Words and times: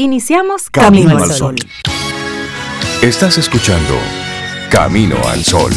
Iniciamos 0.00 0.70
Camino, 0.70 1.18
al 1.18 1.32
Sol. 1.32 1.56
Estás 3.02 3.36
escuchando 3.36 3.94
Camino 4.70 5.16
al 5.26 5.42
Sol. 5.42 5.72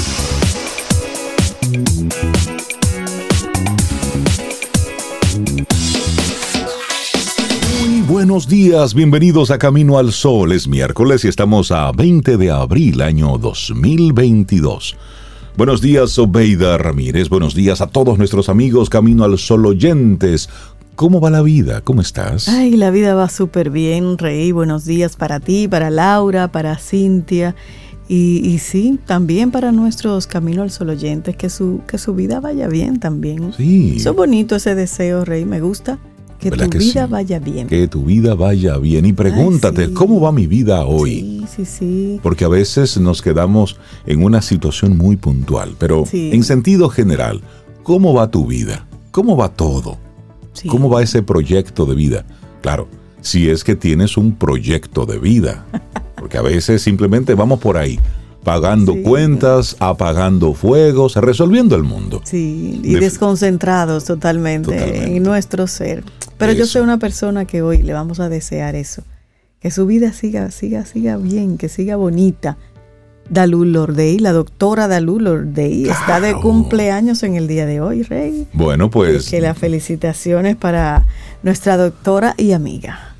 Muy 7.79 8.01
buenos 8.01 8.47
días, 8.47 8.93
bienvenidos 8.93 9.49
a 9.49 9.57
Camino 9.57 9.97
al 9.97 10.11
Sol. 10.11 10.51
Es 10.51 10.67
miércoles 10.67 11.25
y 11.25 11.27
estamos 11.27 11.71
a 11.71 11.91
20 11.91 12.37
de 12.37 12.51
abril, 12.51 13.01
año 13.01 13.39
2022. 13.39 14.97
Buenos 15.57 15.81
días, 15.81 16.17
Obeida 16.17 16.77
Ramírez. 16.77 17.27
Buenos 17.27 17.53
días 17.53 17.81
a 17.81 17.87
todos 17.87 18.17
nuestros 18.17 18.47
amigos 18.47 18.89
Camino 18.89 19.25
al 19.25 19.37
Sol 19.37 19.65
oyentes. 19.65 20.49
¿Cómo 21.01 21.19
va 21.19 21.31
la 21.31 21.41
vida? 21.41 21.81
¿Cómo 21.81 22.01
estás? 22.01 22.47
Ay, 22.47 22.77
la 22.77 22.91
vida 22.91 23.15
va 23.15 23.27
súper 23.27 23.71
bien, 23.71 24.19
Rey. 24.19 24.51
Buenos 24.51 24.85
días 24.85 25.15
para 25.15 25.39
ti, 25.39 25.67
para 25.67 25.89
Laura, 25.89 26.51
para 26.51 26.77
Cintia. 26.77 27.55
Y, 28.07 28.59
sí, 28.59 28.99
también 29.07 29.49
para 29.49 29.71
nuestros 29.71 30.27
Camino 30.27 30.61
al 30.61 30.69
Sol 30.69 30.89
oyentes, 30.89 31.35
que 31.35 31.49
su, 31.49 31.81
que 31.87 31.97
su 31.97 32.13
vida 32.13 32.39
vaya 32.39 32.67
bien 32.67 32.99
también. 32.99 33.51
Sí. 33.57 33.95
Eso 33.97 34.11
es 34.11 34.15
bonito 34.15 34.55
ese 34.55 34.75
deseo, 34.75 35.25
Rey. 35.25 35.43
Me 35.43 35.59
gusta. 35.59 35.97
Que 36.39 36.51
tu 36.51 36.77
vida 36.77 37.07
vaya 37.07 37.39
bien. 37.39 37.65
Que 37.67 37.87
tu 37.87 38.03
vida 38.03 38.35
vaya 38.35 38.77
bien. 38.77 39.03
Y 39.07 39.13
pregúntate, 39.13 39.91
¿cómo 39.93 40.21
va 40.21 40.31
mi 40.31 40.45
vida 40.45 40.85
hoy? 40.85 41.19
Sí, 41.19 41.45
sí, 41.55 41.65
sí. 41.65 42.19
Porque 42.21 42.45
a 42.45 42.47
veces 42.47 42.99
nos 42.99 43.23
quedamos 43.23 43.77
en 44.05 44.23
una 44.23 44.43
situación 44.43 44.99
muy 44.99 45.15
puntual, 45.15 45.73
pero 45.79 46.03
en 46.13 46.43
sentido 46.43 46.89
general, 46.89 47.41
¿cómo 47.81 48.13
va 48.13 48.29
tu 48.29 48.45
vida? 48.45 48.85
¿Cómo 49.09 49.35
va 49.35 49.49
todo? 49.49 49.97
¿Cómo 50.67 50.89
va 50.89 51.01
ese 51.01 51.23
proyecto 51.23 51.85
de 51.85 51.95
vida? 51.95 52.25
Claro, 52.61 52.87
si 53.21 53.49
es 53.49 53.63
que 53.63 53.75
tienes 53.75 54.17
un 54.17 54.35
proyecto 54.35 55.05
de 55.05 55.19
vida, 55.19 55.65
porque 56.15 56.37
a 56.37 56.41
veces 56.41 56.81
simplemente 56.81 57.35
vamos 57.35 57.59
por 57.59 57.77
ahí, 57.77 57.99
pagando 58.43 58.95
cuentas, 59.03 59.75
apagando 59.79 60.53
fuegos, 60.53 61.15
resolviendo 61.15 61.75
el 61.75 61.83
mundo. 61.83 62.21
Sí, 62.23 62.81
y 62.83 62.95
desconcentrados 62.95 64.05
totalmente, 64.05 65.15
en 65.15 65.23
nuestro 65.23 65.67
ser. 65.67 66.03
Pero 66.37 66.53
yo 66.53 66.65
soy 66.65 66.81
una 66.81 66.97
persona 66.97 67.45
que 67.45 67.61
hoy 67.61 67.83
le 67.83 67.93
vamos 67.93 68.19
a 68.19 68.29
desear 68.29 68.75
eso, 68.75 69.03
que 69.59 69.69
su 69.69 69.85
vida 69.85 70.11
siga, 70.11 70.49
siga, 70.49 70.85
siga 70.85 71.17
bien, 71.17 71.57
que 71.57 71.69
siga 71.69 71.95
bonita, 71.95 72.57
Dalul 73.31 73.71
Lordey, 73.71 74.19
la 74.19 74.33
doctora 74.33 74.89
Dalul 74.89 75.23
Lordey, 75.23 75.87
está 75.87 76.19
de 76.19 76.33
cumpleaños 76.33 77.23
en 77.23 77.35
el 77.35 77.47
día 77.47 77.65
de 77.65 77.79
hoy, 77.79 78.03
Rey. 78.03 78.45
Bueno, 78.51 78.89
pues. 78.89 79.29
que 79.29 79.39
las 79.39 79.57
felicitaciones 79.57 80.57
para 80.57 81.05
nuestra 81.41 81.77
doctora 81.77 82.35
y 82.37 82.51
amiga. 82.51 83.15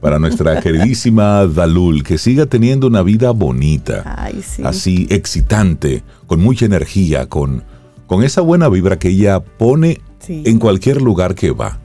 Para 0.00 0.18
nuestra 0.18 0.58
queridísima 0.62 1.46
Dalul, 1.46 2.02
que 2.02 2.16
siga 2.16 2.46
teniendo 2.46 2.86
una 2.86 3.02
vida 3.02 3.30
bonita, 3.32 4.26
así 4.64 5.06
excitante, 5.10 6.02
con 6.26 6.40
mucha 6.40 6.64
energía, 6.64 7.28
con, 7.28 7.62
con 8.06 8.24
esa 8.24 8.40
buena 8.40 8.70
vibra 8.70 8.98
que 8.98 9.08
ella 9.08 9.40
pone 9.40 10.00
en 10.28 10.58
cualquier 10.58 11.02
lugar 11.02 11.34
que 11.34 11.50
va 11.50 11.81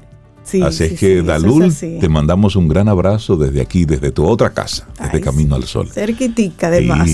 así 0.63 0.83
es 0.83 0.99
que, 0.99 1.21
Dalul, 1.21 1.73
te 1.73 2.09
mandamos 2.09 2.55
un 2.55 2.67
gran 2.67 2.87
abrazo 2.87 3.35
desde 3.35 3.61
aquí, 3.61 3.85
desde 3.85 4.11
tu 4.11 4.25
otra 4.25 4.51
casa, 4.51 4.87
desde 5.01 5.21
Camino 5.21 5.55
al 5.55 5.63
Sol. 5.63 5.89
Cerquitica, 5.89 6.67
además. 6.67 7.09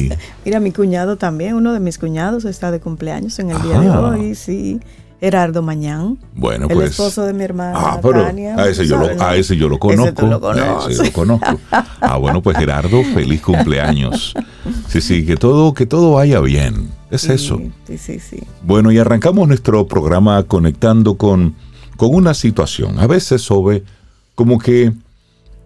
Mira, 0.45 0.59
mi 0.59 0.71
cuñado 0.71 1.17
también, 1.17 1.55
uno 1.55 1.73
de 1.73 1.79
mis 1.79 1.97
cuñados 1.97 2.45
está 2.45 2.71
de 2.71 2.79
cumpleaños 2.79 3.39
en 3.39 3.51
el 3.51 3.61
día 3.61 3.79
de 3.79 3.89
hoy, 3.89 4.35
sí. 4.35 4.79
Gerardo 5.23 5.61
Mañán. 5.61 6.17
Bueno, 6.35 6.67
el 6.67 6.75
pues. 6.75 6.91
esposo 6.91 7.25
de 7.25 7.31
mi 7.31 7.45
hermana. 7.45 7.71
Ah, 7.77 7.99
pero 8.03 8.25
a, 8.25 8.67
ese 8.67 8.85
yo 8.85 8.97
lo, 8.97 9.23
a 9.23 9.37
ese 9.37 9.55
yo 9.55 9.69
lo 9.69 9.79
conozco. 9.79 10.27
lo 10.27 10.49
a 10.49 10.89
ese 10.89 11.05
lo 11.05 11.13
conozco. 11.13 11.61
Ah, 12.01 12.17
bueno, 12.17 12.41
pues 12.41 12.57
Gerardo, 12.57 13.01
feliz 13.13 13.41
cumpleaños. 13.41 14.33
Sí, 14.89 14.99
sí, 14.99 15.25
que 15.25 15.37
todo, 15.37 15.73
que 15.73 15.85
todo 15.85 16.11
vaya 16.11 16.41
bien. 16.41 16.89
Es 17.09 17.29
eso. 17.29 17.61
Sí, 17.87 17.97
sí, 17.97 18.19
sí. 18.19 18.43
Bueno, 18.63 18.91
y 18.91 18.97
arrancamos 18.97 19.47
nuestro 19.47 19.87
programa 19.87 20.43
conectando 20.43 21.15
con 21.15 21.55
con 22.03 22.15
una 22.15 22.33
situación. 22.33 22.99
A 22.99 23.07
veces, 23.07 23.43
Sobe, 23.43 23.83
como 24.35 24.59
que 24.59 24.91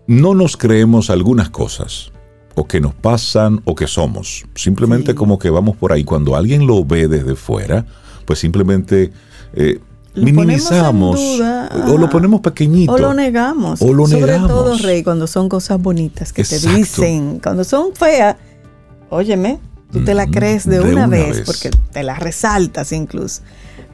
no 0.06 0.36
nos 0.36 0.56
creemos 0.56 1.10
algunas 1.10 1.50
cosas, 1.50 2.12
o 2.54 2.68
que 2.68 2.80
nos 2.80 2.94
pasan, 2.94 3.62
o 3.66 3.74
que 3.74 3.88
somos. 3.88 4.46
Simplemente 4.54 5.16
como 5.16 5.40
que 5.40 5.50
vamos 5.50 5.76
por 5.76 5.92
ahí. 5.92 6.04
Cuando 6.04 6.36
alguien 6.36 6.68
lo 6.68 6.86
ve 6.86 7.08
desde 7.08 7.36
fuera, 7.36 7.86
pues 8.26 8.38
simplemente 8.38 9.12
eh, 9.54 9.80
minimizamos 10.14 11.20
o 11.88 11.98
lo 11.98 12.08
ponemos 12.08 12.42
pequeñito. 12.42 12.94
O 12.94 13.00
lo 13.00 13.16
negamos. 13.16 13.82
O 13.82 13.92
lo 13.92 14.06
Sobre 14.06 14.22
negamos. 14.22 14.48
todo, 14.48 14.78
Rey, 14.78 15.04
cuando 15.04 15.26
son 15.26 15.50
cosas 15.50 15.82
bonitas 15.82 16.34
que 16.34 16.44
te 16.44 16.60
dicen. 16.60 17.40
Cuando 17.42 17.64
son 17.64 17.96
feas, 17.96 18.36
óyeme, 19.10 19.60
tú 19.92 20.04
te 20.04 20.14
la 20.14 20.28
mm, 20.28 20.32
crees 20.32 20.70
de, 20.70 20.82
una, 20.82 21.08
vez, 21.08 21.42
porque 21.46 21.72
te 21.92 22.04
la 22.04 22.14
resaltas 22.16 22.92
incluso. 22.92 23.42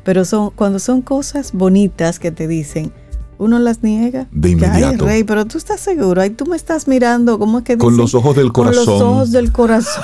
Pero 0.04 0.26
son 0.26 0.52
cuando 0.52 0.80
son 0.80 1.02
cosas 1.02 1.52
bonitas 1.54 2.20
que 2.20 2.32
te 2.32 2.48
dicen, 2.48 2.92
uno 3.38 3.60
las 3.60 3.84
niega. 3.84 4.28
De 4.32 4.52
inmediato. 4.52 5.06
Ay, 5.06 5.12
rey, 5.12 5.24
pero 5.24 5.46
tú 5.46 5.58
estás 5.58 5.80
seguro. 5.80 6.22
Ahí 6.22 6.30
tú 6.30 6.46
me 6.46 6.56
estás 6.56 6.88
mirando, 6.88 7.40
¿cómo 7.40 7.60
es 7.60 7.66
que 7.66 7.78
Con 7.78 7.98
los 7.98 8.14
ojos 8.16 8.36
del 8.36 8.52
corazón. 8.52 8.86
Con 8.86 8.94
los 8.94 9.02
ojos 9.02 9.32
del 9.32 9.52
corazón. 9.52 10.04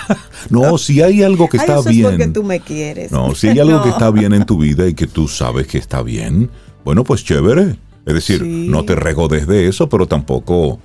no, 0.50 0.78
si 0.78 1.00
hay 1.02 1.22
algo 1.22 1.48
que 1.48 1.56
está 1.56 1.80
bien. 1.82 2.06
Es 2.06 2.10
porque 2.12 2.26
tú 2.28 2.42
me 2.42 2.60
quieres. 2.60 3.12
No, 3.12 3.34
si 3.34 3.48
hay 3.48 3.58
algo 3.58 3.82
que 3.82 3.88
está 3.90 4.10
bien 4.10 4.32
en 4.32 4.44
tu 4.44 4.58
vida 4.58 4.86
y 4.86 4.94
que 4.94 5.06
tú 5.06 5.28
sabes 5.28 5.66
que 5.66 5.78
está 5.78 6.02
bien, 6.02 6.50
bueno, 6.84 7.04
pues 7.04 7.24
chévere. 7.24 7.76
Es 8.06 8.14
decir, 8.14 8.42
no 8.44 8.84
te 8.84 8.94
regodes 8.94 9.46
de 9.46 9.68
eso, 9.68 9.88
pero 9.88 10.06
tampoco 10.06 10.80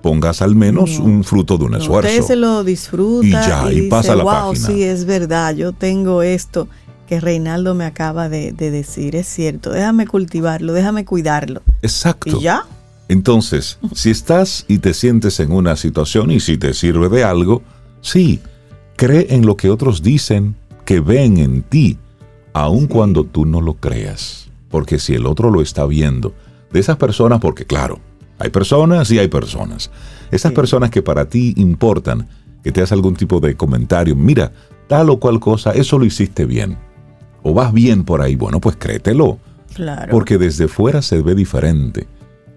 pongas 0.00 0.40
al 0.40 0.54
menos 0.54 0.98
un 0.98 1.24
fruto 1.24 1.58
de 1.58 1.64
un 1.64 1.74
esfuerzo. 1.74 2.08
Usted 2.08 2.22
se 2.26 2.36
lo 2.36 2.64
disfruta 2.64 3.26
y 3.26 3.30
ya, 3.30 3.72
y, 3.72 3.88
pasa 3.88 4.16
la 4.16 4.22
wow, 4.22 4.52
página. 4.52 4.66
sí, 4.66 4.82
es 4.82 5.04
verdad, 5.04 5.54
yo 5.54 5.72
tengo 5.72 6.22
esto 6.22 6.68
que 7.10 7.18
Reinaldo 7.18 7.74
me 7.74 7.86
acaba 7.86 8.28
de, 8.28 8.52
decir. 8.52 9.16
Es 9.16 9.26
cierto, 9.26 9.72
déjame 9.72 10.06
cultivarlo, 10.06 10.72
déjame 10.72 11.04
cuidarlo. 11.04 11.60
Exacto. 11.82 12.38
¿Y 12.38 12.42
ya? 12.42 12.66
Entonces, 13.08 13.80
si 13.92 14.10
estás 14.10 14.64
y 14.68 14.78
te 14.78 14.94
sientes 14.94 15.40
en 15.40 15.50
una 15.50 15.74
situación 15.74 16.30
y 16.30 16.38
si 16.38 16.56
te 16.56 16.72
sirve 16.72 17.08
de 17.08 17.24
algo, 17.24 17.62
sí, 18.00 18.38
cree 18.94 19.26
en 19.30 19.44
lo 19.44 19.56
que 19.56 19.70
otros 19.70 20.04
dicen 20.04 20.54
que 20.84 21.00
ven 21.00 21.38
en 21.38 21.64
ti, 21.64 21.98
aun 22.52 22.86
cuando 22.86 23.24
tú 23.24 23.44
no 23.44 23.60
lo 23.60 23.74
creas. 23.74 24.48
Porque 24.68 25.00
si 25.00 25.14
el 25.14 25.26
otro 25.26 25.50
lo 25.50 25.62
está 25.62 25.86
viendo, 25.86 26.32
de 26.70 26.78
esas 26.78 26.96
personas, 26.96 27.40
porque 27.40 27.64
claro, 27.64 27.98
hay 28.38 28.50
personas 28.50 29.10
y 29.10 29.18
hay 29.18 29.26
personas. 29.26 29.90
Esas 30.30 30.52
personas 30.52 30.90
que 30.90 31.02
para 31.02 31.28
ti 31.28 31.54
importan, 31.56 32.28
que 32.62 32.70
te 32.70 32.82
hacen 32.82 32.98
algún 32.98 33.16
tipo 33.16 33.40
de 33.40 33.56
comentario, 33.56 34.14
mira, 34.14 34.52
tal 34.86 35.10
o 35.10 35.18
cual 35.18 35.40
cosa, 35.40 35.72
eso 35.72 35.98
lo 35.98 36.04
hiciste 36.04 36.44
bien 36.44 36.78
o 37.42 37.54
vas 37.54 37.72
bien 37.72 38.04
por 38.04 38.22
ahí, 38.22 38.36
bueno, 38.36 38.60
pues 38.60 38.76
créetelo. 38.76 39.38
Claro. 39.74 40.10
Porque 40.10 40.36
desde 40.38 40.68
fuera 40.68 41.00
se 41.02 41.22
ve 41.22 41.34
diferente. 41.34 42.06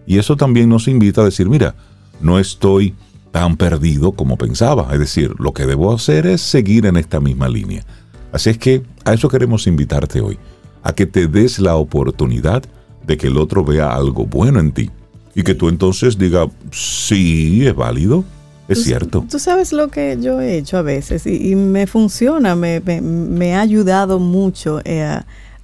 Y 0.06 0.18
eso 0.18 0.36
también 0.36 0.70
nos 0.70 0.88
invita 0.88 1.22
a 1.22 1.26
decir, 1.26 1.48
mira, 1.48 1.76
no 2.22 2.40
estoy 2.40 2.96
tan 3.32 3.58
perdido 3.58 4.12
como 4.12 4.38
pensaba. 4.38 4.90
Es 4.94 5.00
decir, 5.00 5.34
lo 5.40 5.54
que 5.54 5.66
debo 5.66 5.94
hacer 5.94 6.28
es 6.28 6.42
seguir 6.42 6.86
en 6.86 6.98
esta 6.98 7.20
misma 7.20 7.50
línea. 7.50 7.84
Así 8.32 8.50
es 8.50 8.58
que 8.58 8.84
a 9.06 9.14
eso 9.14 9.30
queremos 9.30 9.68
invitarte 9.68 10.22
hoy, 10.22 10.38
a 10.82 10.94
que 10.94 11.06
te 11.06 11.28
des 11.28 11.60
la 11.60 11.76
oportunidad 11.76 12.64
de 13.06 13.18
que 13.18 13.28
el 13.28 13.38
otro 13.38 13.64
vea 13.64 13.94
algo 13.94 14.26
bueno 14.26 14.60
en 14.60 14.72
ti 14.72 14.90
y 15.36 15.44
que 15.44 15.56
tú 15.56 15.70
entonces 15.70 16.18
diga, 16.18 16.48
sí, 16.72 17.66
es 17.66 17.76
válido, 17.76 18.24
es 18.68 18.84
cierto. 18.84 19.26
Tú 19.30 19.40
sabes 19.40 19.74
lo 19.74 19.90
que 19.90 20.18
yo 20.20 20.40
he 20.40 20.58
hecho 20.58 20.78
a 20.78 20.82
veces 20.82 21.26
y, 21.26 21.56
me 21.56 21.88
funciona, 21.88 22.56
me, 22.56 22.80
me, 22.80 23.56
ha 23.56 23.62
ayudado 23.62 24.20
mucho 24.20 24.80
eh, 24.86 25.04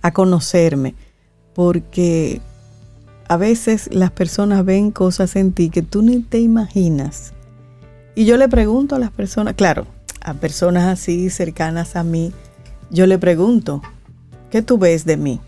a, 0.02 0.12
conocerme, 0.12 0.96
porque 1.54 2.42
a 3.28 3.38
veces 3.38 3.90
las 3.92 4.12
personas 4.12 4.66
ven 4.66 4.92
cosas 4.92 5.36
en 5.36 5.54
ti 5.54 5.70
que 5.70 5.82
tú 5.82 6.02
ni 6.02 6.20
te 6.20 6.40
imaginas. 6.40 7.34
Y 8.16 8.26
yo 8.26 8.38
le 8.38 8.50
pregunto 8.50 8.96
a 8.96 9.00
las 9.00 9.12
personas, 9.12 9.54
claro, 9.56 9.88
a 10.22 10.34
personas 10.34 10.86
así 10.86 11.30
cercanas 11.30 11.96
a 11.96 12.04
mí, 12.04 12.34
yo 12.90 13.06
le 13.06 13.18
pregunto, 13.18 13.82
¿qué 14.50 14.62
tú 14.62 14.78
ves 14.78 15.06
de 15.06 15.16
mí? 15.16 15.40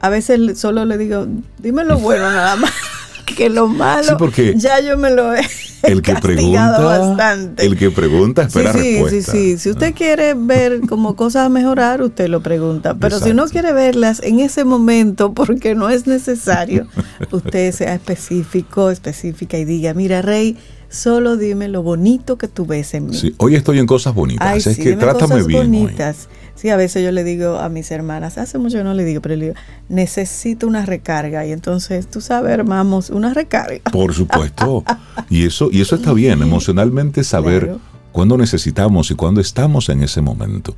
A 0.00 0.08
veces 0.08 0.58
solo 0.58 0.84
le 0.84 0.98
digo, 0.98 1.26
dime 1.58 1.84
lo 1.84 1.98
bueno 1.98 2.24
nada 2.24 2.56
más, 2.56 2.72
que 3.34 3.48
lo 3.48 3.66
malo, 3.66 4.18
ya 4.56 4.80
yo 4.80 4.96
me 4.96 5.10
lo 5.10 5.34
he 5.34 5.40
el 5.82 6.02
que 6.02 6.14
pregunta, 6.16 6.78
bastante. 6.80 7.66
el 7.66 7.76
que 7.76 7.90
pregunta 7.90 8.42
espera 8.42 8.72
sí, 8.72 9.02
sí, 9.08 9.22
Sí, 9.22 9.22
sí, 9.22 9.58
Si 9.58 9.70
usted 9.70 9.94
quiere 9.94 10.34
ver 10.34 10.80
como 10.88 11.16
cosas 11.16 11.46
a 11.46 11.48
mejorar, 11.48 12.02
usted 12.02 12.28
lo 12.28 12.42
pregunta. 12.42 12.94
Pero 12.94 13.18
si 13.18 13.32
no 13.32 13.46
quiere 13.46 13.72
verlas 13.72 14.20
en 14.22 14.40
ese 14.40 14.64
momento, 14.64 15.32
porque 15.32 15.74
no 15.74 15.88
es 15.88 16.06
necesario, 16.06 16.86
usted 17.30 17.72
sea 17.72 17.94
específico, 17.94 18.90
específica 18.90 19.58
y 19.58 19.64
diga, 19.64 19.94
mira, 19.94 20.22
Rey, 20.22 20.56
solo 20.88 21.36
dime 21.36 21.68
lo 21.68 21.82
bonito 21.82 22.36
que 22.36 22.48
tú 22.48 22.66
ves 22.66 22.94
en 22.94 23.06
mí. 23.06 23.16
Sí, 23.16 23.34
hoy 23.38 23.54
estoy 23.54 23.78
en 23.78 23.86
cosas 23.86 24.14
bonitas, 24.14 24.66
es 24.66 24.76
que 24.78 24.96
trátame 24.96 25.34
cosas 25.34 25.46
bien. 25.46 25.70
Bonitas. 25.70 26.28
Sí, 26.60 26.68
a 26.68 26.76
veces 26.76 27.02
yo 27.02 27.10
le 27.10 27.24
digo 27.24 27.56
a 27.56 27.70
mis 27.70 27.90
hermanas, 27.90 28.36
hace 28.36 28.58
mucho 28.58 28.84
no 28.84 28.92
le 28.92 29.02
digo, 29.06 29.22
pero 29.22 29.34
le 29.34 29.46
digo, 29.46 29.56
necesito 29.88 30.66
una 30.66 30.84
recarga. 30.84 31.46
Y 31.46 31.52
entonces, 31.52 32.06
tú 32.06 32.20
sabes, 32.20 32.52
armamos 32.52 33.08
una 33.08 33.32
recarga. 33.32 33.80
Por 33.90 34.12
supuesto. 34.12 34.84
y 35.30 35.46
eso, 35.46 35.70
y 35.72 35.80
eso 35.80 35.94
está 35.94 36.12
bien, 36.12 36.42
emocionalmente 36.42 37.24
saber 37.24 37.76
cuándo 38.12 38.36
necesitamos 38.36 39.10
y 39.10 39.14
cuándo 39.14 39.40
estamos 39.40 39.88
en 39.88 40.02
ese 40.02 40.20
momento. 40.20 40.76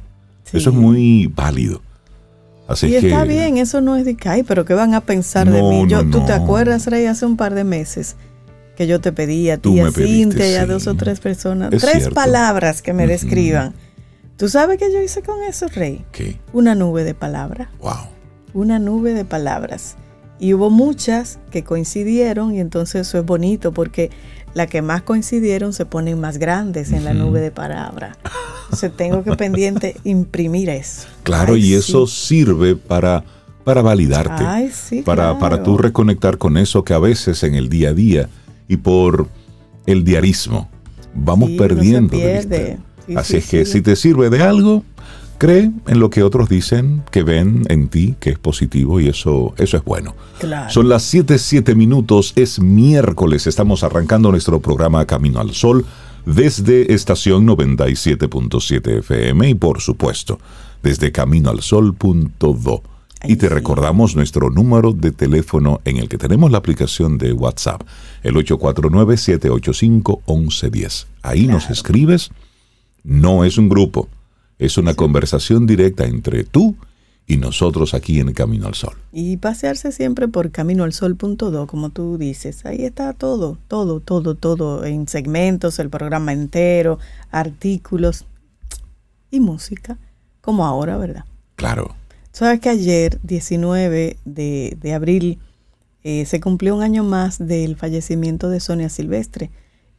Eso 0.53 0.71
es 0.71 0.77
muy 0.77 1.27
válido. 1.27 1.83
Así 2.69 2.87
y 2.87 2.95
está 2.95 3.25
bien, 3.25 3.59
eso 3.59 3.81
no 3.81 3.97
es 3.97 4.05
de 4.05 4.15
que, 4.15 4.45
pero 4.47 4.65
¿qué 4.65 4.75
van 4.75 4.95
a 4.95 5.01
pensar 5.01 5.51
de 5.51 5.63
mí? 5.63 5.85
Yo, 5.89 6.09
¿Tú 6.09 6.25
te 6.25 6.33
acuerdas, 6.33 6.87
Rey, 6.87 7.07
hace 7.07 7.27
un 7.27 7.37
par 7.37 7.55
de 7.55 7.65
meses 7.65 8.15
que 8.77 8.87
yo 8.87 9.01
te 9.01 9.11
pedí 9.11 9.51
a 9.51 9.59
ti, 9.59 9.81
a 9.81 9.91
Cintia 9.91 10.49
y 10.49 10.55
a 10.55 10.65
dos 10.65 10.87
o 10.87 10.95
tres 10.95 11.19
personas, 11.19 11.71
tres 11.71 12.09
palabras 12.11 12.83
que 12.83 12.93
me 12.93 13.09
describan? 13.09 13.75
¿Tú 14.37 14.49
sabes 14.49 14.79
qué 14.79 14.93
yo 14.93 15.01
hice 15.01 15.23
con 15.23 15.43
eso, 15.43 15.69
Rey? 15.69 16.05
¿Qué? 16.13 16.39
Una 16.53 16.75
nube 16.75 17.05
de 17.05 17.15
palabras. 17.15 17.69
Wow. 17.81 18.09
Una 18.55 18.79
nube 18.79 19.15
de 19.15 19.25
palabras. 19.25 19.97
Y 20.39 20.55
hubo 20.55 20.71
muchas 20.71 21.39
que 21.51 21.63
coincidieron 21.63 22.55
y 22.55 22.61
entonces 22.61 23.07
eso 23.07 23.19
es 23.19 23.25
bonito 23.25 23.73
porque 23.73 24.11
las 24.55 24.67
que 24.67 24.83
más 24.83 25.03
coincidieron 25.03 25.73
se 25.73 25.87
ponen 25.87 26.21
más 26.21 26.39
grandes 26.39 26.91
en 26.93 27.05
la 27.05 27.15
nube 27.15 27.41
de 27.41 27.51
palabras. 27.51 28.19
Entonces 28.65 28.97
tengo 28.97 29.23
que 29.23 29.37
pendiente 29.37 29.97
imprimir 30.05 30.69
eso. 30.71 31.07
Claro, 31.23 31.57
y 31.57 31.75
eso 31.75 32.07
sirve 32.07 32.75
para, 32.75 33.23
para 33.65 33.83
validarte. 33.83 34.45
Ay, 34.45 34.71
sí, 34.73 35.03
para, 35.03 35.39
para 35.39 35.63
tú 35.63 35.79
reconectar 35.79 36.39
con 36.39 36.57
eso 36.57 36.83
que 36.83 36.95
a 36.95 36.99
veces 36.99 37.43
en 37.45 37.55
el 37.55 37.69
día 37.69 37.91
a 37.91 37.95
día 37.95 38.29
y 38.67 38.79
por 38.79 39.29
el 39.87 40.05
diarismo 40.05 40.69
vamos 41.15 41.51
perdiendo. 41.51 42.17
de 42.17 42.79
Así 43.17 43.37
es 43.37 43.49
que 43.49 43.65
si 43.65 43.83
te 43.83 43.97
sirve 43.97 44.31
de 44.31 44.43
algo, 44.43 44.85
cree 45.39 45.71
en 45.89 45.99
lo 45.99 46.09
que 46.09 46.23
otros 46.23 46.49
dicen, 46.49 47.03
que 47.11 47.25
ven 47.25 47.65
en 47.69 47.89
ti, 47.89 48.15
que 48.21 48.31
es 48.31 48.39
positivo 48.39 49.01
y 49.01 49.09
eso, 49.09 49.55
eso 49.59 49.77
es 49.77 49.85
bueno. 49.85 50.15
Son 50.69 50.89
las 50.89 51.03
7, 51.03 51.39
7 51.39 51.75
minutos, 51.75 52.33
es 52.37 52.61
miércoles, 52.61 53.47
estamos 53.47 53.83
arrancando 53.83 54.31
nuestro 54.31 54.61
programa 54.61 55.05
Camino 55.05 55.41
al 55.41 55.53
Sol 55.53 55.85
desde 56.27 56.93
estación 56.95 57.47
97.7 57.47 58.99
FM 58.99 59.49
y 59.49 59.55
por 59.55 59.81
supuesto 59.81 60.39
desde 60.83 61.13
caminoalsol.do. 61.13 62.83
Y 63.25 63.37
te 63.37 63.49
recordamos 63.49 64.17
nuestro 64.17 64.51
número 64.51 64.93
de 64.93 65.13
teléfono 65.13 65.81
en 65.85 65.99
el 65.99 66.09
que 66.09 66.19
tenemos 66.19 66.51
la 66.51 66.59
aplicación 66.59 67.19
de 67.19 67.33
WhatsApp, 67.33 67.83
el 68.23 68.35
849-785-1110. 68.35 71.07
Ahí 71.23 71.47
nos 71.47 71.71
escribes 71.71 72.33
no 73.05 73.45
es 73.45 73.59
un 73.59 73.69
grupo, 73.69 74.09
es 74.59 74.79
una 74.79 74.95
conversación 74.95 75.67
directa 75.67 76.05
entre 76.05 76.45
tú 76.45 76.77
y 77.27 77.37
nosotros 77.37 77.95
aquí 77.95 78.21
en 78.21 78.33
Camino 78.33 78.67
al 78.67 78.75
Sol. 78.75 78.95
Y 79.13 79.37
pasearse 79.37 79.93
siempre 79.93 80.29
por 80.29 80.51
caminoalsol.do, 80.51 81.67
como 81.67 81.91
tú 81.91 82.19
dices. 82.19 82.67
Ahí 82.67 82.85
está 82.85 83.13
todo, 83.13 83.59
todo, 83.69 84.01
todo, 84.01 84.35
todo, 84.35 84.85
en 84.85 85.09
segmentos, 85.09 85.79
el 85.79 85.89
programa 85.89 86.33
entero, 86.33 86.99
artículos 87.31 88.27
y 89.31 89.41
música, 89.41 89.99
como 90.41 90.67
ahora, 90.67 90.97
¿verdad? 90.97 91.25
Claro. 91.57 91.95
Sabes 92.33 92.61
que 92.61 92.71
ayer, 92.71 93.19
19 93.23 94.17
de, 94.25 94.93
abril, 94.95 95.39
eh, 96.03 96.25
se 96.27 96.41
cumplió 96.41 96.75
un 96.75 96.83
año 96.83 97.05
más 97.05 97.39
del 97.39 97.77
fallecimiento 97.77 98.49
de 98.49 98.61
Sonia 98.61 98.89
Silvestre. 98.89 99.51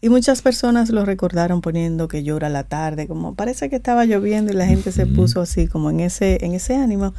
Y 0.04 0.10
muchas 0.10 0.42
personas 0.42 0.90
lo 0.90 1.06
recordaron 1.06 1.62
poniendo 1.62 2.10
que 2.10 2.24
llora 2.24 2.50
la 2.50 2.66
tarde, 2.66 3.08
como 3.08 3.36
parece 3.36 3.70
que 3.70 3.78
estaba 3.78 4.04
lloviendo 4.04 4.52
y 4.52 4.56
la 4.56 4.66
gente 4.66 4.92
se 4.92 5.06
puso 5.06 5.40
así 5.40 5.70
como 5.70 5.90
en 5.90 6.02
ese, 6.02 6.44
en 6.46 6.54
ese 6.54 6.76
ánimo. 6.76 7.14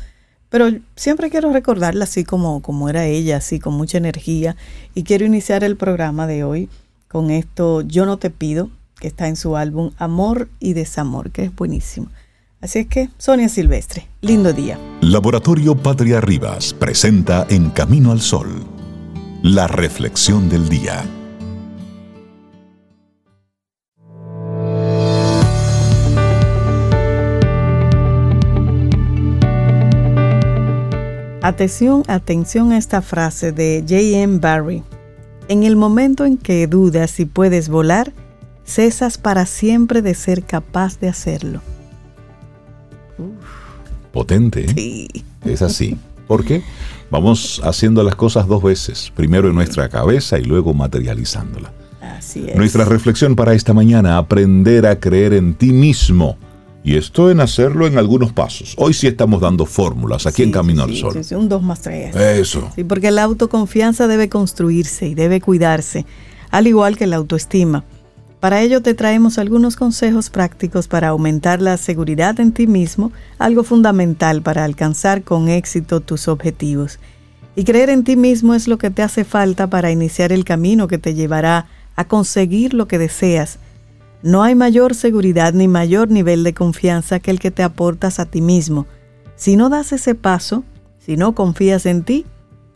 Pero 0.50 0.66
siempre 0.94 1.31
quiero 1.31 1.50
recordarla 1.50 2.04
así 2.04 2.25
como, 2.25 2.60
como 2.60 2.90
era 2.90 3.06
ella, 3.06 3.38
así 3.38 3.58
con 3.58 3.72
mucha 3.72 3.96
energía. 3.96 4.54
Y 4.94 5.04
quiero 5.04 5.25
iniciar 5.25 5.64
el 5.64 5.78
programa 5.78 6.26
de 6.26 6.44
hoy 6.44 6.69
con 7.08 7.31
esto, 7.31 7.81
Yo 7.81 8.04
no 8.04 8.19
te 8.19 8.28
pido, 8.28 8.69
que 9.00 9.08
está 9.08 9.28
en 9.28 9.36
su 9.36 9.56
álbum 9.56 9.92
Amor 9.96 10.50
y 10.60 10.75
Desamor, 10.75 11.31
que 11.31 11.44
es 11.44 11.56
buenísimo. 11.56 12.08
Así 12.60 12.81
es 12.81 12.86
que, 12.86 13.08
Sonia 13.16 13.48
Silvestre, 13.48 14.08
lindo 14.20 14.52
día. 14.52 14.78
Laboratorio 15.00 15.75
Patria 15.75 16.20
Rivas 16.20 16.75
presenta 16.75 17.46
En 17.48 17.70
Camino 17.70 18.12
al 18.12 18.20
Sol, 18.20 18.62
la 19.42 19.69
reflexión 19.69 20.50
del 20.50 20.69
día. 20.69 21.02
Atención, 31.44 32.05
atención 32.06 32.73
a 32.73 32.79
esta 32.79 33.02
frase 33.02 33.52
de 33.52 33.85
J.M. 33.87 34.38
Barry. 34.38 34.82
En 35.49 35.62
el 35.62 35.76
momento 35.76 36.25
en 36.25 36.38
que 36.38 36.67
dudas 36.67 37.11
si 37.11 37.26
puedes 37.26 37.69
volar, 37.69 38.14
cesas 38.64 39.19
para 39.19 39.44
siempre 39.44 40.00
de 40.00 40.14
ser 40.14 40.44
capaz 40.44 40.99
de 41.00 41.08
hacerlo. 41.08 41.61
Potente. 44.11 44.64
¿eh? 44.64 44.73
Sí. 44.75 45.08
Es 45.44 45.61
así. 45.61 45.99
¿Por 46.26 46.46
qué? 46.46 46.62
Vamos 47.11 47.61
haciendo 47.62 48.02
las 48.02 48.17
cosas 48.17 48.46
dos 48.46 48.62
veces, 48.62 49.12
primero 49.14 49.46
en 49.46 49.55
nuestra 49.55 49.91
cabeza 49.91 50.38
y 50.38 50.44
luego 50.44 50.73
materializándola. 50.73 51.75
Así 52.00 52.46
es. 52.49 52.56
Nuestra 52.56 52.87
reflexión 52.87 53.37
para 53.37 53.52
esta 53.52 53.75
mañana, 53.75 54.17
aprender 54.17 54.87
a 54.87 54.99
creer 54.99 55.35
en 55.35 55.52
ti 55.52 55.75
mismo 55.75 56.38
y 56.84 56.96
esto 56.96 57.31
en 57.31 57.40
hacerlo 57.40 57.86
en 57.86 57.96
algunos 57.96 58.32
pasos. 58.32 58.75
Hoy 58.76 58.92
sí 58.92 59.06
estamos 59.06 59.40
dando 59.40 59.64
fórmulas 59.64 60.26
aquí 60.26 60.42
en 60.42 60.52
Camino 60.52 60.82
al 60.82 60.94
Sol. 60.94 61.25
Sí, 61.25 61.34
un 61.34 61.48
2 61.48 61.62
más 61.62 61.81
3. 61.81 62.14
Eso. 62.14 62.70
Sí, 62.76 62.84
porque 62.84 63.10
la 63.10 63.22
autoconfianza 63.22 64.06
debe 64.06 64.28
construirse 64.28 65.08
y 65.08 65.14
debe 65.14 65.40
cuidarse, 65.40 66.04
al 66.50 66.66
igual 66.66 66.98
que 66.98 67.06
la 67.06 67.16
autoestima. 67.16 67.84
Para 68.38 68.60
ello 68.60 68.82
te 68.82 68.92
traemos 68.92 69.38
algunos 69.38 69.76
consejos 69.76 70.28
prácticos 70.28 70.86
para 70.86 71.08
aumentar 71.08 71.62
la 71.62 71.78
seguridad 71.78 72.38
en 72.38 72.52
ti 72.52 72.66
mismo, 72.66 73.10
algo 73.38 73.64
fundamental 73.64 74.42
para 74.42 74.64
alcanzar 74.64 75.22
con 75.22 75.48
éxito 75.48 76.00
tus 76.00 76.28
objetivos. 76.28 76.98
Y 77.56 77.64
creer 77.64 77.88
en 77.88 78.04
ti 78.04 78.16
mismo 78.16 78.54
es 78.54 78.69
lo 78.69 78.76
que 78.76 78.90
te 78.90 79.00
hace 79.00 79.25
falta 79.25 79.70
para 79.70 79.90
iniciar 79.90 80.32
el 80.32 80.44
camino 80.44 80.86
que 80.86 80.98
te 80.98 81.14
llevará 81.14 81.66
a 81.96 82.04
conseguir 82.06 82.75
lo 82.75 82.86
que 82.86 82.98
deseas 82.98 83.58
no 84.24 84.42
hay 84.42 84.54
mayor 84.54 84.94
seguridad 84.94 85.52
ni 85.52 85.68
mayor 85.68 86.10
nivel 86.10 86.44
de 86.44 86.54
confianza 86.54 87.20
que 87.20 87.30
el 87.30 87.38
que 87.38 87.50
te 87.50 87.62
aportas 87.62 88.18
a 88.18 88.24
ti 88.24 88.40
mismo. 88.40 88.86
Si 89.36 89.54
no 89.54 89.68
das 89.68 89.92
ese 89.92 90.14
paso, 90.14 90.64
si 90.98 91.18
no 91.18 91.34
confías 91.34 91.84
en 91.84 92.04
ti, 92.04 92.24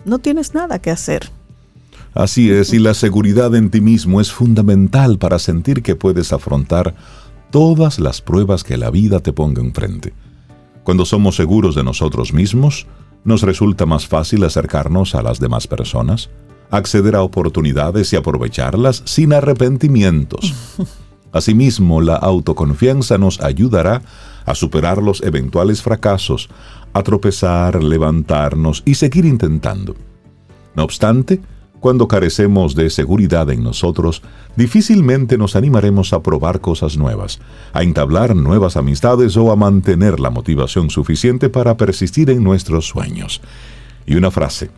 no 0.05 0.19
tienes 0.19 0.53
nada 0.53 0.79
que 0.79 0.91
hacer. 0.91 1.31
Así 2.13 2.51
es, 2.51 2.75
y 2.75 2.79
la 2.79 2.93
seguridad 2.93 3.55
en 3.55 3.71
ti 3.71 3.81
mismo 3.81 4.21
es 4.21 4.31
fundamental 4.31 5.17
para 5.17 5.39
sentir 5.39 5.83
que 5.83 5.97
puedes 5.97 6.35
afrontar 6.35 6.95
todas 7.51 7.99
las 7.99 8.21
pruebas 8.21 8.63
que 8.63 8.77
la 8.77 8.91
vida 8.91 9.21
te 9.21 9.33
ponga 9.33 9.63
enfrente. 9.63 10.13
Cuando 10.85 11.07
somos 11.07 11.37
seguros 11.37 11.75
de 11.75 11.83
nosotros 11.83 12.35
mismos, 12.35 12.87
nos 13.25 13.41
resulta 13.41 13.87
más 13.87 14.07
fácil 14.07 14.45
acercarnos 14.45 15.15
a 15.15 15.23
las 15.23 15.41
demás 15.41 15.67
personas, 15.67 16.29
acceder 16.71 17.17
a 17.17 17.23
oportunidades 17.23 18.13
y 18.13 18.17
aprovecharlas 18.17 19.03
sin 19.07 19.33
arrepentimientos. 19.33 20.53
Asimismo, 21.33 22.01
la 22.01 22.17
autoconfianza 22.17 23.19
nos 23.19 23.41
ayudará 23.41 24.03
a 24.47 24.55
superar 24.55 25.03
los 25.03 25.23
eventuales 25.23 25.83
fracasos, 25.83 26.49
a 26.93 27.03
tropezar, 27.03 27.83
levantarnos 27.83 28.83
y 28.87 28.95
seguir 28.95 29.25
intentando. 29.25 29.95
No 30.75 30.85
obstante, 30.85 31.41
cuando 31.81 32.09
carecemos 32.09 32.75
de 32.75 32.91
seguridad 32.91 33.51
en 33.51 33.63
nosotros, 33.63 34.23
difícilmente 34.57 35.39
nos 35.39 35.55
animaremos 35.55 36.13
a 36.13 36.23
probar 36.23 36.61
cosas 36.61 36.97
nuevas, 36.97 37.41
a 37.73 37.83
entablar 37.83 38.35
nuevas 38.35 38.77
amistades 38.77 39.37
o 39.37 39.53
a 39.53 39.57
mantener 39.57 40.19
la 40.19 40.31
motivación 40.31 40.91
suficiente 40.91 41.49
para 41.49 41.77
persistir 41.77 42.31
en 42.31 42.43
nuestros 42.43 42.87
sueños. 42.87 43.41
Y 44.07 44.17
una 44.17 44.31
frase. 44.31 44.71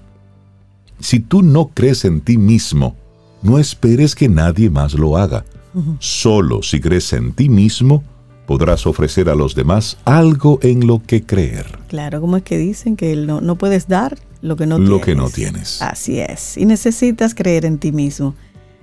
Si 0.98 1.20
tú 1.20 1.42
no 1.42 1.70
crees 1.72 2.04
en 2.04 2.20
ti 2.20 2.36
mismo, 2.36 2.96
no 3.42 3.58
esperes 3.58 4.14
que 4.14 4.28
nadie 4.28 4.68
más 4.68 4.92
lo 4.92 5.16
haga. 5.16 5.44
Solo 5.98 6.62
si 6.62 6.80
crees 6.80 7.12
en 7.12 7.32
ti 7.32 7.48
mismo, 7.48 8.02
podrás 8.46 8.86
ofrecer 8.86 9.28
a 9.28 9.34
los 9.34 9.54
demás 9.54 9.96
algo 10.04 10.58
en 10.62 10.86
lo 10.86 11.00
que 11.00 11.22
creer. 11.22 11.78
Claro, 11.88 12.20
como 12.20 12.36
es 12.36 12.42
que 12.42 12.58
dicen 12.58 12.96
que 12.96 13.14
no, 13.14 13.40
no 13.40 13.56
puedes 13.56 13.86
dar 13.86 14.18
lo 14.42 14.56
que 14.56 14.66
no 14.66 14.76
tienes. 14.76 14.90
Lo 14.90 15.00
que 15.00 15.14
no 15.14 15.30
tienes. 15.30 15.80
Así 15.82 16.18
es. 16.18 16.56
Y 16.56 16.66
necesitas 16.66 17.34
creer 17.34 17.64
en 17.64 17.78
ti 17.78 17.92
mismo. 17.92 18.34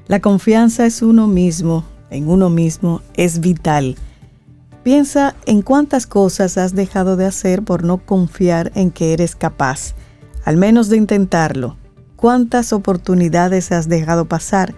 La 0.08 0.22
confianza 0.22 0.86
es 0.86 1.02
uno 1.02 1.28
mismo, 1.28 1.84
en 2.10 2.30
uno 2.30 2.50
mismo, 2.50 3.02
es 3.16 3.42
vital. 3.42 3.98
Piensa 4.84 5.36
en 5.46 5.62
cuántas 5.62 6.08
cosas 6.08 6.58
has 6.58 6.74
dejado 6.74 7.18
de 7.18 7.26
hacer 7.26 7.62
por 7.62 7.84
no 7.84 7.98
confiar 7.98 8.72
en 8.74 8.92
que 8.92 9.12
eres 9.12 9.36
capaz, 9.36 9.96
al 10.46 10.56
menos 10.56 10.88
de 10.88 10.96
intentarlo. 10.96 11.76
Cuántas 12.16 12.72
oportunidades 12.72 13.74
has 13.74 13.90
dejado 13.90 14.26
pasar, 14.30 14.74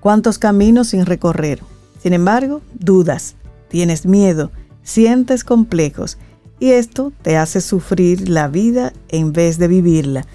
cuántos 0.00 0.38
caminos 0.38 0.88
sin 0.88 1.06
recorrer. 1.06 1.62
Sin 2.02 2.12
embargo, 2.12 2.62
dudas, 2.74 3.36
tienes 3.68 4.06
miedo, 4.06 4.50
sientes 4.82 5.44
complejos 5.44 6.18
y 6.58 6.70
esto 6.70 7.12
te 7.22 7.36
hace 7.36 7.60
sufrir 7.60 8.28
la 8.28 8.48
vida 8.48 8.92
en 9.08 9.32
vez 9.32 9.58
de 9.58 9.68
vivirla. 9.68 10.26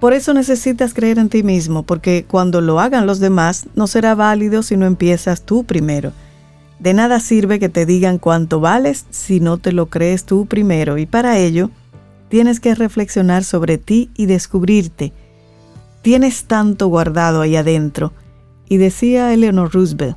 Por 0.00 0.12
eso 0.12 0.32
necesitas 0.32 0.94
creer 0.94 1.18
en 1.18 1.28
ti 1.28 1.42
mismo, 1.42 1.82
porque 1.82 2.24
cuando 2.24 2.60
lo 2.60 2.78
hagan 2.78 3.06
los 3.06 3.18
demás 3.18 3.66
no 3.74 3.86
será 3.88 4.14
válido 4.14 4.62
si 4.62 4.76
no 4.76 4.86
empiezas 4.86 5.42
tú 5.42 5.64
primero. 5.64 6.12
De 6.78 6.94
nada 6.94 7.18
sirve 7.18 7.58
que 7.58 7.68
te 7.68 7.86
digan 7.86 8.18
cuánto 8.18 8.60
vales 8.60 9.06
si 9.10 9.40
no 9.40 9.58
te 9.58 9.72
lo 9.72 9.86
crees 9.86 10.24
tú 10.24 10.46
primero 10.46 10.98
y 10.98 11.06
para 11.06 11.36
ello 11.38 11.70
tienes 12.28 12.60
que 12.60 12.76
reflexionar 12.76 13.42
sobre 13.42 13.78
ti 13.78 14.10
y 14.14 14.26
descubrirte. 14.26 15.12
Tienes 16.02 16.44
tanto 16.44 16.86
guardado 16.86 17.40
ahí 17.40 17.56
adentro. 17.56 18.12
Y 18.68 18.76
decía 18.76 19.32
Eleanor 19.32 19.72
Roosevelt, 19.72 20.16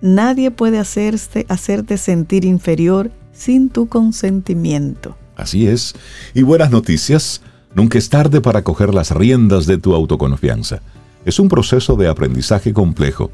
nadie 0.00 0.50
puede 0.50 0.78
hacerte 0.78 1.96
sentir 1.98 2.44
inferior 2.44 3.10
sin 3.32 3.70
tu 3.70 3.88
consentimiento. 3.88 5.16
Así 5.36 5.66
es. 5.66 5.94
Y 6.34 6.42
buenas 6.42 6.70
noticias, 6.70 7.40
nunca 7.74 7.98
es 7.98 8.08
tarde 8.08 8.40
para 8.40 8.62
coger 8.62 8.92
las 8.92 9.12
riendas 9.12 9.66
de 9.66 9.78
tu 9.78 9.94
autoconfianza. 9.94 10.80
Es 11.24 11.38
un 11.38 11.48
proceso 11.48 11.96
de 11.96 12.08
aprendizaje 12.08 12.72
complejo 12.72 13.30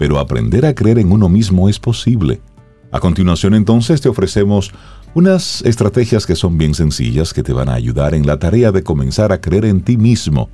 pero 0.00 0.18
aprender 0.18 0.64
a 0.64 0.74
creer 0.74 0.98
en 0.98 1.12
uno 1.12 1.28
mismo 1.28 1.68
es 1.68 1.78
posible. 1.78 2.40
A 2.90 3.00
continuación 3.00 3.52
entonces 3.52 4.00
te 4.00 4.08
ofrecemos 4.08 4.72
unas 5.12 5.60
estrategias 5.60 6.24
que 6.24 6.36
son 6.36 6.56
bien 6.56 6.72
sencillas 6.72 7.34
que 7.34 7.42
te 7.42 7.52
van 7.52 7.68
a 7.68 7.74
ayudar 7.74 8.14
en 8.14 8.26
la 8.26 8.38
tarea 8.38 8.72
de 8.72 8.82
comenzar 8.82 9.30
a 9.30 9.42
creer 9.42 9.66
en 9.66 9.82
ti 9.82 9.98
mismo 9.98 10.48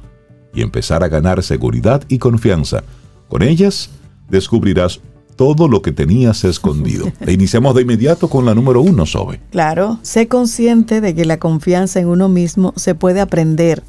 y 0.53 0.63
empezar 0.63 1.05
a 1.05 1.09
ganar 1.09 1.45
seguridad 1.45 2.03
y 2.09 2.19
confianza. 2.19 2.83
Con 3.29 3.43
ellas 3.43 3.91
descubrirás 4.29 5.01
todo 5.37 5.69
lo 5.69 5.83
que 5.83 5.93
tenías 5.93 6.45
escondido. 6.45 7.07
E 7.21 7.33
iniciamos 7.33 7.75
de 7.75 7.83
inmediato 7.83 8.29
con 8.29 8.45
la 8.45 8.55
número 8.55 8.81
uno, 8.81 9.07
Sobe. 9.07 9.41
Claro, 9.51 9.99
sé 10.03 10.29
consciente 10.29 11.01
de 11.01 11.15
que 11.15 11.25
la 11.25 11.39
confianza 11.39 12.01
en 12.01 12.09
uno 12.09 12.29
mismo 12.29 12.73
se 12.77 12.95
puede 12.95 13.21
aprender. 13.21 13.83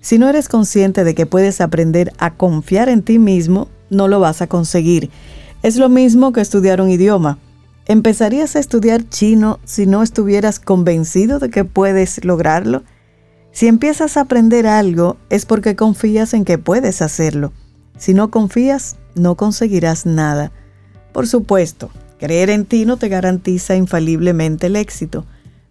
Si 0.00 0.18
no 0.18 0.28
eres 0.28 0.48
consciente 0.48 1.02
de 1.02 1.14
que 1.14 1.26
puedes 1.26 1.60
aprender 1.60 2.12
a 2.18 2.34
confiar 2.34 2.88
en 2.88 3.02
ti 3.02 3.18
mismo, 3.18 3.68
no 3.90 4.06
lo 4.06 4.20
vas 4.20 4.42
a 4.42 4.46
conseguir. 4.46 5.10
Es 5.62 5.76
lo 5.76 5.88
mismo 5.88 6.32
que 6.32 6.40
estudiar 6.40 6.80
un 6.80 6.90
idioma. 6.90 7.38
¿Empezarías 7.86 8.56
a 8.56 8.60
estudiar 8.60 9.08
chino 9.08 9.60
si 9.64 9.86
no 9.86 10.02
estuvieras 10.02 10.58
convencido 10.60 11.38
de 11.38 11.50
que 11.50 11.64
puedes 11.64 12.24
lograrlo? 12.24 12.82
Si 13.52 13.66
empiezas 13.66 14.16
a 14.16 14.22
aprender 14.22 14.66
algo 14.66 15.16
es 15.30 15.46
porque 15.46 15.76
confías 15.76 16.34
en 16.34 16.44
que 16.44 16.58
puedes 16.58 17.02
hacerlo. 17.02 17.52
Si 17.96 18.14
no 18.14 18.30
confías, 18.30 18.96
no 19.14 19.36
conseguirás 19.36 20.06
nada. 20.06 20.52
Por 21.12 21.26
supuesto, 21.26 21.90
creer 22.18 22.50
en 22.50 22.64
ti 22.64 22.84
no 22.84 22.96
te 22.96 23.08
garantiza 23.08 23.76
infaliblemente 23.76 24.66
el 24.66 24.76
éxito, 24.76 25.24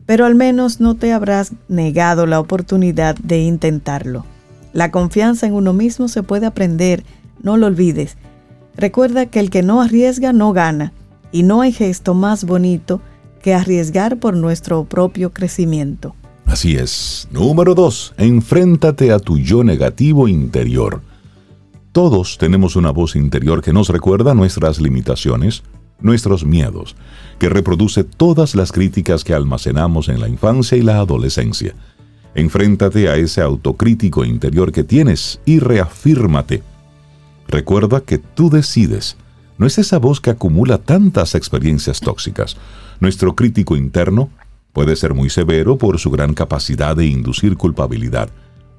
pero 0.06 0.26
al 0.26 0.36
menos 0.36 0.80
no 0.80 0.96
te 0.96 1.12
habrás 1.14 1.54
negado 1.68 2.26
la 2.26 2.40
oportunidad 2.40 3.16
de 3.16 3.40
intentarlo. 3.40 4.26
La 4.74 4.92
confianza 4.92 5.46
en 5.48 5.54
uno 5.54 5.74
mismo 5.74 6.08
se 6.08 6.24
puede 6.24 6.46
aprender 6.46 7.04
no 7.42 7.58
lo 7.58 7.68
olvides. 7.68 8.18
Recuerda 8.76 9.28
que 9.28 9.40
el 9.40 9.50
que 9.50 9.62
no 9.62 9.82
arriesga 9.82 10.34
no 10.34 10.54
gana, 10.54 10.94
y 11.32 11.44
no 11.44 11.62
hay 11.62 11.72
gesto 11.72 12.14
más 12.14 12.46
bonito 12.46 13.02
que 13.42 13.54
arriesgar 13.54 14.18
por 14.18 14.36
nuestro 14.36 14.86
propio 14.86 15.34
crecimiento. 15.34 16.16
Así 16.46 16.76
es. 16.76 17.28
Número 17.32 17.76
2. 17.76 18.14
Enfréntate 18.18 19.12
a 19.12 19.20
tu 19.20 19.38
yo 19.40 19.64
negativo 19.64 20.28
interior. 20.28 21.02
Todos 21.94 22.38
tenemos 22.38 22.76
una 22.76 22.92
voz 22.92 23.16
interior 23.16 23.62
que 23.62 23.72
nos 23.72 23.88
recuerda 23.88 24.34
nuestras 24.34 24.82
limitaciones, 24.82 25.64
nuestros 26.02 26.44
miedos, 26.44 26.98
que 27.40 27.48
reproduce 27.48 28.04
todas 28.04 28.56
las 28.56 28.74
críticas 28.74 29.24
que 29.24 29.34
almacenamos 29.34 30.10
en 30.10 30.20
la 30.20 30.28
infancia 30.28 30.78
y 30.78 30.82
la 30.82 30.98
adolescencia. 30.98 31.74
Enfréntate 32.36 33.08
a 33.08 33.16
ese 33.16 33.42
autocrítico 33.42 34.26
interior 34.26 34.74
que 34.74 34.84
tienes 34.84 35.40
y 35.46 35.60
reafírmate 35.60 36.64
Recuerda 37.48 38.02
que 38.02 38.18
tú 38.18 38.50
decides. 38.50 39.16
No 39.58 39.68
es 39.68 39.78
esa 39.78 40.00
voz 40.00 40.20
que 40.20 40.32
acumula 40.32 40.80
tantas 40.80 41.36
experiencias 41.36 42.00
tóxicas. 42.00 42.58
Nuestro 43.00 43.36
crítico 43.36 43.76
interno 43.76 44.30
puede 44.72 44.96
ser 44.96 45.14
muy 45.14 45.30
severo 45.30 45.78
por 45.78 46.00
su 46.00 46.10
gran 46.10 46.34
capacidad 46.34 46.96
de 46.96 47.06
inducir 47.06 47.56
culpabilidad, 47.56 48.30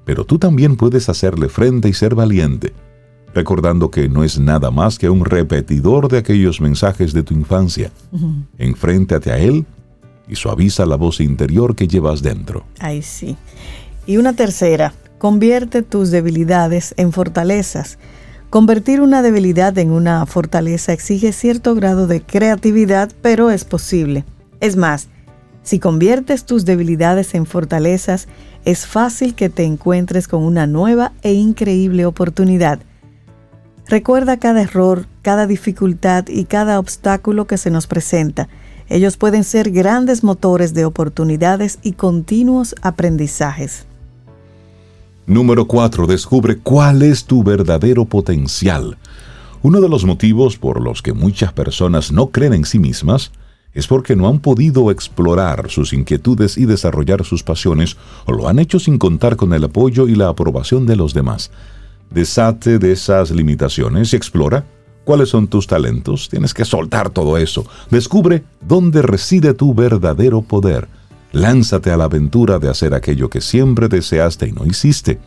pero 0.04 0.25
tú 0.25 0.38
también 0.38 0.76
puedes 0.76 1.09
hacerle 1.09 1.49
frente 1.49 1.88
y 1.88 1.92
ser 1.92 2.16
valiente, 2.16 2.75
recordando 3.34 3.90
que 3.90 4.08
no 4.08 4.24
es 4.24 4.38
nada 4.38 4.70
más 4.70 4.98
que 4.98 5.10
un 5.10 5.24
repetidor 5.24 6.08
de 6.08 6.18
aquellos 6.18 6.60
mensajes 6.60 7.12
de 7.12 7.22
tu 7.22 7.34
infancia. 7.34 7.90
Enfréntate 8.58 9.32
a 9.32 9.38
él 9.38 9.66
y 10.28 10.36
suaviza 10.36 10.86
la 10.86 10.96
voz 10.96 11.20
interior 11.20 11.74
que 11.74 11.88
llevas 11.88 12.22
dentro. 12.22 12.64
Ay, 12.78 13.02
sí. 13.02 13.36
Y 14.06 14.16
una 14.16 14.34
tercera, 14.34 14.94
convierte 15.18 15.82
tus 15.82 16.10
debilidades 16.10 16.94
en 16.96 17.12
fortalezas. 17.12 17.98
Convertir 18.50 19.00
una 19.00 19.20
debilidad 19.20 19.76
en 19.78 19.90
una 19.90 20.24
fortaleza 20.26 20.92
exige 20.92 21.32
cierto 21.32 21.74
grado 21.74 22.06
de 22.06 22.22
creatividad, 22.22 23.10
pero 23.20 23.50
es 23.50 23.64
posible. 23.64 24.24
Es 24.60 24.76
más, 24.76 25.08
si 25.64 25.80
conviertes 25.80 26.44
tus 26.44 26.64
debilidades 26.64 27.34
en 27.34 27.46
fortalezas, 27.46 28.28
es 28.64 28.86
fácil 28.86 29.34
que 29.34 29.48
te 29.48 29.64
encuentres 29.64 30.28
con 30.28 30.42
una 30.42 30.66
nueva 30.66 31.12
e 31.22 31.32
increíble 31.32 32.06
oportunidad. 32.06 32.78
Recuerda 33.86 34.38
cada 34.38 34.62
error, 34.62 35.06
cada 35.22 35.46
dificultad 35.46 36.26
y 36.28 36.44
cada 36.44 36.78
obstáculo 36.78 37.46
que 37.46 37.58
se 37.58 37.70
nos 37.70 37.86
presenta. 37.86 38.48
Ellos 38.88 39.16
pueden 39.16 39.44
ser 39.44 39.70
grandes 39.70 40.24
motores 40.24 40.74
de 40.74 40.84
oportunidades 40.84 41.78
y 41.82 41.92
continuos 41.92 42.74
aprendizajes. 42.82 43.86
Número 45.26 45.66
4. 45.66 46.06
Descubre 46.06 46.58
cuál 46.58 47.02
es 47.02 47.24
tu 47.24 47.42
verdadero 47.42 48.04
potencial. 48.04 48.98
Uno 49.62 49.80
de 49.80 49.88
los 49.88 50.04
motivos 50.04 50.58
por 50.58 50.82
los 50.82 51.00
que 51.00 51.14
muchas 51.14 51.52
personas 51.54 52.12
no 52.12 52.28
creen 52.28 52.52
en 52.52 52.64
sí 52.66 52.78
mismas 52.78 53.32
es 53.72 53.86
porque 53.86 54.16
no 54.16 54.28
han 54.28 54.38
podido 54.38 54.90
explorar 54.90 55.70
sus 55.70 55.92
inquietudes 55.92 56.58
y 56.58 56.66
desarrollar 56.66 57.24
sus 57.24 57.42
pasiones 57.42 57.96
o 58.26 58.32
lo 58.32 58.48
han 58.48 58.58
hecho 58.58 58.78
sin 58.78 58.98
contar 58.98 59.36
con 59.36 59.52
el 59.52 59.64
apoyo 59.64 60.06
y 60.06 60.14
la 60.14 60.28
aprobación 60.28 60.86
de 60.86 60.96
los 60.96 61.14
demás. 61.14 61.50
Desate 62.11 62.78
de 62.78 62.92
esas 62.92 63.30
limitaciones 63.30 64.12
y 64.12 64.16
explora 64.16 64.64
cuáles 65.04 65.28
son 65.28 65.49
tus 65.49 65.66
talentos. 65.66 66.28
Tienes 66.28 66.54
que 66.54 66.64
soltar 66.64 67.11
todo 67.11 67.38
eso. 67.38 67.66
Descubre 67.90 68.44
dónde 68.61 69.02
reside 69.02 69.54
tu 69.54 69.75
verdadero 69.75 70.42
poder. 70.42 70.88
Lánzate 71.32 71.90
a 71.90 71.96
la 71.96 72.04
aventura 72.04 72.58
de 72.58 72.68
hacer 72.68 72.94
aquello 72.94 73.28
que 73.28 73.40
siempre 73.40 73.88
deseaste 73.88 74.49
y 74.49 74.52
no 74.52 74.64
hiciste. 74.66 75.18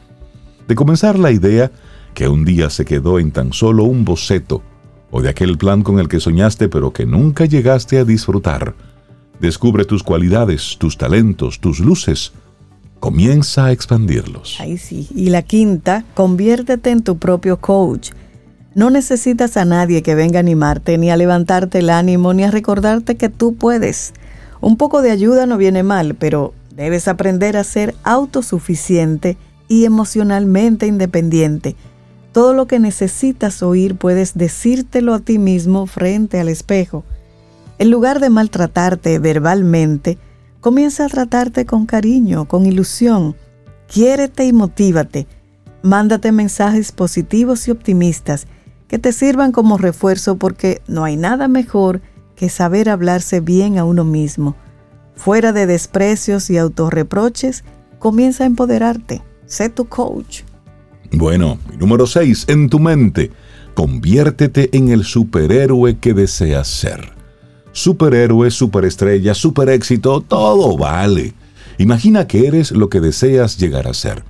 De 0.67 0.75
comenzar 0.75 1.19
la 1.19 1.31
idea 1.31 1.72
que 2.13 2.27
un 2.27 2.46
día 2.46 2.69
se 2.69 2.86
quedó 2.86 3.19
en 3.19 3.31
tan 3.31 3.53
solo 3.53 3.84
un 3.84 4.03
boceto, 4.03 4.63
o 5.12 5.22
de 5.22 5.29
aquel 5.29 5.57
plan 5.57 5.84
con 5.84 6.00
el 6.00 6.07
que 6.07 6.19
soñaste 6.19 6.67
pero 6.67 6.91
que 6.91 7.05
nunca 7.05 7.46
llegaste 7.46 8.00
a 8.00 8.05
disfrutar. 8.05 8.74
Descubre 9.39 9.86
tus 9.86 10.01
cualidades, 10.01 10.77
tus 10.79 10.98
talentos, 10.98 11.60
tus 11.60 11.79
luces. 11.79 12.34
Comienza 13.00 13.66
a 13.66 13.72
expandirlos. 13.72 14.58
Ahí 14.60 14.77
sí. 14.77 15.08
Y 15.16 15.30
la 15.30 15.42
quinta, 15.42 16.04
conviértete 16.13 16.89
en 16.89 17.04
tu 17.04 17.18
propio 17.18 17.58
coach. 17.58 18.12
No 18.74 18.89
necesitas 18.89 19.58
a 19.58 19.66
nadie 19.66 20.04
que 20.04 20.16
venga 20.16 20.39
a 20.39 20.42
animarte, 20.42 20.98
ni 20.98 21.10
a 21.10 21.18
levantarte 21.18 21.80
el 21.80 21.89
ánimo, 21.89 22.34
ni 22.34 22.44
a 22.44 22.51
recordarte 22.51 23.16
que 23.16 23.30
tú 23.30 23.56
puedes. 23.56 24.13
Un 24.62 24.77
poco 24.77 25.01
de 25.01 25.12
ayuda 25.12 25.46
no 25.46 25.58
viene 25.58 25.84
mal, 25.84 26.16
pero 26.16 26.54
debes 26.75 27.08
aprender 27.08 27.58
a 27.58 27.63
ser 27.63 27.96
autosuficiente 28.04 29.38
y 29.68 29.86
emocionalmente 29.86 30.88
independiente. 30.88 31.75
Todo 32.32 32.54
lo 32.54 32.68
que 32.68 32.80
necesitas 32.80 33.63
oír 33.63 33.96
puedes 33.96 34.36
decírtelo 34.36 35.13
a 35.13 35.20
ti 35.20 35.39
mismo 35.39 35.88
frente 35.88 36.39
al 36.39 36.50
espejo. 36.50 37.04
En 37.80 37.89
lugar 37.89 38.20
de 38.20 38.30
maltratarte 38.30 39.20
verbalmente, 39.20 40.18
comienza 40.67 41.05
a 41.05 41.07
tratarte 41.07 41.65
con 41.65 41.86
cariño, 41.86 42.43
con 42.43 42.65
ilusión. 42.65 43.38
Quiérete 43.88 44.43
y 44.43 44.51
motívate. 44.51 45.25
Mándate 45.81 46.33
mensajes 46.33 46.91
positivos 46.91 47.69
y 47.69 47.71
optimistas 47.71 48.47
que 48.89 49.00
te 49.00 49.13
sirvan 49.13 49.53
como 49.53 49.77
refuerzo 49.77 50.36
porque 50.36 50.81
no 50.86 51.05
hay 51.05 51.15
nada 51.15 51.47
mejor 51.47 52.01
que 52.36 52.50
saber 52.50 52.89
hablarse 52.89 53.39
bien 53.39 53.77
a 53.77 53.86
uno 53.86 54.03
mismo. 54.03 54.57
Fuera 55.15 55.53
de 55.53 55.67
desprecios 55.67 56.50
y 56.50 56.57
autorreproches, 56.57 57.63
comienza 57.97 58.43
a 58.43 58.47
empoderarte. 58.47 59.21
Sé 59.45 59.69
tu 59.69 59.86
coach. 59.86 60.41
Bueno, 61.13 61.59
número 61.79 62.05
6. 62.05 62.43
En 62.50 62.67
tu 62.67 62.79
mente. 62.79 63.31
Conviértete 63.74 64.75
en 64.75 64.89
el 64.89 65.05
superhéroe 65.05 65.97
que 65.97 66.13
deseas 66.13 66.67
ser. 66.67 67.16
Superhéroe, 67.77 68.50
superestrella, 68.50 69.36
superéxito, 69.36 70.22
todo 70.22 70.75
vale. 70.79 71.36
Imagina 71.77 72.25
que 72.25 72.48
eres 72.48 72.72
lo 72.72 72.89
que 72.89 73.00
deseas 73.00 73.60
llegar 73.60 73.88
a 73.88 73.93
ser, 73.93 74.24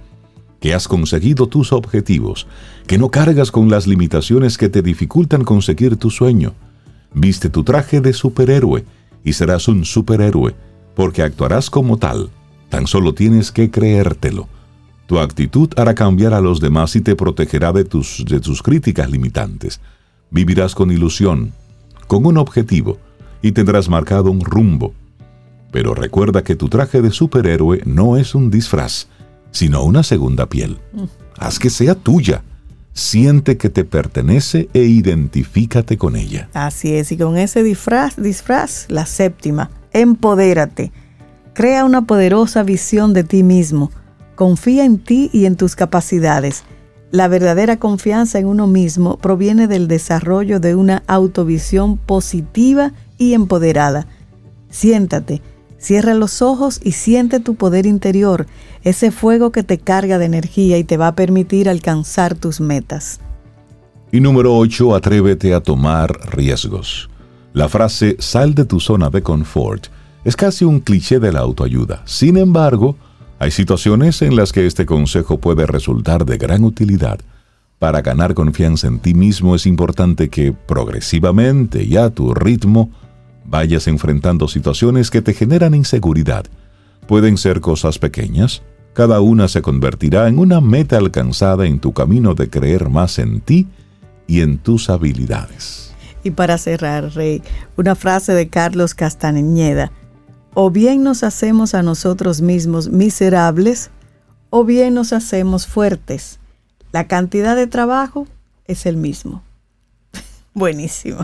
que 0.60 0.74
has 0.74 0.90
conseguido 0.90 1.48
tus 1.48 1.72
objetivos, 1.72 2.46
que 2.88 2.98
no 2.98 3.10
cargas 3.10 3.50
con 3.50 3.70
las 3.70 3.88
limitaciones 3.88 4.58
que 4.58 4.68
te 4.68 4.82
dificultan 4.82 5.46
conseguir 5.46 5.96
tu 5.96 6.10
sueño. 6.10 6.56
Viste 7.14 7.50
tu 7.50 7.64
traje 7.64 8.02
de 8.02 8.12
superhéroe 8.12 8.84
y 9.24 9.32
serás 9.32 9.70
un 9.70 9.86
superhéroe, 9.86 10.54
porque 10.94 11.22
actuarás 11.22 11.70
como 11.70 11.96
tal. 11.96 12.30
Tan 12.68 12.86
solo 12.86 13.14
tienes 13.14 13.54
que 13.54 13.72
creértelo. 13.72 14.50
Tu 15.06 15.20
actitud 15.20 15.70
hará 15.78 15.96
cambiar 15.96 16.34
a 16.34 16.42
los 16.42 16.60
demás 16.60 16.98
y 16.98 17.02
te 17.02 17.16
protegerá 17.16 17.72
de 17.72 17.86
tus, 17.86 18.26
de 18.28 18.42
tus 18.42 18.62
críticas 18.62 19.10
limitantes. 19.10 19.80
Vivirás 20.32 20.76
con 20.76 20.92
ilusión, 20.92 21.54
con 22.08 22.26
un 22.26 22.38
objetivo, 22.38 22.98
y 23.42 23.52
tendrás 23.52 23.90
marcado 23.90 24.32
un 24.32 24.42
rumbo. 24.42 24.94
Pero 25.72 25.94
recuerda 25.94 26.44
que 26.44 26.56
tu 26.56 26.70
traje 26.70 27.02
de 27.02 27.12
superhéroe 27.12 27.82
no 27.86 28.18
es 28.18 28.36
un 28.36 28.50
disfraz, 28.50 29.08
sino 29.52 29.84
una 29.84 30.04
segunda 30.04 30.48
piel. 30.48 30.80
Haz 31.38 31.60
que 31.60 31.70
sea 31.70 31.96
tuya. 31.96 32.44
Siente 32.94 33.58
que 33.58 33.70
te 33.70 33.84
pertenece 33.84 34.70
e 34.74 34.84
identifícate 34.84 35.98
con 35.98 36.16
ella. 36.16 36.50
Así 36.54 36.96
es, 36.96 37.12
y 37.12 37.18
con 37.18 37.38
ese 37.38 37.62
disfraz, 37.62 38.16
disfraz, 38.18 38.88
la 38.90 39.06
séptima, 39.06 39.70
empodérate. 39.94 40.92
Crea 41.54 41.86
una 41.86 42.06
poderosa 42.08 42.64
visión 42.64 43.14
de 43.14 43.24
ti 43.24 43.44
mismo 43.44 43.92
Confía 44.38 44.86
en 44.86 45.00
ti 45.00 45.32
y 45.34 45.48
en 45.48 45.56
tus 45.56 45.76
capacidades. 45.76 46.64
La 47.12 47.30
verdadera 47.30 47.78
confianza 47.78 48.38
en 48.38 48.48
uno 48.48 48.68
mismo 48.68 49.18
proviene 49.18 49.68
del 49.68 49.88
desarrollo 49.88 50.60
de 50.60 50.76
una 50.76 51.04
autovisión 51.08 51.98
positiva 51.98 52.92
y 53.18 53.34
empoderada. 53.34 54.08
Siéntate, 54.70 55.42
cierra 55.78 56.14
los 56.14 56.42
ojos 56.42 56.82
y 56.84 56.92
siente 56.92 57.40
tu 57.40 57.56
poder 57.56 57.86
interior, 57.86 58.46
ese 58.84 59.12
fuego 59.12 59.54
que 59.54 59.64
te 59.64 59.78
carga 59.78 60.18
de 60.18 60.26
energía 60.26 60.78
y 60.78 60.84
te 60.84 60.98
va 60.98 61.08
a 61.08 61.16
permitir 61.16 61.70
alcanzar 61.70 62.36
tus 62.36 62.60
metas. 62.60 63.22
Y 64.12 64.20
número 64.20 64.58
8, 64.58 64.94
atrévete 64.94 65.54
a 65.54 65.62
tomar 65.62 66.12
riesgos. 66.32 67.10
La 67.54 67.70
frase 67.70 68.18
sal 68.20 68.54
de 68.54 68.66
tu 68.66 68.82
zona 68.82 69.10
de 69.10 69.22
confort 69.24 69.88
es 70.26 70.36
casi 70.36 70.66
un 70.66 70.82
cliché 70.82 71.20
de 71.20 71.32
la 71.32 71.40
autoayuda. 71.40 72.02
Sin 72.06 72.36
embargo, 72.36 72.98
hay 73.40 73.52
situaciones 73.52 74.22
en 74.22 74.36
las 74.36 74.52
que 74.52 74.66
este 74.66 74.86
consejo 74.86 75.40
puede 75.40 75.66
resultar 75.66 76.26
de 76.26 76.38
gran 76.38 76.64
utilidad. 76.64 77.20
Para 77.80 78.02
ganar 78.02 78.34
confianza 78.34 78.88
en 78.88 79.00
ti 79.00 79.14
mismo 79.14 79.54
es 79.54 79.68
importante 79.68 80.30
que 80.30 80.52
progresivamente 80.54 81.84
y 81.84 81.98
a 81.98 82.10
tu 82.10 82.34
ritmo 82.34 82.90
vayas 83.46 83.88
enfrentando 83.88 84.48
situaciones 84.48 85.12
que 85.12 85.22
te 85.22 85.34
generan 85.34 85.76
inseguridad. 85.76 86.46
Pueden 87.08 87.38
ser 87.38 87.62
cosas 87.62 88.00
pequeñas, 88.00 88.64
cada 88.94 89.22
una 89.22 89.48
se 89.48 89.62
convertirá 89.62 90.28
en 90.28 90.40
una 90.40 90.60
meta 90.60 90.98
alcanzada 90.98 91.68
en 91.68 91.80
tu 91.80 91.94
camino 91.94 92.34
de 92.34 92.50
creer 92.50 92.90
más 92.90 93.20
en 93.20 93.42
ti 93.42 93.68
y 94.26 94.42
en 94.42 94.58
tus 94.58 94.90
habilidades. 94.90 95.94
Y 96.24 96.32
para 96.32 96.58
cerrar, 96.58 97.14
Rey, 97.14 97.44
una 97.78 97.94
frase 97.94 98.34
de 98.34 98.50
Carlos 98.50 98.96
Castañeda 98.96 99.92
o 100.60 100.72
bien 100.72 101.04
nos 101.04 101.22
hacemos 101.22 101.76
a 101.76 101.84
nosotros 101.84 102.42
mismos 102.42 102.90
miserables, 102.90 103.92
o 104.50 104.64
bien 104.64 104.96
nos 104.96 105.14
hacemos 105.14 105.68
fuertes. 105.68 106.40
La 106.92 107.06
cantidad 107.06 107.56
de 107.56 107.68
trabajo 107.68 108.26
es 108.66 108.88
el 108.88 108.98
mismo. 108.98 109.44
Buenísimo. 110.56 111.24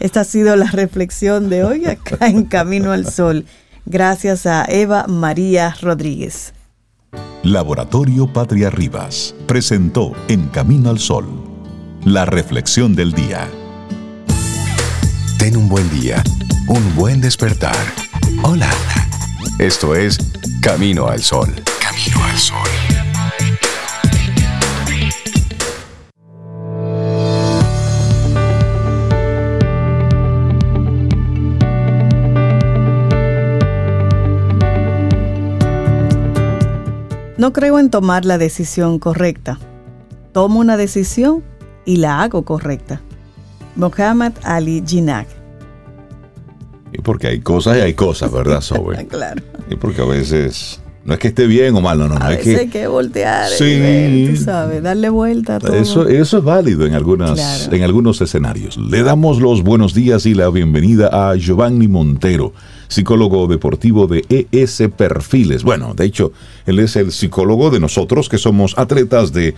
Esta 0.00 0.20
ha 0.20 0.24
sido 0.24 0.54
la 0.56 0.70
reflexión 0.70 1.48
de 1.48 1.64
hoy 1.64 1.86
acá 1.86 2.26
en 2.26 2.44
Camino 2.44 2.92
al 2.92 3.10
Sol. 3.10 3.46
Gracias 3.86 4.44
a 4.44 4.66
Eva 4.66 5.06
María 5.08 5.74
Rodríguez. 5.80 6.52
Laboratorio 7.42 8.30
Patria 8.34 8.68
Rivas 8.68 9.34
presentó 9.46 10.12
En 10.28 10.48
Camino 10.48 10.90
al 10.90 10.98
Sol 10.98 11.24
la 12.04 12.26
reflexión 12.26 12.94
del 12.94 13.14
día. 13.14 13.48
Ten 15.38 15.56
un 15.56 15.70
buen 15.70 15.88
día, 15.88 16.22
un 16.68 16.94
buen 16.94 17.22
despertar. 17.22 18.03
Hola. 18.42 18.70
Esto 19.58 19.94
es 19.94 20.18
Camino 20.60 21.06
al 21.06 21.22
Sol. 21.22 21.48
Camino 21.80 22.24
al 22.24 22.38
Sol. 22.38 22.58
No 37.36 37.52
creo 37.52 37.78
en 37.78 37.90
tomar 37.90 38.24
la 38.24 38.38
decisión 38.38 38.98
correcta. 38.98 39.58
Tomo 40.32 40.60
una 40.60 40.76
decisión 40.76 41.42
y 41.84 41.96
la 41.96 42.22
hago 42.22 42.44
correcta. 42.44 43.00
Mohammad 43.76 44.32
Ali 44.44 44.82
Jinnah 44.86 45.26
porque 47.02 47.28
hay 47.28 47.40
cosas 47.40 47.78
y 47.78 47.80
hay 47.80 47.94
cosas, 47.94 48.30
¿verdad, 48.32 48.60
Sobe? 48.60 49.06
claro. 49.08 49.42
Y 49.70 49.76
porque 49.76 50.02
a 50.02 50.06
veces 50.06 50.80
no 51.04 51.14
es 51.14 51.18
que 51.20 51.28
esté 51.28 51.46
bien 51.46 51.74
o 51.76 51.80
mal, 51.80 51.98
no, 51.98 52.08
no, 52.08 52.18
no. 52.18 52.24
A 52.24 52.30
veces 52.30 52.58
hay 52.58 52.68
que 52.68 52.86
voltear, 52.86 53.48
sí, 53.50 54.28
tú 54.30 54.36
sabes, 54.36 54.82
darle 54.82 55.10
vuelta 55.10 55.56
a 55.56 55.58
todo. 55.58 55.74
Eso, 55.74 56.08
eso 56.08 56.38
es 56.38 56.44
válido 56.44 56.86
en, 56.86 56.94
algunas, 56.94 57.68
en 57.70 57.82
algunos 57.82 58.20
escenarios. 58.20 58.78
Le 58.78 59.02
damos 59.02 59.40
los 59.40 59.62
buenos 59.62 59.92
días 59.92 60.24
y 60.24 60.34
la 60.34 60.48
bienvenida 60.48 61.30
a 61.30 61.36
Giovanni 61.36 61.88
Montero 61.88 62.52
psicólogo 62.88 63.46
deportivo 63.46 64.06
de 64.06 64.24
ES 64.50 64.84
Perfiles. 64.96 65.62
Bueno, 65.62 65.94
de 65.94 66.04
hecho, 66.04 66.32
él 66.66 66.78
es 66.78 66.96
el 66.96 67.12
psicólogo 67.12 67.70
de 67.70 67.80
nosotros 67.80 68.28
que 68.28 68.38
somos 68.38 68.76
atletas 68.78 69.32
de, 69.32 69.54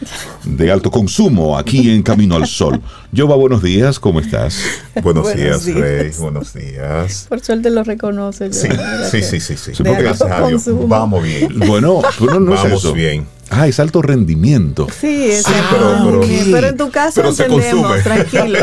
alto 0.70 0.90
consumo 0.90 1.58
aquí 1.58 1.90
en 1.90 2.02
Camino 2.02 2.36
al 2.36 2.46
Sol. 2.46 2.80
Jova, 3.16 3.36
buenos 3.36 3.62
días, 3.62 3.98
¿cómo 4.00 4.20
estás? 4.20 4.60
Buenos, 5.02 5.34
días, 5.34 5.64
Rey, 5.66 6.10
buenos 6.18 6.52
días. 6.54 7.26
Por 7.28 7.40
suerte 7.40 7.70
lo 7.70 7.84
reconoce. 7.84 8.52
Sí, 8.52 8.68
sí, 9.10 9.22
sí, 9.22 9.40
sí, 9.40 9.56
sí. 9.56 9.82
Gracias 9.82 10.22
a 10.22 10.46
Dios. 10.46 10.64
Vamos 10.88 11.22
bien. 11.22 11.58
Bueno, 11.66 12.02
pero 12.18 12.40
no 12.40 12.52
Vamos 12.52 12.72
es 12.72 12.78
eso. 12.78 12.92
bien. 12.92 13.26
Ah, 13.50 13.68
es 13.68 13.78
alto 13.78 14.02
rendimiento. 14.02 14.88
Sí, 15.00 15.30
es 15.30 15.44
pero, 15.70 16.20
pero, 16.50 16.66
en 16.66 16.76
tu 16.76 16.90
caso 16.90 17.28
entendemos, 17.28 18.02
tranquilo, 18.02 18.58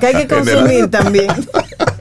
que 0.00 0.06
hay 0.06 0.14
que 0.14 0.28
consumir 0.34 0.90
también. 0.90 1.28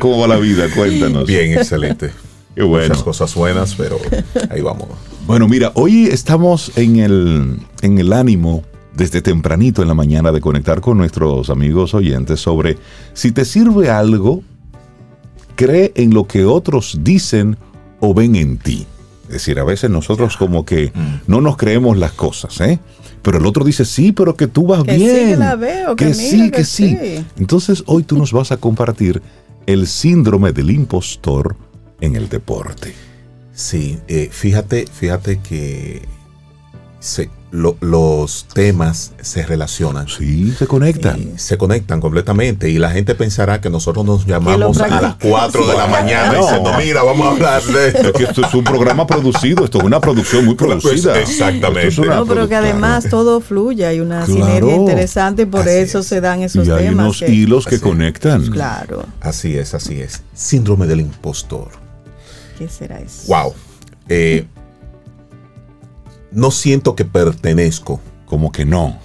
¿cómo 0.00 0.20
va 0.20 0.28
la 0.28 0.36
vida? 0.36 0.66
Cuéntanos. 0.74 1.26
Bien, 1.26 1.52
excelente. 1.52 2.10
Qué 2.54 2.62
bueno. 2.62 2.88
Muchas 2.88 3.02
cosas 3.02 3.34
buenas, 3.34 3.74
pero 3.74 3.98
ahí 4.50 4.60
vamos. 4.60 4.88
Bueno, 5.26 5.48
mira, 5.48 5.72
hoy 5.74 6.06
estamos 6.06 6.70
en 6.76 6.98
el, 6.98 7.58
en 7.82 7.98
el 7.98 8.12
ánimo 8.12 8.62
desde 8.94 9.22
tempranito 9.22 9.82
en 9.82 9.88
la 9.88 9.94
mañana 9.94 10.30
de 10.30 10.40
conectar 10.40 10.80
con 10.80 10.98
nuestros 10.98 11.50
amigos 11.50 11.94
oyentes 11.94 12.40
sobre 12.40 12.78
si 13.12 13.32
te 13.32 13.44
sirve 13.44 13.90
algo, 13.90 14.42
cree 15.56 15.92
en 15.96 16.14
lo 16.14 16.26
que 16.26 16.44
otros 16.44 16.98
dicen 17.02 17.56
o 18.00 18.14
ven 18.14 18.36
en 18.36 18.58
ti. 18.58 18.86
Es 19.26 19.34
decir, 19.34 19.58
a 19.58 19.64
veces 19.64 19.90
nosotros 19.90 20.36
como 20.36 20.64
que 20.64 20.92
mm. 20.94 21.22
no 21.26 21.40
nos 21.40 21.56
creemos 21.56 21.96
las 21.96 22.12
cosas, 22.12 22.60
¿eh? 22.60 22.78
Pero 23.22 23.38
el 23.38 23.46
otro 23.46 23.64
dice, 23.64 23.86
sí, 23.86 24.12
pero 24.12 24.36
que 24.36 24.46
tú 24.46 24.66
vas 24.66 24.84
que 24.84 24.96
bien. 24.96 25.10
Sí, 25.10 25.24
que 25.30 25.36
la 25.36 25.56
veo, 25.56 25.96
que, 25.96 26.12
sí, 26.12 26.50
que, 26.50 26.62
sí. 26.62 27.24
Entonces 27.38 27.82
hoy 27.86 28.02
tú 28.02 28.18
nos 28.18 28.32
vas 28.32 28.52
a 28.52 28.58
compartir 28.58 29.22
el 29.66 29.86
síndrome 29.86 30.52
del 30.52 30.70
impostor 30.70 31.56
en 32.00 32.16
el 32.16 32.28
deporte. 32.28 32.94
Sí, 33.52 33.98
eh, 34.08 34.28
fíjate, 34.30 34.86
fíjate 34.86 35.40
que 35.40 36.02
se, 37.00 37.30
los 37.54 38.46
temas 38.52 39.12
se 39.20 39.46
relacionan. 39.46 40.08
Sí, 40.08 40.52
se 40.58 40.66
conectan. 40.66 41.38
se 41.38 41.56
conectan 41.56 42.00
completamente 42.00 42.68
y 42.68 42.78
la 42.78 42.90
gente 42.90 43.14
pensará 43.14 43.60
que 43.60 43.70
nosotros 43.70 44.04
nos 44.04 44.26
llamamos 44.26 44.80
a 44.80 44.88
las 44.88 45.14
4 45.16 45.66
de 45.68 45.76
la 45.76 45.86
mañana 45.88 46.34
diciendo, 46.34 46.72
mira, 46.76 47.04
vamos 47.04 47.26
a 47.26 47.30
hablar 47.30 47.62
de 47.62 47.88
esto. 47.88 48.12
que 48.12 48.24
esto 48.24 48.44
es 48.44 48.54
un 48.54 48.64
programa 48.64 49.06
producido, 49.06 49.64
esto 49.64 49.78
es 49.78 49.84
una 49.84 50.00
producción 50.00 50.44
muy 50.44 50.56
pues, 50.56 50.82
producida. 50.82 51.20
exactamente. 51.20 52.00
no, 52.00 52.26
pero 52.26 52.48
que 52.48 52.56
además 52.56 53.06
todo 53.08 53.40
fluye, 53.40 53.86
hay 53.86 54.00
una 54.00 54.26
sinergia 54.26 54.74
interesante 54.74 55.42
y 55.42 55.46
por 55.46 55.68
eso 55.68 56.02
se 56.02 56.20
dan 56.20 56.42
esos 56.42 56.66
y 56.66 56.70
hay 56.72 56.86
temas. 56.86 57.20
unos 57.20 57.22
hilos 57.22 57.66
que 57.66 57.78
conectan. 57.78 58.46
Claro. 58.50 59.04
Así 59.20 59.56
es, 59.56 59.74
así 59.74 60.00
es. 60.00 60.22
Síndrome 60.34 60.86
del 60.86 61.00
impostor. 61.00 61.68
¿Qué 62.58 62.68
será 62.68 62.98
eso? 62.98 63.28
Wow. 63.28 63.54
Eh, 64.08 64.46
no 66.34 66.50
siento 66.50 66.94
que 66.94 67.04
pertenezco. 67.04 68.00
Como 68.26 68.52
que 68.52 68.64
no. 68.64 68.98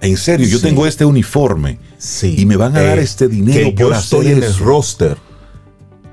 En 0.00 0.16
serio, 0.16 0.46
yo 0.48 0.60
tengo 0.60 0.86
este 0.86 1.04
uniforme 1.04 1.78
sí. 1.96 2.34
y 2.36 2.46
me 2.46 2.56
van 2.56 2.76
a 2.76 2.82
dar 2.82 2.98
eh, 2.98 3.02
este 3.02 3.28
dinero 3.28 3.70
que 3.70 3.82
yo 3.82 3.92
estoy 3.94 4.28
en 4.28 4.42
el 4.42 4.56
roster. 4.58 5.16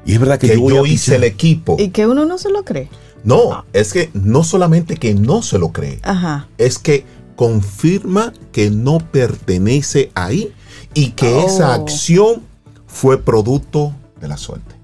Y 0.06 0.14
es 0.14 0.20
verdad 0.20 0.40
que, 0.40 0.48
yo, 0.48 0.86
hice 0.86 1.16
el 1.16 1.24
equipo. 1.24 1.76
Y 1.80 1.90
que 1.90 2.06
uno 2.08 2.26
no 2.26 2.38
se 2.38 2.50
lo 2.50 2.64
cree. 2.64 2.90
No, 3.24 3.66
es 3.74 3.92
que 3.92 4.10
no 4.14 4.44
solamente 4.44 4.96
que 4.96 5.14
no 5.14 5.42
se 5.42 5.60
lo 5.60 5.72
cree, 5.72 6.00
Ajá. 6.04 6.48
es 6.58 6.80
que 6.80 7.04
confirma 7.36 8.34
que 8.52 8.70
no 8.70 9.00
pertenece 9.00 10.12
ahí 10.14 10.54
y 10.94 11.12
que 11.12 11.34
Oh. 11.34 11.48
esa 11.48 11.74
acción 11.74 12.44
fue 12.88 13.22
producto 13.22 13.94
de 14.22 14.28
la 14.28 14.38
suerte. 14.38 14.76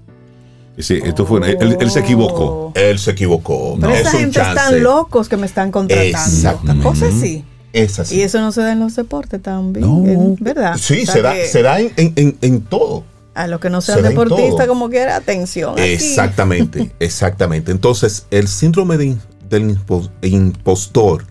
Sí, 0.78 1.00
esto 1.04 1.24
fue, 1.24 1.38
él, 1.58 1.76
él 1.80 1.90
se 1.90 2.00
equivocó. 2.00 2.72
Él 2.74 2.98
se 2.98 3.12
equivocó. 3.12 3.76
Pero 3.80 3.92
es 3.94 4.00
esa 4.00 4.10
un 4.12 4.18
gente 4.18 4.40
están 4.40 4.82
locos 4.82 5.28
que 5.28 5.36
me 5.36 5.46
están 5.46 5.70
contratando. 5.70 6.08
Exactamente. 6.18 6.82
Cosas 6.88 7.14
así. 7.14 7.44
Es 7.72 7.98
así. 7.98 8.16
Y 8.16 8.22
eso 8.22 8.40
no 8.40 8.52
se 8.52 8.60
da 8.62 8.72
en 8.72 8.80
los 8.80 8.94
deportes 8.96 9.40
también, 9.42 9.86
No. 9.86 10.32
¿eh? 10.32 10.36
¿verdad? 10.40 10.76
Sí, 10.80 11.02
O 11.02 11.04
sea 11.06 11.14
se 11.14 11.22
da, 11.22 11.34
se 11.46 11.62
da 11.62 11.80
en, 11.80 11.92
en- 11.96 12.12
en- 12.16 12.38
en 12.42 12.60
todo. 12.62 13.04
A 13.34 13.46
los 13.46 13.60
que 13.60 13.68
no 13.68 13.80
se 13.82 13.92
sean 13.92 14.04
en 14.04 14.10
deportistas, 14.12 14.66
como 14.66 14.88
quiera, 14.88 15.16
atención. 15.16 15.72
aquí. 15.72 15.82
Exactamente, 15.82 16.90
exactamente. 17.00 17.70
Entonces, 17.72 18.26
el 18.30 18.48
síndrome 18.48 18.96
de 18.96 19.16
del 19.50 19.76
impo- 19.78 20.10
impostor 20.22 21.24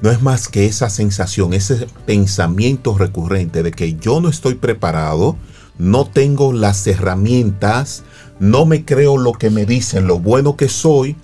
no 0.00 0.10
es 0.10 0.20
más 0.22 0.48
que 0.48 0.66
esa 0.66 0.90
sensación, 0.90 1.54
ese 1.54 1.86
pensamiento 2.06 2.96
recurrente 2.98 3.62
de 3.62 3.70
que 3.70 3.94
yo 3.94 4.20
no 4.20 4.28
estoy 4.28 4.54
preparado, 4.54 5.36
no 5.78 6.06
tengo 6.06 6.52
las 6.52 6.86
herramientas, 6.86 8.02
no 8.38 8.66
me 8.66 8.84
creo 8.84 9.16
lo 9.16 9.32
que 9.32 9.50
me 9.50 9.64
dicen, 9.66 10.06
lo 10.06 10.18
bueno 10.18 10.56
que 10.56 10.68
soy, 10.68 11.16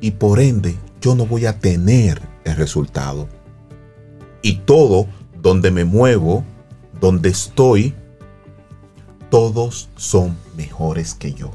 y 0.00 0.12
por 0.12 0.40
ende 0.40 0.76
yo 1.00 1.14
no 1.14 1.26
voy 1.26 1.46
a 1.46 1.58
tener 1.58 2.20
el 2.44 2.56
resultado. 2.56 3.28
Y 4.42 4.56
todo 4.58 5.06
donde 5.42 5.70
me 5.70 5.84
muevo, 5.84 6.44
donde 7.00 7.28
estoy, 7.30 7.94
todos 9.30 9.88
son 9.96 10.36
mejores 10.56 11.14
que 11.14 11.32
yo. 11.32 11.50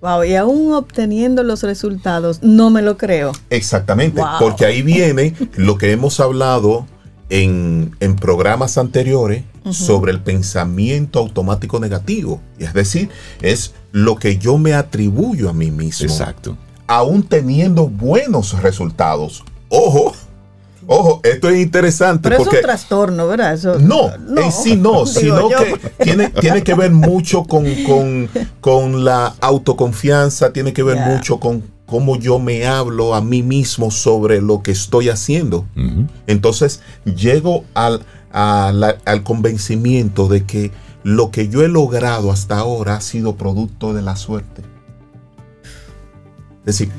Wow, 0.00 0.24
y 0.24 0.34
aún 0.34 0.72
obteniendo 0.72 1.42
los 1.42 1.62
resultados, 1.62 2.42
no 2.42 2.70
me 2.70 2.80
lo 2.80 2.96
creo. 2.96 3.32
Exactamente, 3.50 4.20
Wow. 4.20 4.30
porque 4.40 4.64
ahí 4.64 4.80
viene 4.82 5.34
lo 5.56 5.76
que 5.76 5.92
hemos 5.92 6.20
hablado 6.20 6.86
en, 7.30 7.96
en 8.00 8.16
programas 8.16 8.76
anteriores 8.78 9.44
sobre 9.70 10.10
el 10.12 10.20
pensamiento 10.20 11.18
automático 11.20 11.78
negativo. 11.80 12.40
Y 12.58 12.64
es 12.64 12.74
decir, 12.74 13.08
es 13.40 13.72
lo 13.92 14.16
que 14.16 14.36
yo 14.38 14.58
me 14.58 14.74
atribuyo 14.74 15.48
a 15.48 15.52
mí 15.52 15.70
mismo. 15.70 16.06
Exacto. 16.08 16.56
Aún 16.86 17.22
teniendo 17.22 17.88
buenos 17.88 18.60
resultados. 18.62 19.44
Ojo, 19.68 20.12
ojo, 20.86 21.20
esto 21.22 21.48
es 21.50 21.60
interesante 21.60 22.28
Pero 22.28 22.38
porque... 22.42 22.56
es 22.56 22.62
un 22.62 22.66
trastorno, 22.66 23.28
¿verdad? 23.28 23.54
Eso, 23.54 23.78
No, 23.78 24.10
en 24.42 24.50
sí 24.50 24.76
no, 24.76 25.06
sino 25.06 25.48
yo. 25.50 25.56
que 25.58 25.76
tiene, 26.02 26.30
tiene 26.30 26.64
que 26.64 26.74
ver 26.74 26.90
mucho 26.90 27.44
con, 27.44 27.64
con- 27.84 28.28
con 28.60 29.04
la 29.04 29.34
autoconfianza, 29.40 30.52
tiene 30.52 30.72
que 30.72 30.82
ver 30.82 30.96
mucho 30.98 31.38
con 31.38 31.62
cómo 31.90 32.16
yo 32.16 32.38
me 32.38 32.66
hablo 32.66 33.16
a 33.16 33.20
mí 33.20 33.42
mismo 33.42 33.90
sobre 33.90 34.40
lo 34.40 34.62
que 34.62 34.70
estoy 34.70 35.08
haciendo. 35.08 35.66
Entonces 36.28 36.82
llego 37.04 37.64
al, 37.74 38.04
convencimiento 39.24 40.28
de 40.28 40.44
que 40.44 40.70
lo 41.02 41.32
que 41.32 41.48
yo 41.48 41.62
he 41.62 41.68
logrado 41.68 42.30
hasta 42.30 42.58
ahora 42.58 42.94
ha 42.94 43.00
sido 43.00 43.34
producto 43.34 43.92
de 43.92 44.02
la 44.02 44.14
suerte. 44.14 44.62
Es 46.60 46.78
decir, 46.78 46.92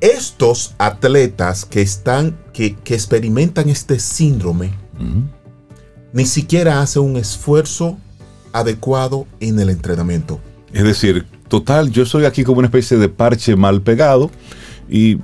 estos 0.00 0.76
atletas 0.78 1.64
que 1.64 1.82
están, 1.82 2.38
que, 2.52 2.76
que 2.76 2.94
experimentan 2.94 3.68
este 3.68 3.98
síndrome, 3.98 4.70
ni 6.12 6.26
siquiera 6.26 6.80
hace 6.80 7.00
un 7.00 7.16
esfuerzo 7.16 7.98
adecuado 8.52 9.26
en 9.40 9.58
el 9.58 9.68
entrenamiento. 9.68 10.38
Es 10.72 10.84
decir, 10.84 11.26
total, 11.52 11.90
yo 11.90 12.06
soy 12.06 12.24
aquí 12.24 12.44
como 12.44 12.60
una 12.60 12.68
especie 12.68 12.96
de 12.96 13.10
parche 13.10 13.56
mal 13.56 13.82
pegado 13.82 14.30
y 14.88 15.18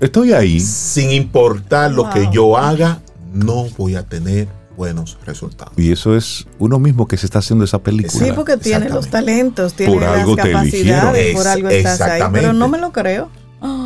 estoy 0.00 0.32
ahí. 0.32 0.58
Sin 0.58 1.12
importar 1.12 1.92
lo 1.92 2.10
que 2.10 2.28
yo 2.32 2.58
haga, 2.58 3.00
no 3.32 3.66
voy 3.76 3.94
a 3.94 4.02
tener 4.02 4.48
buenos 4.76 5.16
resultados. 5.24 5.72
Y 5.76 5.92
eso 5.92 6.16
es 6.16 6.46
uno 6.58 6.80
mismo 6.80 7.06
que 7.06 7.16
se 7.16 7.26
está 7.26 7.38
haciendo 7.38 7.64
esa 7.64 7.78
película. 7.78 8.24
Sí, 8.26 8.32
porque 8.34 8.56
tiene 8.56 8.88
los 8.88 9.06
talentos, 9.08 9.74
tiene 9.74 9.92
Por 9.92 10.02
las 10.02 10.26
capacidades, 10.36 11.36
por 11.36 11.46
algo 11.46 11.68
Es- 11.68 11.76
estás 11.76 12.00
ahí. 12.00 12.06
exactamente. 12.06 12.40
Pero 12.40 12.52
no 12.52 12.68
me 12.68 12.78
lo 12.78 12.90
creo. 12.90 13.28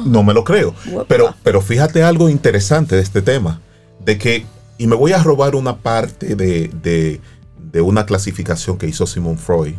No 0.07 0.22
me 0.22 0.33
lo 0.33 0.44
creo. 0.44 0.74
Pero, 1.09 1.35
pero 1.42 1.61
fíjate 1.61 2.02
algo 2.02 2.31
interesante 2.31 2.96
de 2.96 3.02
este 3.02 3.20
tema, 3.20 3.61
de 4.02 4.16
que, 4.16 4.46
y 4.78 4.87
me 4.87 4.96
voy 4.96 5.12
a 5.12 5.22
robar 5.22 5.57
una 5.57 5.76
parte 5.76 6.37
de, 6.37 6.70
de- 6.83 7.20
de 7.70 7.81
una 7.83 8.07
clasificación 8.07 8.78
que 8.78 8.87
hizo 8.87 9.07
Simon 9.07 9.37
Freud 9.37 9.74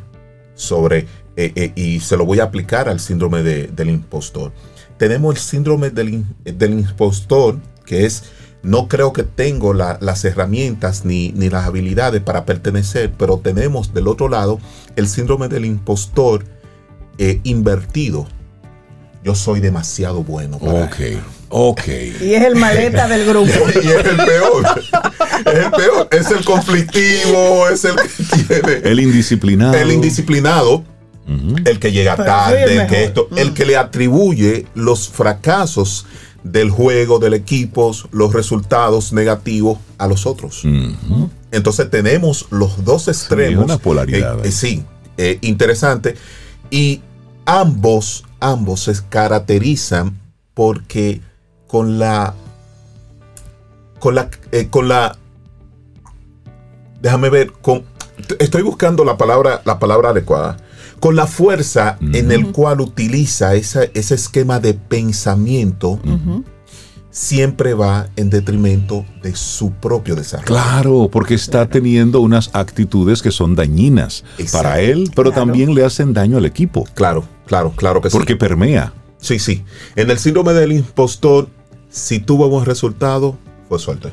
sobre, 0.55 1.07
eh, 1.35 1.51
eh, 1.55 1.71
y 1.75 1.99
se 1.99 2.17
lo 2.17 2.25
voy 2.25 2.39
a 2.39 2.43
aplicar 2.45 2.87
al 2.89 2.99
síndrome 2.99 3.41
de- 3.43 3.67
del 3.67 3.89
impostor. 3.89 4.51
Tenemos 4.97 5.35
el 5.35 5.41
síndrome 5.41 5.89
del, 5.89 6.23
del 6.43 6.73
impostor, 6.73 7.59
que 7.85 8.05
es, 8.05 8.23
no 8.61 8.87
creo 8.87 9.11
que 9.11 9.23
tengo 9.23 9.73
la- 9.73 9.97
las 9.99 10.23
herramientas 10.25 11.03
ni, 11.05 11.31
ni 11.33 11.49
las 11.49 11.65
habilidades 11.65 12.21
para 12.21 12.45
pertenecer, 12.45 13.11
pero 13.17 13.39
tenemos 13.39 13.93
del 13.93 14.07
otro 14.07 14.29
lado 14.29 14.59
el 14.95 15.07
síndrome 15.07 15.47
del 15.49 15.65
impostor 15.65 16.45
eh, 17.17 17.39
invertido. 17.43 18.27
Yo 19.23 19.35
soy 19.35 19.59
demasiado 19.59 20.23
bueno. 20.23 20.59
para 20.59 20.85
ok. 21.55 21.87
Y 22.21 22.33
es 22.33 22.43
el 22.43 22.55
maleta 22.55 23.07
del 23.07 23.25
grupo. 23.25 23.51
y 23.75 23.87
es 23.87 24.05
el 24.05 24.15
peor. 24.17 24.65
Es 25.45 25.65
el 25.65 25.71
peor. 25.71 26.07
Es 26.11 26.31
el 26.31 26.43
conflictivo, 26.43 27.69
es 27.69 27.85
el 27.85 27.95
que 27.95 28.61
tiene. 28.61 28.73
El 28.91 28.99
indisciplinado. 28.99 29.73
El 29.73 29.91
indisciplinado, 29.91 30.83
el 31.65 31.79
que 31.79 31.91
llega 31.91 32.15
Pero 32.15 32.27
tarde, 32.27 32.63
el 32.63 32.79
el 32.81 32.87
que, 32.87 33.03
esto, 33.05 33.29
el 33.37 33.51
Mm. 33.51 33.53
que 33.53 33.65
le 33.65 33.77
atribuye 33.77 34.65
los 34.75 35.09
fracasos 35.09 36.05
del 36.43 36.69
juego, 36.69 37.19
del 37.19 37.33
equipo, 37.35 37.95
los 38.11 38.33
resultados 38.33 39.13
negativos 39.13 39.77
a 39.97 40.07
los 40.07 40.25
otros. 40.25 40.63
Entonces 41.51 41.89
tenemos 41.89 42.47
los 42.49 42.83
dos 42.83 43.07
extremos. 43.07 43.63
una 43.63 43.77
polaridad 43.77 44.39
Eh, 44.39 44.49
eh, 44.49 44.51
sí, 44.51 44.83
eh, 45.17 45.37
interesante. 45.41 46.15
Y 46.71 47.01
ambos, 47.45 48.25
ambos 48.39 48.81
se 48.81 48.93
caracterizan 49.09 50.19
porque 50.53 51.21
con 51.73 51.97
la, 51.97 52.35
con 53.97 54.13
la, 54.13 54.29
eh, 54.51 54.67
con 54.69 54.87
la, 54.87 55.17
déjame 57.01 57.31
ver, 57.31 57.51
con, 57.51 57.81
estoy 58.37 58.61
buscando 58.61 59.03
la 59.03 59.17
palabra, 59.17 59.63
la 59.65 59.79
palabra 59.79 60.09
adecuada. 60.09 60.57
Con 60.99 61.15
la 61.15 61.25
fuerza 61.25 61.97
en 61.99 62.31
el 62.31 62.51
cual 62.51 62.79
utiliza 62.79 63.55
esa- 63.55 63.85
ese 63.95 64.13
esquema 64.13 64.59
de 64.59 64.75
pensamiento, 64.75 65.99
siempre 67.09 67.73
va 67.73 68.07
en 68.17 68.29
detrimento 68.29 69.03
de 69.23 69.35
su 69.35 69.71
propio 69.71 70.15
desarrollo. 70.15 70.45
Claro, 70.53 71.09
porque 71.11 71.33
está 71.33 71.67
teniendo 71.67 72.21
unas 72.21 72.51
actitudes 72.53 73.23
que 73.23 73.31
son 73.31 73.55
dañinas 73.55 74.23
Exacto. 74.37 74.63
para 74.67 74.79
él, 74.79 75.09
pero 75.15 75.31
Claro. 75.31 75.47
también 75.47 75.73
le 75.73 75.83
hacen 75.83 76.13
daño 76.13 76.37
al 76.37 76.45
equipo, 76.45 76.83
Claro, 76.93 77.23
claro, 77.47 77.73
claro 77.75 77.99
que 77.99 78.11
sí. 78.11 78.15
porque 78.15 78.35
permea. 78.35 78.93
Sí, 79.17 79.39
sí. 79.39 79.63
En 79.95 80.11
el 80.11 80.19
síndrome 80.19 80.53
del 80.53 80.71
impostor, 80.73 81.47
si 81.93 82.19
tuvo 82.19 82.49
buen 82.49 82.65
resultado, 82.65 83.37
fue 83.69 83.79
suerte. 83.79 84.09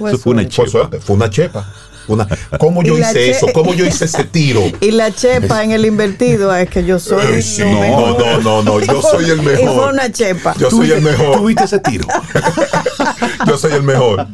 Eso 0.00 0.18
fue 0.18 0.32
una 0.34 0.42
suerte. 0.42 0.50
Fue 0.50 0.66
Chepa. 0.66 0.70
suerte, 0.70 1.00
fue 1.00 1.16
una 1.16 1.30
chepa. 1.30 1.72
Una, 2.06 2.28
¿Cómo 2.60 2.82
yo 2.82 2.98
hice 2.98 3.30
eso? 3.30 3.46
¿Cómo 3.54 3.72
yo 3.72 3.86
hice 3.86 4.04
ese 4.04 4.24
tiro? 4.24 4.60
Y 4.82 4.90
la 4.90 5.10
chepa 5.10 5.64
en 5.64 5.70
el 5.70 5.86
invertido 5.86 6.54
es 6.54 6.68
que 6.68 6.84
yo 6.84 6.98
soy 6.98 7.24
Eh, 7.36 7.40
sí, 7.42 7.62
mejor. 7.64 8.18
no, 8.18 8.40
no, 8.40 8.62
no, 8.62 8.80
yo 8.80 9.00
soy 9.00 9.30
el 9.30 9.38
Y 9.40 9.42
fue 9.42 9.52
mejor. 9.64 9.92
una 9.94 10.12
chepa. 10.12 10.54
Yo 10.58 10.70
soy 10.70 10.90
el 10.90 11.00
mejor. 11.00 11.38
Tuviste 11.38 11.64
ese 11.64 11.78
tiro. 11.78 12.06
Yo 13.46 13.56
soy 13.58 13.72
el 13.72 13.82
mejor. 13.82 14.26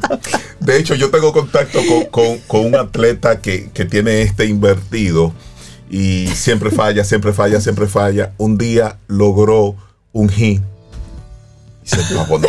De 0.59 0.77
hecho, 0.77 0.95
yo 0.95 1.09
tengo 1.09 1.31
contacto 1.33 1.79
con, 1.87 2.05
con- 2.05 2.37
con 2.47 2.65
un 2.65 2.75
atleta 2.75 3.39
que, 3.39 3.69
que 3.73 3.85
tiene 3.85 4.21
este 4.21 4.45
invertido 4.45 5.33
y 5.89 6.27
siempre 6.27 6.71
falla, 6.71 7.03
siempre 7.03 7.33
falla, 7.33 7.59
siempre 7.61 7.87
falla. 7.87 8.33
Un 8.37 8.57
día 8.57 8.97
logró 9.07 9.75
un 10.13 10.29
hit 10.29 10.61
y 11.83 11.87
se 11.87 12.15
pavonó. 12.15 12.47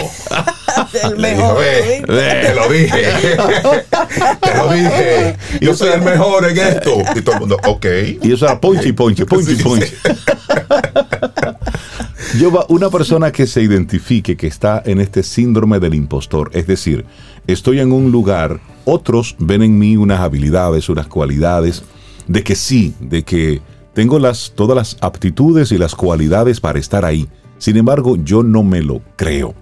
el 1.04 1.20
Le 1.20 1.30
dije, 1.30 1.42
mejor. 1.42 1.58
"Ve, 1.58 1.96
¿sí? 1.96 2.02
te 2.46 2.54
lo 2.54 2.68
dije. 2.68 3.02
te 4.40 4.56
lo 4.56 4.72
dije. 4.72 5.36
Yo 5.60 5.74
soy 5.74 5.90
el 5.90 6.02
mejor 6.02 6.48
en 6.48 6.58
esto. 6.58 6.98
Y 7.14 7.22
todo 7.22 7.34
el 7.34 7.40
mundo, 7.40 7.56
ok. 7.66 7.86
Y 8.22 8.32
eso 8.32 8.46
era 8.46 8.60
ponche, 8.60 8.92
ponche, 8.94 9.24
ponche, 9.26 9.56
Sí, 9.56 9.62
ponche. 9.62 9.92
Yo 12.38 12.50
va, 12.50 12.64
una 12.68 12.88
persona 12.88 13.30
que 13.30 13.46
se 13.46 13.62
identifique 13.62 14.36
que 14.36 14.46
está 14.46 14.82
en 14.86 15.00
este 15.00 15.22
síndrome 15.22 15.80
del 15.80 15.94
impostor, 15.94 16.50
es 16.54 16.66
decir, 16.66 17.04
estoy 17.46 17.80
en 17.80 17.92
un 17.92 18.10
lugar, 18.10 18.58
otros 18.86 19.36
ven 19.38 19.62
en 19.62 19.78
mí 19.78 19.96
unas 19.98 20.20
habilidades, 20.20 20.88
unas 20.88 21.08
cualidades, 21.08 21.82
de 22.26 22.42
que 22.42 22.54
sí, 22.54 22.94
de 23.00 23.22
que 23.22 23.60
tengo 23.92 24.18
las, 24.18 24.52
todas 24.54 24.76
las 24.76 24.96
aptitudes 25.02 25.72
y 25.72 25.78
las 25.78 25.94
cualidades 25.94 26.60
para 26.60 26.78
estar 26.78 27.04
ahí. 27.04 27.28
Sin 27.62 27.76
embargo, 27.76 28.16
yo 28.16 28.42
no 28.42 28.64
me 28.64 28.82
lo 28.82 29.00
creo. 29.14 29.54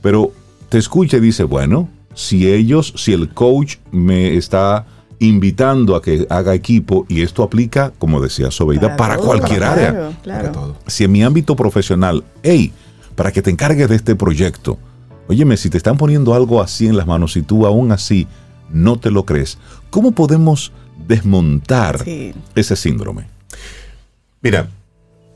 Pero 0.00 0.32
te 0.70 0.78
escucha 0.78 1.18
y 1.18 1.20
dice, 1.20 1.44
bueno, 1.44 1.90
si 2.14 2.50
ellos, 2.50 2.94
si 2.96 3.12
el 3.12 3.28
coach 3.28 3.76
me 3.92 4.36
está 4.38 4.86
invitando 5.18 5.96
a 5.96 6.00
que 6.00 6.26
haga 6.30 6.54
equipo 6.54 7.04
y 7.10 7.20
esto 7.20 7.42
aplica, 7.42 7.92
como 7.98 8.22
decía 8.22 8.50
Sobeida, 8.50 8.96
para, 8.96 9.16
todo, 9.16 9.26
cualquier 9.26 9.58
claro, 9.58 9.72
área. 9.74 9.92
Para 9.92 10.22
Claro. 10.22 10.52
todo. 10.52 10.76
Si 10.86 11.04
en 11.04 11.12
mi 11.12 11.22
ámbito 11.22 11.54
profesional, 11.56 12.24
hey, 12.42 12.72
para 13.14 13.30
que 13.32 13.42
te 13.42 13.50
encargues 13.50 13.90
de 13.90 13.96
este 13.96 14.14
proyecto, 14.16 14.78
Óyeme, 15.28 15.58
si 15.58 15.68
te 15.68 15.76
están 15.76 15.98
poniendo 15.98 16.32
algo 16.34 16.62
así 16.62 16.86
en 16.86 16.96
las 16.96 17.06
manos 17.06 17.36
y 17.36 17.42
tú 17.42 17.66
aún 17.66 17.92
así 17.92 18.26
no 18.70 18.98
te 18.98 19.10
lo 19.10 19.26
crees, 19.26 19.58
¿cómo 19.90 20.12
podemos 20.12 20.72
desmontar 21.06 22.02
Sí. 22.02 22.32
ese 22.54 22.76
síndrome? 22.76 23.26
Mira, 24.42 24.68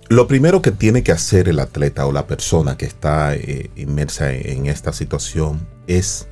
lo 0.08 0.26
primero 0.26 0.62
que 0.62 0.70
tiene 0.70 1.02
que 1.02 1.12
hacer 1.12 1.48
el 1.48 1.60
atleta 1.60 2.06
o 2.06 2.12
la 2.12 2.26
persona 2.26 2.76
que 2.76 2.86
está 2.86 3.34
eh, 3.34 3.70
inmersa 3.76 4.32
en 4.32 4.66
esta 4.66 4.92
situación 4.92 5.66
es 5.86 6.28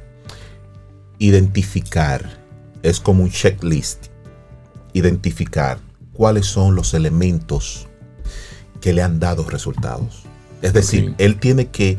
identificar, 1.18 2.38
es 2.82 3.00
como 3.00 3.22
un 3.22 3.30
checklist, 3.30 4.06
identificar 4.94 5.78
cuáles 6.14 6.46
son 6.46 6.74
los 6.74 6.94
elementos 6.94 7.86
que 8.80 8.94
le 8.94 9.02
han 9.02 9.20
dado 9.20 9.48
resultados. 9.48 10.22
Es 10.62 10.72
decir, 10.72 11.14
él 11.18 11.38
tiene 11.38 11.68
que 11.68 11.98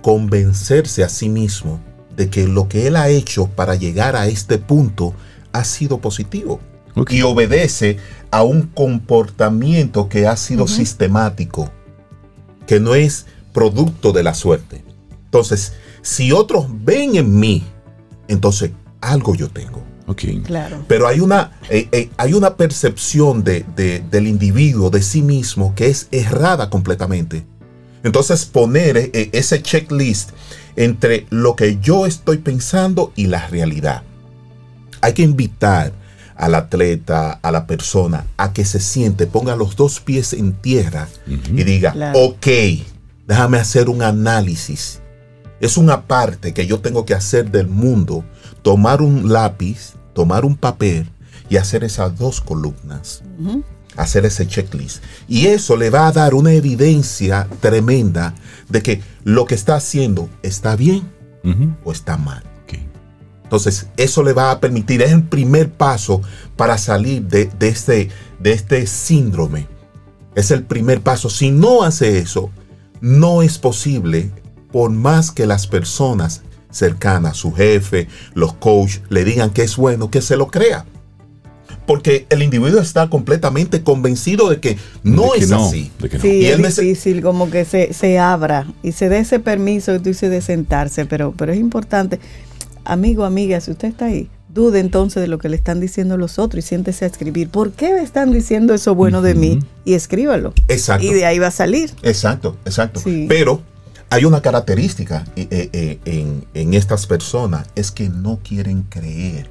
convencerse 0.00 1.04
a 1.04 1.10
sí 1.10 1.28
mismo 1.28 1.78
de 2.16 2.30
que 2.30 2.48
lo 2.48 2.68
que 2.68 2.86
él 2.86 2.96
ha 2.96 3.10
hecho 3.10 3.48
para 3.48 3.74
llegar 3.74 4.16
a 4.16 4.28
este 4.28 4.56
punto 4.56 5.14
ha 5.52 5.64
sido 5.64 5.98
positivo 5.98 6.60
Y 7.10 7.22
obedece 7.22 7.96
a 8.30 8.42
un 8.42 8.62
comportamiento 8.62 10.08
que 10.08 10.26
ha 10.26 10.36
sido 10.36 10.66
sistemático, 10.68 11.70
que 12.66 12.80
no 12.80 12.94
es 12.94 13.26
producto 13.52 14.12
de 14.12 14.22
la 14.22 14.34
suerte. 14.34 14.84
Entonces, 15.24 15.72
si 16.02 16.32
otros 16.32 16.66
ven 16.84 17.16
en 17.16 17.38
mí, 17.38 17.64
entonces 18.28 18.70
algo 19.00 19.34
yo 19.34 19.48
tengo. 19.48 19.82
Ok. 20.06 20.22
Claro. 20.44 20.84
Pero 20.88 21.06
hay 21.06 21.20
una, 21.20 21.52
eh, 21.70 21.88
eh, 21.92 22.10
hay 22.16 22.34
una 22.34 22.56
percepción 22.56 23.44
de- 23.44 23.64
de- 23.76 24.00
del 24.10 24.26
individuo, 24.26 24.90
de 24.90 25.00
sí 25.02 25.22
mismo, 25.22 25.74
que 25.74 25.86
es 25.88 26.08
errada 26.10 26.68
completamente. 26.70 27.44
Entonces 28.02 28.44
poner 28.44 28.96
eh, 28.96 29.30
ese 29.32 29.62
checklist 29.62 30.30
entre 30.76 31.26
lo 31.30 31.54
que 31.54 31.78
yo 31.80 32.04
estoy 32.06 32.38
pensando 32.38 33.12
y 33.14 33.26
la 33.28 33.46
realidad. 33.48 34.02
Hay 35.00 35.12
que 35.14 35.22
invitar 35.22 35.92
al 36.36 36.54
atleta, 36.54 37.32
a 37.42 37.50
la 37.52 37.66
persona, 37.66 38.26
a 38.36 38.52
que 38.52 38.64
se 38.64 38.80
siente, 38.80 39.26
ponga 39.26 39.56
los 39.56 39.76
dos 39.76 40.00
pies 40.00 40.32
en 40.32 40.52
tierra 40.52 41.08
y 41.26 41.64
diga, 41.64 41.92
Claro. 41.92 42.18
ok, 42.18 42.46
déjame 43.26 43.58
hacer 43.58 43.88
un 43.88 44.02
análisis. 44.02 45.00
Es 45.60 45.76
una 45.76 46.02
parte 46.02 46.52
que 46.54 46.66
yo 46.66 46.80
tengo 46.80 47.04
que 47.04 47.14
hacer 47.14 47.50
del 47.50 47.68
mundo, 47.68 48.24
tomar 48.62 49.00
un 49.02 49.32
lápiz, 49.32 49.92
tomar 50.14 50.44
un 50.44 50.56
papel 50.56 51.06
y 51.48 51.56
hacer 51.56 51.84
esas 51.84 52.18
dos 52.18 52.40
columnas, 52.40 53.22
hacer 53.96 54.24
ese 54.26 54.46
checklist. 54.46 55.02
Y 55.28 55.46
eso 55.46 55.76
le 55.76 55.90
va 55.90 56.06
a 56.08 56.12
dar 56.12 56.34
una 56.34 56.52
evidencia 56.52 57.46
tremenda 57.60 58.34
de 58.68 58.82
que 58.82 59.02
lo 59.24 59.44
que 59.44 59.54
está 59.54 59.76
haciendo 59.76 60.28
está 60.42 60.74
bien 60.76 61.02
o 61.84 61.92
está 61.92 62.16
mal. 62.16 62.42
Entonces, 63.52 63.86
eso 63.98 64.22
le 64.22 64.32
va 64.32 64.50
a 64.50 64.60
permitir, 64.60 65.02
es 65.02 65.12
el 65.12 65.24
primer 65.24 65.70
paso 65.70 66.22
para 66.56 66.78
salir 66.78 67.24
de, 67.24 67.50
de 67.58 67.68
este, 67.68 68.08
de 68.38 68.52
este 68.52 68.86
síndrome. 68.86 69.68
Es 70.34 70.50
el 70.50 70.62
primer 70.64 71.02
paso. 71.02 71.28
Si 71.28 71.50
no 71.50 71.82
hace 71.82 72.16
eso, 72.16 72.48
no 73.02 73.42
es 73.42 73.58
posible, 73.58 74.30
por 74.72 74.88
más 74.90 75.30
que 75.30 75.46
las 75.46 75.66
personas 75.66 76.40
cercanas, 76.70 77.36
su 77.36 77.52
jefe, 77.52 78.08
los 78.32 78.54
coaches, 78.54 79.02
le 79.10 79.22
digan 79.22 79.50
que 79.50 79.64
es 79.64 79.76
bueno, 79.76 80.10
que 80.10 80.22
se 80.22 80.38
lo 80.38 80.46
crea. 80.46 80.86
Porque 81.86 82.26
el 82.30 82.42
individuo 82.42 82.80
está 82.80 83.10
completamente 83.10 83.82
convencido 83.82 84.48
de 84.48 84.60
que 84.60 84.78
no 85.02 85.32
De 85.32 85.38
que 85.40 85.44
es 85.44 85.50
no, 85.50 85.66
así. 85.66 85.90
de 85.98 86.08
que 86.08 86.16
no. 86.16 86.22
Sí, 86.22 86.28
Y 86.28 86.46
es 86.46 86.54
él 86.54 86.62
difícil 86.62 87.20
como 87.20 87.50
que 87.50 87.66
se, 87.66 87.92
se 87.92 88.18
abra 88.18 88.66
y 88.82 88.92
se 88.92 89.10
dé 89.10 89.18
ese 89.18 89.40
permiso 89.40 89.92
que 89.92 89.98
tú 89.98 90.04
dices 90.08 90.30
de 90.30 90.40
sentarse, 90.40 91.04
pero, 91.04 91.34
pero 91.36 91.52
es 91.52 91.58
importante. 91.58 92.18
Amigo, 92.84 93.24
amiga, 93.24 93.60
si 93.60 93.70
usted 93.70 93.88
está 93.88 94.06
ahí, 94.06 94.28
dude 94.52 94.80
entonces 94.80 95.22
de 95.22 95.28
lo 95.28 95.38
que 95.38 95.48
le 95.48 95.56
están 95.56 95.80
diciendo 95.80 96.16
los 96.16 96.38
otros 96.38 96.64
y 96.64 96.68
siéntese 96.68 97.04
a 97.04 97.08
escribir. 97.08 97.48
¿Por 97.48 97.72
qué 97.72 97.92
me 97.94 98.00
están 98.02 98.32
diciendo 98.32 98.74
eso 98.74 98.94
bueno 98.94 99.22
de 99.22 99.34
mí? 99.34 99.60
Y 99.84 99.94
escríbalo. 99.94 100.52
Exacto. 100.68 101.06
Y 101.06 101.12
de 101.14 101.24
ahí 101.26 101.38
va 101.38 101.46
a 101.48 101.52
salir. 101.52 101.90
Exacto, 102.02 102.56
exacto. 102.64 103.00
Sí. 103.00 103.26
Pero 103.28 103.62
hay 104.10 104.24
una 104.24 104.42
característica 104.42 105.24
eh, 105.36 105.46
eh, 105.50 105.68
eh, 105.72 105.98
en, 106.04 106.44
en 106.54 106.74
estas 106.74 107.06
personas, 107.06 107.66
es 107.76 107.90
que 107.90 108.08
no 108.08 108.40
quieren 108.46 108.82
creer. 108.82 109.48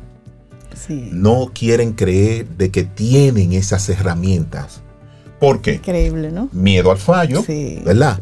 Sí. 0.88 1.10
No 1.12 1.52
quieren 1.54 1.94
creer 1.94 2.48
de 2.58 2.70
que 2.70 2.84
tienen 2.84 3.54
esas 3.54 3.90
herramientas. 3.90 4.82
¿Por 5.40 5.62
qué? 5.62 5.76
Increíble, 5.76 6.32
¿no? 6.32 6.50
Miedo 6.52 6.92
al 6.92 6.98
fallo, 7.00 7.42
Sí. 7.44 7.82
¿verdad? 7.84 8.20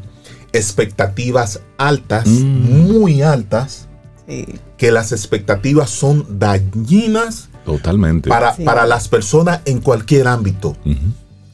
Expectativas 0.54 1.60
altas, 1.78 2.26
Mm. 2.28 2.88
muy 2.92 3.22
altas, 3.22 3.89
Sí. 4.30 4.46
que 4.78 4.92
las 4.92 5.12
expectativas 5.12 5.90
son 5.90 6.26
dañinas 6.40 7.50
Totalmente. 7.66 8.30
para, 8.30 8.56
Sí. 8.56 8.64
para 8.64 8.86
las 8.86 9.08
personas 9.08 9.62
en 9.66 9.80
cualquier 9.80 10.28
ámbito. 10.28 10.76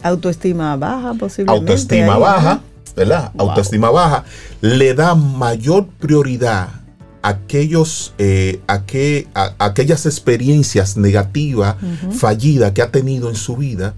Autoestima 0.03 0.75
baja, 0.75 1.13
posiblemente. 1.13 1.71
autoestima 1.71 2.13
ahí, 2.15 2.19
baja. 2.21 2.61
¿verdad? 2.95 3.31
Wow. 3.33 3.49
Autoestima 3.49 3.89
baja 3.89 4.23
le 4.61 4.93
da 4.93 5.15
mayor 5.15 5.87
prioridad 5.99 6.69
a 7.21 7.29
aquellos, 7.29 8.13
eh, 8.19 8.61
a 8.67 8.83
que- 8.83 9.27
a- 9.33 9.53
a 9.57 9.65
aquellas 9.65 10.05
experiencias 10.05 10.95
negativas, 10.95 11.75
fallidas 12.11 12.71
que 12.73 12.81
ha 12.83 12.91
tenido 12.91 13.29
en 13.29 13.35
su 13.35 13.55
vida, 13.57 13.95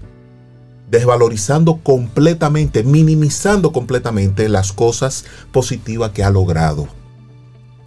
desvalorizando 0.90 1.76
completamente, 1.82 2.82
minimizando 2.82 3.72
completamente 3.72 4.48
las 4.48 4.72
cosas 4.72 5.24
positivas 5.52 6.12
que 6.12 6.24
ha 6.24 6.30
logrado. 6.30 6.88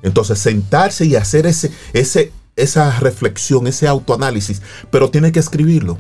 Entonces, 0.04 0.40
sentarse 0.40 1.06
y 1.06 1.16
hacer 1.16 1.46
ese, 1.46 1.72
ese, 1.94 2.32
esa 2.56 3.00
reflexión, 3.00 3.68
ese 3.68 3.88
autoanálisis, 3.88 4.62
pero 4.90 5.10
tiene 5.10 5.32
que 5.32 5.40
escribirlo, 5.40 5.98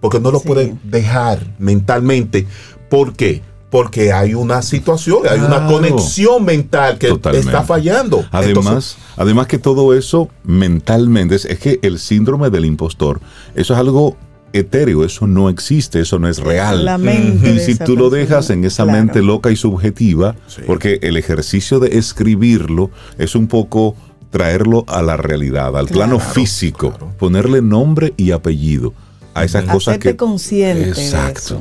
porque 0.00 0.20
no 0.20 0.30
lo 0.30 0.40
Sí. 0.40 0.46
puede 0.48 0.76
dejar 0.84 1.54
mentalmente. 1.58 2.46
¿Por 2.90 3.14
qué? 3.14 3.42
Porque 3.70 4.12
hay 4.12 4.34
una 4.34 4.62
situación, 4.62 5.20
hay 5.28 5.40
una 5.40 5.66
conexión 5.66 6.44
mental 6.44 6.96
que 6.96 7.08
Totalmente. 7.08 7.48
está 7.48 7.64
fallando. 7.64 8.24
Además, 8.30 8.66
Entonces, 8.66 8.96
además 9.16 9.46
que 9.48 9.58
todo 9.58 9.94
eso 9.94 10.28
mentalmente, 10.44 11.34
es, 11.34 11.44
es 11.44 11.58
que 11.58 11.80
el 11.82 11.98
síndrome 11.98 12.50
del 12.50 12.66
impostor, 12.66 13.20
eso 13.56 13.74
es 13.74 13.80
algo 13.80 14.16
etéreo, 14.54 15.04
eso 15.04 15.26
no 15.26 15.48
existe, 15.50 16.00
eso 16.00 16.18
no 16.18 16.28
es 16.28 16.38
real. 16.38 16.84
La 16.84 16.96
mente 16.96 17.50
Y 17.54 17.58
si 17.58 17.74
tú 17.76 17.96
lo 17.96 18.08
dejas 18.08 18.48
en 18.50 18.64
esa 18.64 18.84
Claro. 18.84 18.98
mente 18.98 19.20
loca 19.22 19.50
y 19.50 19.56
subjetiva, 19.56 20.36
Sí. 20.46 20.62
porque 20.66 20.98
el 21.02 21.16
ejercicio 21.16 21.80
de 21.80 21.98
escribirlo 21.98 22.90
es 23.18 23.34
un 23.34 23.46
poco 23.48 23.96
traerlo 24.30 24.84
a 24.88 25.02
la 25.02 25.16
realidad, 25.16 25.76
al 25.76 25.86
plano 25.86 26.18
físico, 26.18 26.90
claro. 26.90 27.12
ponerle 27.18 27.62
nombre 27.62 28.14
y 28.16 28.30
apellido 28.32 28.92
a 29.34 29.44
esas 29.44 29.64
cosas 29.64 29.92
Hacerte 29.94 30.10
que... 30.10 30.16
consciente 30.16 30.88
Exacto. 30.88 31.54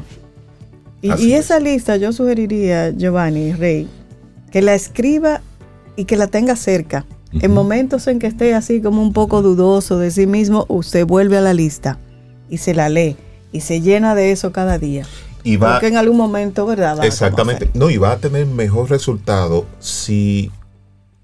de 1.01 1.10
eso. 1.10 1.21
Y, 1.21 1.27
y 1.27 1.34
es. 1.34 1.45
esa 1.45 1.60
lista 1.60 1.97
yo 1.97 2.13
sugeriría, 2.13 2.91
Giovanni 2.91 3.53
Rey, 3.53 3.88
que 4.51 4.62
la 4.62 4.73
escriba 4.75 5.41
y 5.95 6.06
que 6.06 6.15
la 6.17 6.27
tenga 6.27 6.56
cerca. 6.56 7.06
En 7.41 7.51
momentos 7.51 8.06
en 8.08 8.19
que 8.19 8.27
esté 8.27 8.53
así 8.53 8.79
como 8.79 9.01
un 9.01 9.12
poco 9.12 9.41
dudoso 9.41 9.97
de 9.97 10.12
sí 10.12 10.27
mismo, 10.27 10.65
usted 10.69 11.03
vuelve 11.06 11.38
a 11.38 11.41
la 11.41 11.53
lista 11.56 11.97
y 12.54 12.58
se 12.58 12.76
la 12.76 12.88
lee 12.88 13.16
y 13.52 13.62
se 13.62 13.82
llena 13.82 14.13
de 14.13 14.32
eso 14.32 14.52
cada 14.52 14.78
día. 14.78 15.08
y 15.44 15.58
va, 15.58 15.72
Porque 15.72 15.88
en 15.88 15.98
algún 15.98 16.18
momento, 16.18 16.68
¿verdad? 16.68 17.00
Va 17.00 17.04
a 17.04 17.08
Exactamente. 17.08 17.72
No, 17.74 17.89
y 17.89 17.98
va 17.98 18.12
a 18.12 18.18
tener 18.18 18.46
mejor 18.46 18.92
resultado 18.92 19.66
si 19.80 20.52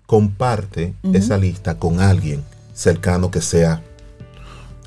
comparte 0.08 0.96
esa 1.14 1.38
lista 1.38 1.78
con 1.78 2.00
alguien 2.00 2.44
cercano 2.74 3.30
que 3.30 3.42
sea, 3.42 3.84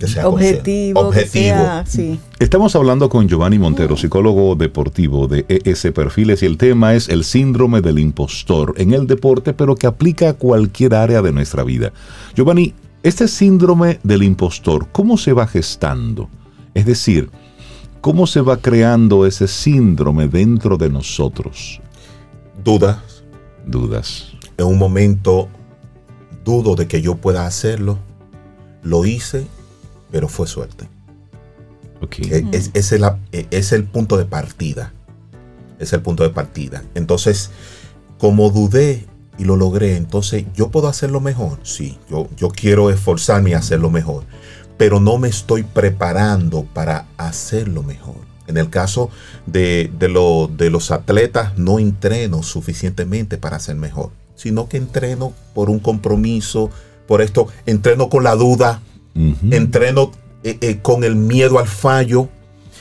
que 0.01 0.09
sea 0.09 0.27
Objetivo, 0.27 1.11
que 1.11 1.27
sea, 1.27 1.85
sí. 1.87 2.19
Estamos 2.41 2.75
hablando 2.75 3.09
con 3.09 3.29
Giovanni 3.29 3.61
Montero, 3.61 3.97
psicólogo 3.97 4.57
deportivo 4.57 5.29
de 5.29 5.47
ES 5.49 5.93
Perfiles, 5.95 6.43
y 6.43 6.47
el 6.47 6.59
tema 6.59 6.95
es 6.95 7.09
el 7.09 7.23
síndrome 7.23 7.83
del 7.83 8.01
impostor 8.01 8.75
en 8.79 8.93
el 8.95 9.07
deporte, 9.07 9.53
pero 9.53 9.77
que 9.77 9.87
aplica 9.87 10.31
a 10.31 10.33
cualquier 10.35 10.97
área 10.97 11.23
de 11.23 11.31
nuestra 11.31 11.63
vida. 11.63 11.93
Giovanni, 12.35 12.75
este 13.03 13.29
síndrome 13.29 13.99
del 14.03 14.23
impostor, 14.23 14.89
¿cómo 14.93 15.17
se 15.17 15.33
va 15.33 15.47
gestando? 15.47 16.29
Es 16.75 16.87
decir, 16.87 17.31
¿cómo 18.01 18.27
se 18.27 18.41
va 18.41 18.59
creando 18.59 19.27
ese 19.27 19.49
síndrome 19.49 20.29
dentro 20.29 20.77
de 20.77 20.89
nosotros? 20.89 21.81
Dudas. 22.65 23.25
Dudas. 23.67 24.33
En 24.57 24.67
un 24.67 24.79
momento 24.79 25.49
dudo 26.45 26.75
de 26.75 26.87
que 26.87 27.03
yo 27.03 27.17
pueda 27.17 27.47
hacerlo. 27.47 27.99
Lo 28.83 29.05
hice, 29.05 29.47
pero 30.11 30.29
fue 30.29 30.47
suerte. 30.47 30.89
Ok. 32.01 32.19
Eh, 32.21 32.45
Es, 32.53 32.71
es 32.75 32.93
el, 32.93 33.05
eh, 33.33 33.47
es 33.51 33.73
el 33.73 33.85
punto 33.85 34.17
de 34.17 34.25
partida. 34.25 34.93
Es 35.79 35.93
el 35.93 36.03
punto 36.03 36.23
de 36.23 36.31
partida. 36.31 36.83
Entonces, 36.95 37.51
como 38.19 38.51
dudé 38.51 39.07
y 39.39 39.45
lo 39.45 39.57
logré, 39.57 39.97
entonces 39.97 40.45
yo 40.55 40.69
puedo 40.71 40.89
hacerlo 40.89 41.21
mejor. 41.21 41.59
Sí, 41.63 41.99
yo, 42.11 42.29
yo 42.37 42.49
quiero 42.49 42.91
esforzarme 42.91 43.51
y 43.51 43.55
hacerlo 43.55 43.91
mejor. 43.91 44.25
Pero 44.79 45.01
no 45.01 45.19
me 45.19 45.29
estoy 45.29 45.63
preparando 45.63 46.65
para 46.73 47.07
hacerlo 47.17 47.83
mejor. 47.83 48.17
En 48.47 48.57
el 48.57 48.69
caso 48.71 49.09
de, 49.47 49.91
de, 49.99 50.09
lo- 50.09 50.49
de 50.49 50.69
los 50.71 50.91
atletas, 50.91 51.57
no 51.57 51.79
entreno 51.79 52.43
suficientemente 52.43 53.39
para 53.39 53.59
ser 53.59 53.77
mejor. 53.77 54.11
sino 54.35 54.69
que 54.69 54.77
entreno 54.77 55.33
por 55.55 55.71
un 55.71 55.79
compromiso, 55.79 56.69
por 57.07 57.23
esto, 57.23 57.47
entreno 57.67 58.09
con 58.09 58.25
la 58.25 58.35
duda, 58.35 58.81
entreno 59.51 60.11
eh, 60.43 60.59
eh, 60.61 60.79
con 60.83 61.05
el 61.05 61.15
miedo 61.15 61.59
al 61.61 61.69
fallo. 61.69 62.29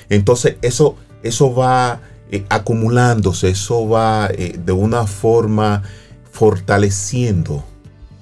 Entonces 0.09 0.55
eso, 0.63 0.95
eso 1.23 1.53
va 1.53 1.99
eh, 2.31 2.45
acumulándose, 2.49 3.49
eso 3.49 3.87
va 3.87 4.29
de 4.29 4.71
una 4.71 5.05
forma 5.05 5.83
fortaleciendo 6.32 7.63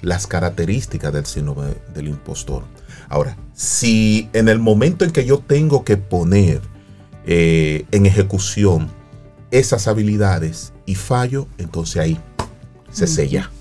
las 0.02 0.28
características 0.28 1.14
del 1.14 1.26
síndrome 1.26 1.76
del 1.94 2.08
impostor. 2.08 2.64
Ahora, 3.08 3.38
si 3.54 4.30
en 4.34 4.50
el 4.50 4.60
momento 4.60 5.06
en 5.06 5.12
que 5.12 5.26
yo 5.26 5.40
tengo 5.40 5.84
que 5.84 5.98
poner 5.98 6.62
en 7.26 8.06
ejecución 8.06 8.90
esas 9.52 9.88
habilidades 9.88 10.74
y 10.86 10.96
fallo, 10.96 11.48
entonces 11.58 11.98
ahí 11.98 12.20
se 12.92 13.08
sella. 13.08 13.52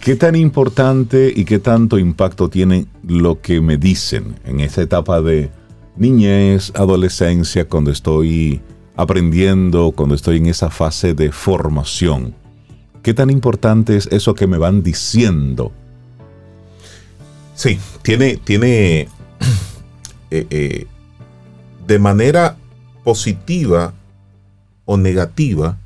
¿Qué 0.00 0.16
tan 0.16 0.34
importante 0.36 1.32
y 1.34 1.44
qué 1.44 1.58
tanto 1.58 1.98
impacto 1.98 2.48
tiene 2.48 2.86
lo 3.02 3.40
que 3.40 3.60
me 3.60 3.76
dicen 3.76 4.36
en 4.44 4.60
esa 4.60 4.82
etapa 4.82 5.20
de 5.20 5.50
niñez, 5.96 6.72
adolescencia, 6.74 7.68
cuando 7.68 7.90
estoy 7.90 8.60
aprendiendo, 8.96 9.92
cuando 9.92 10.14
estoy 10.14 10.38
en 10.38 10.46
esa 10.46 10.70
fase 10.70 11.14
de 11.14 11.32
formación? 11.32 12.34
¿Qué 13.06 13.14
tan 13.14 13.30
importante 13.30 13.96
es 13.96 14.08
eso 14.10 14.34
que 14.34 14.48
me 14.48 14.58
van 14.58 14.82
diciendo? 14.82 15.70
Sí, 17.54 17.78
tiene, 18.02 18.36
tiene 18.36 19.02
eh, 20.32 20.46
eh, 20.50 20.86
de 21.86 21.98
manera 22.00 22.56
positiva 23.04 23.94
o 24.86 24.96
negativa, 24.96 25.78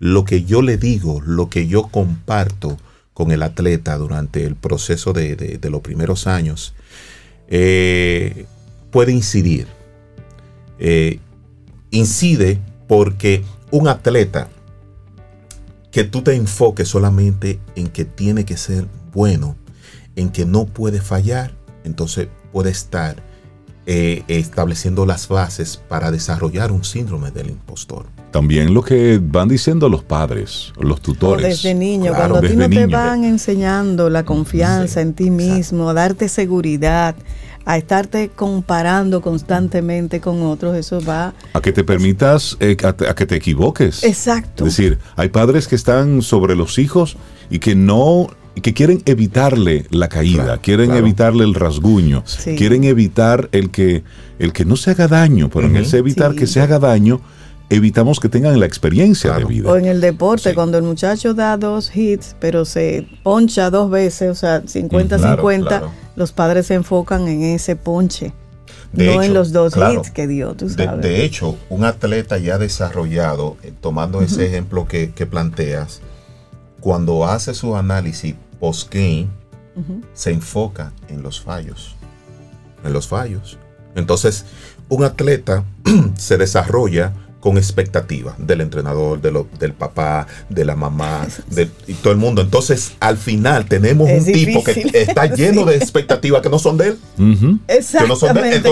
lo 0.00 0.24
que 0.24 0.42
yo 0.42 0.60
le 0.60 0.76
digo, 0.76 1.22
lo 1.24 1.48
que 1.50 1.68
yo 1.68 1.86
comparto 1.86 2.78
con 3.14 3.30
el 3.30 3.44
atleta 3.44 3.96
durante 3.96 4.42
el 4.42 4.56
proceso 4.56 5.12
de, 5.12 5.60
los 5.70 5.82
primeros 5.82 6.26
años, 6.26 6.74
eh, 7.46 8.46
puede 8.90 9.12
incidir. 9.12 9.68
Incide 11.92 12.58
porque 12.88 13.44
un 13.70 13.86
atleta 13.86 14.48
que 15.96 16.04
tú 16.04 16.20
te 16.20 16.34
enfoques 16.34 16.88
solamente 16.88 17.58
en 17.74 17.88
que 17.88 18.04
tiene 18.04 18.44
que 18.44 18.58
ser 18.58 18.86
bueno, 19.14 19.56
en 20.14 20.28
que 20.28 20.44
no 20.44 20.66
puede 20.66 21.00
fallar, 21.00 21.52
entonces 21.84 22.28
puede 22.52 22.68
estar 22.68 23.22
eh, 23.86 24.22
estableciendo 24.28 25.06
las 25.06 25.26
bases 25.26 25.78
para 25.88 26.10
desarrollar 26.10 26.70
un 26.70 26.84
síndrome 26.84 27.30
del 27.30 27.48
impostor. 27.48 28.04
También 28.30 28.74
lo 28.74 28.82
que 28.82 29.18
van 29.22 29.48
diciendo 29.48 29.88
los 29.88 30.04
padres, 30.04 30.70
los 30.78 31.00
tutores. 31.00 31.46
desde 31.46 31.72
niño, 31.72 32.12
cuando 32.14 32.40
a 32.40 32.40
ti 32.42 32.54
no 32.56 32.68
te 32.68 32.86
van 32.88 33.24
enseñando 33.24 34.10
la 34.10 34.26
confianza 34.26 35.00
en 35.00 35.14
ti 35.14 35.30
mismo, 35.30 35.88
a 35.88 35.94
darte 35.94 36.28
seguridad, 36.28 37.16
a 37.66 37.76
estarte 37.76 38.30
comparando 38.34 39.20
constantemente 39.20 40.20
con 40.20 40.42
otros, 40.42 40.76
eso 40.76 41.00
va... 41.02 41.34
A 41.52 41.60
que 41.60 41.72
te 41.72 41.82
permitas, 41.82 42.56
eh, 42.60 42.76
a, 42.84 43.14
que 43.14 43.26
te 43.26 43.34
equivoques. 43.34 44.04
Exacto. 44.04 44.64
Es 44.64 44.76
decir, 44.76 44.98
hay 45.16 45.28
padres 45.30 45.66
que 45.66 45.74
están 45.74 46.22
sobre 46.22 46.54
los 46.54 46.78
hijos 46.78 47.16
y 47.50 47.58
que 47.58 47.74
no 47.74 48.28
que 48.62 48.72
quieren 48.72 49.02
evitarle 49.04 49.84
la 49.90 50.08
caída, 50.08 50.58
quieren 50.58 50.92
evitarle 50.92 51.44
el 51.44 51.54
rasguño, 51.54 52.24
quieren 52.56 52.84
evitar 52.84 53.50
el 53.52 53.70
que, 53.70 54.02
el 54.38 54.54
que 54.54 54.64
no 54.64 54.76
se 54.76 54.92
haga 54.92 55.08
daño, 55.08 55.50
pero 55.50 55.66
en 55.66 55.76
ese 55.76 55.98
evitar 55.98 56.34
que 56.34 56.46
se 56.46 56.62
haga 56.62 56.78
daño, 56.78 57.20
evitamos 57.68 58.20
que 58.20 58.28
tengan 58.28 58.58
la 58.58 58.66
experiencia 58.66 59.32
de 59.34 59.44
vida. 59.44 59.70
O 59.70 59.76
en 59.76 59.86
el 59.86 60.00
deporte, 60.00 60.54
cuando 60.54 60.78
el 60.78 60.84
muchacho 60.84 61.34
da 61.34 61.56
dos 61.56 61.94
hits, 61.94 62.36
pero 62.38 62.64
se 62.64 63.06
poncha 63.22 63.70
dos 63.70 63.90
veces, 63.90 64.30
o 64.30 64.34
sea, 64.34 64.62
50-50, 64.62 65.88
los 66.14 66.32
padres 66.32 66.66
se 66.66 66.74
enfocan 66.74 67.26
en 67.28 67.42
ese 67.42 67.76
ponche. 67.76 68.32
no 68.92 69.22
en 69.22 69.34
los 69.34 69.52
dos 69.52 69.74
hits 69.76 70.10
que 70.10 70.26
dio, 70.26 70.54
tú 70.54 70.68
sabes. 70.68 71.02
De, 71.02 71.24
hecho, 71.24 71.56
un 71.68 71.84
atleta 71.84 72.38
ya 72.38 72.58
desarrollado, 72.58 73.56
eh, 73.62 73.72
tomando 73.80 74.20
ese 74.20 74.46
ejemplo 74.46 74.86
que, 74.86 75.12
que 75.12 75.26
planteas, 75.26 76.00
cuando 76.80 77.26
hace 77.26 77.52
su 77.52 77.76
análisis 77.76 78.34
post-game 78.60 79.28
se 80.14 80.30
enfoca 80.30 80.92
en 81.08 81.22
los 81.22 81.40
fallos. 81.40 81.96
En 82.84 82.92
los 82.92 83.08
fallos. 83.08 83.58
Entonces, 83.94 84.46
un 84.88 85.04
atleta 85.04 85.64
se 86.16 86.38
desarrolla 86.38 87.12
con 87.40 87.58
expectativa 87.58 88.34
del 88.38 88.60
entrenador, 88.60 89.20
del 89.20 89.72
papá, 89.72 90.26
de 90.48 90.64
la 90.64 90.74
mamá, 90.74 91.26
de 91.50 91.70
y 91.86 91.94
todo 91.94 92.12
el 92.12 92.18
mundo. 92.18 92.42
Entonces, 92.42 92.94
al 92.98 93.16
final 93.16 93.66
tenemos 93.66 94.10
un 94.10 94.24
tipo 94.24 94.64
que 94.64 94.90
está 94.92 95.26
lleno 95.34 95.64
de 95.64 95.76
expectativas 95.76 96.42
que 96.42 96.48
no 96.48 96.58
son 96.58 96.76
de 96.76 96.88
él. 96.88 97.58
Exactamente. 97.68 98.70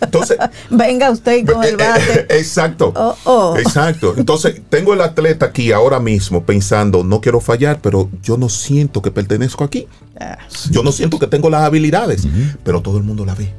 Entonces, 0.00 0.38
venga 0.70 1.10
usted 1.10 1.46
con 1.46 1.62
el 1.62 1.76
bate. 1.76 2.26
Exacto. 2.30 2.92
Oh, 2.96 3.16
oh. 3.24 3.56
Exacto. 3.56 4.14
Entonces, 4.16 4.60
tengo 4.68 4.94
el 4.94 5.00
atleta 5.00 5.46
aquí 5.46 5.72
ahora 5.72 6.00
mismo 6.00 6.44
pensando, 6.44 7.04
no 7.04 7.20
quiero 7.20 7.40
fallar, 7.40 7.80
pero 7.80 8.08
yo 8.22 8.36
no 8.36 8.48
siento 8.48 9.02
que 9.02 9.10
pertenezco 9.10 9.64
aquí. 9.64 9.86
Ah. 10.18 10.38
Yo 10.70 10.82
no 10.82 10.92
siento 10.92 11.18
que 11.18 11.26
tengo 11.26 11.50
las 11.50 11.62
habilidades, 11.62 12.26
pero 12.64 12.80
todo 12.80 12.98
el 12.98 13.04
mundo 13.04 13.24
la 13.24 13.34
ve. 13.34 13.52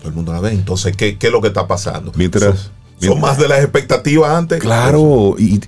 Todo 0.00 0.08
el 0.10 0.14
mundo 0.14 0.32
la 0.32 0.40
ve. 0.40 0.50
Entonces, 0.50 0.96
¿qué, 0.96 1.16
es 1.20 1.32
lo 1.32 1.40
que 1.40 1.48
está 1.48 1.66
pasando? 1.66 2.12
Mientras, 2.14 2.70
son 2.98 3.20
más 3.20 3.38
de 3.38 3.48
las 3.48 3.60
expectativas 3.60 4.30
antes. 4.30 4.60
Claro, 4.60 5.36
y, 5.38 5.60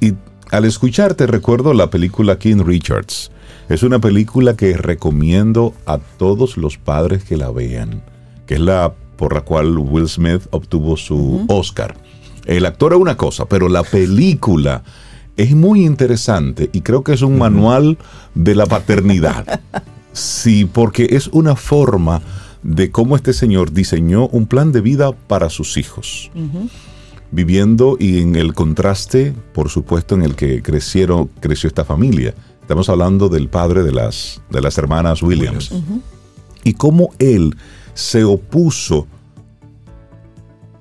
al 0.50 0.64
escucharte 0.64 1.26
recuerdo 1.26 1.74
la 1.74 1.90
película 1.90 2.38
King 2.38 2.64
Richards. 2.64 3.30
Es 3.68 3.82
una 3.82 3.98
película 3.98 4.56
que 4.56 4.76
recomiendo 4.76 5.74
a 5.84 5.98
todos 5.98 6.56
los 6.56 6.78
padres 6.78 7.22
que 7.24 7.36
la 7.36 7.50
vean, 7.50 8.02
que 8.46 8.54
es 8.54 8.60
la 8.60 8.94
por 9.16 9.34
la 9.34 9.42
cual 9.42 9.76
Will 9.76 10.08
Smith 10.08 10.42
obtuvo 10.50 10.96
su 10.96 11.44
Oscar. 11.48 11.96
El 12.46 12.64
actor 12.64 12.92
es 12.92 12.98
una 12.98 13.16
cosa, 13.16 13.46
pero 13.46 13.68
la 13.68 13.82
película 13.82 14.84
es 15.36 15.54
muy 15.54 15.84
interesante 15.84 16.70
y 16.72 16.80
creo 16.80 17.02
que 17.02 17.12
es 17.12 17.22
un 17.22 17.36
manual 17.36 17.98
de 18.34 18.54
la 18.54 18.64
paternidad. 18.64 19.60
Sí, 20.12 20.64
porque 20.64 21.08
es 21.10 21.28
una 21.28 21.56
forma 21.56 22.22
de 22.62 22.90
cómo 22.90 23.16
este 23.16 23.32
señor 23.32 23.72
diseñó 23.72 24.28
un 24.28 24.46
plan 24.46 24.72
de 24.72 24.80
vida 24.80 25.12
para 25.12 25.50
sus 25.50 25.76
hijos 25.76 26.30
viviendo 27.30 27.96
y 27.98 28.20
en 28.20 28.36
el 28.36 28.54
contraste, 28.54 29.34
por 29.52 29.68
supuesto, 29.68 30.14
en 30.14 30.22
el 30.22 30.34
que 30.34 30.62
crecieron, 30.62 31.28
creció 31.40 31.68
esta 31.68 31.84
familia. 31.84 32.34
Estamos 32.60 32.88
hablando 32.88 33.28
del 33.28 33.48
padre 33.48 33.82
de 33.82 33.92
las, 33.92 34.42
de 34.50 34.60
las 34.60 34.78
hermanas 34.78 35.22
Williams. 35.22 35.72
Y 36.64 36.74
cómo 36.74 37.10
él 37.18 37.56
se 37.94 38.24
opuso 38.24 39.06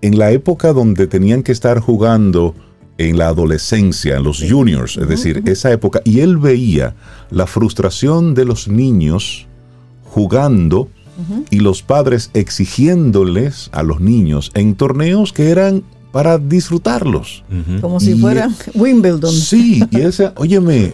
en 0.02 0.18
la 0.18 0.32
época 0.32 0.74
donde 0.74 1.08
tenían 1.08 1.44
que 1.44 1.52
estar 1.52 1.80
jugando 1.80 2.54
en 2.98 3.18
la 3.18 3.28
adolescencia, 3.28 4.18
en 4.18 4.24
los 4.24 4.44
juniors, 4.48 4.98
es 4.98 5.08
decir, 5.08 5.44
esa 5.46 5.72
época, 5.72 6.02
y 6.04 6.22
él 6.22 6.38
veía 6.38 6.96
la 7.30 7.46
frustración 7.46 8.34
de 8.34 8.46
los 8.46 8.68
niños 8.68 9.48
jugando 10.04 10.90
y 11.50 11.60
los 11.60 11.82
padres 11.82 12.30
exigiéndoles 12.34 13.70
a 13.72 13.82
los 13.82 14.00
niños 14.00 14.52
en 14.54 14.76
torneos 14.76 15.34
que 15.34 15.50
eran 15.50 15.84
para 16.12 16.38
disfrutarlos. 16.38 17.44
Como 17.82 18.00
si 18.00 18.16
fuera 18.16 18.50
Wimbledon. 18.74 19.32
Sí, 19.32 19.84
y 19.92 20.02
ese, 20.02 20.32
óyeme, 20.36 20.94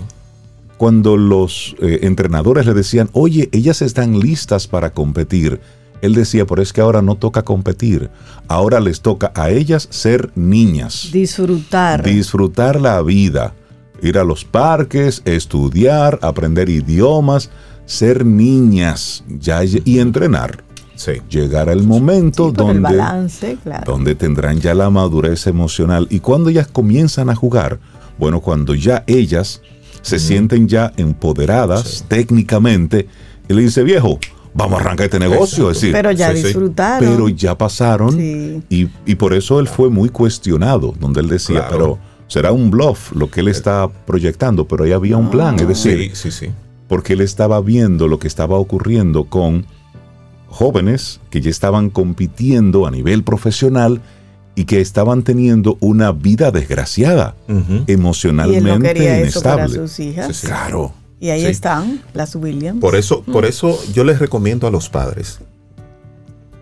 cuando 0.77 1.17
los 1.17 1.75
eh, 1.79 1.99
entrenadores 2.03 2.65
le 2.65 2.73
decían, 2.73 3.09
oye, 3.13 3.49
ellas 3.51 3.81
están 3.81 4.19
listas 4.19 4.67
para 4.67 4.93
competir, 4.93 5.61
él 6.01 6.13
decía, 6.13 6.45
pero 6.45 6.61
es 6.61 6.73
que 6.73 6.81
ahora 6.81 7.01
no 7.01 7.15
toca 7.15 7.43
competir, 7.43 8.09
ahora 8.49 8.81
les 8.81 8.99
toca 8.99 9.31
a 9.35 9.49
ellas 9.49 9.87
ser 9.89 10.31
niñas. 10.35 11.09
Disfrutar. 11.13 12.03
Disfrutar 12.03 12.81
la 12.81 13.01
vida, 13.01 13.53
ir 14.01 14.17
a 14.17 14.25
los 14.25 14.43
parques, 14.43 15.21
estudiar, 15.23 16.19
aprender 16.21 16.67
idiomas, 16.67 17.49
ser 17.85 18.25
niñas 18.25 19.23
ya, 19.29 19.63
y 19.63 19.99
entrenar. 19.99 20.62
Llegará 21.29 21.73
el 21.73 21.83
momento 21.83 22.51
donde, 22.51 23.01
donde 23.85 24.15
tendrán 24.15 24.59
ya 24.59 24.73
la 24.73 24.89
madurez 24.89 25.47
emocional. 25.47 26.07
Y 26.09 26.19
cuando 26.19 26.49
ellas 26.49 26.67
comienzan 26.67 27.29
a 27.29 27.35
jugar, 27.35 27.79
bueno, 28.17 28.41
cuando 28.41 28.75
ya 28.75 29.03
ellas 29.07 29.61
se 30.01 30.19
sienten 30.19 30.67
ya 30.67 30.93
empoderadas 30.97 32.05
técnicamente, 32.07 33.07
y 33.47 33.53
le 33.53 33.63
dice, 33.63 33.83
viejo, 33.83 34.19
vamos 34.53 34.79
a 34.79 34.81
arrancar 34.81 35.05
este 35.05 35.19
negocio. 35.19 35.69
decir, 35.69 35.91
pero 35.91 36.11
ya 36.11 36.31
disfrutaron. 36.31 37.09
Pero 37.09 37.29
ya 37.29 37.57
pasaron. 37.57 38.17
Y, 38.69 39.15
por 39.15 39.33
eso 39.33 39.59
él 39.59 39.67
fue 39.67 39.89
muy 39.89 40.09
cuestionado, 40.09 40.93
donde 40.99 41.21
él 41.21 41.29
decía, 41.29 41.67
pero 41.69 41.97
será 42.27 42.51
un 42.51 42.71
bluff 42.71 43.11
lo 43.13 43.29
que 43.29 43.41
él 43.41 43.47
está 43.47 43.89
proyectando, 44.05 44.67
pero 44.67 44.83
ahí 44.83 44.91
había 44.91 45.17
un 45.17 45.29
plan. 45.29 45.55
Es 45.59 45.67
decir, 45.67 46.15
sí, 46.15 46.31
sí, 46.31 46.47
porque 46.87 47.13
él 47.13 47.21
estaba 47.21 47.59
viendo 47.61 48.07
lo 48.07 48.19
que 48.19 48.27
estaba 48.27 48.57
ocurriendo 48.57 49.25
con 49.25 49.65
jóvenes 50.53 51.19
que 51.29 51.41
ya 51.41 51.49
estaban 51.49 51.89
compitiendo 51.89 52.85
a 52.85 52.91
nivel 52.91 53.23
profesional 53.23 54.01
y 54.55 54.65
que 54.65 54.81
estaban 54.81 55.23
teniendo 55.23 55.77
una 55.79 56.11
vida 56.11 56.51
desgraciada, 56.51 57.35
emocionalmente 57.87 58.69
Y 58.69 58.71
él 58.71 58.79
no 58.79 58.85
quería 58.85 59.19
eso 59.19 59.41
para 59.41 59.63
inestable. 59.65 59.87
sus 59.87 59.99
hijas. 59.99 60.27
Sí, 60.27 60.33
sí. 60.33 60.47
Claro. 60.47 60.93
Y 61.19 61.29
ahí 61.29 61.41
Sí. 61.41 61.47
están 61.47 62.01
las 62.13 62.35
Williams. 62.35 62.79
Por 62.79 62.95
eso, 62.95 63.23
Mm. 63.25 63.31
por 63.31 63.45
eso 63.45 63.79
yo 63.93 64.03
les 64.03 64.19
recomiendo 64.19 64.67
a 64.67 64.71
los 64.71 64.89
padres 64.89 65.39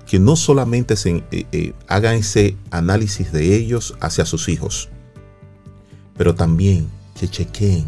que 0.06 0.20
no 0.20 0.36
solamente 0.36 0.96
se, 0.96 1.24
eh, 1.32 1.46
eh, 1.52 1.74
hagan 1.88 2.16
ese 2.16 2.56
análisis 2.70 3.32
de 3.32 3.56
ellos 3.56 3.96
hacia 4.02 4.26
sus 4.26 4.50
hijos, 4.50 4.90
pero 6.18 6.36
también 6.36 6.88
que 7.20 7.28
chequeen 7.28 7.86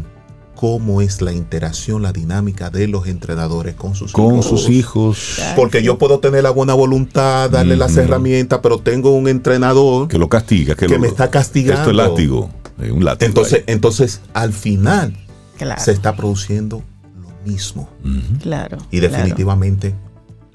cómo 0.64 1.02
es 1.02 1.20
la 1.20 1.34
interacción, 1.34 2.00
la 2.00 2.10
dinámica 2.10 2.70
de 2.70 2.88
los 2.88 3.06
entrenadores 3.06 3.74
con 3.74 3.94
sus 3.94 4.12
Con 4.12 4.36
hijos. 4.36 4.46
sus 4.46 4.70
hijos, 4.70 5.38
Porque 5.56 5.82
yo 5.82 5.98
puedo 5.98 6.20
tener 6.20 6.42
la 6.42 6.48
buena 6.48 6.72
voluntad, 6.72 7.50
darle 7.50 7.76
las 7.76 7.94
herramientas, 7.98 8.60
pero 8.62 8.78
tengo 8.78 9.14
un 9.14 9.28
entrenador 9.28 10.08
que 10.08 10.16
lo 10.16 10.30
castiga, 10.30 10.74
que, 10.74 10.86
que 10.86 10.94
lo- 10.94 11.00
me 11.00 11.08
está 11.08 11.28
castigando. 11.30 11.80
Esto 11.82 11.90
es 11.90 11.96
látigo, 11.96 12.48
eh, 12.80 12.90
un 12.90 13.04
látigo. 13.04 13.28
Entonces, 13.28 13.58
ahí. 13.58 13.64
entonces, 13.66 14.22
al 14.32 14.54
final, 14.54 15.14
Claro, 15.58 15.82
se 15.82 15.92
está 15.92 16.16
produciendo 16.16 16.82
lo 17.20 17.28
mismo. 17.52 17.90
Claro. 18.40 18.78
Y 18.90 19.00
claro. 19.00 19.14
definitivamente 19.16 19.94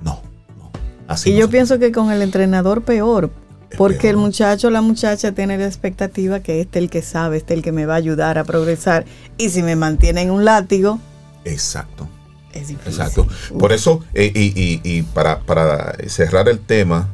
no. 0.04 0.24
no. 0.58 0.72
Así 1.08 1.30
Y 1.30 1.34
no 1.34 1.40
yo 1.42 1.50
pienso 1.52 1.78
que 1.78 1.92
con 1.92 2.12
el 2.12 2.24
entrenador 2.24 2.82
peor, 2.82 3.26
Es 3.26 3.49
porque 3.78 4.10
el 4.10 4.18
muchacho 4.18 4.68
o 4.68 4.72
la 4.72 4.82
muchacha 4.82 5.32
tiene 5.34 5.58
la 5.58 5.66
expectativa 5.66 6.40
que 6.40 6.62
este 6.62 6.80
es 6.80 6.84
el 6.84 6.90
que 6.90 7.02
sabe, 7.02 7.38
este 7.38 7.54
es 7.54 7.58
el 7.60 7.64
que 7.64 7.72
me 7.72 7.86
va 7.86 7.94
a 7.94 7.98
ayudar 7.98 8.38
a 8.38 8.44
progresar. 8.44 9.06
Y 9.38 9.50
si 9.50 9.62
me 9.64 9.76
mantiene 9.76 10.22
en 10.24 10.32
un 10.32 10.46
látigo, 10.46 11.00
Exacto, 11.46 12.08
es 12.54 12.68
difícil. 12.70 12.92
exacto. 12.92 13.22
Uf. 13.22 13.52
Por 13.60 13.72
eso, 13.72 14.04
eh, 14.14 14.32
y, 14.36 14.48
y- 14.60 14.82
y 14.84 15.04
para, 15.04 15.40
para 15.42 15.96
cerrar 16.08 16.50
el 16.50 16.60
tema, 16.60 17.08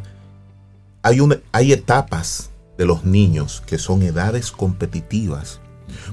hay, 1.04 1.20
una, 1.20 1.40
hay 1.52 1.72
etapas 1.74 2.50
de 2.78 2.86
los 2.86 3.06
niños 3.06 3.62
que 3.66 3.78
son 3.78 4.02
edades 4.02 4.52
competitivas. 4.52 5.60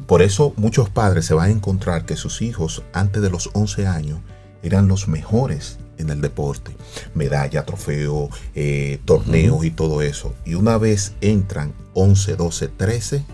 Por 0.06 0.22
eso 0.22 0.52
muchos 0.56 0.90
padres 0.90 1.24
se 1.24 1.34
van 1.34 1.48
a 1.48 1.52
encontrar 1.52 2.04
que 2.04 2.16
sus 2.16 2.42
hijos 2.42 2.82
antes 2.92 3.22
de 3.22 3.30
los 3.30 3.50
11 3.54 3.86
años 3.86 4.20
eran 4.62 4.86
los 4.86 5.08
mejores 5.08 5.78
en 6.02 6.10
el 6.10 6.20
deporte. 6.20 6.72
Medalla, 7.14 7.64
trofeo, 7.64 8.28
eh, 8.54 9.00
torneos 9.04 9.64
y 9.64 9.70
todo 9.70 10.02
eso. 10.02 10.34
Y 10.44 10.54
una 10.54 10.78
vez 10.78 11.12
entran 11.20 11.72
11, 11.94 12.36
12, 12.36 12.68
13, 12.68 13.24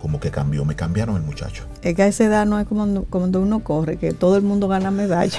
como 0.00 0.20
que 0.20 0.30
cambió, 0.30 0.64
me 0.64 0.76
cambiaron 0.76 1.16
el 1.16 1.22
muchacho. 1.22 1.64
Es 1.82 1.94
que 1.94 2.02
a 2.02 2.06
esa 2.06 2.24
edad 2.24 2.46
no 2.46 2.58
es 2.60 2.66
como 2.66 3.04
cuando- 3.10 3.40
uno 3.40 3.60
corre, 3.64 3.96
que 3.96 4.12
todo 4.12 4.36
el 4.36 4.42
mundo 4.42 4.68
gana 4.68 4.90
medalla. 4.90 5.38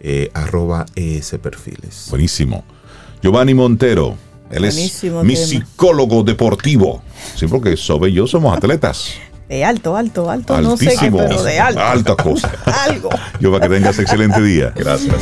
eh, 0.00 0.30
arroba 0.34 0.86
esperfiles. 0.94 2.06
Buenísimo. 2.10 2.64
Giovanni 3.22 3.54
Montero, 3.54 4.16
él 4.50 4.60
Buenísimo 4.60 5.20
es 5.20 5.26
mi 5.26 5.34
tema. 5.34 5.46
psicólogo 5.46 6.22
deportivo. 6.22 7.02
Sí, 7.34 7.46
porque 7.46 7.76
Sobe 7.76 8.10
y 8.10 8.14
yo 8.14 8.26
somos 8.26 8.56
atletas. 8.56 9.10
De 9.48 9.64
alto, 9.64 9.96
alto, 9.96 10.30
alto, 10.30 10.60
no 10.60 10.76
sé 10.76 10.84
qué, 10.84 10.90
Altísimo. 10.90 11.18
pero 11.18 11.42
de 11.42 11.58
alto. 11.58 11.80
Alta 11.80 12.14
cosa. 12.16 12.52
Algo. 12.84 13.08
Yo 13.40 13.50
para 13.50 13.66
que 13.66 13.74
tengas 13.76 13.98
excelente 13.98 14.42
día. 14.42 14.74
Gracias. 14.76 15.14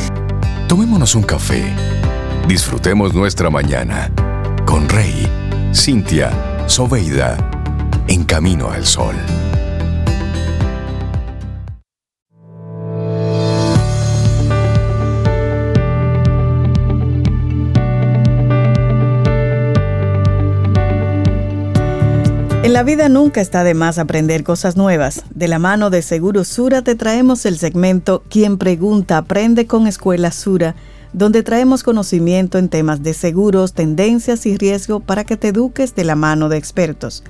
Tomémonos 0.67 1.15
un 1.15 1.23
café. 1.23 1.63
Disfrutemos 2.45 3.13
nuestra 3.13 3.49
mañana 3.49 4.11
con 4.65 4.89
Rey, 4.89 5.25
Cintia, 5.73 6.29
Soveida, 6.67 7.37
en 8.09 8.25
camino 8.25 8.69
al 8.69 8.85
sol. 8.85 9.15
En 22.67 22.73
la 22.73 22.83
vida 22.83 23.07
nunca 23.07 23.39
está 23.39 23.63
de 23.63 23.73
más 23.73 23.97
aprender 23.97 24.43
cosas 24.43 24.75
nuevas. 24.75 25.23
De 25.33 25.47
la 25.47 25.57
mano 25.57 25.89
de 25.89 26.01
Seguro 26.01 26.43
Sura 26.43 26.81
te 26.81 26.95
traemos 26.95 27.45
el 27.45 27.57
segmento 27.57 28.25
Quien 28.27 28.57
pregunta 28.57 29.15
aprende 29.15 29.67
con 29.67 29.87
Escuela 29.87 30.33
Sura, 30.33 30.75
donde 31.13 31.43
traemos 31.43 31.81
conocimiento 31.81 32.57
en 32.57 32.67
temas 32.67 33.01
de 33.03 33.13
seguros, 33.13 33.71
tendencias 33.71 34.45
y 34.45 34.57
riesgo 34.57 34.99
para 34.99 35.23
que 35.23 35.37
te 35.37 35.47
eduques 35.47 35.95
de 35.95 36.03
la 36.03 36.15
mano 36.15 36.49
de 36.49 36.57
expertos. 36.57 37.23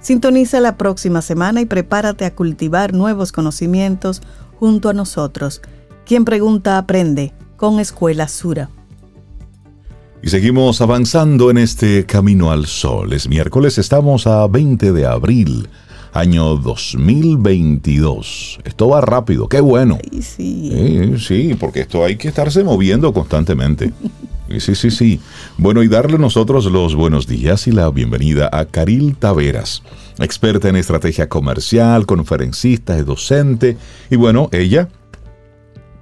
Sintoniza 0.00 0.58
la 0.58 0.76
próxima 0.76 1.22
semana 1.22 1.60
y 1.60 1.66
prepárate 1.66 2.24
a 2.24 2.34
cultivar 2.34 2.92
nuevos 2.92 3.30
conocimientos 3.30 4.20
junto 4.58 4.88
a 4.88 4.94
nosotros. 4.94 5.62
Quien 6.04 6.24
pregunta 6.24 6.76
aprende 6.76 7.32
con 7.56 7.78
Escuela 7.78 8.26
Sura. 8.26 8.68
Y 10.24 10.28
seguimos 10.28 10.80
avanzando 10.80 11.50
en 11.50 11.58
este 11.58 12.06
camino 12.06 12.52
al 12.52 12.66
sol. 12.66 13.12
Es 13.12 13.28
miércoles, 13.28 13.76
estamos 13.78 14.28
a 14.28 14.46
20 14.46 14.92
de 14.92 15.04
abril, 15.04 15.66
año 16.12 16.56
2022. 16.58 18.60
Esto 18.62 18.88
va 18.88 19.00
rápido, 19.00 19.48
qué 19.48 19.60
bueno. 19.60 19.98
Sí, 20.12 20.70
Sí, 20.70 21.18
sí, 21.18 21.56
porque 21.58 21.80
esto 21.80 22.04
hay 22.04 22.14
que 22.16 22.28
estarse 22.28 22.62
moviendo 22.62 23.12
constantemente. 23.12 23.92
Sí, 24.48 24.60
Sí, 24.60 24.74
sí, 24.74 24.90
sí. 24.90 25.20
Bueno, 25.56 25.82
y 25.82 25.88
darle 25.88 26.18
nosotros 26.18 26.66
los 26.66 26.94
buenos 26.94 27.26
días 27.26 27.66
y 27.66 27.72
la 27.72 27.88
bienvenida 27.90 28.50
a 28.52 28.66
Caril 28.66 29.16
Taveras, 29.16 29.82
experta 30.18 30.68
en 30.68 30.76
estrategia 30.76 31.28
comercial, 31.28 32.04
conferencista, 32.06 32.98
es 32.98 33.06
docente. 33.06 33.76
Y 34.10 34.16
bueno, 34.16 34.50
ella, 34.52 34.88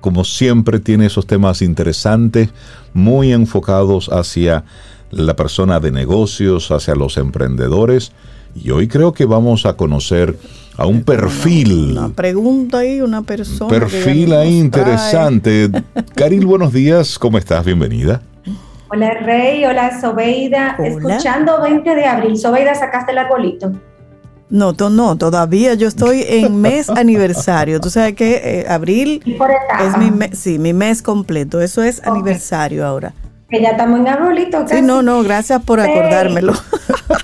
como 0.01 0.25
siempre, 0.25 0.81
tiene 0.81 1.07
esos 1.07 1.27
temas 1.27 1.63
interesantes, 1.63 2.51
muy 2.95 3.33
enfocados 3.33 4.09
hacia 4.09 4.65
la 5.11 5.35
persona 5.37 5.81
de 5.81 5.91
negocios, 5.91 6.71
hacia 6.71 6.95
los 6.95 7.17
emprendedores. 7.17 8.13
Y 8.55 8.71
hoy 8.71 8.89
creo 8.89 9.13
que 9.13 9.27
vamos 9.27 9.67
a 9.67 9.75
conocer 9.75 10.37
a 10.77 10.87
un 10.87 11.03
perfil. 11.03 11.93
una 11.93 12.09
pregunta 12.09 12.79
ahí, 12.79 13.01
una 13.01 13.23
persona. 13.23 13.71
Perfil 13.71 14.33
ahí 14.33 14.59
interesante. 14.59 15.71
Caril, 16.15 16.47
buenos 16.47 16.73
días, 16.73 17.19
¿cómo 17.19 17.39
estás? 17.39 17.65
Bienvenida. 17.65 18.23
Hola 18.93 19.15
Rey, 19.15 19.65
hola 19.65 20.01
Sobeida. 20.01 20.77
Hola. 20.79 20.89
Escuchando 20.89 21.63
20 21.63 21.95
de 21.95 22.07
abril, 22.07 22.37
Sobeida, 22.37 22.75
sacaste 22.75 23.13
el 23.13 23.19
arbolito. 23.19 23.73
No, 24.51 24.75
to- 24.75 24.91
no, 24.91 25.17
todavía 25.17 25.75
yo 25.75 25.87
estoy 25.89 26.25
en 26.29 26.57
mes 26.61 26.89
aniversario. 26.91 27.81
Tú 27.81 27.89
sabes 27.91 28.15
que 28.15 28.41
eh, 28.45 28.67
abril 28.69 29.23
Y 29.25 29.35
por 29.35 29.51
etapa. 29.51 29.85
es 29.87 29.97
mi 29.97 30.11
mes, 30.11 30.39
sí, 30.39 30.59
mi 30.59 30.73
mes 30.73 31.03
completo. 31.03 31.61
Eso 31.61 31.83
es 31.83 32.03
aniversario 32.05 32.85
ahora. 32.87 33.13
Que 33.49 33.61
ya 33.63 33.71
estamos 33.71 33.99
en 34.01 34.09
arbolito. 34.09 34.61
Sí, 34.61 34.67
casi. 34.69 34.83
no, 34.83 35.03
no, 35.03 35.23
gracias 35.23 35.63
por 35.63 35.81
Sí. 35.83 35.89
acordármelo. 35.91 36.53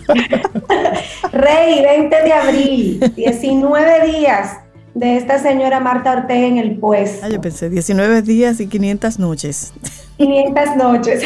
Rey, 1.32 1.82
20 1.82 2.22
de 2.22 2.32
abril, 2.32 3.12
19 3.16 4.06
días 4.06 4.50
de 4.96 5.18
esta 5.18 5.38
señora 5.38 5.78
Marta 5.78 6.12
Ortega 6.12 6.46
en 6.46 6.56
el 6.56 6.78
puesto. 6.78 7.26
Ah, 7.26 7.28
yo 7.28 7.38
pensé 7.40 7.68
19 7.68 8.22
días 8.22 8.60
y 8.60 8.66
500 8.66 9.18
noches. 9.18 9.74
500 10.16 10.76
noches. 10.76 11.22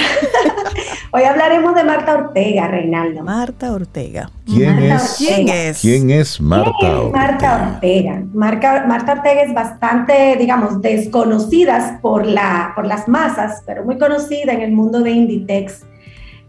Hoy 1.12 1.22
hablaremos 1.22 1.74
de 1.76 1.84
Marta 1.84 2.14
Ortega, 2.14 2.66
Reinaldo. 2.66 3.22
Marta 3.22 3.72
Ortega. 3.72 4.28
¿Quién 4.44 4.74
Marta 4.88 4.94
es? 4.96 5.14
¿Quién 5.18 5.48
es? 5.48 5.80
¿Quién 5.80 6.10
es 6.10 6.40
Marta? 6.40 6.72
¿Quién 6.80 6.92
es 7.06 7.12
Marta 7.12 7.54
Ortega? 7.54 7.72
Ortega? 7.74 8.22
Marca- 8.34 8.84
Marta 8.88 9.12
Ortega 9.12 9.42
es 9.42 9.54
bastante, 9.54 10.34
digamos, 10.36 10.82
desconocida 10.82 12.00
por, 12.02 12.26
la, 12.26 12.72
por 12.74 12.86
las 12.86 13.06
masas, 13.06 13.62
pero 13.66 13.84
muy 13.84 13.98
conocida 13.98 14.52
en 14.52 14.62
el 14.62 14.72
mundo 14.72 15.00
de 15.00 15.10
Inditex. 15.12 15.82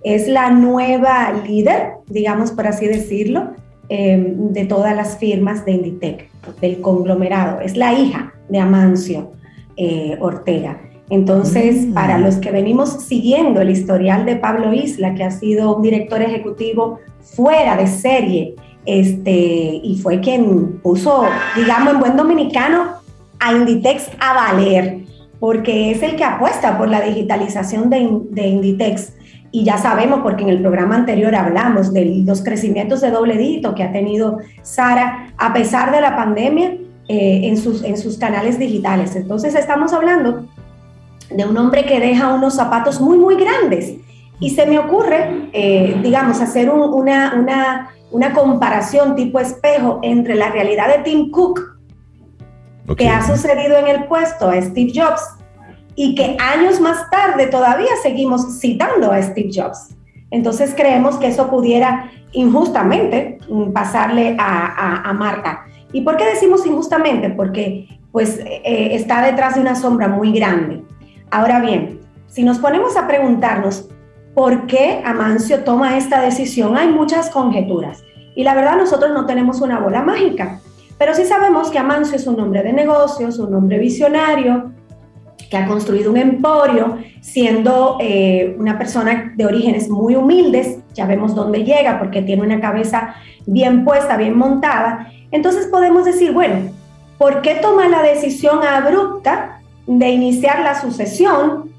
Es 0.03 0.27
la 0.27 0.49
nueva 0.49 1.31
líder, 1.45 1.91
digamos 2.07 2.51
por 2.51 2.65
así 2.65 2.87
decirlo, 2.87 3.51
eh, 3.93 4.35
de 4.37 4.63
todas 4.63 4.95
las 4.95 5.17
firmas 5.17 5.65
de 5.65 5.73
Inditex, 5.73 6.23
del 6.61 6.79
conglomerado. 6.79 7.59
Es 7.59 7.75
la 7.75 7.91
hija 7.91 8.33
de 8.47 8.57
Amancio 8.57 9.33
eh, 9.75 10.15
Ortega. 10.21 10.79
Entonces, 11.09 11.87
mm. 11.87 11.93
para 11.93 12.17
los 12.17 12.37
que 12.37 12.51
venimos 12.51 13.03
siguiendo 13.03 13.59
el 13.59 13.69
historial 13.69 14.25
de 14.25 14.37
Pablo 14.37 14.71
Isla, 14.71 15.13
que 15.13 15.25
ha 15.25 15.31
sido 15.31 15.75
un 15.75 15.81
director 15.81 16.21
ejecutivo 16.21 16.99
fuera 17.19 17.75
de 17.75 17.87
serie, 17.87 18.55
este, 18.85 19.29
y 19.83 19.99
fue 20.01 20.21
quien 20.21 20.79
puso, 20.81 21.25
digamos 21.57 21.93
en 21.93 21.99
buen 21.99 22.15
dominicano, 22.15 22.93
a 23.41 23.51
Inditex 23.51 24.09
a 24.21 24.33
valer, 24.33 24.99
porque 25.41 25.91
es 25.91 26.01
el 26.01 26.15
que 26.15 26.23
apuesta 26.23 26.77
por 26.77 26.87
la 26.87 27.01
digitalización 27.01 27.89
de, 27.89 28.07
de 28.29 28.47
Inditex. 28.47 29.15
Y 29.51 29.65
ya 29.65 29.77
sabemos, 29.77 30.21
porque 30.21 30.43
en 30.43 30.49
el 30.49 30.61
programa 30.61 30.95
anterior 30.95 31.35
hablamos 31.35 31.93
de 31.93 32.23
los 32.25 32.41
crecimientos 32.41 33.01
de 33.01 33.11
doble 33.11 33.37
dígito 33.37 33.75
que 33.75 33.83
ha 33.83 33.91
tenido 33.91 34.39
Sara 34.61 35.33
a 35.37 35.53
pesar 35.53 35.91
de 35.91 35.99
la 35.99 36.15
pandemia 36.15 36.77
eh, 37.09 37.41
en, 37.43 37.57
sus, 37.57 37.83
en 37.83 37.97
sus 37.97 38.17
canales 38.17 38.57
digitales. 38.57 39.15
Entonces 39.17 39.55
estamos 39.55 39.91
hablando 39.91 40.45
de 41.29 41.45
un 41.45 41.57
hombre 41.57 41.85
que 41.85 41.99
deja 41.99 42.33
unos 42.33 42.55
zapatos 42.55 43.01
muy, 43.01 43.17
muy 43.17 43.35
grandes. 43.35 43.95
Y 44.39 44.51
se 44.51 44.65
me 44.65 44.79
ocurre, 44.79 45.49
eh, 45.53 45.99
digamos, 46.01 46.39
hacer 46.39 46.69
una, 46.69 47.35
una, 47.35 47.89
una, 48.11 48.33
comparación 48.33 49.15
tipo 49.15 49.39
espejo 49.39 49.99
entre 50.01 50.35
la 50.35 50.49
realidad 50.49 50.87
de 50.87 51.03
Tim 51.03 51.29
Cook, 51.29 51.77
que 52.97 53.07
ha 53.07 53.25
sucedido 53.25 53.77
en 53.77 53.87
el 53.87 54.05
puesto 54.05 54.49
a 54.49 54.59
Steve 54.61 54.91
Jobs, 54.95 55.21
y 56.03 56.15
que 56.15 56.35
años 56.39 56.81
más 56.81 57.11
tarde 57.11 57.45
todavía 57.45 57.91
seguimos 58.01 58.59
citando 58.59 59.11
a 59.11 59.21
Steve 59.21 59.51
Jobs. 59.53 59.95
Entonces 60.31 60.73
creemos 60.75 61.17
que 61.17 61.27
eso 61.27 61.47
pudiera 61.47 62.09
injustamente 62.31 63.37
mm, 63.47 63.71
pasarle 63.71 64.35
a, 64.39 65.07
a, 65.07 65.13
Marta. 65.13 65.63
¿Y 65.93 66.01
por 66.01 66.17
qué 66.17 66.25
decimos 66.25 66.65
injustamente? 66.65 67.29
Porque 67.29 67.87
pues 68.11 68.39
eh, 68.39 68.95
está 68.95 69.21
detrás 69.21 69.53
de 69.53 69.61
una 69.61 69.75
sombra 69.75 70.07
muy 70.07 70.31
grande. 70.31 70.81
Ahora 71.29 71.59
bien, 71.59 71.99
si 72.25 72.41
nos 72.41 72.57
ponemos 72.57 72.97
a 72.97 73.07
preguntarnos 73.07 73.87
por 74.33 74.65
qué 74.65 75.03
Amancio 75.05 75.63
toma 75.63 75.97
esta 75.99 76.19
decisión, 76.19 76.77
hay 76.77 76.87
muchas 76.87 77.29
conjeturas. 77.29 78.03
Y 78.35 78.43
la 78.43 78.55
verdad 78.55 78.75
nosotros 78.75 79.11
no 79.13 79.27
tenemos 79.27 79.61
una 79.61 79.77
bola 79.77 80.01
mágica, 80.01 80.61
pero 80.97 81.13
sí 81.13 81.25
sabemos 81.25 81.69
que 81.69 81.77
Amancio 81.77 82.15
es 82.15 82.25
un 82.25 82.39
hombre 82.39 82.63
de 82.63 82.73
negocios, 82.73 83.37
un 83.37 83.53
hombre 83.53 83.77
visionario, 83.77 84.71
que 85.51 85.57
ha 85.57 85.67
construido 85.67 86.09
un 86.09 86.17
emporio, 86.17 86.97
siendo 87.19 87.97
eh, 87.99 88.55
una 88.57 88.77
persona 88.77 89.33
de 89.35 89.45
orígenes 89.45 89.89
muy 89.89 90.15
humildes, 90.15 90.79
ya 90.93 91.05
vemos 91.05 91.35
dónde 91.35 91.65
llega 91.65 91.99
porque 91.99 92.21
tiene 92.21 92.41
una 92.41 92.61
cabeza 92.61 93.15
bien 93.45 93.83
puesta, 93.83 94.15
bien 94.15 94.37
montada, 94.37 95.11
entonces 95.29 95.67
podemos 95.67 96.05
decir, 96.05 96.31
bueno, 96.31 96.71
¿por 97.17 97.41
qué 97.41 97.55
toma 97.55 97.89
la 97.89 98.01
decisión 98.01 98.63
abrupta 98.63 99.61
de 99.85 100.09
iniciar 100.09 100.61
la 100.61 100.79
sucesión, 100.79 101.69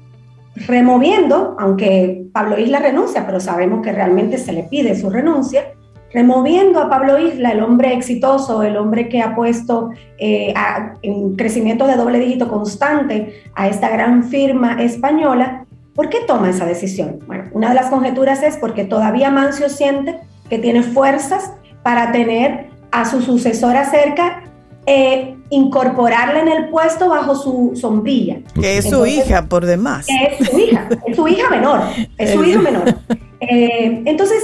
removiendo, 0.55 1.55
aunque 1.59 2.27
Pablo 2.31 2.59
Isla 2.59 2.77
renuncia, 2.77 3.25
pero 3.25 3.39
sabemos 3.39 3.81
que 3.81 3.91
realmente 3.91 4.37
se 4.37 4.53
le 4.53 4.63
pide 4.63 4.95
su 4.95 5.09
renuncia, 5.09 5.73
removiendo 6.13 6.79
a 6.79 6.89
Pablo 6.89 7.19
Isla, 7.19 7.51
el 7.51 7.61
hombre 7.61 7.93
exitoso, 7.93 8.63
el 8.63 8.77
hombre 8.77 9.09
que 9.09 9.21
ha 9.21 9.35
puesto 9.35 9.89
eh, 10.17 10.53
en 11.01 11.35
crecimiento 11.35 11.87
de 11.87 11.95
doble 11.95 12.19
dígito 12.19 12.47
constante 12.47 13.43
a 13.55 13.67
esta 13.67 13.89
gran 13.89 14.23
firma 14.23 14.81
española, 14.81 15.65
¿por 15.95 16.09
qué 16.09 16.19
toma 16.27 16.49
esa 16.49 16.65
decisión? 16.65 17.19
Bueno, 17.25 17.45
una 17.53 17.69
de 17.69 17.75
las 17.75 17.87
conjeturas 17.87 18.43
es 18.43 18.57
porque 18.57 18.85
todavía 18.85 19.31
Mancio 19.31 19.69
siente 19.69 20.19
que 20.49 20.59
tiene 20.59 20.83
fuerzas 20.83 21.53
para 21.81 22.11
tener 22.11 22.69
a 22.91 23.05
su 23.05 23.21
sucesora 23.21 23.85
cerca 23.89 24.43
e 24.85 25.35
incorporarla 25.49 26.41
en 26.41 26.47
el 26.47 26.69
puesto 26.69 27.09
bajo 27.09 27.35
su 27.35 27.71
sombrilla. 27.75 28.39
Que 28.59 28.77
es 28.77 28.89
su 28.89 29.05
hija, 29.05 29.45
por 29.47 29.65
demás. 29.65 30.05
Es 30.09 30.47
su 30.49 30.59
hija, 30.59 30.89
es 31.07 31.15
su 31.15 31.27
hija 31.27 31.49
menor, 31.49 31.81
es 32.17 32.31
su 32.31 32.43
hija 32.45 32.59
menor. 32.59 32.95
Eh, 33.39 34.03
entonces, 34.05 34.43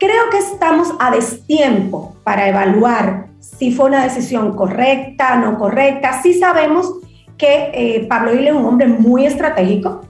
Creo 0.00 0.30
que 0.30 0.38
estamos 0.38 0.94
a 0.98 1.10
destiempo 1.10 2.16
para 2.24 2.48
evaluar 2.48 3.26
si 3.38 3.70
fue 3.70 3.84
una 3.84 4.02
decisión 4.02 4.56
correcta, 4.56 5.36
no 5.36 5.58
correcta. 5.58 6.22
Sí 6.22 6.32
sabemos 6.32 6.90
que 7.36 7.70
eh, 7.74 8.06
Pablo 8.08 8.32
Ile 8.32 8.48
es 8.48 8.56
un 8.56 8.64
hombre 8.64 8.86
muy 8.86 9.26
estratégico 9.26 10.00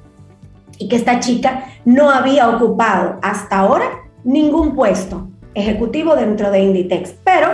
y 0.78 0.86
que 0.86 0.94
esta 0.94 1.18
chica 1.18 1.64
no 1.84 2.08
había 2.08 2.48
ocupado 2.50 3.18
hasta 3.20 3.58
ahora 3.58 3.86
ningún 4.22 4.76
puesto 4.76 5.26
ejecutivo 5.54 6.14
dentro 6.14 6.52
de 6.52 6.60
Inditex, 6.60 7.12
pero 7.24 7.48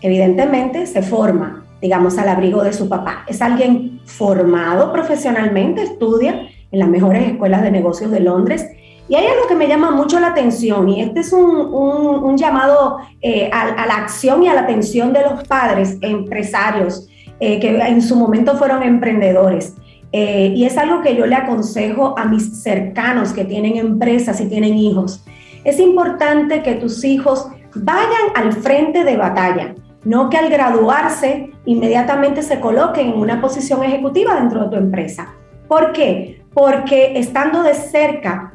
evidentemente 0.00 0.86
se 0.86 1.02
forma, 1.02 1.66
digamos, 1.82 2.16
al 2.16 2.30
abrigo 2.30 2.64
de 2.64 2.72
su 2.72 2.88
papá. 2.88 3.26
Es 3.26 3.42
alguien 3.42 4.00
formado 4.06 4.94
profesionalmente, 4.94 5.82
estudia 5.82 6.48
en 6.70 6.78
las 6.78 6.88
mejores 6.88 7.28
escuelas 7.28 7.60
de 7.60 7.70
negocios 7.70 8.10
de 8.10 8.20
Londres 8.20 8.66
y 9.12 9.14
hay 9.14 9.26
algo 9.26 9.46
que 9.46 9.54
me 9.54 9.68
llama 9.68 9.90
mucho 9.90 10.18
la 10.18 10.28
atención 10.28 10.88
y 10.88 11.02
este 11.02 11.20
es 11.20 11.34
un, 11.34 12.34
llamado 12.38 12.96
eh, 13.20 13.50
a, 13.52 13.86
la 13.86 13.96
acción 13.96 14.42
y 14.42 14.48
a 14.48 14.54
la 14.54 14.62
atención 14.62 15.12
de 15.12 15.20
los 15.20 15.46
padres 15.46 15.98
empresarios 16.00 17.10
eh, 17.38 17.60
que 17.60 17.76
en 17.76 18.00
su 18.00 18.16
momento 18.16 18.56
fueron 18.56 18.82
emprendedores. 18.82 19.74
Eh, 20.12 20.54
y 20.56 20.64
es 20.64 20.78
algo 20.78 21.02
que 21.02 21.14
yo 21.14 21.26
le 21.26 21.34
aconsejo 21.34 22.18
a 22.18 22.24
mis 22.24 22.62
cercanos 22.62 23.34
que 23.34 23.44
tienen 23.44 23.76
empresas 23.76 24.40
y 24.40 24.46
tienen 24.46 24.78
hijos. 24.78 25.22
Es 25.62 25.78
importante 25.78 26.62
que 26.62 26.76
tus 26.76 27.04
hijos 27.04 27.48
vayan 27.74 28.32
al 28.34 28.54
frente 28.54 29.04
de 29.04 29.18
batalla, 29.18 29.74
no 30.04 30.30
que 30.30 30.38
al 30.38 30.48
graduarse 30.48 31.50
inmediatamente 31.66 32.40
se 32.40 32.60
coloquen 32.60 33.08
en 33.08 33.20
una 33.20 33.42
posición 33.42 33.84
ejecutiva 33.84 34.36
dentro 34.36 34.62
de 34.62 34.70
tu 34.70 34.76
empresa. 34.76 35.34
¿Por 35.68 35.92
qué? 35.92 36.42
Porque 36.54 37.18
estando 37.18 37.62
de 37.62 37.74
cerca 37.74 38.54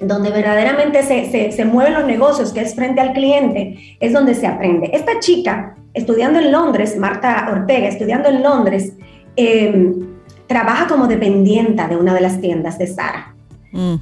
donde 0.00 0.30
verdaderamente 0.30 1.02
se, 1.02 1.64
mueven 1.64 1.94
los 1.94 2.04
negocios, 2.04 2.52
que 2.52 2.60
es 2.60 2.74
frente 2.74 3.00
al 3.00 3.12
cliente, 3.12 3.96
es 4.00 4.12
donde 4.12 4.34
se 4.34 4.46
aprende. 4.46 4.90
Esta 4.92 5.18
chica, 5.20 5.76
estudiando 5.94 6.38
en 6.38 6.52
Londres, 6.52 6.96
Marta 6.98 7.48
Ortega, 7.50 7.88
estudiando 7.88 8.28
en 8.28 8.42
Londres, 8.42 8.92
em, 9.36 9.94
trabaja 10.46 10.86
como 10.86 11.06
dependienta 11.06 11.88
de 11.88 11.96
una 11.96 12.14
de 12.14 12.20
las 12.20 12.40
tiendas 12.40 12.78
de 12.78 12.86
Sara. 12.86 13.32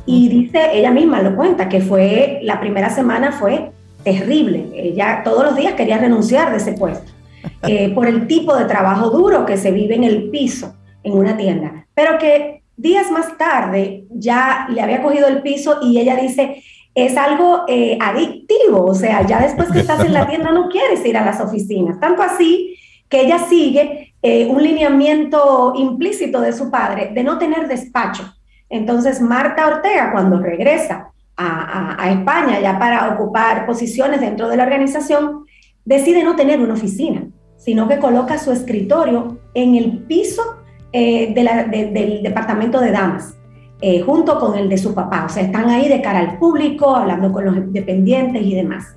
Y 0.07 0.29
dice, 0.29 0.71
ella 0.73 0.93
misma 0.93 1.21
lo 1.21 1.35
cuenta, 1.35 1.69
que 1.69 1.81
fue, 1.81 2.39
la 2.43 2.61
primera 2.61 2.91
semana 2.91 3.33
fue 3.33 3.73
terrible. 4.05 4.67
Ella 4.73 5.23
todos 5.25 5.45
los 5.45 5.57
días 5.57 5.75
quería 5.75 5.99
renunciar 5.99 6.53
de 6.53 6.59
ese 6.59 6.75
puesto 6.75 7.11
eh, 7.63 7.91
por 7.93 8.07
el 8.07 8.29
tipo 8.29 8.55
de 8.57 8.67
trabajo 8.67 9.11
duro 9.11 9.45
que 9.45 9.57
se 9.57 9.73
vive 9.73 9.97
en 9.97 10.05
el 10.05 10.31
piso 10.31 10.77
en 11.03 11.15
una 11.15 11.37
tienda, 11.37 11.87
pero 11.95 12.19
que 12.19 12.63
Días 12.77 13.11
más 13.11 13.39
tarde 13.39 14.05
ya 14.11 14.67
le 14.69 14.81
había 14.81 15.03
cogido 15.03 15.29
el 15.29 15.43
piso 15.43 15.79
y 15.83 15.99
ella 15.99 16.17
dice, 16.17 16.63
es 16.95 17.17
algo 17.17 17.65
eh, 17.69 17.99
adictivo, 18.01 18.85
o 18.85 18.95
sea, 18.95 19.27
ya 19.27 19.41
después 19.41 19.71
que 19.71 19.81
estás 19.81 20.05
en 20.05 20.13
la 20.13 20.27
tienda 20.27 20.53
no 20.53 20.69
quieres 20.69 21.05
ir 21.05 21.17
a 21.17 21.25
las 21.25 21.41
oficinas. 21.41 21.99
Tanto 21.99 22.23
así 22.23 22.77
que 23.09 23.23
ella 23.23 23.39
sigue 23.39 24.15
eh, 24.23 24.47
un 24.47 24.63
lineamiento 24.63 25.75
implícito 25.77 26.41
de 26.41 26.53
su 26.53 26.71
padre 26.71 27.11
de 27.13 27.25
no 27.25 27.39
tener 27.39 27.69
despacho. 27.69 28.25
Entonces, 28.69 29.21
Marta 29.21 29.67
Ortega, 29.67 30.13
cuando 30.13 30.39
regresa 30.39 31.13
a, 31.37 32.03
a 32.03 32.11
España 32.11 32.61
ya 32.61 32.79
para 32.79 33.15
ocupar 33.15 33.67
posiciones 33.67 34.21
dentro 34.21 34.49
de 34.49 34.57
la 34.57 34.65
organización, 34.65 35.45
decide 35.85 36.25
no 36.25 36.37
tener 36.37 36.61
una 36.61 36.75
oficina, 36.75 37.29
sino 37.57 37.89
que 37.89 37.99
coloca 37.99 38.39
su 38.39 38.53
escritorio 38.53 39.39
en 39.55 39.75
el 39.75 40.05
piso 40.05 40.64
eh, 40.97 41.35
del 41.35 42.23
departamento 42.23 42.79
de 42.81 42.93
damas, 42.93 43.37
eh, 43.81 44.01
junto 44.03 44.39
con 44.39 44.57
el 44.57 44.69
de 44.69 44.79
su 44.79 44.95
papá. 44.95 45.25
O 45.27 45.29
sea, 45.29 45.43
están 45.43 45.69
ahí 45.69 45.89
de 45.89 46.01
cara 46.01 46.21
al 46.21 46.39
público, 46.39 46.95
hablando 46.95 47.33
con 47.33 47.45
los 47.47 47.73
dependientes 47.73 48.41
y 48.41 48.55
demás. 48.55 48.97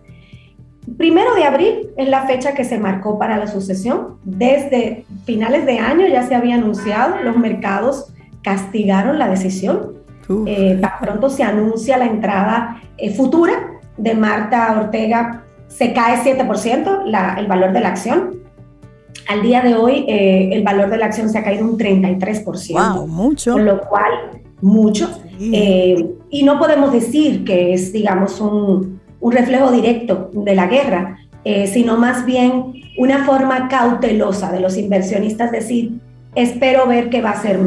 Primero 0.96 1.34
de 1.34 1.46
abril 1.46 1.90
es 1.98 2.08
la 2.08 2.28
fecha 2.28 2.54
que 2.54 2.66
se 2.66 2.78
marcó 2.78 3.18
para 3.18 3.38
la 3.38 3.48
sucesión. 3.48 4.20
Desde 4.24 5.06
finales 5.26 5.66
de 5.66 5.80
año 5.80 6.06
ya 6.06 6.22
se 6.22 6.36
había 6.36 6.54
anunciado, 6.54 7.16
los 7.24 7.36
mercados 7.36 8.14
castigaron 8.44 9.18
la 9.18 9.28
decisión. 9.28 9.94
Eh, 10.46 10.78
tan 10.80 11.00
pronto 11.02 11.32
se 11.32 11.42
anuncia 11.42 11.98
la 11.98 12.06
entrada 12.06 12.80
futura 13.16 13.54
de 13.98 14.14
Marta 14.14 14.80
Ortega, 14.80 15.46
se 15.68 15.94
cae 15.94 16.18
7% 16.18 17.38
el 17.40 17.48
valor 17.48 17.74
de 17.74 17.80
la 17.80 17.90
acción. 17.90 18.38
Al 19.28 19.42
día 19.42 19.62
de 19.62 19.76
hoy, 19.76 20.06
eh, 20.08 20.50
el 20.54 20.64
valor 20.64 20.90
de 20.90 20.98
la 20.98 21.08
acción 21.08 21.30
se 21.30 21.38
ha 21.38 21.44
caído 21.44 21.66
un 21.66 21.78
33%. 21.78 22.74
Wow, 22.74 23.08
mucho. 23.08 23.54
Con 23.54 23.66
lo 23.66 23.82
cual, 23.82 24.12
mucho. 24.62 25.22
Eh, 25.40 26.06
y 26.30 26.44
no 26.44 26.60
podemos 26.60 26.92
decir 26.92 27.44
que 27.44 27.74
es, 27.74 27.92
digamos, 27.94 28.40
un, 28.40 29.00
un 29.20 29.32
reflejo 29.32 29.72
directo 29.72 30.32
de 30.34 30.56
la 30.56 30.68
guerra, 30.68 31.18
eh, 31.44 31.68
sino 31.68 31.98
más 31.98 32.26
bien 32.26 32.74
una 32.98 33.26
forma 33.26 33.68
cautelosa 33.68 34.52
de 34.52 34.60
los 34.60 34.78
inversionistas 34.78 35.52
decir, 35.52 36.00
espero 36.36 36.88
ver 36.88 37.10
qué 37.10 37.22
va 37.22 37.30
a 37.30 37.34
hacer 37.34 37.60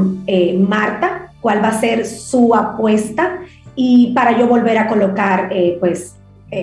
Marta, 0.59 1.33
cuál 1.41 1.63
va 1.63 1.69
a 1.69 1.81
ser 1.81 2.07
su 2.07 2.55
apuesta 2.55 3.39
y 3.75 4.13
para 4.15 4.37
yo 4.39 4.47
volver 4.49 4.79
a 4.79 4.89
colocar, 4.89 5.51
pues, 5.79 6.17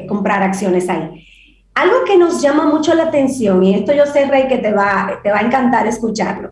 comprar 0.08 0.44
acciones 0.44 0.90
ahí. 0.90 1.26
Algo 1.78 2.06
que 2.06 2.18
nos 2.18 2.42
llama 2.42 2.66
mucho 2.66 2.96
la 2.96 3.04
atención, 3.04 3.62
y 3.62 3.76
esto 3.76 3.94
yo 3.94 4.08
sé, 4.08 4.26
Rey, 4.26 4.48
que 4.48 4.58
te 4.58 4.74
va, 4.74 5.20
te 5.22 5.32
va 5.32 5.38
a 5.38 5.42
encantar 5.42 5.86
escucharlo. 5.86 6.50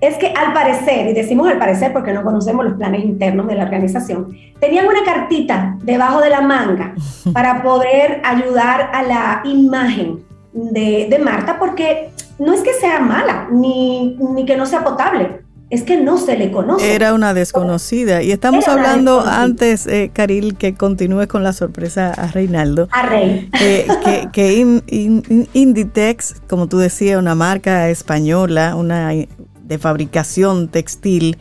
es 0.00 0.16
que 0.16 0.28
al 0.28 0.52
parecer, 0.52 1.08
y 1.08 1.12
decimos 1.12 1.48
al 1.48 1.58
parecer 1.58 1.92
porque 1.92 2.12
no 2.12 2.22
conocemos 2.22 2.64
los 2.64 2.74
planes 2.74 3.04
internos 3.04 3.48
de 3.48 3.56
la 3.56 3.64
organización, 3.64 4.28
tenían 4.60 4.86
una 4.86 5.02
cartita 5.04 5.76
debajo 5.82 6.20
de 6.20 6.30
la 6.30 6.40
manga 6.40 6.94
para 7.32 7.62
poder 7.62 8.22
ayudar 8.24 8.90
a 8.94 9.02
la 9.02 9.40
imagen 9.44 10.24
de, 10.52 11.08
de 11.10 11.18
Marta, 11.18 11.58
porque 11.58 12.10
no 12.38 12.52
es 12.52 12.62
que 12.62 12.72
sea 12.74 13.00
mala, 13.00 13.48
ni, 13.50 14.16
ni 14.20 14.46
que 14.46 14.56
no 14.56 14.66
sea 14.66 14.84
potable, 14.84 15.42
es 15.70 15.84
que 15.84 16.00
no 16.00 16.18
se 16.18 16.36
le 16.36 16.50
conoce. 16.50 16.94
Era 16.94 17.14
una 17.14 17.32
desconocida. 17.32 18.22
Y 18.22 18.32
estamos 18.32 18.66
hablando 18.66 19.20
antes, 19.20 19.86
eh, 19.86 20.10
Caril, 20.12 20.56
que 20.56 20.74
continúe 20.74 21.28
con 21.28 21.44
la 21.44 21.52
sorpresa 21.52 22.12
a 22.12 22.26
Reinaldo. 22.26 22.88
A 22.90 23.06
Rey. 23.06 23.48
Eh, 23.60 23.86
que, 24.04 24.28
que 24.32 25.46
Inditex, 25.52 26.42
como 26.48 26.66
tú 26.66 26.78
decías, 26.78 27.20
una 27.20 27.36
marca 27.36 27.88
española, 27.88 28.74
una 28.74 29.10
de 29.10 29.78
fabricación 29.78 30.68
textil. 30.68 31.38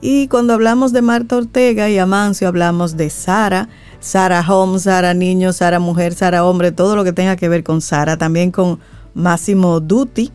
Y 0.00 0.28
cuando 0.28 0.54
hablamos 0.54 0.92
de 0.92 1.02
Marta 1.02 1.36
Ortega 1.36 1.90
y 1.90 1.98
Amancio, 1.98 2.46
hablamos 2.46 2.96
de 2.96 3.10
Sara, 3.10 3.68
Sara 3.98 4.44
Home, 4.48 4.78
Sara 4.78 5.12
Niño, 5.12 5.52
Sara 5.52 5.80
Mujer, 5.80 6.14
Sara 6.14 6.44
Hombre, 6.44 6.70
todo 6.70 6.94
lo 6.94 7.02
que 7.02 7.12
tenga 7.12 7.34
que 7.34 7.48
ver 7.48 7.64
con 7.64 7.80
Sara. 7.80 8.16
También 8.16 8.52
con 8.52 8.78
Máximo 9.14 9.80
Duty 9.80 10.30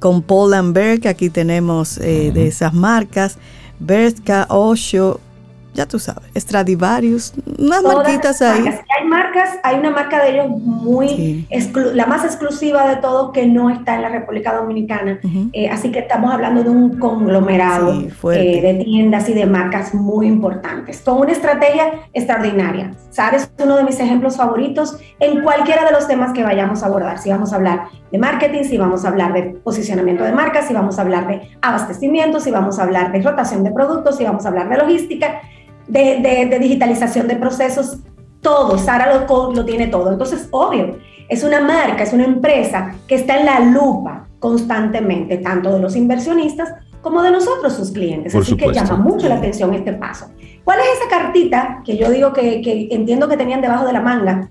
con 0.00 0.22
Paul 0.22 0.50
Lambert, 0.50 1.02
que 1.02 1.08
aquí 1.08 1.30
tenemos 1.30 1.98
eh, 1.98 2.32
de 2.32 2.48
esas 2.48 2.74
marcas, 2.74 3.38
Berska, 3.78 4.46
Osho, 4.48 5.20
ya 5.74 5.86
tú 5.86 5.98
sabes, 5.98 6.30
Stradivarius, 6.36 7.32
unas 7.58 7.82
marquitas 7.82 8.42
ahí. 8.42 8.64
Hay 8.66 9.06
marcas, 9.06 9.58
hay 9.62 9.78
una 9.78 9.90
marca 9.90 10.22
de 10.22 10.30
ellos 10.30 10.48
muy, 10.48 11.46
la 11.94 12.06
más 12.06 12.24
exclusiva 12.24 12.88
de 12.88 12.96
todo 12.96 13.32
que 13.32 13.46
no 13.46 13.70
está 13.70 13.94
en 13.94 14.02
la 14.02 14.08
República 14.08 14.54
Dominicana. 14.54 15.20
Eh, 15.52 15.68
así 15.68 15.92
que 15.92 16.00
estamos 16.00 16.32
hablando 16.32 16.62
de 16.62 16.70
un 16.70 16.98
conglomerado 16.98 17.92
eh, 18.32 18.60
de 18.60 18.84
tiendas 18.84 19.28
y 19.28 19.34
de 19.34 19.46
marcas 19.46 19.94
muy 19.94 20.26
importantes, 20.26 21.02
con 21.04 21.18
una 21.18 21.32
estrategia 21.32 21.92
extraordinaria. 22.12 22.92
Sabes, 23.10 23.50
uno 23.62 23.76
de 23.76 23.84
mis 23.84 23.98
ejemplos 24.00 24.36
favoritos 24.36 24.96
en 25.18 25.42
cualquiera 25.42 25.84
de 25.84 25.92
los 25.92 26.06
temas 26.06 26.32
que 26.32 26.42
vayamos 26.42 26.82
a 26.82 26.86
abordar. 26.86 27.18
Si 27.18 27.30
vamos 27.30 27.52
a 27.52 27.56
hablar 27.56 27.84
de 28.10 28.18
marketing, 28.18 28.64
si 28.64 28.76
vamos 28.76 29.04
a 29.04 29.08
hablar 29.08 29.32
de 29.32 29.42
posicionamiento 29.42 30.24
de 30.24 30.32
marcas, 30.32 30.66
si 30.66 30.74
vamos 30.74 30.98
a 30.98 31.02
hablar 31.02 31.28
de 31.28 31.48
abastecimiento, 31.62 32.40
si 32.40 32.50
vamos 32.50 32.78
a 32.78 32.82
hablar 32.84 33.12
de 33.12 33.22
rotación 33.22 33.64
de 33.64 33.70
productos, 33.70 34.16
si 34.16 34.24
vamos 34.24 34.44
a 34.44 34.48
hablar 34.48 34.68
de 34.68 34.78
logística 34.78 35.40
de, 35.90 36.58
digitalización 36.60 37.28
de 37.28 37.36
procesos, 37.36 37.98
todo, 38.40 38.78
Sara 38.78 39.14
lo, 39.14 39.52
lo 39.52 39.64
tiene 39.64 39.88
todo. 39.88 40.10
Entonces, 40.12 40.48
obvio, 40.50 40.98
es 41.28 41.44
una 41.44 41.60
marca, 41.60 42.02
es 42.02 42.12
una 42.12 42.24
empresa 42.24 42.94
que 43.06 43.14
está 43.14 43.38
en 43.38 43.46
la 43.46 43.60
lupa 43.60 44.26
constantemente, 44.38 45.38
tanto 45.38 45.72
de 45.74 45.80
los 45.80 45.94
inversionistas 45.96 46.74
como 47.02 47.22
de 47.22 47.30
nosotros, 47.30 47.74
sus 47.74 47.92
clientes. 47.92 48.34
Así 48.34 48.56
que 48.56 48.72
llama 48.72 48.96
mucho 48.96 49.28
la 49.28 49.36
atención 49.36 49.72
este 49.74 49.92
paso. 49.92 50.30
¿Cuál 50.64 50.80
es 50.80 50.86
esa 50.98 51.08
cartita 51.08 51.82
que 51.84 51.96
yo 51.96 52.10
digo 52.10 52.32
que, 52.32 52.60
que, 52.60 52.88
entiendo 52.90 53.28
que 53.28 53.36
tenían 53.36 53.60
debajo 53.60 53.86
de 53.86 53.92
la 53.92 54.00
manga? 54.00 54.50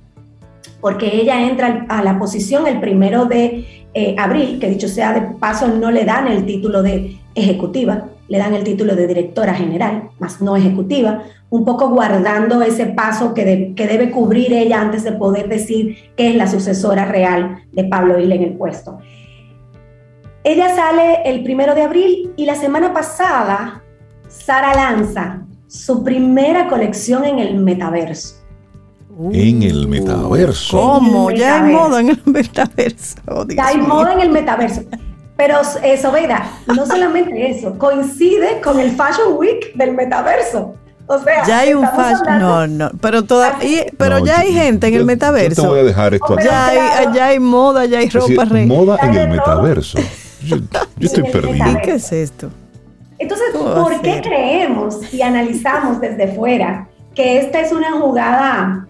Porque 0.82 1.16
ella 1.16 1.42
entra 1.42 1.86
a 1.90 2.04
la 2.04 2.18
posición 2.18 2.66
el 2.68 2.80
primero 2.80 3.26
de 3.26 3.86
eh, 3.94 4.16
abril, 4.18 4.60
que 4.60 4.70
dicho 4.70 4.88
sea 4.88 5.14
de 5.14 5.22
paso 5.22 5.68
no 5.68 5.92
le 5.92 6.06
dan 6.06 6.28
el 6.28 6.46
título 6.46 6.82
de 6.82 7.18
ejecutiva, 7.36 8.06
le 8.30 8.38
dan 8.38 8.54
el 8.54 8.64
título 8.64 8.96
de 8.96 9.08
directora 9.08 9.54
general, 9.54 10.10
más 10.20 10.42
no 10.42 10.56
ejecutiva, 10.56 11.24
un 11.50 11.66
poco 11.66 11.90
guardando 11.90 12.62
ese 12.62 12.86
paso 12.86 13.34
que, 13.34 13.74
que 13.76 13.88
debe 13.88 14.12
cubrir 14.12 14.54
ella 14.54 14.80
antes 14.80 15.04
de 15.04 15.14
poder 15.14 15.50
decir 15.50 15.98
que 16.16 16.30
es 16.30 16.36
la 16.36 16.48
sucesora 16.48 17.06
real 17.06 17.64
de 17.72 17.84
Pablo 17.86 18.20
Ile 18.20 18.36
en 18.36 18.44
el 18.44 18.54
puesto. 18.54 19.00
Ella 20.44 20.74
sale 20.76 21.24
el 21.26 21.44
primero 21.44 21.76
de 21.76 21.82
abril 21.82 22.32
y 22.38 22.46
la 22.46 22.56
semana 22.56 22.94
pasada 22.94 23.84
Sara 24.30 24.74
lanza 24.76 25.42
su 25.68 26.04
primera 26.04 26.68
colección 26.68 27.26
en 27.26 27.40
el 27.40 27.56
metaverso. 27.56 28.36
en 29.34 29.64
el 29.64 29.88
metaverso. 29.88 30.78
¿Cómo? 30.80 31.32
Ya 31.32 31.64
hay 31.64 31.74
moda 31.74 32.00
en 32.00 32.10
el 32.10 32.22
metaverso. 32.26 33.18
ya 33.50 33.68
hay 33.68 33.78
moda 33.78 34.14
en 34.14 34.22
el 34.22 34.30
metaverso. 34.30 34.82
Pero 35.40 35.62
eso, 35.84 36.12
vea, 36.12 36.52
no 36.68 36.86
solamente 36.86 37.50
eso, 37.50 37.78
coincide 37.78 38.60
con 38.62 38.78
el 38.78 38.92
Fashion 38.92 39.38
Week 39.38 39.74
del 39.74 39.94
metaverso. 39.94 40.76
O 41.08 41.18
sea, 41.18 41.46
ya 41.48 41.60
hay 41.60 41.74
un 41.74 41.88
fashion, 41.88 42.40
no, 42.40 42.68
no, 42.68 42.92
pero 43.00 43.24
todavía, 43.24 43.86
pero 43.98 44.20
ya 44.20 44.40
hay 44.40 44.52
gente 44.52 44.88
en 44.88 44.96
el 44.96 45.06
metaverso. 45.06 45.62
Yo 45.62 45.62
te 45.62 45.68
voy 45.70 45.80
a 45.80 45.84
dejar 45.86 46.14
esto 46.14 46.34
aquí. 46.34 46.44
Ya 46.44 46.68
hay, 46.68 47.08
ya 47.14 47.28
hay 47.28 47.40
moda, 47.40 47.86
ya 47.86 48.00
hay 48.00 48.10
ropa. 48.10 48.44
Es 48.44 48.68
moda 48.68 48.98
en 49.02 49.14
el 49.16 49.30
metaverso. 49.30 49.98
Yo, 50.44 50.58
estoy 51.00 51.24
perdido. 51.24 51.72
¿Y 51.72 51.82
qué 51.84 51.94
es 51.94 52.12
esto? 52.12 52.50
Entonces, 53.18 53.48
¿por 53.54 54.02
qué 54.02 54.20
creemos 54.22 55.14
y 55.14 55.22
analizamos 55.22 56.02
desde 56.02 56.36
fuera 56.36 56.90
que 57.16 57.40
esta 57.40 57.62
es 57.62 57.72
una 57.72 57.94
jugada 57.94 58.88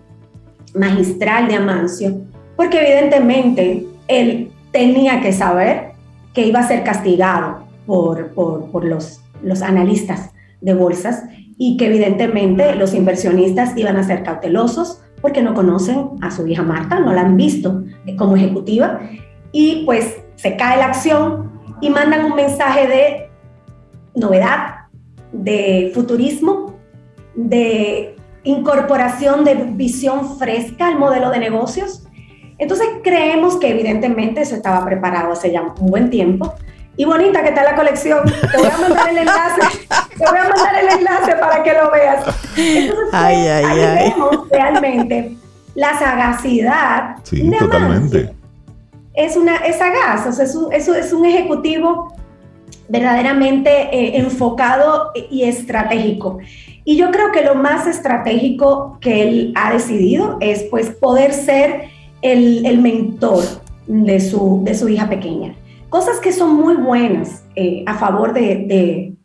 magistral 0.74 1.48
de 1.48 1.58
Amancio? 1.58 2.18
Porque 2.56 2.82
evidentemente 2.82 3.86
él 4.08 4.52
tenía 4.72 5.22
que 5.22 5.32
saber 5.32 5.90
que 6.34 6.46
iba 6.46 6.60
a 6.60 6.68
ser 6.68 6.84
castigado 6.84 7.64
por, 7.86 8.34
por, 8.34 8.86
los, 8.86 9.22
los 9.44 9.62
analistas 9.62 10.32
de 10.62 10.74
bolsas 10.74 11.24
y 11.58 11.78
que 11.78 11.88
evidentemente 11.88 12.76
los 12.76 12.94
inversionistas 12.94 13.76
iban 13.78 13.98
a 13.98 14.04
ser 14.04 14.24
cautelosos 14.24 15.02
porque 15.22 15.42
no 15.42 15.54
conocen 15.54 16.12
a 16.22 16.32
su 16.32 16.48
hija 16.48 16.64
Marta, 16.64 17.00
no 17.00 17.14
la 17.14 17.22
han 17.22 17.36
visto 17.36 17.84
como 18.18 18.36
ejecutiva. 18.36 19.02
Y 19.52 19.84
pues 19.86 20.18
se 20.36 20.56
cae 20.56 20.78
la 20.78 20.86
acción 20.86 21.52
y 21.82 21.90
mandan 21.90 22.26
un 22.26 22.36
mensaje 22.36 22.88
de 22.88 23.30
novedad, 24.16 24.88
de 25.32 25.92
futurismo, 25.94 26.76
de 27.36 28.16
incorporación 28.44 29.44
de 29.44 29.56
visión 29.56 30.38
fresca 30.38 30.88
al 30.88 31.00
modelo 31.00 31.30
de 31.30 31.40
negocios 31.40 32.08
entonces 32.60 32.88
creemos 33.04 33.58
que 33.58 33.70
evidentemente 33.70 34.42
eso 34.42 34.56
estaba 34.56 34.86
preparado 34.86 35.32
hace 35.32 35.52
ya 35.52 35.62
un 35.62 35.90
buen 35.90 36.10
tiempo. 36.10 36.54
Y 36.98 37.06
bonita 37.06 37.42
que 37.42 37.50
está 37.50 37.64
la 37.64 37.76
colección. 37.76 38.20
Te 38.52 38.58
voy 38.58 38.68
a 38.68 38.78
mandar 38.78 39.10
el 39.10 39.20
enlace. 39.20 39.62
Te 40.18 40.26
voy 40.26 40.38
a 40.38 40.44
mandar 40.44 40.76
el 40.84 41.00
enlace 41.00 41.36
para 41.38 41.64
que 41.64 41.74
lo 41.74 41.90
veas. 41.92 42.26
Entonces, 42.58 43.10
ay, 43.14 43.36
ay, 43.48 43.66
ahí 43.66 43.80
ay. 43.80 44.10
vemos 44.10 44.50
realmente 44.50 45.38
la 45.76 45.98
sagacidad. 45.98 47.16
Sí, 47.24 47.50
totalmente. 47.58 48.34
Es, 49.14 49.38
una, 49.38 49.56
es 49.58 49.78
sagaz, 49.78 50.28
o 50.28 50.34
sea, 50.34 50.44
es 50.44 50.56
un, 50.56 50.74
es 50.74 51.14
un 51.14 51.26
ejecutivo 51.26 52.14
verdaderamente 52.90 53.70
eh, 53.70 54.18
enfocado 54.18 55.12
y 55.30 55.44
estratégico. 55.44 56.40
Y 56.84 56.98
yo 56.98 57.12
creo 57.12 57.32
que 57.32 57.44
lo 57.44 57.56
más 57.56 57.88
estratégico 57.88 58.98
que 59.00 59.22
él 59.22 59.54
ha 59.56 59.72
decidido 59.72 60.38
es 60.42 60.64
pues 60.64 60.90
poder 60.90 61.34
ser 61.34 61.84
el, 62.22 62.80
mentor 62.80 63.44
de 63.88 64.20
su, 64.20 64.62
de 64.64 64.76
su 64.76 64.90
hija 64.90 65.10
pequeña. 65.10 65.56
Cosas 65.90 66.20
que 66.20 66.32
son 66.32 66.56
muy 66.56 66.76
buenas 66.76 67.44
eh, 67.56 67.84
a 67.88 67.96
favor 67.96 68.34
de, 68.34 69.16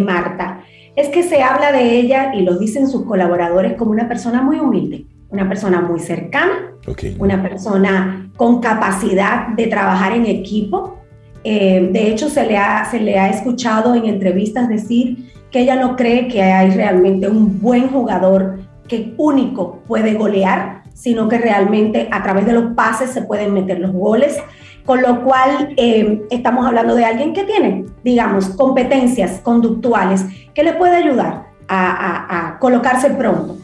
Marta 0.00 0.60
es 0.96 1.08
que 1.08 1.22
se 1.22 1.42
habla 1.42 1.72
de 1.72 1.98
ella 1.98 2.34
y 2.34 2.42
lo 2.42 2.56
dicen 2.56 2.88
sus 2.88 3.04
colaboradores 3.04 3.74
como 3.74 3.90
una 3.90 4.08
persona 4.08 4.40
muy 4.40 4.58
humilde, 4.60 5.04
una 5.28 5.48
persona 5.48 5.80
muy 5.80 6.00
cercana, 6.00 6.72
una 7.18 7.42
persona 7.42 8.30
con 8.36 8.60
capacidad 8.60 9.48
de 9.48 9.66
trabajar 9.66 10.12
en 10.12 10.26
equipo. 10.26 10.98
Eh, 11.42 11.90
de 11.92 12.08
hecho, 12.08 12.30
se 12.30 12.46
le, 12.46 12.56
ha, 12.56 12.84
se 12.90 13.00
le 13.00 13.18
ha 13.18 13.28
escuchado 13.28 13.94
en 13.94 14.06
entrevistas 14.06 14.68
decir 14.68 15.30
que 15.50 15.60
ella 15.60 15.76
no 15.76 15.96
cree 15.96 16.28
que 16.28 16.42
hay 16.42 16.70
realmente 16.70 17.28
un 17.28 17.60
buen 17.60 17.88
jugador 17.88 18.60
que 18.88 19.14
único 19.18 19.80
puede 19.86 20.14
golear, 20.14 20.83
sino 20.94 21.28
que 21.28 21.38
realmente 21.38 22.08
a 22.10 22.22
través 22.22 22.46
de 22.46 22.52
los 22.52 22.72
pases 22.74 23.10
se 23.10 23.22
pueden 23.22 23.52
meter 23.52 23.80
los 23.80 23.92
goles, 23.92 24.38
con 24.86 25.02
lo 25.02 25.22
cual 25.22 25.74
eh, 25.76 26.22
estamos 26.30 26.66
hablando 26.66 26.94
de 26.94 27.04
alguien 27.04 27.32
que 27.34 27.44
tiene, 27.44 27.84
digamos, 28.02 28.50
competencias 28.50 29.40
conductuales 29.40 30.24
que 30.54 30.62
le 30.62 30.74
puede 30.74 30.96
ayudar 30.96 31.46
a, 31.68 32.56
colocarse 32.60 33.10
pronto. 33.10 33.58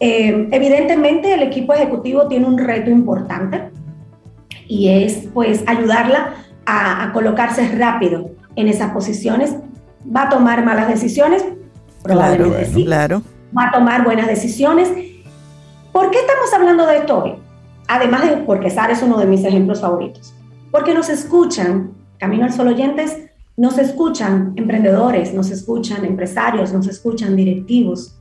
Eh, 0.00 0.48
evidentemente 0.50 1.32
el 1.32 1.42
equipo 1.42 1.72
ejecutivo 1.72 2.26
tiene 2.28 2.46
un 2.46 2.58
reto 2.58 2.90
importante 2.90 3.70
y 4.66 4.88
es 4.88 5.28
pues 5.32 5.62
ayudarla 5.66 6.34
a, 6.66 7.10
colocarse 7.12 7.68
rápido 7.76 8.30
en 8.56 8.68
esas 8.68 8.90
posiciones. 8.92 9.56
¿Va 10.04 10.24
a 10.24 10.28
tomar 10.28 10.64
malas 10.64 10.88
decisiones? 10.88 11.44
Probablemente 12.02 12.66
sí. 12.66 12.84
Claro. 12.84 13.22
¿Va 13.56 13.68
a 13.68 13.72
tomar 13.72 14.04
buenas 14.04 14.26
decisiones? 14.26 14.90
¿Por 15.94 16.10
qué 16.10 16.18
estamos 16.18 16.52
hablando 16.52 16.86
de 16.86 16.96
esto 16.96 17.22
hoy? 17.22 17.34
Además 17.86 18.28
de 18.28 18.38
porque 18.38 18.68
Sara 18.68 18.94
es 18.94 19.02
uno 19.02 19.16
de 19.16 19.26
mis 19.26 19.44
ejemplos 19.44 19.80
favoritos. 19.80 20.34
Porque 20.72 20.92
nos 20.92 21.08
escuchan, 21.08 21.92
Camino 22.18 22.44
al 22.44 22.52
Sol 22.52 22.66
oyentes, 22.66 23.16
nos 23.56 23.78
escuchan 23.78 24.54
emprendedores, 24.56 25.32
nos 25.32 25.52
escuchan 25.52 26.04
empresarios, 26.04 26.72
nos 26.72 26.88
escuchan 26.88 27.36
directivos. 27.36 28.16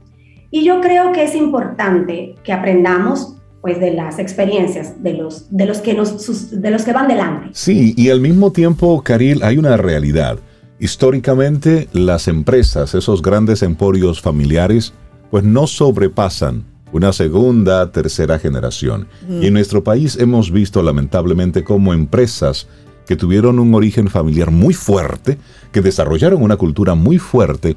Y 0.51 0.63
yo 0.63 0.81
creo 0.81 1.13
que 1.13 1.23
es 1.23 1.33
importante 1.33 2.35
que 2.43 2.53
aprendamos 2.53 3.37
pues 3.63 3.79
de 3.79 3.91
las 3.91 4.19
experiencias 4.19 5.01
de 5.01 5.15
los, 5.15 5.47
de 5.49 5.65
los, 5.65 5.79
que, 5.79 5.95
nos, 5.95 6.51
de 6.51 6.69
los 6.69 6.83
que 6.83 6.93
van 6.93 7.07
delante. 7.07 7.47
Sí, 7.53 7.95
y 7.97 8.11
al 8.11 8.21
mismo 8.21 8.51
tiempo, 8.51 9.01
Karil, 9.01 9.41
hay 9.41 9.57
una 9.57 9.77
realidad 9.77 10.37
históricamente 10.77 11.87
las 11.91 12.27
empresas, 12.27 12.93
esos 12.93 13.23
grandes 13.23 13.63
emporios 13.63 14.21
familiares, 14.21 14.93
pues 15.31 15.43
no 15.43 15.65
sobrepasan 15.65 16.71
una 16.93 17.11
segunda, 17.11 17.91
tercera 17.91 18.39
generación. 18.39 19.07
Y 19.27 19.47
en 19.47 19.53
nuestro 19.53 19.83
país 19.83 20.17
hemos 20.19 20.51
visto 20.51 20.81
lamentablemente 20.81 21.63
como 21.63 21.93
empresas 21.93 22.67
que 23.05 23.15
tuvieron 23.15 23.59
un 23.59 23.73
origen 23.73 24.07
familiar 24.07 24.51
muy 24.51 24.73
fuerte, 24.73 25.37
que 25.71 25.81
desarrollaron 25.81 26.41
una 26.41 26.55
cultura 26.55 26.95
muy 26.95 27.17
fuerte, 27.17 27.75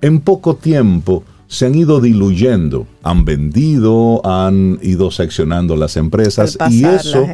en 0.00 0.20
poco 0.20 0.56
tiempo 0.56 1.24
se 1.48 1.64
han 1.64 1.74
ido 1.74 2.00
diluyendo, 2.00 2.86
han 3.02 3.24
vendido, 3.24 4.20
han 4.26 4.78
ido 4.82 5.10
seccionando 5.10 5.76
las 5.76 5.96
empresas 5.96 6.58
y 6.70 6.84
eso 6.84 7.26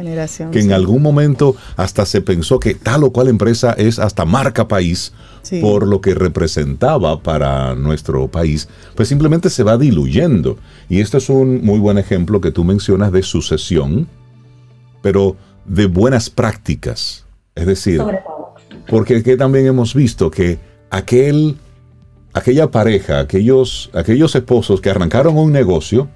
que 0.51 0.61
en 0.61 0.71
algún 0.71 1.01
momento 1.01 1.55
hasta 1.75 2.05
se 2.05 2.21
pensó 2.21 2.59
que 2.59 2.75
tal 2.75 3.03
o 3.03 3.11
cual 3.11 3.27
empresa 3.27 3.73
es 3.73 3.99
hasta 3.99 4.23
marca 4.23 4.69
país 4.69 5.11
por 5.61 5.87
lo 5.87 6.01
que 6.01 6.13
representaba 6.13 7.21
para 7.21 7.75
nuestro 7.75 8.27
país, 8.27 8.67
pues 8.95 9.07
simplemente 9.07 9.49
se 9.49 9.63
va 9.63 9.77
diluyendo. 9.77 10.57
Y 10.89 11.01
este 11.01 11.17
es 11.17 11.29
un 11.29 11.63
muy 11.63 11.79
buen 11.79 11.97
ejemplo 11.97 12.41
que 12.41 12.51
tú 12.51 12.63
mencionas 12.63 13.11
de 13.11 13.23
sucesión, 13.23 14.07
pero 15.01 15.35
de 15.65 15.87
buenas 15.87 16.29
prácticas. 16.29 17.25
Es 17.55 17.65
decir, 17.65 18.01
porque 18.87 19.21
también 19.37 19.65
hemos 19.67 19.93
visto 19.93 20.29
que 20.29 20.59
aquel 20.89 21.57
aquella 22.35 22.69
pareja, 22.69 23.19
aquellos, 23.21 23.89
aquellos 23.93 24.35
esposos 24.35 24.81
que 24.81 24.89
arrancaron 24.89 25.37
un 25.37 25.51
negocio, 25.51 26.09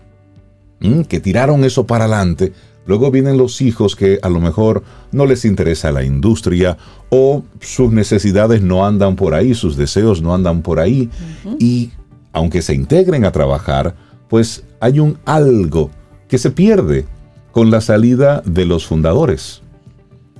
que 1.07 1.19
tiraron 1.19 1.63
eso 1.63 1.87
para 1.87 2.05
adelante, 2.05 2.53
luego 2.89 3.11
vienen 3.11 3.37
los 3.37 3.61
hijos 3.61 3.95
que 3.95 4.17
a 4.23 4.29
lo 4.29 4.39
mejor 4.39 4.83
no 5.11 5.27
les 5.27 5.45
interesa 5.45 5.91
la 5.91 6.03
industria 6.03 6.75
o 7.09 7.43
sus 7.61 7.93
necesidades 7.93 8.63
no 8.63 8.83
andan 8.83 9.15
por 9.15 9.35
ahí, 9.35 9.53
sus 9.53 9.77
deseos 9.77 10.23
no 10.23 10.33
andan 10.33 10.63
por 10.63 10.79
ahí, 10.79 11.07
y 11.59 11.91
aunque 12.33 12.63
se 12.63 12.73
integren 12.73 13.25
a 13.25 13.31
trabajar, 13.31 13.95
pues 14.27 14.65
hay 14.79 14.99
un 14.99 15.19
algo 15.25 15.91
que 16.27 16.39
se 16.39 16.49
pierde 16.49 17.05
con 17.51 17.69
la 17.69 17.79
salida 17.79 18.41
de 18.43 18.65
los 18.65 18.87
fundadores. 18.87 19.61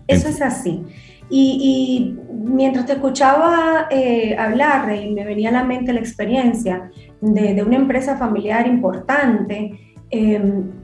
Eso 0.08 0.28
es 0.28 0.41
así. 0.41 0.82
Y, 1.30 2.18
mientras 2.45 2.88
te 2.88 2.93
escuchaba 2.93 3.88
eh, 3.91 4.36
hablar, 4.36 4.91
y 4.95 5.12
me 5.12 5.24
venía 5.24 5.50
a 5.50 5.52
la 5.52 5.64
mente 5.64 5.93
la 5.93 6.00
experiencia 6.00 6.89
de, 7.22 7.62
una 7.64 7.76
empresa 7.76 8.18
familiar 8.18 8.66
importante, 8.66 9.95
em, 10.10 10.79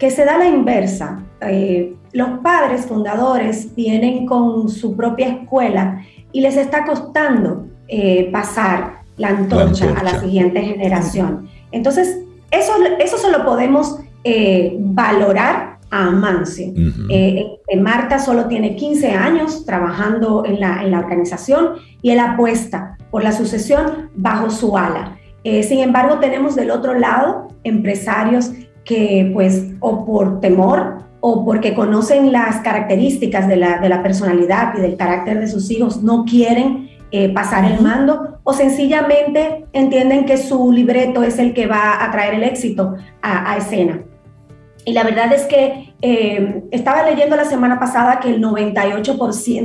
que 0.00 0.10
se 0.10 0.24
da 0.24 0.36
la 0.36 0.48
inversa. 0.48 1.22
Eh, 1.42 1.94
los 2.12 2.40
padres 2.40 2.86
fundadores 2.86 3.72
vienen 3.76 4.26
con 4.26 4.68
su 4.68 4.96
propia 4.96 5.28
escuela 5.28 6.02
y 6.32 6.40
les 6.40 6.56
está 6.56 6.84
costando 6.84 7.68
eh, 7.86 8.28
pasar 8.32 9.02
la 9.16 9.28
antorcha, 9.28 9.94
a 9.96 10.02
la 10.02 10.18
siguiente 10.18 10.60
generación. 10.62 11.48
Entonces, 11.70 12.24
eso, 12.50 12.72
eso 12.98 13.16
se 13.16 13.30
lo 13.30 13.44
podemos 13.44 14.00
valorar 14.78 15.70
a 15.90 16.06
Amancio. 16.06 16.72
Eh, 17.08 17.58
eh, 17.66 17.76
Marta 17.80 18.18
solo 18.18 18.46
tiene 18.46 18.76
15 18.76 19.10
años 19.10 19.64
trabajando 19.66 20.44
en 20.46 20.60
la, 20.60 20.82
en 20.82 20.92
la, 20.92 21.00
organización 21.00 21.74
y 22.00 22.10
él 22.10 22.20
apuesta 22.20 22.96
por 23.10 23.24
la 23.24 23.32
sucesión 23.32 24.10
bajo 24.14 24.50
su 24.50 24.76
ala. 24.76 25.16
Eh, 25.42 25.62
sin 25.62 25.80
embargo, 25.80 26.18
tenemos 26.18 26.54
del 26.54 26.70
otro 26.70 26.94
lado 26.94 27.48
empresarios 27.64 28.52
que 28.84 29.30
pues 29.32 29.66
o 29.80 30.04
por 30.04 30.40
temor 30.40 30.98
o 31.20 31.44
porque 31.44 31.74
conocen 31.74 32.32
las 32.32 32.56
características 32.62 33.46
de 33.46 33.56
la, 33.56 33.78
de 33.78 33.88
la 33.88 34.02
personalidad 34.02 34.74
y 34.76 34.80
del 34.80 34.96
carácter 34.96 35.40
de 35.40 35.48
sus 35.48 35.70
hijos, 35.70 36.02
no 36.02 36.24
quieren 36.24 36.88
pasar 37.34 37.64
el 37.64 37.80
mando 37.82 38.38
o 38.44 38.52
sencillamente 38.52 39.66
entienden 39.72 40.24
que 40.26 40.36
su 40.36 40.70
libreto 40.70 41.24
es 41.24 41.40
el 41.40 41.52
que 41.52 41.66
va 41.66 42.04
a 42.04 42.10
traer 42.12 42.34
el 42.34 42.44
éxito 42.44 42.94
a, 43.20 43.52
a 43.52 43.56
escena. 43.56 44.04
Y 44.84 44.92
la 44.92 45.04
verdad 45.04 45.32
es 45.32 45.42
que 45.42 45.94
eh, 46.02 46.64
estaba 46.70 47.02
leyendo 47.02 47.36
la 47.36 47.44
semana 47.44 47.78
pasada 47.78 48.20
que 48.20 48.30
el 48.30 48.42
98%, 48.42 49.16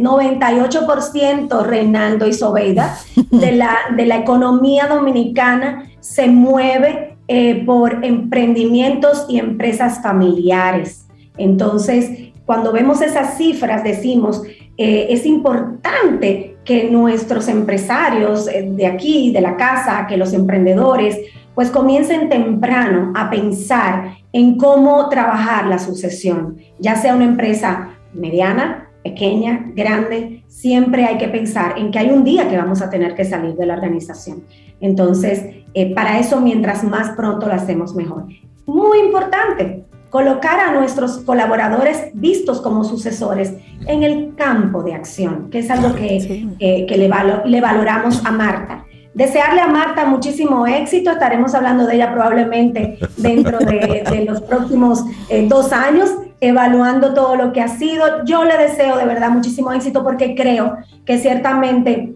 98% 0.01 1.65
Reinaldo 1.65 2.27
y 2.27 2.33
Sobeida 2.33 2.97
de 3.31 3.51
la, 3.53 3.77
de 3.95 4.05
la 4.05 4.17
economía 4.17 4.87
dominicana 4.87 5.89
se 6.01 6.27
mueve 6.27 7.14
eh, 7.27 7.63
por 7.65 8.05
emprendimientos 8.05 9.25
y 9.29 9.39
empresas 9.39 10.01
familiares. 10.01 11.07
Entonces, 11.37 12.31
cuando 12.45 12.71
vemos 12.71 13.01
esas 13.01 13.37
cifras, 13.37 13.83
decimos, 13.83 14.43
eh, 14.77 15.07
es 15.09 15.25
importante 15.25 16.57
que 16.63 16.89
nuestros 16.89 17.47
empresarios 17.47 18.45
de 18.45 18.87
aquí, 18.87 19.31
de 19.31 19.41
la 19.41 19.55
casa, 19.55 20.05
que 20.07 20.17
los 20.17 20.33
emprendedores, 20.33 21.19
pues 21.55 21.71
comiencen 21.71 22.29
temprano 22.29 23.13
a 23.15 23.29
pensar 23.29 24.17
en 24.33 24.57
cómo 24.57 25.07
trabajar 25.09 25.67
la 25.67 25.79
sucesión, 25.79 26.57
ya 26.79 26.95
sea 26.95 27.15
una 27.15 27.23
empresa 27.23 27.97
mediana, 28.13 28.89
pequeña, 29.03 29.71
grande, 29.75 30.43
siempre 30.47 31.05
hay 31.05 31.17
que 31.17 31.27
pensar 31.27 31.75
en 31.77 31.91
que 31.91 31.99
hay 31.99 32.09
un 32.09 32.23
día 32.23 32.49
que 32.49 32.57
vamos 32.57 32.81
a 32.81 32.89
tener 32.89 33.15
que 33.15 33.23
salir 33.23 33.55
de 33.55 33.65
la 33.65 33.75
organización. 33.75 34.43
Entonces, 34.81 35.45
eh, 35.75 35.93
para 35.93 36.19
eso, 36.19 36.41
mientras 36.41 36.83
más 36.83 37.11
pronto 37.11 37.47
lo 37.47 37.53
hacemos 37.53 37.93
mejor. 37.93 38.25
Muy 38.65 38.99
importante, 38.99 39.85
colocar 40.09 40.59
a 40.59 40.71
nuestros 40.71 41.19
colaboradores 41.19 42.09
vistos 42.13 42.61
como 42.61 42.83
sucesores 42.83 43.53
en 43.85 44.03
el 44.03 44.33
campo 44.35 44.81
de 44.81 44.95
acción, 44.95 45.49
que 45.51 45.59
es 45.59 45.69
algo 45.69 45.93
que, 45.93 46.47
que 46.59 46.97
le, 46.97 47.09
le 47.45 47.61
valoramos 47.61 48.25
a 48.25 48.31
Marta. 48.31 48.85
Desearle 49.15 49.61
a 49.61 49.67
Marta 49.67 50.05
muchísimo 50.05 50.67
éxito, 50.67 51.09
estaremos 51.09 51.55
hablando 51.55 51.87
de 51.87 51.95
ella 51.95 52.11
probablemente 52.11 52.99
dentro 53.15 53.59
de, 53.59 54.25
los 54.27 54.41
próximos 54.41 55.05
eh, 55.29 55.47
dos 55.47 55.71
años, 55.71 56.09
evaluando 56.41 57.13
todo 57.13 57.37
lo 57.37 57.53
que 57.53 57.61
ha 57.61 57.69
sido. 57.69 58.25
Yo 58.25 58.43
le 58.43 58.57
deseo 58.57 58.97
de 58.97 59.05
verdad 59.05 59.29
muchísimo 59.29 59.71
éxito 59.71 60.03
porque 60.03 60.35
creo 60.35 60.75
que 61.05 61.17
ciertamente 61.17 62.13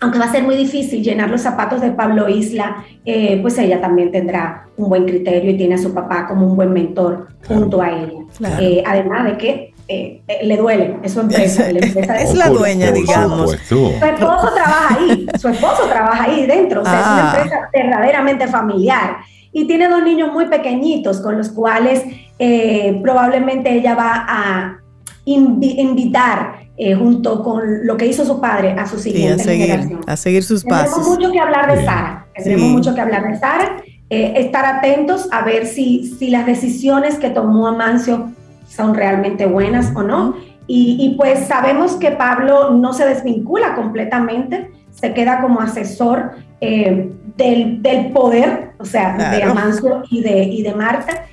aunque 0.00 0.18
va 0.18 0.26
a 0.26 0.32
ser 0.32 0.42
muy 0.42 0.56
difícil 0.56 1.02
llenar 1.02 1.30
los 1.30 1.40
zapatos 1.40 1.80
de 1.80 1.90
Pablo 1.90 2.28
Isla, 2.28 2.84
eh, 3.04 3.38
pues 3.40 3.58
ella 3.58 3.80
también 3.80 4.10
tendrá 4.10 4.68
un 4.76 4.88
buen 4.88 5.04
criterio 5.04 5.50
y 5.50 5.56
tiene 5.56 5.76
a 5.76 5.78
su 5.78 5.94
papá 5.94 6.26
como 6.26 6.46
un 6.46 6.56
buen 6.56 6.72
mentor 6.72 7.28
junto 7.46 7.80
a 7.80 7.90
ella. 7.90 8.20
Eh, 8.60 8.82
además 8.86 9.24
de 9.24 9.38
que 9.38 9.74
eh, 9.88 10.20
eh, 10.26 10.44
le 10.44 10.56
duele, 10.56 10.98
es 11.04 11.12
su 11.12 11.20
empresa. 11.20 11.70
es 11.70 12.34
la 12.34 12.48
dueña, 12.48 12.90
digamos. 12.90 13.52
Su 13.68 13.86
esposo 13.86 14.52
trabaja 14.52 14.96
ahí, 14.98 15.26
su 15.38 15.48
esposo 15.48 15.84
trabaja 15.88 16.24
ahí 16.24 16.44
dentro, 16.44 16.82
o 16.82 16.84
sea, 16.84 17.00
es 17.00 17.06
una 17.06 17.32
ah. 17.32 17.36
empresa 17.36 17.70
verdaderamente 17.72 18.48
familiar. 18.48 19.18
Y 19.52 19.66
tiene 19.66 19.88
dos 19.88 20.02
niños 20.02 20.32
muy 20.32 20.46
pequeñitos 20.46 21.20
con 21.20 21.38
los 21.38 21.50
cuales 21.50 22.02
eh, 22.40 22.98
probablemente 23.00 23.70
ella 23.70 23.94
va 23.94 24.26
a 24.28 24.78
invitar 25.24 26.65
junto 26.98 27.42
con 27.42 27.86
lo 27.86 27.96
que 27.96 28.06
hizo 28.06 28.24
su 28.24 28.40
padre 28.40 28.72
a 28.72 28.86
su 28.86 28.98
siguiente 28.98 29.42
a 29.42 29.44
seguir, 29.44 29.66
generación. 29.66 30.00
A 30.06 30.16
seguir 30.16 30.44
sus 30.44 30.64
pasos. 30.64 30.94
Tenemos 30.94 31.18
mucho 31.18 31.32
que 31.32 31.40
hablar 31.40 31.74
de 31.74 31.84
Sara. 31.84 32.26
Tenemos 32.34 32.68
mucho 32.70 32.94
que 32.94 33.00
hablar 33.00 33.30
de 33.30 33.38
Sara. 33.38 33.82
estar 34.10 34.64
atentos 34.64 35.28
a 35.32 35.42
ver 35.42 35.66
si, 35.66 36.14
si 36.18 36.30
las 36.30 36.46
decisiones 36.46 37.16
que 37.18 37.30
tomó 37.30 37.66
Amancio 37.66 38.30
son 38.68 38.94
realmente 38.94 39.46
buenas 39.46 39.92
o 39.94 40.02
no. 40.02 40.36
Y, 40.68 41.14
pues 41.16 41.46
sabemos 41.46 41.94
que 41.94 42.10
Pablo 42.10 42.70
no 42.70 42.92
se 42.92 43.06
desvincula 43.06 43.76
completamente, 43.76 44.72
se 44.90 45.14
queda 45.14 45.40
como 45.40 45.60
asesor 45.60 46.32
eh, 46.60 47.12
del, 47.36 47.82
del, 47.82 48.10
poder, 48.10 48.72
o 48.78 48.84
sea, 48.84 49.30
de 49.30 49.44
Amancio 49.44 50.02
y 50.10 50.22
de, 50.22 50.42
y 50.42 50.62
de 50.62 50.74
Marta, 50.74 51.24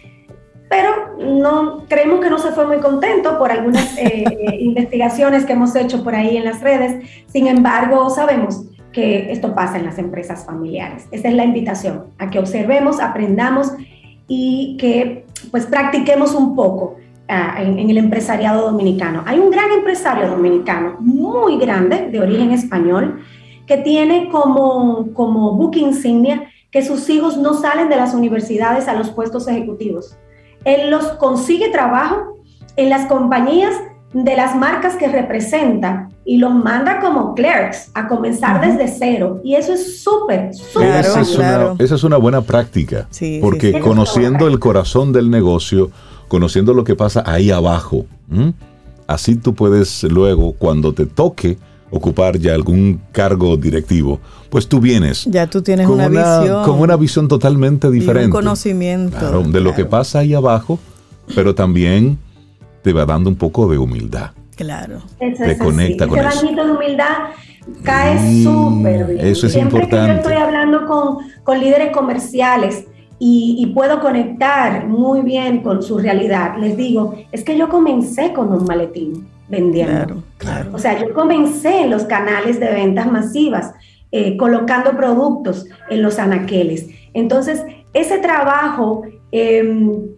pero 0.70 1.18
no 1.20 1.86
creemos 1.88 2.20
que 2.20 2.30
no 2.30 2.40
se 2.40 2.52
fue 2.52 2.66
muy 2.66 2.78
contento 2.78 3.38
por 3.38 3.52
algunas 3.52 3.98
eh, 3.98 4.24
investigaciones 4.60 5.46
que 5.46 5.54
hemos 5.54 5.76
hecho 5.76 6.04
por 6.04 6.16
ahí 6.16 6.38
en 6.38 6.46
las 6.46 6.62
redes. 6.62 7.08
Sin 7.28 7.48
embargo, 7.48 8.10
sabemos 8.10 8.66
que 8.92 9.32
esto 9.32 9.54
pasa 9.54 9.78
en 9.78 9.86
las 9.86 9.98
empresas 9.98 10.46
familiares. 10.46 11.08
Esa 11.12 11.28
es 11.28 11.34
la 11.34 11.44
invitación, 11.44 12.06
a 12.18 12.30
que 12.30 12.40
observemos, 12.40 13.00
aprendamos 13.00 13.72
y 14.28 14.78
que 14.80 15.26
pues 15.52 15.66
practiquemos 15.66 16.34
un 16.34 16.56
poco 16.56 16.98
en, 17.28 17.90
el 17.90 17.98
empresariado 17.98 18.70
dominicano. 18.70 19.24
Hay 19.26 19.40
un 19.40 19.50
gran 19.50 19.72
empresario 19.72 20.28
dominicano, 20.28 20.98
muy 21.00 21.58
grande, 21.58 22.10
de 22.10 22.20
origen 22.20 22.52
español, 22.52 23.22
que 23.66 23.78
tiene 23.78 24.30
como, 24.30 25.14
como 25.14 25.54
book 25.54 25.76
insignia 25.76 26.50
que 26.72 26.82
sus 26.82 27.10
hijos 27.10 27.38
no 27.38 27.54
salen 27.54 27.90
de 27.90 27.96
las 27.96 28.14
universidades 28.14 28.88
a 28.88 28.94
los 28.94 29.10
puestos 29.12 29.48
ejecutivos. 29.48 30.18
Él 30.66 30.90
los 30.90 31.04
consigue 31.14 31.70
trabajo 31.70 32.38
en 32.76 32.90
las 32.90 33.08
compañías 33.08 33.74
de 34.14 34.36
las 34.36 34.56
marcas 34.56 34.96
que 34.96 35.08
representa 35.08 36.10
y 36.24 36.38
los 36.38 36.54
manda 36.54 37.00
como 37.00 37.34
clerks 37.34 37.90
a 37.94 38.08
comenzar 38.08 38.62
desde 38.62 38.88
cero. 38.88 39.42
Y 39.44 39.56
eso 39.56 39.74
es 39.74 40.02
súper, 40.02 40.54
súper. 40.54 41.00
esa, 41.00 41.22
esa, 41.80 41.96
es 41.96 42.04
una 42.04 42.18
buena 42.18 42.42
práctica, 42.42 43.08
porque 43.42 43.80
conociendo 43.80 44.48
el 44.48 44.60
corazón 44.60 45.12
del 45.12 45.30
negocio, 45.30 45.92
conociendo 46.28 46.74
lo 46.74 46.84
que 46.84 46.96
pasa 46.96 47.24
ahí 47.26 47.52
abajo. 47.52 48.06
Así 49.08 49.36
tú 49.36 49.54
puedes 49.54 50.04
luego, 50.04 50.54
cuando 50.54 50.94
te 50.94 51.06
toque 51.06 51.58
ocupar 51.94 52.38
ya 52.40 52.54
algún 52.56 53.00
cargo 53.12 53.56
directivo, 53.56 54.20
pues 54.50 54.68
tú 54.68 54.80
vienes. 54.80 55.26
Ya 55.26 55.48
tú 55.48 55.62
tienes 55.62 55.86
con 55.88 55.96
una, 55.96 56.08
visión. 56.10 56.64
Con 56.66 56.80
una 56.80 56.96
visión 56.96 57.28
totalmente 57.28 57.90
diferente. 57.92 58.24
Y 58.24 58.26
un 58.26 58.32
conocimiento. 58.32 59.18
Claro, 59.18 59.44
de 59.44 59.62
lo 59.62 59.74
que 59.76 59.86
pasa 59.86 60.20
ahí 60.20 60.34
abajo, 60.34 60.80
pero 61.36 61.54
también 61.56 62.18
te 62.82 62.94
va 62.94 63.06
dando 63.06 63.30
un 63.30 63.36
poco 63.36 63.68
de 63.70 63.78
humildad. 63.78 64.32
Claro. 64.56 65.02
Eso 65.20 65.44
Te 65.44 65.52
es 65.54 65.58
conecta 65.60 66.06
así. 66.06 66.10
con 66.10 66.20
Ese 66.20 66.46
eso. 66.48 66.56
de 66.66 66.72
humildad 66.72 67.06
cae 67.84 68.20
Mm, 68.20 68.44
súper 68.44 69.06
bien. 69.08 69.26
eso 69.28 69.48
es 69.48 69.54
Siempre 69.54 69.80
que 69.80 69.84
importante. 69.86 70.14
yo 70.14 70.20
estoy 70.20 70.34
hablando 70.44 70.86
con, 70.86 71.18
con 71.44 71.60
líderes 71.60 71.92
comerciales 71.92 72.86
y, 73.26 73.56
y 73.58 73.68
puedo 73.68 74.02
conectar 74.02 74.86
muy 74.86 75.22
bien 75.22 75.64
con 75.64 75.82
su 75.82 75.98
realidad, 75.98 76.58
les 76.60 76.76
digo, 76.76 77.16
es 77.32 77.46
que 77.46 77.58
yo 77.58 77.70
comencé 77.70 78.34
con 78.34 78.52
un 78.52 78.66
maletín 78.66 79.30
vendiendo. 79.48 79.94
Claro, 79.94 80.24
claro. 80.38 80.72
O 80.74 80.78
sea, 80.78 81.00
yo 81.00 81.14
comencé 81.14 81.84
en 81.84 81.90
los 81.90 82.04
canales 82.04 82.60
de 82.60 82.70
ventas 82.70 83.10
masivas, 83.10 83.72
eh, 84.12 84.36
colocando 84.36 84.98
productos 84.98 85.66
en 85.90 86.02
los 86.02 86.20
anaqueles. 86.20 86.90
Entonces, 87.14 87.64
ese 87.94 88.18
trabajo 88.18 89.04
eh, 89.32 89.64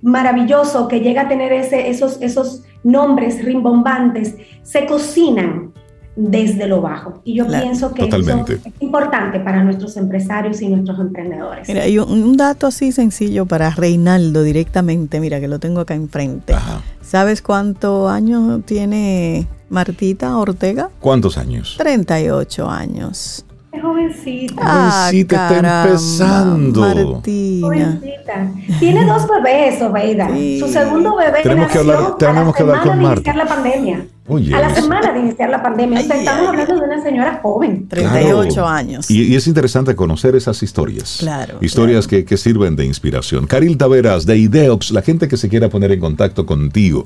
maravilloso 0.01 0.87
que 0.87 1.01
llega 1.01 1.21
a 1.21 1.27
tener 1.27 1.53
ese, 1.53 1.91
esos, 1.91 2.19
esos 2.23 2.63
nombres 2.83 3.45
rimbombantes, 3.45 4.35
se 4.63 4.87
cocinan 4.87 5.73
desde 6.15 6.67
lo 6.67 6.81
bajo. 6.81 7.21
Y 7.25 7.35
yo 7.35 7.45
Claro, 7.45 7.63
pienso 7.63 7.93
que 7.93 8.03
totalmente. 8.03 8.53
eso 8.53 8.61
es 8.69 8.73
importante 8.81 9.39
para 9.39 9.63
nuestros 9.63 9.97
empresarios 9.97 10.61
y 10.61 10.67
nuestros 10.69 10.99
emprendedores. 10.99 11.67
Mira, 11.67 11.87
y 11.87 11.97
un, 11.99 12.09
un 12.23 12.37
dato 12.37 12.67
así 12.67 12.91
sencillo 12.91 13.45
para 13.45 13.69
Reinaldo 13.71 14.43
directamente, 14.43 15.19
mira 15.19 15.39
que 15.39 15.47
lo 15.47 15.59
tengo 15.59 15.81
acá 15.81 15.93
enfrente. 15.93 16.53
Ajá. 16.53 16.81
¿Sabes 17.01 17.41
cuántos 17.41 18.09
años 18.09 18.61
tiene 18.65 19.47
Martita 19.69 20.37
Ortega? 20.37 20.89
¿Cuántos 20.99 21.37
años? 21.37 21.75
38 21.77 22.69
años. 22.69 23.44
Es 23.75 23.81
jovencita. 23.81 24.61
Ah, 24.65 25.07
Jovencita, 25.09 25.55
está 25.57 25.83
empezando. 25.85 26.81
Martina. 26.81 27.67
Jovencita. 27.67 28.51
Tiene 28.79 29.05
dos 29.05 29.27
bebés, 29.27 29.81
Obeida. 29.81 30.29
Sí. 30.33 30.59
Su 30.59 30.67
segundo 30.67 31.15
bebé 31.17 31.39
Tenemos 31.43 31.67
que 31.71 31.77
nació 31.79 31.93
hablar- 31.93 32.17
tenemos 32.17 32.41
a 32.41 32.45
la 32.45 32.53
que 32.53 32.61
hablar 32.63 32.77
semana 32.83 32.83
con 32.91 33.01
Marta. 33.03 33.15
iniciar 33.15 33.35
la 33.35 33.45
pandemia. 33.45 34.05
A 34.27 34.59
la 34.59 34.73
semana 34.73 35.11
de 35.11 35.19
iniciar 35.19 35.49
la 35.51 35.61
pandemia. 35.61 35.99
O 35.99 36.03
sea, 36.03 36.13
Ay, 36.15 36.19
estamos 36.21 36.41
ay, 36.41 36.47
hablando 36.47 36.73
de 36.75 36.81
una 36.81 37.03
señora 37.03 37.39
joven. 37.43 37.87
38 37.87 38.53
Claro. 38.53 38.67
años. 38.67 39.11
Y, 39.11 39.23
y 39.23 39.35
es 39.35 39.45
interesante 39.47 39.95
conocer 39.95 40.35
esas 40.35 40.63
historias. 40.63 41.17
Claro, 41.19 41.57
Historias 41.61 42.07
Que, 42.07 42.25
que 42.25 42.37
sirven 42.37 42.75
de 42.75 42.85
inspiración. 42.85 43.45
Caril 43.45 43.77
Taveras, 43.77 44.25
de 44.25 44.37
Ideox, 44.37 44.91
la 44.91 45.01
gente 45.03 45.27
que 45.27 45.37
se 45.37 45.47
quiera 45.49 45.69
poner 45.69 45.91
en 45.91 45.99
contacto 45.99 46.45
contigo, 46.47 47.05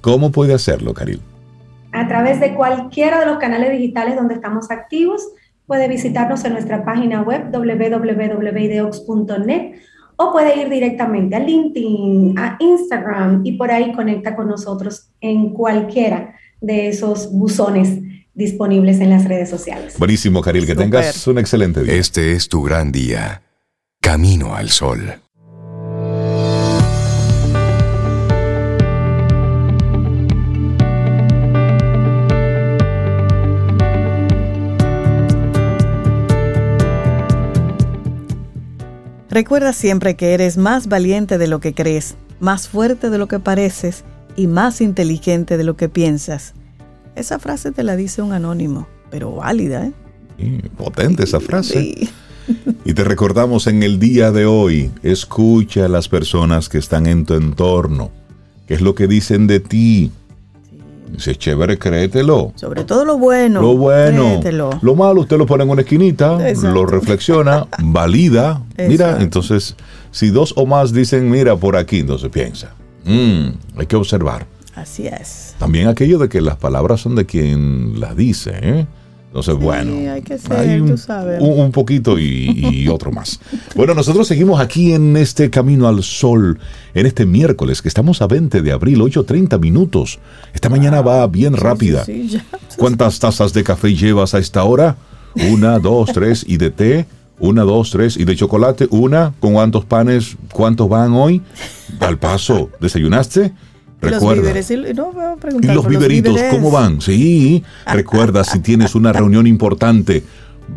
¿cómo 0.00 0.30
puede 0.30 0.54
hacerlo, 0.54 0.94
Caril? 0.94 1.20
A 1.92 2.06
través 2.06 2.38
de 2.38 2.54
cualquiera 2.54 3.18
de 3.18 3.26
los 3.26 3.38
canales 3.38 3.72
digitales 3.72 4.14
donde 4.14 4.34
estamos 4.34 4.70
activos, 4.70 5.22
puede 5.70 5.86
visitarnos 5.86 6.44
en 6.44 6.54
nuestra 6.54 6.84
página 6.84 7.22
web 7.22 7.52
www.ideox.net 7.52 8.42
o 10.16 10.32
puede 10.32 10.60
ir 10.60 10.68
directamente 10.68 11.36
a 11.36 11.38
LinkedIn, 11.38 12.36
a 12.36 12.56
Instagram 12.58 13.42
y 13.44 13.52
por 13.52 13.70
ahí 13.70 13.92
conecta 13.92 14.34
con 14.34 14.48
nosotros 14.48 15.10
en 15.20 15.50
cualquiera 15.50 16.34
de 16.60 16.88
esos 16.88 17.30
buzones 17.30 18.00
disponibles 18.34 18.98
en 18.98 19.10
las 19.10 19.26
redes 19.26 19.48
sociales. 19.48 19.94
Buenísimo, 19.96 20.40
Caril, 20.40 20.66
que 20.66 20.74
tengas 20.74 21.24
un 21.28 21.38
excelente 21.38 21.84
día. 21.84 21.94
Este 21.94 22.32
es 22.32 22.48
tu 22.48 22.64
gran 22.64 22.90
día. 22.90 23.42
Camino 24.00 24.56
al 24.56 24.70
sol. 24.70 25.20
Recuerda 39.30 39.72
siempre 39.72 40.16
que 40.16 40.34
eres 40.34 40.56
más 40.56 40.88
valiente 40.88 41.38
de 41.38 41.46
lo 41.46 41.60
que 41.60 41.72
crees, 41.72 42.16
más 42.40 42.68
fuerte 42.68 43.10
de 43.10 43.18
lo 43.18 43.28
que 43.28 43.38
pareces 43.38 44.02
y 44.34 44.48
más 44.48 44.80
inteligente 44.80 45.56
de 45.56 45.62
lo 45.62 45.76
que 45.76 45.88
piensas. 45.88 46.54
Esa 47.14 47.38
frase 47.38 47.70
te 47.70 47.84
la 47.84 47.94
dice 47.94 48.22
un 48.22 48.32
anónimo, 48.32 48.88
pero 49.08 49.36
válida, 49.36 49.86
¿eh? 49.86 49.92
Sí, 50.36 50.60
potente 50.76 51.22
esa 51.22 51.40
frase. 51.40 51.80
Sí. 51.80 52.10
Y 52.84 52.94
te 52.94 53.04
recordamos 53.04 53.68
en 53.68 53.84
el 53.84 54.00
día 54.00 54.32
de 54.32 54.44
hoy, 54.44 54.90
escucha 55.04 55.84
a 55.84 55.88
las 55.88 56.08
personas 56.08 56.68
que 56.68 56.78
están 56.78 57.06
en 57.06 57.24
tu 57.24 57.34
entorno. 57.34 58.10
¿Qué 58.66 58.74
es 58.74 58.80
lo 58.80 58.96
que 58.96 59.06
dicen 59.06 59.46
de 59.46 59.60
ti? 59.60 60.10
Si 61.18 61.30
es 61.30 61.38
chévere, 61.38 61.78
créetelo. 61.78 62.52
Sobre 62.56 62.84
todo 62.84 63.04
lo 63.04 63.18
bueno. 63.18 63.60
lo 63.60 63.76
bueno. 63.76 64.24
créetelo. 64.24 64.70
Lo 64.82 64.94
malo, 64.94 65.20
usted 65.22 65.36
lo 65.38 65.46
pone 65.46 65.64
en 65.64 65.70
una 65.70 65.82
esquinita, 65.82 66.48
Exacto. 66.48 66.74
lo 66.74 66.86
reflexiona, 66.86 67.66
valida. 67.78 68.62
Mira, 68.78 69.18
entonces, 69.20 69.76
si 70.10 70.30
dos 70.30 70.54
o 70.56 70.66
más 70.66 70.92
dicen, 70.92 71.30
mira, 71.30 71.56
por 71.56 71.76
aquí, 71.76 72.00
entonces 72.00 72.30
piensa. 72.30 72.72
Mm, 73.04 73.48
hay 73.78 73.86
que 73.86 73.96
observar. 73.96 74.46
Así 74.74 75.06
es. 75.06 75.54
También 75.58 75.88
aquello 75.88 76.18
de 76.18 76.28
que 76.28 76.40
las 76.40 76.56
palabras 76.56 77.00
son 77.00 77.14
de 77.16 77.26
quien 77.26 78.00
las 78.00 78.16
dice, 78.16 78.52
¿eh? 78.62 78.86
Entonces, 79.30 79.54
bueno, 79.54 80.12
hay 80.12 80.22
que 80.22 80.38
ser, 80.38 80.52
hay 80.52 80.80
un, 80.80 80.88
tú 80.88 80.98
sabes. 80.98 81.40
un- 81.40 81.60
un 81.60 81.70
poquito 81.70 82.18
y, 82.18 82.50
y 82.72 82.88
otro 82.92 83.12
más. 83.12 83.38
Bueno, 83.76 83.94
nosotros 83.94 84.26
seguimos 84.26 84.60
aquí 84.60 84.92
en 84.92 85.16
este 85.16 85.50
Camino 85.50 85.86
al 85.86 86.02
Sol, 86.02 86.58
en 86.94 87.06
este 87.06 87.26
miércoles, 87.26 87.80
que 87.80 87.86
estamos 87.86 88.20
a 88.22 88.26
20 88.26 88.60
de 88.60 88.72
abril, 88.72 89.00
8.30 89.00 89.60
minutos. 89.60 90.18
Esta 90.52 90.68
mañana 90.68 91.00
va 91.00 91.24
bien 91.28 91.54
rápida. 91.56 92.04
Sí. 92.04 92.40
¿Cuántas 92.76 93.20
tazas 93.20 93.52
de 93.52 93.62
café 93.62 93.94
llevas 93.94 94.34
a 94.34 94.40
esta 94.40 94.64
hora? 94.64 94.96
Una, 95.52 95.78
dos, 95.78 96.10
tres, 96.12 96.44
y 96.48 96.56
de 96.56 96.70
té. 96.70 97.06
Una, 97.38 97.62
dos, 97.62 97.90
tres, 97.92 98.16
y 98.16 98.24
de 98.24 98.34
chocolate. 98.34 98.88
Una, 98.90 99.32
¿con 99.38 99.52
cuántos 99.54 99.84
panes? 99.84 100.36
¿Cuántos 100.52 100.88
van 100.88 101.12
hoy? 101.12 101.40
Al 102.00 102.18
paso, 102.18 102.68
¿desayunaste? 102.80 103.52
Y 104.02 104.06
Los 104.06 104.14
Recuerda. 104.14 104.42
víveres, 104.42 104.70
y, 104.70 104.76
no, 104.94 105.12
voy 105.12 105.24
a 105.24 105.34
Y 105.34 105.40
preguntar 105.40 105.74
los 105.74 105.86
viveritos. 105.86 106.40
¿cómo 106.50 106.70
van? 106.70 107.00
Sí, 107.00 107.62
recuerda, 107.86 108.44
si 108.44 108.60
tienes 108.60 108.94
una 108.94 109.12
reunión 109.12 109.46
importante, 109.46 110.22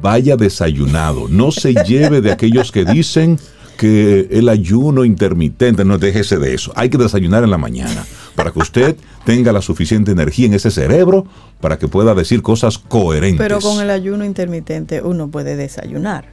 vaya 0.01 0.35
desayunado. 0.35 1.27
No 1.29 1.51
se 1.51 1.73
lleve 1.73 2.21
de 2.21 2.31
aquellos 2.31 2.71
que 2.71 2.83
dicen 2.85 3.39
que 3.77 4.27
el 4.31 4.49
ayuno 4.49 5.05
intermitente, 5.05 5.85
no 5.85 5.97
déjese 5.97 6.37
de 6.37 6.53
eso. 6.53 6.71
Hay 6.75 6.89
que 6.89 6.97
desayunar 6.97 7.43
en 7.43 7.51
la 7.51 7.57
mañana 7.57 8.05
para 8.35 8.51
que 8.51 8.59
usted 8.59 8.95
tenga 9.25 9.51
la 9.51 9.61
suficiente 9.61 10.11
energía 10.11 10.47
en 10.47 10.53
ese 10.53 10.71
cerebro 10.71 11.25
para 11.61 11.77
que 11.77 11.87
pueda 11.87 12.13
decir 12.13 12.41
cosas 12.41 12.77
coherentes. 12.77 13.39
Pero 13.39 13.59
con 13.59 13.81
el 13.81 13.89
ayuno 13.89 14.25
intermitente 14.25 15.01
uno 15.01 15.29
puede 15.29 15.55
desayunar. 15.55 16.25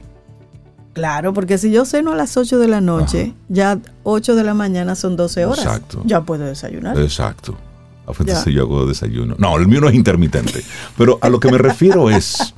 Claro, 0.93 1.33
porque 1.33 1.57
si 1.57 1.71
yo 1.71 1.85
ceno 1.85 2.11
a 2.11 2.15
las 2.15 2.35
8 2.35 2.59
de 2.59 2.67
la 2.67 2.81
noche, 2.81 3.33
ya 3.49 3.79
8 4.03 4.35
de 4.35 4.43
la 4.43 4.53
mañana 4.53 4.95
son 4.95 5.15
12 5.15 5.45
horas. 5.45 5.59
Exacto. 5.65 6.01
Ya 6.05 6.21
puedo 6.21 6.43
desayunar. 6.45 6.99
Exacto. 6.99 7.57
A 8.05 8.11
veces 8.11 8.45
Ya. 8.45 8.51
yo 8.51 8.63
hago 8.63 8.85
desayuno. 8.85 9.35
No, 9.37 9.55
el 9.57 9.67
mío 9.67 9.79
no 9.79 9.87
es 9.87 9.95
intermitente. 9.95 10.63
Pero 10.97 11.17
a 11.21 11.29
lo 11.29 11.39
que 11.39 11.49
me 11.49 11.57
refiero 11.57 12.09
es, 12.09 12.53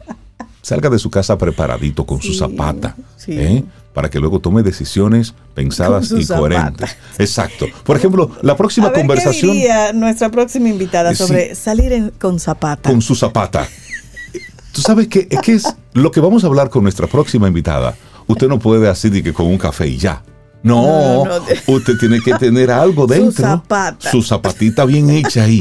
salga 0.63 0.89
de 0.89 0.97
su 0.97 1.11
casa 1.11 1.37
preparadito 1.37 2.05
con 2.05 2.21
su 2.21 2.33
zapata, 2.33 2.95
sí. 3.17 3.33
¿eh? 3.33 3.63
para 3.93 4.09
que 4.09 4.19
luego 4.19 4.39
tome 4.39 4.63
decisiones 4.63 5.35
pensadas 5.53 6.11
y 6.11 6.25
coherentes. 6.25 6.89
zapata. 6.89 7.23
Exacto. 7.23 7.67
Por 7.83 7.95
ejemplo, 7.97 8.31
la 8.41 8.57
próxima 8.57 8.87
a 8.87 8.89
ver, 8.89 9.01
conversación 9.01 9.51
¿qué 9.51 9.57
diría 9.57 9.93
nuestra 9.93 10.31
próxima 10.31 10.69
invitada 10.69 11.11
Eh, 11.11 11.15
sí. 11.15 11.27
sobre 11.27 11.53
salir 11.53 11.93
en- 11.93 12.09
con 12.09 12.39
zapata? 12.39 12.89
con 12.89 13.03
su 13.03 13.13
zapata. 13.13 13.67
Tú 14.71 14.81
sabes 14.81 15.07
que 15.07 15.27
es 15.29 15.39
que 15.41 15.51
es 15.53 15.75
lo 15.93 16.09
que 16.09 16.19
vamos 16.19 16.43
a 16.43 16.47
hablar 16.47 16.71
con 16.71 16.81
nuestra 16.81 17.05
próxima 17.05 17.47
invitada. 17.47 17.93
Usted 18.27 18.47
no 18.47 18.59
puede 18.59 18.87
así 18.89 19.09
de 19.09 19.21
que 19.23 19.33
con 19.33 19.47
un 19.47 19.57
café 19.57 19.87
y 19.87 19.97
ya. 19.97 20.21
No, 20.63 21.25
No, 21.25 21.25
no, 21.25 21.39
no. 21.39 21.45
usted 21.75 21.97
tiene 21.99 22.21
que 22.21 22.33
tener 22.35 22.71
algo 22.71 23.03
Su 23.07 23.13
dentro. 23.13 23.43
zapata. 23.45 24.09
Su 24.11 24.21
zapatita 24.21 24.85
bien 24.85 25.09
hecha 25.09 25.43
ahí. 25.43 25.59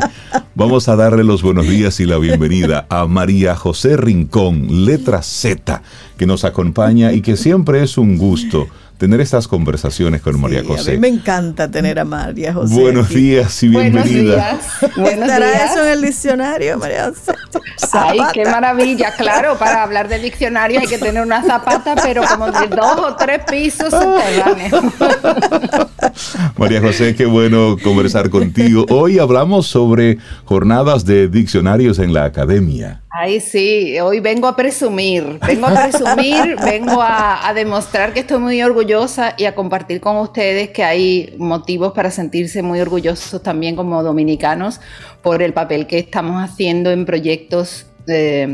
Vamos 0.55 0.89
a 0.89 0.95
darle 0.95 1.25
los 1.25 1.43
buenos 1.43 1.67
días 1.67 1.99
y 1.99 2.07
la 2.07 2.19
bienvenida 2.19 2.87
a 2.89 3.07
María 3.07 3.57
José 3.57 3.97
Rincón, 3.97 4.85
letra 4.85 5.23
Z, 5.23 5.83
que 6.17 6.27
nos 6.27 6.45
acompaña 6.45 7.13
y 7.13 7.21
que 7.21 7.37
siempre 7.37 7.83
es 7.83 7.99
un 7.99 8.17
gusto 8.17 8.69
tener 9.03 9.21
estas 9.21 9.49
conversaciones 9.49 10.23
con 10.23 10.41
María 10.41 10.63
José. 10.65 10.93
A 10.93 10.95
mí 10.95 11.01
me 11.01 11.09
encanta 11.09 11.69
tener 11.69 11.99
a 11.99 12.05
María 12.05 12.55
José. 12.55 12.73
Buenos 12.73 13.07
aquí. 13.07 13.17
días 13.17 13.61
y 13.65 13.69
Buenos 13.71 14.05
bienvenida. 14.05 14.35
días. 14.37 14.93
Buenos 14.97 15.25
¿Estará 15.25 15.47
días. 15.51 15.71
eso 15.73 15.83
en 15.85 15.89
el 15.91 16.03
diccionario, 16.03 16.79
María 16.79 17.09
José? 17.09 17.33
Ay, 17.95 18.21
qué 18.33 18.45
maravilla. 18.45 19.13
Claro, 19.17 19.59
para 19.59 19.83
hablar 19.83 20.07
de 20.07 20.21
diccionario 20.21 20.79
hay 20.79 20.87
que 20.87 20.99
tener 20.99 21.21
una 21.21 21.43
zapata, 21.43 21.97
pero 22.01 22.23
como 22.23 22.53
de 22.53 22.69
dos 22.69 22.97
o 23.01 23.17
tres 23.17 23.41
pisos 23.51 23.91
subterráneos. 23.91 24.85
María 26.57 26.81
José, 26.81 27.17
qué 27.17 27.27
bueno 27.27 27.79
conversar 27.83 28.31
contigo. 28.31 28.87
Hoy 28.89 29.19
hablamos 29.19 29.67
sobre 29.67 30.19
jornadas 30.45 31.05
de 31.05 31.27
diccionarios 31.27 31.99
en 31.99 32.13
la 32.15 32.23
academia. 32.23 33.02
Ay, 33.15 33.41
sí, 33.41 34.01
hoy 34.01 34.21
vengo 34.21 34.49
a 34.49 34.57
presumir, 34.57 35.39
vengo 35.47 35.67
a 35.67 35.83
presumir, 35.83 36.57
vengo 36.65 37.03
a, 37.03 37.47
a 37.47 37.53
demostrar 37.53 38.15
que 38.15 38.21
estoy 38.21 38.39
muy 38.39 38.63
orgullosa 38.63 39.35
y 39.37 39.45
a 39.45 39.55
compartir 39.55 40.01
con 40.01 40.17
ustedes 40.17 40.71
que 40.71 40.83
hay 40.83 41.35
motivos 41.37 41.93
para 41.93 42.11
sentirse 42.11 42.63
muy 42.63 42.81
orgullosos 42.81 43.43
también 43.43 43.77
como 43.77 44.03
dominicanos 44.03 44.81
por 45.21 45.43
el 45.43 45.53
papel 45.53 45.87
que 45.87 45.99
estamos 45.99 46.43
haciendo 46.43 46.91
en 46.91 47.05
proyectos 47.05 47.92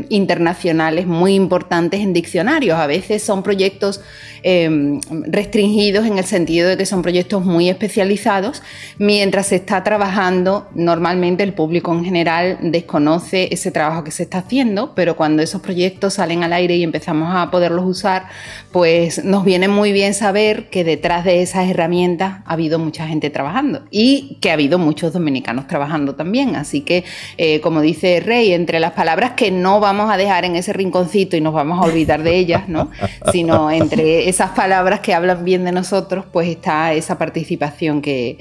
internacionales 0.09 1.07
muy 1.07 1.33
importantes 1.33 2.01
en 2.01 2.13
diccionarios. 2.13 2.77
A 2.77 2.87
veces 2.87 3.23
son 3.23 3.41
proyectos 3.41 4.01
em, 4.43 5.01
restringidos 5.27 6.05
en 6.05 6.17
el 6.17 6.23
sentido 6.23 6.69
de 6.69 6.77
que 6.77 6.85
son 6.85 7.01
proyectos 7.01 7.43
muy 7.43 7.69
especializados, 7.69 8.61
mientras 8.97 9.47
se 9.47 9.55
está 9.57 9.83
trabajando, 9.83 10.67
normalmente 10.75 11.43
el 11.43 11.53
público 11.53 11.91
en 11.93 12.05
general 12.05 12.57
desconoce 12.61 13.49
ese 13.51 13.71
trabajo 13.71 14.03
que 14.03 14.11
se 14.11 14.23
está 14.23 14.39
haciendo, 14.39 14.93
pero 14.95 15.15
cuando 15.15 15.41
esos 15.41 15.61
proyectos 15.61 16.15
salen 16.15 16.43
al 16.43 16.53
aire 16.53 16.75
y 16.75 16.83
empezamos 16.83 17.33
a 17.35 17.49
poderlos 17.51 17.85
usar, 17.85 18.27
pues 18.71 19.23
nos 19.25 19.43
viene 19.43 19.67
muy 19.67 19.91
bien 19.91 20.13
saber 20.13 20.69
que 20.69 20.83
detrás 20.83 21.25
de 21.25 21.41
esas 21.41 21.69
herramientas 21.69 22.43
ha 22.45 22.53
habido 22.53 22.79
mucha 22.79 23.07
gente 23.07 23.29
trabajando 23.29 23.81
y 23.89 24.37
que 24.41 24.51
ha 24.51 24.53
habido 24.53 24.77
muchos 24.77 25.11
dominicanos 25.11 25.67
trabajando 25.67 26.15
también. 26.15 26.55
Así 26.55 26.81
que, 26.81 27.03
eh, 27.37 27.59
como 27.61 27.81
dice 27.81 28.19
Rey, 28.19 28.53
entre 28.53 28.79
las 28.79 28.93
palabras 28.93 29.33
que 29.39 29.51
no 29.51 29.79
vamos 29.79 30.11
a 30.11 30.17
dejar 30.17 30.43
en 30.43 30.57
ese 30.57 30.73
rinconcito 30.73 31.37
y 31.37 31.39
nos 31.39 31.53
vamos 31.53 31.79
a 31.79 31.87
olvidar 31.89 32.23
de 32.23 32.35
ellas, 32.35 32.67
¿no? 32.67 32.91
Sino 33.31 33.71
entre 33.71 34.27
esas 34.27 34.49
palabras 34.49 34.99
que 34.99 35.13
hablan 35.13 35.45
bien 35.45 35.63
de 35.63 35.71
nosotros, 35.71 36.25
pues 36.29 36.49
está 36.49 36.91
esa 36.91 37.17
participación 37.17 38.01
que, 38.01 38.37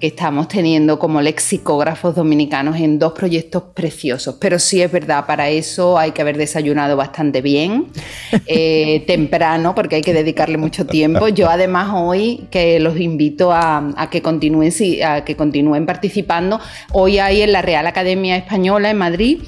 estamos 0.00 0.46
teniendo 0.46 0.98
como 0.98 1.20
lexicógrafos 1.20 2.14
dominicanos 2.14 2.76
en 2.76 3.00
dos 3.00 3.14
proyectos 3.14 3.64
preciosos. 3.74 4.36
Pero 4.38 4.60
sí 4.60 4.80
es 4.80 4.92
verdad, 4.92 5.26
para 5.26 5.48
eso 5.48 5.98
hay 5.98 6.12
que 6.12 6.22
haber 6.22 6.38
desayunado 6.38 6.96
bastante 6.96 7.42
bien, 7.42 7.86
eh, 8.46 9.02
temprano, 9.08 9.74
porque 9.74 9.96
hay 9.96 10.02
que 10.02 10.14
dedicarle 10.14 10.56
mucho 10.56 10.86
tiempo. 10.86 11.26
Yo 11.26 11.50
además 11.50 11.90
hoy 11.92 12.46
que 12.50 12.78
los 12.78 12.98
invito 13.00 13.52
a, 13.52 13.90
a, 13.96 14.08
que 14.08 14.22
continúen, 14.22 14.72
a 15.04 15.24
que 15.24 15.34
continúen 15.34 15.84
participando, 15.84 16.60
hoy 16.92 17.18
hay 17.18 17.42
en 17.42 17.52
la 17.52 17.62
Real 17.62 17.86
Academia 17.86 18.36
Española 18.36 18.90
en 18.90 18.98
Madrid 18.98 19.40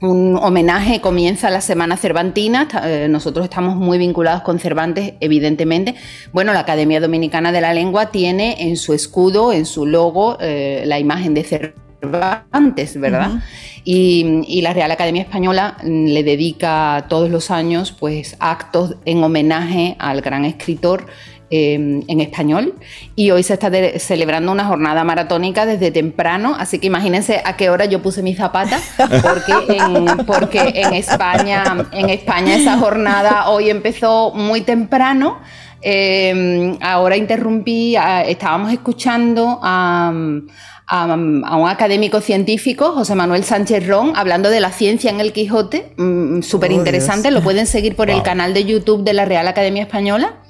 un 0.00 0.36
homenaje 0.36 1.00
comienza 1.00 1.50
la 1.50 1.60
Semana 1.60 1.96
Cervantina. 1.96 2.68
Eh, 2.84 3.06
nosotros 3.08 3.44
estamos 3.44 3.76
muy 3.76 3.98
vinculados 3.98 4.42
con 4.42 4.58
Cervantes, 4.58 5.14
evidentemente. 5.20 5.94
Bueno, 6.32 6.52
la 6.52 6.60
Academia 6.60 7.00
Dominicana 7.00 7.52
de 7.52 7.60
la 7.60 7.72
Lengua 7.72 8.06
tiene 8.10 8.68
en 8.68 8.76
su 8.76 8.92
escudo, 8.92 9.52
en 9.52 9.64
su 9.66 9.86
logo, 9.86 10.36
eh, 10.40 10.82
la 10.86 10.98
imagen 10.98 11.34
de 11.34 11.44
Cervantes, 11.44 13.00
¿verdad? 13.00 13.40
y, 13.84 14.42
y, 14.46 14.62
la 14.62 14.74
Real 14.74 14.90
Academia 14.90 15.22
Española 15.22 15.76
mm, 15.82 16.06
le 16.06 16.22
dedica 16.22 17.06
todos 17.08 17.30
los 17.30 17.50
años 17.50 17.92
pues, 17.92 18.36
actos 18.38 18.96
en 19.04 19.22
homenaje 19.22 19.96
al 19.98 20.20
gran 20.20 20.44
escritor 20.44 21.06
Em, 21.48 22.02
en 22.08 22.20
español 22.20 22.74
y 23.14 23.30
hoy 23.30 23.44
se 23.44 23.54
está 23.54 23.70
celebrando 24.00 24.50
una 24.50 24.64
jornada 24.64 25.04
maratónica 25.04 25.64
desde 25.64 25.92
temprano, 25.92 26.56
así 26.58 26.80
que 26.80 26.88
imagínense 26.88 27.40
a 27.44 27.56
qué 27.56 27.70
hora 27.70 27.84
yo 27.84 28.02
puse 28.02 28.20
mis 28.20 28.36
zapatas, 28.36 28.82
porque 29.22 29.52
en, 29.76 30.26
porque 30.26 30.72
en 30.74 30.92
España, 30.94 31.86
en 31.92 32.10
España 32.10 32.56
esa 32.56 32.76
jornada 32.78 33.48
hoy 33.48 33.70
empezó 33.70 34.32
muy 34.34 34.62
temprano. 34.62 35.38
Em, 35.82 36.76
ahora 36.80 37.16
interrumpí, 37.16 37.94
estábamos 38.26 38.72
escuchando 38.72 39.60
a, 39.62 40.10
un 40.12 41.68
académico 41.68 42.20
científico, 42.20 42.90
José 42.90 43.14
Manuel 43.14 43.44
Sánchez 43.44 43.86
Ron, 43.86 44.14
hablando 44.16 44.50
de 44.50 44.58
la 44.58 44.72
ciencia 44.72 45.10
en 45.10 45.20
el 45.20 45.32
Quijote, 45.32 45.92
mm, 45.96 46.42
súper 46.42 46.72
interesante, 46.72 47.30
lo 47.30 47.40
pueden 47.40 47.68
seguir 47.68 47.94
por 47.94 48.10
el 48.10 48.24
canal 48.24 48.52
de 48.52 48.64
YouTube 48.64 49.04
de 49.04 49.12
la 49.12 49.24
Real 49.26 49.46
Academia 49.46 49.84
Española. 49.84 50.40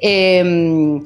Em, 0.00 1.02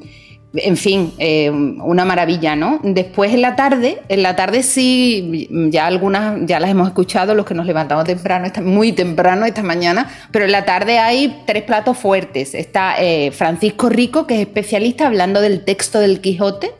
en 0.53 0.75
fin, 0.75 1.13
em, 1.17 1.79
una 1.81 2.03
maravilla, 2.03 2.55
¿no? 2.55 2.79
Después 2.83 3.33
en 3.33 3.41
la 3.41 3.55
tarde, 3.55 3.99
en 4.09 4.21
la 4.21 4.35
tarde 4.35 4.63
sí, 4.63 5.47
ya 5.69 5.87
algunas 5.87 6.45
ya 6.45 6.59
las 6.59 6.69
hemos 6.69 6.89
escuchado, 6.89 7.35
los 7.35 7.45
que 7.45 7.53
nos 7.53 7.65
levantamos 7.65 8.03
temprano, 8.03 8.51
muy 8.63 8.91
temprano 8.91 9.45
esta 9.45 9.63
mañana, 9.63 10.11
pero 10.31 10.45
en 10.45 10.51
la 10.51 10.65
tarde 10.65 10.99
hay 10.99 11.41
tres 11.45 11.63
platos 11.63 11.97
fuertes. 11.97 12.53
Está 12.53 12.95
eh, 12.99 13.31
Francisco 13.31 13.87
Rico, 13.87 14.27
que 14.27 14.35
es 14.35 14.41
especialista 14.41 15.07
hablando 15.07 15.39
del 15.39 15.63
texto 15.63 15.99
del 15.99 16.19
Quijote. 16.19 16.71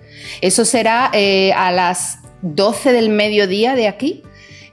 Eso 0.41 0.65
será 0.65 1.09
eh, 1.13 1.53
a 1.53 1.71
las 1.71 2.19
12 2.41 2.91
del 2.91 3.09
mediodía 3.09 3.75
de 3.75 3.87
aquí, 3.87 4.23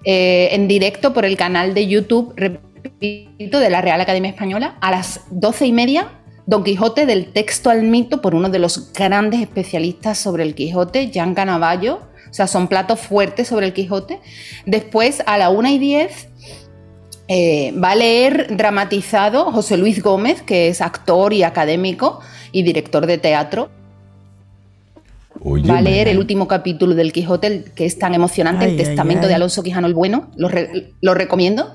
eh, 0.05 0.49
en 0.53 0.67
directo 0.67 1.15
por 1.15 1.25
el 1.25 1.37
canal 1.37 1.73
de 1.73 1.87
YouTube, 1.87 2.33
repito, 2.37 3.61
de 3.61 3.71
la 3.71 3.81
Real 3.81 4.01
Academia 4.01 4.31
Española, 4.31 4.77
a 4.81 4.91
las 4.91 5.21
12 5.31 5.67
y 5.67 5.73
media 5.73 6.09
Don 6.49 6.65
Quijote 6.65 7.05
del 7.05 7.27
texto 7.27 7.69
al 7.69 7.83
mito 7.83 8.23
por 8.23 8.35
uno 8.35 8.49
de 8.49 8.59
los 8.59 8.95
grandes 8.95 9.43
especialistas 9.43 10.17
sobre 10.17 10.45
el 10.45 10.55
Quijote, 10.55 11.11
Jean 11.11 11.35
Canavallo. 11.35 12.01
O 12.31 12.33
sea, 12.33 12.47
son 12.47 12.69
platos 12.69 13.01
fuertes 13.01 13.49
sobre 13.49 13.67
el 13.67 13.75
Quijote. 13.75 14.19
Después, 14.65 15.23
a 15.27 15.37
la 15.37 15.51
una 15.51 15.71
y 15.73 15.79
10, 15.79 16.29
eh, 17.29 17.73
va 17.73 17.91
a 17.91 17.95
leer 17.97 18.57
dramatizado 18.57 19.53
José 19.53 19.77
Luis 19.77 20.03
Gómez, 20.03 20.41
que 20.41 20.69
es 20.69 20.81
actor 20.81 21.35
y 21.35 21.43
académico 21.43 22.21
y 22.51 22.63
director 22.63 23.05
de 23.05 23.19
teatro. 23.19 23.69
va 25.45 25.79
a 25.79 25.83
leer 25.83 26.09
el 26.09 26.19
último 26.19 26.49
capítulo 26.49 26.95
del 26.95 27.13
Quijote, 27.13 27.65
que 27.75 27.85
es 27.85 27.99
tan 27.99 28.15
emocionante, 28.15 28.65
el 28.65 28.79
testamento 28.79 29.29
de 29.29 29.35
Alonso 29.35 29.63
Quijano 29.63 29.87
el 29.87 29.93
Bueno. 29.93 30.31
lo 30.39 31.15
recomiendo. 31.15 31.75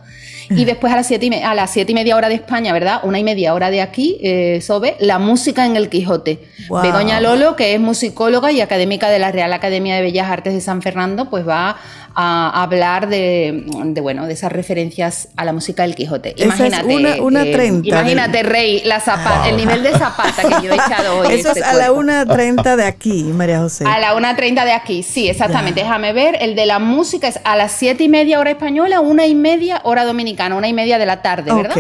Y 0.50 0.66
después 0.66 0.92
a 0.94 0.98
las 0.98 1.08
siete 1.08 1.26
y, 1.26 1.34
a 1.34 1.54
las 1.54 1.72
siete 1.72 1.92
y 1.92 1.96
media 1.96 2.16
hora 2.16 2.30
de 2.30 2.36
España, 2.36 2.74
¿verdad? 2.74 3.00
Una 3.04 3.20
y 3.20 3.24
media 3.24 3.54
hora 3.54 3.70
de 3.70 3.82
aquí, 3.82 4.18
eh, 4.22 4.60
Sobe, 4.62 4.96
la 5.00 5.20
música 5.20 5.66
en 5.66 5.76
el 5.76 5.90
Quijote. 5.90 6.40
Begoña 6.70 7.20
Lolo, 7.22 7.56
que 7.56 7.74
es 7.74 7.80
musicóloga 7.80 8.52
y 8.52 8.62
académica 8.62 9.10
de 9.10 9.20
la 9.20 9.32
Real 9.32 9.54
Academia 9.54 9.96
de 9.96 10.02
Bellas 10.02 10.30
Artes 10.30 10.54
de 10.54 10.62
San 10.62 10.82
Fernando, 10.82 11.30
pues 11.30 11.48
va 11.48 11.78
a 12.16 12.62
hablar 12.62 13.10
de, 13.10 13.66
bueno, 14.02 14.28
de 14.28 14.34
esas 14.34 14.52
referencias 14.52 15.30
a 15.36 15.46
la 15.46 15.54
música 15.54 15.84
del 15.84 15.96
Quijote. 15.96 16.36
Imagínate. 16.38 16.96
una, 16.96 17.22
una 17.22 17.44
30 17.44 17.88
imagínate, 17.88 18.44
Rey, 18.44 18.82
la 18.86 19.00
zapata, 19.00 19.50
el 19.50 19.58
nivel 19.58 19.82
de 19.84 19.92
zapata 19.92 20.44
que 20.44 20.68
yo 20.68 20.72
he 20.72 20.76
echado 20.76 21.20
hoy. 21.20 21.34
Eso 21.34 21.52
es 21.52 21.58
este 21.58 21.64
a 21.64 21.74
la 21.74 21.92
1.30 21.92 22.76
de 22.76 22.86
aquí, 22.86 23.24
María 23.34 23.60
José. 23.60 23.86
A 23.86 24.00
la 24.00 24.14
1.30 24.16 24.66
de 24.66 24.72
aquí, 24.72 25.04
sí, 25.04 25.28
exactamente. 25.28 25.82
Déjame 25.82 26.14
ver. 26.14 26.38
El 26.40 26.56
de 26.56 26.66
la 26.66 26.80
música 26.80 27.28
es 27.28 27.40
a 27.44 27.56
las 27.56 27.72
7 27.72 28.04
y 28.04 28.10
media 28.10 28.40
hora 28.40 28.52
española, 28.52 29.00
una 29.00 29.26
y 29.26 29.36
media 29.36 29.82
hora 29.84 30.06
dominicana, 30.06 30.33
una 30.58 30.68
y 30.68 30.74
media 30.74 30.98
de 30.98 31.06
la 31.06 31.22
tarde, 31.22 31.54
¿verdad? 31.54 31.76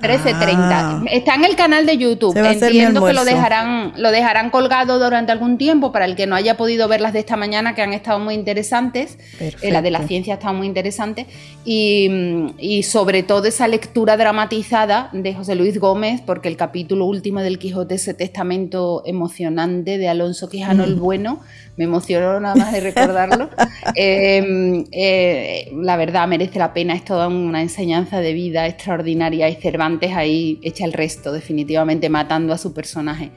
13.30. 0.00 0.56
Ah. 0.58 1.02
Está 1.10 1.34
en 1.34 1.44
el 1.44 1.56
canal 1.56 1.84
de 1.84 1.96
YouTube. 1.96 2.36
Entiendo 2.36 3.04
que 3.04 3.12
lo 3.12 3.24
dejarán, 3.24 3.92
lo 3.96 4.10
dejarán 4.10 4.50
colgado 4.50 4.98
durante 4.98 5.32
algún 5.32 5.58
tiempo 5.58 5.90
para 5.90 6.04
el 6.04 6.14
que 6.14 6.26
no 6.26 6.36
haya 6.36 6.56
podido 6.56 6.86
ver 6.86 7.00
las 7.00 7.12
de 7.12 7.18
esta 7.20 7.36
mañana, 7.36 7.74
que 7.74 7.82
han 7.82 7.92
estado 7.92 8.20
muy 8.20 8.34
interesantes. 8.34 9.18
Eh, 9.40 9.72
la 9.72 9.82
de 9.82 9.90
la 9.90 10.06
ciencia 10.06 10.34
ha 10.34 10.36
estado 10.36 10.54
muy 10.54 10.66
interesante. 10.66 11.26
Y, 11.64 12.82
sobre 12.84 13.22
todo 13.22 13.46
esa 13.46 13.68
lectura 13.68 14.16
dramatizada 14.16 15.10
de 15.12 15.34
José 15.34 15.54
Luis 15.54 15.78
Gómez, 15.78 16.20
porque 16.24 16.48
el 16.48 16.56
capítulo 16.56 17.04
último 17.04 17.40
del 17.40 17.58
Quijote, 17.58 17.96
ese 17.96 18.14
testamento 18.14 19.02
emocionante 19.04 19.98
de 19.98 20.08
Alonso 20.08 20.48
Quijano 20.48 20.84
el 20.84 20.96
mm. 20.96 21.00
Bueno, 21.00 21.40
me 21.76 21.84
emocionó 21.84 22.38
nada 22.40 22.54
más 22.54 22.72
de 22.72 22.80
recordarlo. 22.80 23.50
Em, 23.94 24.84
eh, 24.92 25.70
la 25.74 25.96
verdad 25.96 26.28
merece 26.28 26.58
la 26.58 26.72
pena, 26.72 26.94
es 26.94 27.04
toda 27.04 27.28
una 27.28 27.62
enseñanza 27.62 28.20
de 28.20 28.32
vida 28.32 28.66
extraordinaria 28.66 29.48
y 29.48 29.54
Cervantes 29.56 29.87
ahí 30.14 30.58
echa 30.62 30.84
el 30.84 30.92
resto, 30.92 31.32
definitivamente 31.32 32.08
matando 32.08 32.52
a 32.52 32.58
su 32.58 32.72
personaje. 32.72 33.30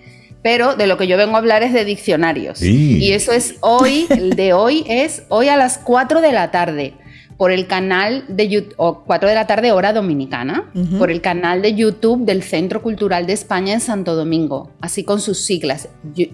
Pero 0.43 0.75
de 0.75 0.87
lo 0.87 0.97
que 0.97 1.07
yo 1.07 1.17
vengo 1.17 1.35
a 1.35 1.37
hablar 1.37 1.61
es 1.63 1.73
de 1.73 1.85
diccionarios. 1.85 2.61
Y 2.61 3.11
eso 3.11 3.31
es 3.31 3.55
hoy, 3.61 4.07
el 4.09 4.35
de 4.35 4.53
hoy 4.53 4.83
es 4.87 5.23
hoy 5.29 5.49
a 5.49 5.57
las 5.57 5.77
4 5.77 6.21
de 6.21 6.31
la 6.31 6.49
tarde 6.51 6.93
por 7.37 7.51
el 7.51 7.67
canal 7.67 8.25
de 8.27 8.47
YouTube, 8.47 8.73
o 8.77 9.03
4 9.03 9.29
de 9.29 9.35
la 9.35 9.47
tarde 9.47 9.71
hora 9.71 9.93
dominicana, 9.93 10.71
por 10.99 11.09
el 11.09 11.21
canal 11.21 11.61
de 11.61 11.73
YouTube 11.75 12.25
del 12.25 12.43
Centro 12.43 12.81
Cultural 12.81 13.25
de 13.25 13.33
España 13.33 13.73
en 13.73 13.81
Santo 13.81 14.15
Domingo, 14.15 14.71
así 14.81 15.03
con 15.03 15.21
sus 15.21 15.45
siglas, 15.45 15.89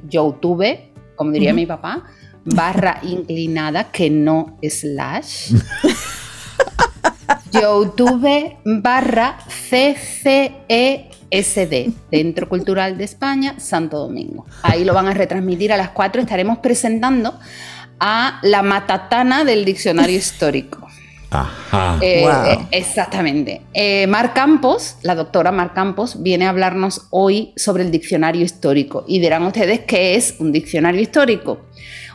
YouTube 0.09 0.63
como 1.17 1.31
diría 1.31 1.53
mi 1.53 1.65
papá, 1.65 2.05
barra 2.45 3.01
inclinada 3.03 3.91
que 3.91 4.09
no 4.09 4.57
slash. 4.61 5.53
YouTube 7.61 8.57
barra 8.65 9.37
CCESD, 9.69 11.09
Centro 12.09 12.49
Cultural 12.49 12.97
de 12.97 13.03
España, 13.03 13.59
Santo 13.59 13.99
Domingo. 13.99 14.45
Ahí 14.63 14.83
lo 14.85 14.93
van 14.93 15.07
a 15.07 15.13
retransmitir 15.13 15.73
a 15.73 15.77
las 15.77 15.89
4. 15.89 16.21
Estaremos 16.21 16.59
presentando 16.59 17.39
a 17.99 18.39
la 18.43 18.61
matatana 18.61 19.43
del 19.43 19.65
diccionario 19.65 20.17
histórico. 20.17 20.87
Ajá. 21.29 21.97
Eh, 22.01 22.23
eh, 22.25 22.67
exactamente. 22.71 23.61
Eh, 23.73 24.07
Mar 24.07 24.33
Campos, 24.33 24.95
la 25.01 25.15
doctora 25.15 25.51
Mar 25.51 25.73
Campos, 25.73 26.21
viene 26.23 26.45
a 26.45 26.49
hablarnos 26.49 27.07
hoy 27.09 27.53
sobre 27.57 27.83
el 27.83 27.91
diccionario 27.91 28.43
histórico. 28.43 29.03
Y 29.07 29.19
dirán 29.19 29.43
ustedes 29.43 29.81
qué 29.81 30.15
es 30.15 30.35
un 30.39 30.51
diccionario 30.51 31.01
histórico. 31.01 31.65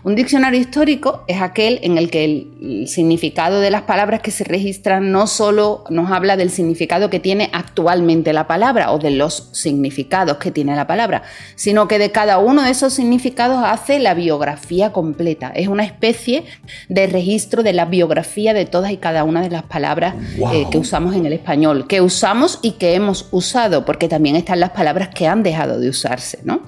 Un 0.05 0.16
diccionario 0.16 0.59
histórico 0.59 1.22
es 1.28 1.40
aquel 1.40 1.78
en 1.82 1.96
el 1.96 2.11
que 2.11 2.24
el 2.24 2.88
significado 2.88 3.61
de 3.61 3.70
las 3.70 3.82
palabras 3.82 4.20
que 4.20 4.32
se 4.32 4.42
registran 4.42 5.12
no 5.12 5.28
solo 5.28 5.84
nos 5.90 6.11
habla 6.11 6.36
del 6.36 6.50
significado 6.50 7.09
que 7.09 7.20
tiene 7.20 7.50
actualmente 7.53 8.32
la 8.32 8.48
palabra 8.48 8.90
o 8.90 8.98
de 8.98 9.12
los 9.12 9.50
significados 9.53 10.38
que 10.38 10.50
tiene 10.50 10.74
la 10.74 10.88
palabra, 10.88 11.22
sino 11.55 11.86
que 11.86 12.00
de 12.00 12.11
cada 12.11 12.38
uno 12.38 12.64
de 12.64 12.70
esos 12.70 12.92
significados 12.94 13.62
hace 13.64 14.00
la 14.00 14.14
biografía 14.14 14.92
completa. 14.92 15.53
Es 15.55 15.68
una 15.68 15.84
especie 15.84 16.46
de 16.88 17.07
registro 17.07 17.62
de 17.62 17.72
la 17.72 17.84
biografía 17.84 18.55
de 18.55 18.66
todas 18.66 18.90
y 18.90 18.96
cada 18.96 19.22
una 19.22 19.40
de 19.40 19.50
las 19.50 19.62
palabras 19.62 20.16
eh, 20.53 20.66
que 20.68 20.78
usamos 20.78 21.14
en 21.14 21.26
el 21.26 21.32
español, 21.32 21.86
que 21.86 22.00
usamos 22.00 22.59
y 22.61 22.72
que 22.72 22.94
hemos 22.94 23.28
usado, 23.30 23.84
porque 23.84 24.09
también 24.09 24.34
están 24.34 24.59
las 24.59 24.70
palabras 24.70 25.11
que 25.11 25.28
han 25.28 25.44
dejado 25.44 25.78
de 25.78 25.88
usarse, 25.88 26.40
¿no? 26.42 26.62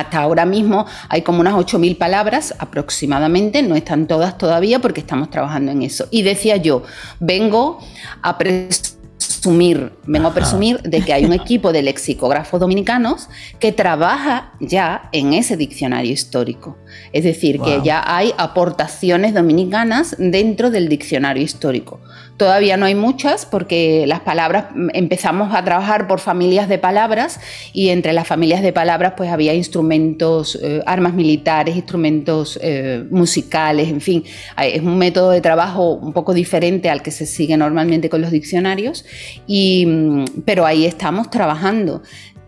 Hasta 0.00 0.20
ahora 0.20 0.44
mismo 0.44 0.86
hay 1.08 1.22
como 1.22 1.40
unas 1.40 1.54
8.000 1.54 1.98
palabras 1.98 2.54
aproximadamente, 2.58 3.62
no 3.62 3.76
están 3.76 4.06
todas 4.06 4.38
todavía 4.38 4.80
porque 4.80 5.00
estamos 5.00 5.30
trabajando 5.30 5.72
en 5.72 5.82
eso. 5.82 6.06
Y 6.10 6.22
decía 6.22 6.56
yo, 6.56 6.82
vengo 7.20 7.78
a 8.22 8.38
presumir, 8.38 9.92
vengo 10.04 10.28
a 10.28 10.34
presumir 10.34 10.80
de 10.82 11.02
que 11.02 11.12
hay 11.12 11.24
un 11.24 11.32
equipo 11.32 11.72
de 11.72 11.82
lexicógrafos 11.82 12.60
dominicanos 12.60 13.28
que 13.58 13.72
trabaja 13.72 14.52
ya 14.60 15.08
en 15.12 15.32
ese 15.32 15.56
diccionario 15.56 16.12
histórico. 16.12 16.76
Es 17.12 17.24
decir, 17.24 17.60
que 17.60 17.80
ya 17.84 18.02
hay 18.06 18.32
aportaciones 18.38 19.34
dominicanas 19.34 20.16
dentro 20.18 20.70
del 20.70 20.88
diccionario 20.88 21.42
histórico. 21.42 22.00
Todavía 22.36 22.76
no 22.76 22.86
hay 22.86 22.94
muchas 22.94 23.46
porque 23.46 24.04
las 24.06 24.20
palabras 24.20 24.66
mm, 24.74 24.88
empezamos 24.94 25.54
a 25.54 25.64
trabajar 25.64 26.08
por 26.08 26.18
familias 26.18 26.68
de 26.68 26.78
palabras 26.78 27.38
y 27.72 27.90
entre 27.90 28.12
las 28.12 28.26
familias 28.26 28.62
de 28.62 28.72
palabras 28.72 29.12
pues 29.16 29.30
había 29.30 29.54
instrumentos, 29.54 30.58
eh, 30.60 30.82
armas 30.86 31.14
militares, 31.14 31.76
instrumentos 31.76 32.58
eh, 32.60 33.04
musicales, 33.10 33.88
en 33.88 34.00
fin, 34.00 34.24
es 34.58 34.82
un 34.82 34.98
método 34.98 35.30
de 35.30 35.40
trabajo 35.40 35.92
un 35.92 36.12
poco 36.12 36.34
diferente 36.34 36.90
al 36.90 37.02
que 37.02 37.10
se 37.10 37.26
sigue 37.26 37.56
normalmente 37.56 38.08
con 38.08 38.20
los 38.20 38.30
diccionarios, 38.30 39.04
y, 39.46 39.86
mm, 39.86 40.24
pero 40.44 40.66
ahí 40.66 40.86
estamos 40.86 41.30
trabajando 41.30 42.02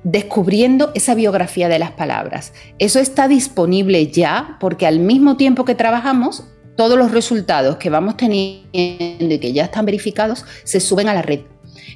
descubriendo 0.05 0.93
esa 0.95 1.15
biografía 1.15 1.69
de 1.69 1.79
las 1.79 1.93
palabras. 1.93 2.53
Eso 2.79 3.01
está 3.01 3.27
disponible 3.27 4.07
ya 4.09 4.57
porque 4.61 4.87
al 4.87 5.01
mismo 5.01 5.37
tiempo 5.37 5.65
que 5.65 5.75
trabajamos, 5.75 6.45
todos 6.77 6.99
los 6.99 7.11
resultados 7.11 7.77
que 7.77 7.91
vamos 7.91 8.17
teniendo 8.17 8.65
y 8.73 9.39
que 9.39 9.53
ya 9.53 9.65
están 9.65 9.87
verificados 9.87 10.45
se 10.65 10.81
suben 10.81 11.09
a 11.09 11.15
la 11.15 11.23
red. 11.23 11.41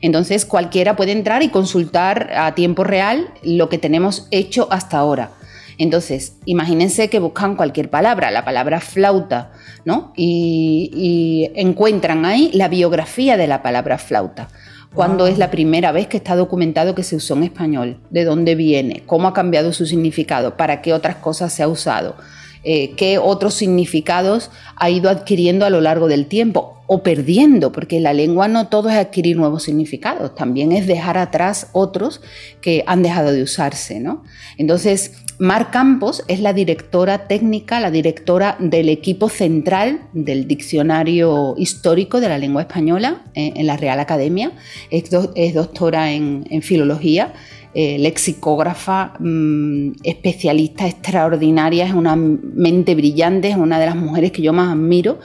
Entonces 0.00 0.44
cualquiera 0.44 0.96
puede 0.96 1.12
entrar 1.12 1.42
y 1.42 1.48
consultar 1.48 2.30
a 2.34 2.54
tiempo 2.54 2.84
real 2.84 3.28
lo 3.42 3.68
que 3.68 3.78
tenemos 3.78 4.26
hecho 4.30 4.68
hasta 4.70 4.98
ahora. 4.98 5.30
Entonces, 5.78 6.36
imagínense 6.44 7.08
que 7.08 7.20
buscan 7.20 7.54
cualquier 7.54 7.88
palabra, 7.88 8.32
la 8.32 8.44
palabra 8.44 8.80
flauta, 8.80 9.52
¿no? 9.84 10.12
Y, 10.16 11.50
encuentran 11.54 12.24
ahí 12.24 12.50
la 12.52 12.66
biografía 12.66 13.36
de 13.36 13.46
la 13.46 13.62
palabra 13.62 13.96
flauta. 13.98 14.48
¿Cuándo 14.94 15.26
es 15.26 15.38
la 15.38 15.50
primera 15.50 15.92
vez 15.92 16.06
que 16.06 16.16
está 16.16 16.34
documentado 16.34 16.94
que 16.94 17.02
se 17.02 17.16
usó 17.16 17.34
en 17.34 17.44
español? 17.44 18.00
¿De 18.10 18.24
dónde 18.24 18.54
viene? 18.54 19.02
¿Cómo 19.06 19.28
ha 19.28 19.34
cambiado 19.34 19.72
su 19.72 19.86
significado? 19.86 20.56
¿Para 20.56 20.80
qué 20.80 20.92
otras 20.92 21.16
cosas 21.16 21.52
se 21.52 21.62
ha 21.62 21.68
usado? 21.68 22.16
Eh, 22.64 22.94
qué 22.96 23.18
otros 23.18 23.54
significados 23.54 24.50
ha 24.76 24.90
ido 24.90 25.10
adquiriendo 25.10 25.64
a 25.64 25.70
lo 25.70 25.80
largo 25.80 26.08
del 26.08 26.26
tiempo 26.26 26.82
o 26.86 27.02
perdiendo, 27.02 27.70
porque 27.70 28.00
la 28.00 28.14
lengua 28.14 28.48
no 28.48 28.68
todo 28.68 28.88
es 28.88 28.96
adquirir 28.96 29.36
nuevos 29.36 29.62
significados, 29.64 30.34
también 30.34 30.72
es 30.72 30.86
dejar 30.86 31.18
atrás 31.18 31.68
otros 31.72 32.22
que 32.60 32.82
han 32.86 33.02
dejado 33.02 33.30
de 33.30 33.42
usarse. 33.42 34.00
¿no? 34.00 34.24
Entonces, 34.56 35.12
Mar 35.38 35.70
Campos 35.70 36.24
es 36.26 36.40
la 36.40 36.52
directora 36.52 37.28
técnica, 37.28 37.78
la 37.78 37.92
directora 37.92 38.56
del 38.58 38.88
equipo 38.88 39.28
central 39.28 40.00
del 40.12 40.48
Diccionario 40.48 41.54
Histórico 41.56 42.20
de 42.20 42.28
la 42.28 42.38
Lengua 42.38 42.62
Española 42.62 43.22
eh, 43.34 43.52
en 43.54 43.68
la 43.68 43.76
Real 43.76 44.00
Academia, 44.00 44.50
es, 44.90 45.54
doctora 45.54 46.10
en 46.10 46.62
Filología 46.62 47.32
eh, 47.80 47.96
lexicógrafa, 47.96 49.12
mm, 49.20 49.98
especialista 50.02 50.88
extraordinaria, 50.88 51.86
es 51.86 51.92
una 51.92 52.16
mente 52.16 52.96
brillante, 52.96 53.50
es 53.50 53.56
una 53.56 53.78
de 53.78 53.86
las 53.86 53.94
mujeres 53.94 54.32
que 54.32 54.42
yo 54.42 54.52
más 54.52 54.72
admiro 54.72 55.20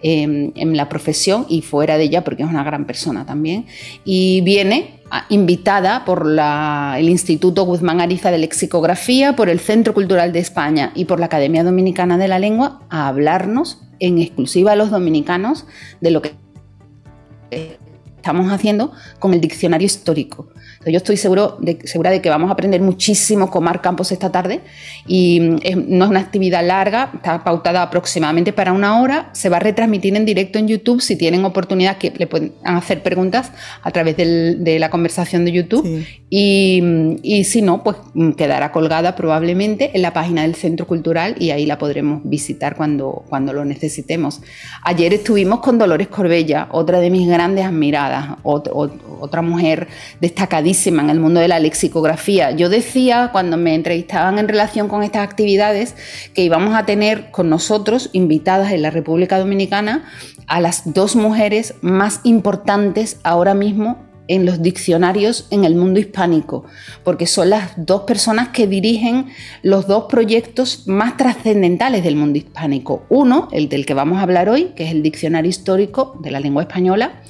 em, 0.00 0.52
en 0.54 0.74
la 0.74 0.88
profesión 0.88 1.44
y 1.50 1.60
fuera 1.60 1.98
de 1.98 2.04
ella, 2.04 2.24
porque 2.24 2.44
es 2.44 2.48
una 2.48 2.64
gran 2.64 2.86
persona 2.86 3.26
también. 3.26 3.66
Y 4.06 4.40
viene 4.40 5.00
invitada 5.28 6.06
por 6.06 6.26
el 6.26 7.08
Instituto 7.10 7.64
Guzmán 7.64 8.00
Ariza 8.00 8.30
de 8.30 8.38
Lexicografía, 8.38 9.36
por 9.36 9.50
el 9.50 9.60
Centro 9.60 9.92
Cultural 9.92 10.32
de 10.32 10.38
España 10.38 10.92
y 10.94 11.04
por 11.04 11.20
la 11.20 11.26
Academia 11.26 11.62
Dominicana 11.62 12.16
de 12.16 12.28
la 12.28 12.38
Lengua 12.38 12.80
a 12.88 13.08
hablarnos 13.08 13.82
en 14.00 14.18
exclusiva 14.18 14.72
a 14.72 14.76
los 14.76 14.90
dominicanos 14.90 15.66
de 16.00 16.10
lo 16.10 16.22
que 16.22 16.32
estamos 18.16 18.50
haciendo 18.50 18.92
con 19.18 19.34
el 19.34 19.42
diccionario 19.42 19.84
histórico. 19.86 20.48
Yo 20.90 20.96
estoy 20.96 21.16
seguro 21.16 21.56
de, 21.60 21.78
segura 21.84 22.10
de 22.10 22.20
que 22.20 22.30
vamos 22.30 22.50
a 22.50 22.52
aprender 22.52 22.80
muchísimo 22.80 23.50
con 23.50 23.64
Mar 23.64 23.80
Campos 23.80 24.12
esta 24.12 24.30
tarde. 24.30 24.60
Y 25.06 25.40
mm, 25.40 25.58
no 25.88 26.04
es 26.04 26.10
una 26.10 26.20
actividad 26.20 26.66
larga, 26.66 27.10
está 27.14 27.44
pautada 27.44 27.82
aproximadamente 27.82 28.52
para 28.52 28.72
una 28.72 29.00
hora, 29.00 29.30
se 29.32 29.48
va 29.48 29.58
a 29.58 29.60
retransmitir 29.60 30.16
en 30.16 30.24
directo 30.24 30.58
en 30.58 30.68
YouTube. 30.68 31.00
Si 31.00 31.16
tienen 31.16 31.44
oportunidad 31.44 31.98
que 31.98 32.12
le 32.16 32.26
pueden 32.26 32.52
hacer 32.64 33.02
preguntas 33.02 33.52
a 33.82 33.90
través 33.90 34.16
de 34.16 34.76
la 34.78 34.90
conversación 34.90 35.44
de 35.44 35.52
YouTube. 35.52 36.06
Y, 36.30 36.80
mm, 36.82 37.16
y, 37.22 37.44
si 37.44 37.62
no, 37.62 37.82
pues 37.82 37.96
mm, 38.14 38.32
quedará 38.32 38.72
colgada 38.72 39.16
probablemente 39.16 39.90
en 39.94 40.02
la 40.02 40.12
página 40.12 40.42
del 40.42 40.54
Centro 40.54 40.86
Cultural 40.86 41.36
y 41.38 41.50
ahí 41.50 41.66
la 41.66 41.78
podremos 41.78 42.22
visitar 42.24 42.76
cuando, 42.76 43.24
cuando 43.28 43.52
lo 43.52 43.64
necesitemos. 43.64 44.40
Ayer 44.82 45.14
estuvimos 45.14 45.60
con 45.60 45.78
Dolores 45.78 46.08
Corbella, 46.08 46.68
otra 46.70 47.00
de 47.00 47.10
mis 47.10 47.28
grandes 47.28 47.64
admiradas 47.64 48.38
otra 48.42 49.42
mujer 49.42 49.88
destacadísima 50.20 50.77
en 50.86 51.10
el 51.10 51.20
mundo 51.20 51.40
de 51.40 51.48
la 51.48 51.58
lexicografía. 51.58 52.52
Yo 52.52 52.68
decía 52.68 53.30
cuando 53.32 53.56
me 53.56 53.74
entrevistaban 53.74 54.38
en 54.38 54.48
relación 54.48 54.88
con 54.88 55.02
estas 55.02 55.22
actividades 55.22 55.94
que 56.34 56.42
íbamos 56.42 56.74
a 56.74 56.86
tener 56.86 57.30
con 57.30 57.50
nosotros 57.50 58.10
invitadas 58.12 58.72
en 58.72 58.82
la 58.82 58.90
República 58.90 59.38
Dominicana 59.38 60.04
a 60.46 60.60
las 60.60 60.94
dos 60.94 61.16
mujeres 61.16 61.74
más 61.82 62.20
importantes 62.24 63.18
ahora 63.22 63.54
mismo 63.54 64.07
en 64.28 64.44
los 64.46 64.62
diccionarios 64.62 65.46
en 65.50 65.64
el 65.64 65.74
mundo 65.74 65.98
hispánico, 65.98 66.64
porque 67.02 67.26
son 67.26 67.50
las 67.50 67.72
dos 67.76 68.02
personas 68.02 68.48
que 68.48 68.66
dirigen 68.66 69.26
los 69.62 69.86
dos 69.86 70.04
proyectos 70.04 70.86
más 70.86 71.16
trascendentales 71.16 72.04
del 72.04 72.16
mundo 72.16 72.38
hispánico. 72.38 73.04
Uno, 73.08 73.48
el 73.52 73.68
del 73.68 73.86
que 73.86 73.94
vamos 73.94 74.18
a 74.18 74.22
hablar 74.22 74.48
hoy, 74.48 74.72
que 74.76 74.84
es 74.84 74.92
el 74.92 75.02
Diccionario 75.02 75.48
Histórico 75.48 76.16
de 76.20 76.30
la 76.30 76.40
Lengua 76.40 76.62
Española, 76.62 77.22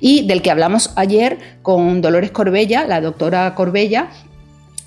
y 0.00 0.26
del 0.26 0.42
que 0.42 0.50
hablamos 0.50 0.92
ayer 0.96 1.38
con 1.62 2.00
Dolores 2.00 2.30
Corbella, 2.30 2.86
la 2.86 3.00
doctora 3.00 3.54
Corbella, 3.54 4.08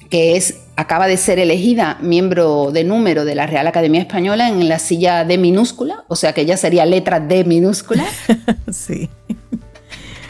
que 0.10 0.36
es, 0.36 0.62
acaba 0.76 1.08
de 1.08 1.18
ser 1.18 1.38
elegida 1.38 2.00
miembro 2.02 2.72
de 2.72 2.84
número 2.84 3.26
de 3.26 3.36
la 3.36 3.46
Real 3.46 3.68
Academia 3.68 4.02
Española 4.02 4.50
en 4.50 4.68
la 4.68 4.80
silla 4.80 5.24
D 5.24 5.38
minúscula, 5.38 6.04
o 6.08 6.16
sea 6.16 6.34
que 6.34 6.42
ella 6.42 6.58
sería 6.58 6.86
letra 6.86 7.20
D 7.20 7.44
minúscula. 7.44 8.06
sí 8.72 9.10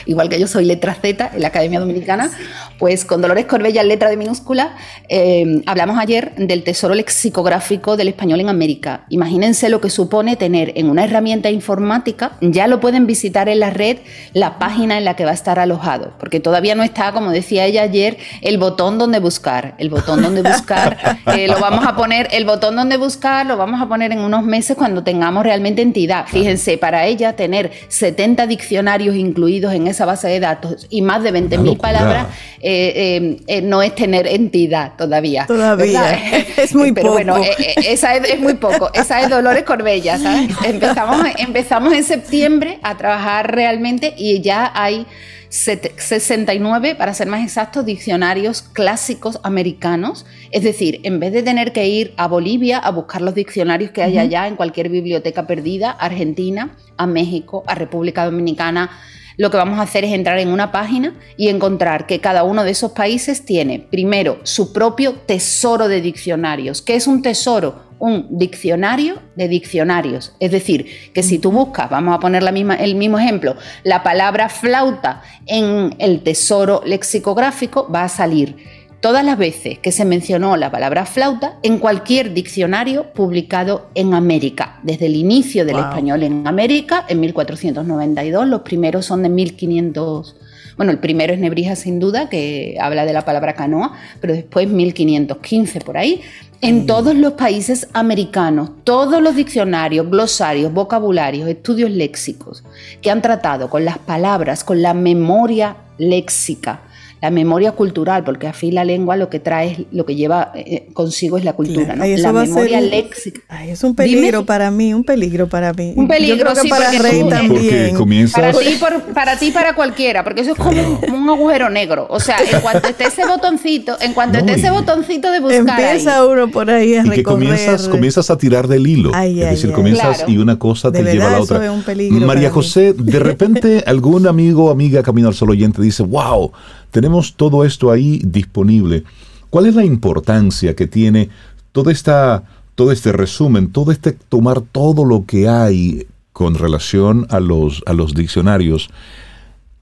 igual 0.06 0.30
que 0.30 0.39
yo 0.39 0.47
soy 0.47 0.66
letra 0.66 0.95
Z 0.95 1.32
en 1.34 1.41
la 1.41 1.50
Academia 1.50 1.80
Dominicana, 1.80 2.32
pues 2.78 3.06
con 3.06 3.22
Dolores 3.22 3.45
Corbella, 3.45 3.84
letra 3.84 4.10
de 4.10 4.18
minúscula, 4.18 4.76
eh, 5.10 5.62
hablamos 5.66 5.97
ayer 6.00 6.34
del 6.36 6.64
tesoro 6.64 6.95
lexicográfico 6.95 7.97
del 7.97 8.08
español 8.08 8.39
en 8.39 8.50
América. 8.50 9.06
Imagínense 9.10 9.70
lo 9.70 9.82
que 9.82 9.89
supone 9.89 10.36
tener 10.36 10.74
en 10.76 10.89
una 10.89 11.04
herramienta 11.04 11.50
informática, 11.50 12.34
ya 12.41 12.68
lo 12.68 12.80
pueden 12.80 13.08
visitar 13.08 13.50
en 13.50 13.60
la 13.60 13.70
red, 13.70 13.97
la 14.34 14.60
página 14.60 14.97
en 14.97 15.06
la 15.06 15.16
que 15.16 15.26
va 15.26 15.32
a 15.32 15.34
estar 15.34 15.60
alojado, 15.60 16.14
porque 16.20 16.39
todavía 16.39 16.76
no 16.76 16.84
está, 16.84 17.12
como 17.12 17.32
decía 17.32 17.66
ella 17.66 17.84
ayer, 17.84 18.18
el 18.41 18.58
botón 18.58 18.97
donde 18.97 19.20
buscar. 19.20 19.76
El 19.78 19.89
botón 19.89 20.22
donde 20.22 20.41
buscar 20.41 21.20
eh, 21.36 21.47
lo 21.47 21.60
vamos 21.60 21.86
a 21.86 21.95
poner, 21.95 22.28
el 22.32 22.45
botón 22.45 22.76
donde 22.76 22.97
buscar 22.97 23.45
lo 23.45 23.58
vamos 23.58 23.82
a 23.82 23.88
poner 23.88 24.12
en 24.12 24.20
unos 24.20 24.43
meses 24.43 24.78
cuando 24.78 25.04
tengamos 25.04 25.43
realmente 25.43 25.82
entidad. 25.82 26.26
Fíjense, 26.28 26.78
para 26.78 27.06
ella 27.06 27.36
tener 27.36 27.72
70 27.88 28.47
diccionarios 28.47 29.16
incluidos 29.16 29.74
en 29.74 29.88
esa 30.00 30.06
base 30.06 30.30
de 30.30 30.39
datos 30.39 30.88
y 30.89 31.02
más 31.02 31.24
de 31.24 31.34
20.000 31.34 31.78
palabras, 31.78 32.28
eh, 32.62 32.93
eh, 32.95 33.38
eh, 33.47 33.62
no 33.62 33.82
es 33.82 33.93
tener 33.95 34.28
entidad 34.28 34.93
todavía. 34.97 35.45
Todavía. 35.45 36.18
Es 36.60 36.74
muy 36.74 36.91
Pero 36.91 37.08
poco. 37.08 37.14
bueno, 37.16 37.38
esa 37.86 38.16
es, 38.16 38.39
muy 38.39 38.54
poco. 38.54 38.89
Esa 38.93 39.21
es 39.21 39.30
Dolores 39.30 39.63
Corbella, 39.63 40.17
Empezamos, 40.66 41.26
empezamos 41.38 41.93
en 41.93 42.04
septiembre 42.04 42.80
a 42.82 42.97
trabajar 42.97 43.54
realmente 43.54 44.13
y 44.17 44.42
ya 44.42 44.71
hay 44.74 45.05
69, 45.50 46.96
para 46.96 47.13
ser 47.13 47.28
más 47.28 47.43
exactos, 47.43 47.86
diccionarios 47.86 48.62
clásicos 48.62 49.39
americanos. 49.43 50.26
Es 50.51 50.63
decir, 50.63 51.01
en 51.04 51.20
vez 51.20 51.34
de 51.34 51.43
tener 51.43 51.71
que 51.74 51.88
ir 51.88 52.13
a 52.17 52.28
Bolivia 52.28 52.78
a 52.78 52.92
buscar 52.92 53.21
los 53.21 53.36
diccionarios 53.36 53.92
que 53.92 54.04
hay 54.04 54.17
allá 54.17 54.47
en 54.47 54.55
cualquier 54.55 54.89
biblioteca 54.89 55.47
perdida, 55.47 55.92
Argentina, 55.92 56.78
a 56.97 57.08
México, 57.08 57.63
a 57.67 57.76
República 57.76 58.26
Dominicana, 58.26 58.92
lo 59.39 59.49
que 59.49 59.55
vamos 59.55 59.79
a 59.79 59.83
hacer 59.83 60.03
es 60.03 60.11
entrar 60.11 60.37
en 60.37 60.49
una 60.49 60.70
página 60.70 61.16
y 61.37 61.47
encontrar 61.47 62.05
que 62.05 62.20
cada 62.20 62.43
uno 62.43 62.66
de 62.66 62.71
esos 62.71 62.91
países 62.91 63.45
tiene, 63.45 63.79
primero, 63.79 64.41
su 64.43 64.74
propio 64.74 65.13
tesoro 65.13 65.87
de 65.87 66.01
diccionarios. 66.01 66.82
¿Qué 66.82 66.95
es 66.95 67.07
un 67.07 67.21
tesoro? 67.21 67.87
Un 67.99 68.28
diccionario 68.37 69.21
de 69.37 69.47
diccionarios. 69.47 70.36
Es 70.41 70.51
decir, 70.51 70.87
que 71.13 71.24
si 71.24 71.39
tú 71.39 71.53
buscas, 71.53 71.89
vamos 71.89 72.17
a 72.17 72.20
poner 72.20 72.43
la 72.43 72.51
misma, 72.51 72.75
el 72.75 72.95
mismo 72.95 73.17
ejemplo, 73.17 73.55
la 73.86 74.03
palabra 74.03 74.49
flauta 74.49 75.21
en 75.45 75.95
el 75.99 76.21
tesoro 76.21 76.82
lexicográfico 76.86 77.89
va 77.89 78.03
a 78.03 78.09
salir 78.09 78.57
todas 79.01 79.24
las 79.24 79.38
veces 79.38 79.80
que 79.80 79.92
se 79.92 80.05
mencionó 80.05 80.58
la 80.58 80.71
palabra 80.71 81.05
flauta 81.05 81.58
en 81.63 81.80
cualquier 81.80 82.34
diccionario 82.34 83.13
publicado 83.13 83.89
en 83.96 84.13
América, 84.13 84.80
desde 84.84 85.05
el 85.05 85.16
inicio 85.16 85.66
del 85.66 85.80
español 85.80 86.24
en 86.24 86.47
América, 86.47 87.05
en 87.08 87.20
1492, 87.20 88.47
los 88.47 88.62
primeros 88.62 89.05
son 89.05 89.24
de 89.24 89.30
1500. 89.30 90.36
Bueno, 90.78 90.93
el 90.93 91.00
primero 91.00 91.34
es 91.34 91.39
Nebrija 91.39 91.76
sin 91.76 92.00
duda, 92.00 92.30
que 92.30 92.78
habla 92.80 93.05
de 93.05 93.12
la 93.12 93.26
palabra 93.26 93.54
canoa, 93.54 93.97
pero 94.21 94.34
después 94.34 94.70
1515 94.70 95.82
por 95.82 95.97
ahí. 95.97 96.21
En 96.62 96.86
todos 96.86 97.16
los 97.16 97.34
países 97.34 97.88
americanos, 97.93 98.71
todos 98.84 99.21
los 99.21 99.36
diccionarios, 99.36 100.09
glosarios, 100.09 100.74
vocabularios, 100.74 101.47
estudios 101.47 101.89
léxicos 101.89 102.63
que 103.01 103.12
han 103.12 103.21
tratado 103.21 103.70
con 103.70 103.86
las 103.86 103.97
palabras, 103.97 104.66
con 104.66 104.82
la 104.82 104.93
memoria 104.93 105.78
léxica, 105.97 106.82
la 107.21 107.29
memoria 107.32 107.74
cultural, 107.74 108.24
porque 108.24 108.47
a 108.47 108.54
fin 108.54 108.75
la 108.75 108.86
lengua 108.86 109.17
lo 109.17 109.29
que 109.29 109.39
trae, 109.39 109.86
lo 109.91 110.05
que 110.05 110.16
lleva 110.16 110.51
eh, 110.55 110.87
consigo 110.93 111.37
es 111.37 111.43
la 111.43 111.54
cultura, 111.54 111.96
¿no? 111.96 112.05
la 112.05 112.33
memoria 112.33 112.79
léxica. 112.79 113.66
es 113.66 113.83
un 113.83 113.96
peligro 113.96 114.46
para 114.46 114.71
mí, 114.71 114.93
un 114.93 115.04
peligro 115.04 115.47
para 115.47 115.74
mí. 115.74 115.93
Un 115.96 116.08
peligro, 116.08 116.55
sí, 116.55 116.70
para 116.70 116.91
Rey 116.91 117.24
también. 117.28 117.96
Para 118.32 118.54
ti, 118.54 118.79
para 119.13 119.37
ti, 119.37 119.51
para 119.51 119.75
cualquiera, 119.75 120.24
porque 120.24 120.41
eso 120.41 120.51
es 120.51 120.58
como 120.58 121.00
un, 121.12 121.29
agujero 121.29 121.70
negro. 121.70 122.08
O 122.09 122.20
sea, 122.20 122.37
en 122.39 122.62
cuanto 122.62 122.87
esté 122.87 123.05
ese 123.05 123.25
botoncito, 123.25 123.97
en 124.01 124.13
cuanto 124.13 124.39
esté 124.39 124.54
ese 124.54 124.71
botoncito 124.71 125.32
de 125.32 125.39
buscar 125.39 125.79
Empieza 125.79 126.25
uno 126.25 126.50
por 126.50 126.71
ahí 126.71 126.96
a 126.96 127.05
y 127.05 127.09
que 127.09 127.24
comienzas, 127.24 127.87
comienzas 127.87 128.29
a 128.29 128.37
tirar 128.37 128.67
del 128.67 128.87
hilo. 128.87 129.12
es 129.13 129.36
decir, 129.36 129.71
comienzas 129.74 130.24
y 130.28 130.37
una 130.37 130.58
cosa 130.58 130.91
te 130.91 131.04
lleva 131.04 131.28
a 131.28 131.32
la 131.32 131.41
otra. 131.41 131.62
María 132.09 132.50
José, 132.50 132.93
de 132.93 133.20
repente 133.20 133.83
algún 133.86 134.28
amigo 134.28 134.66
o 134.66 134.71
amiga 134.71 135.04
Camino 135.04 135.28
al 135.28 135.33
Sol 135.33 135.50
oyente 135.50 135.82
dice, 135.82 136.04
wow, 136.04 136.51
tenemos 136.91 137.36
todo 137.36 137.66
esto 137.66 137.91
ahí 137.91 138.21
disponible. 138.25 139.03
¿Cuál 139.49 139.66
es 139.66 139.75
la 139.75 139.86
importancia 139.86 140.75
que 140.75 140.87
tiene 140.87 141.29
toda 141.71 141.91
esta, 141.91 142.43
todo 142.75 142.91
este 142.91 143.11
resumen, 143.11 143.71
todo 143.71 143.91
este 143.91 144.11
tomar 144.13 144.61
todo 144.61 145.05
lo 145.05 145.25
que 145.25 145.47
hay 145.47 146.07
con 146.33 146.55
relación 146.55 147.28
a 147.29 147.39
los, 147.39 147.83
a 147.86 147.93
los 147.93 148.13
diccionarios 148.13 148.89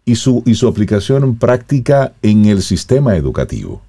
y 0.05 0.15
su, 0.15 0.41
y 0.45 0.55
su 0.55 0.67
aplicación 0.67 1.35
práctica 1.37 2.13
en 2.21 2.45
el 2.45 2.61
sistema 2.61 3.15
educativo? 3.15 3.81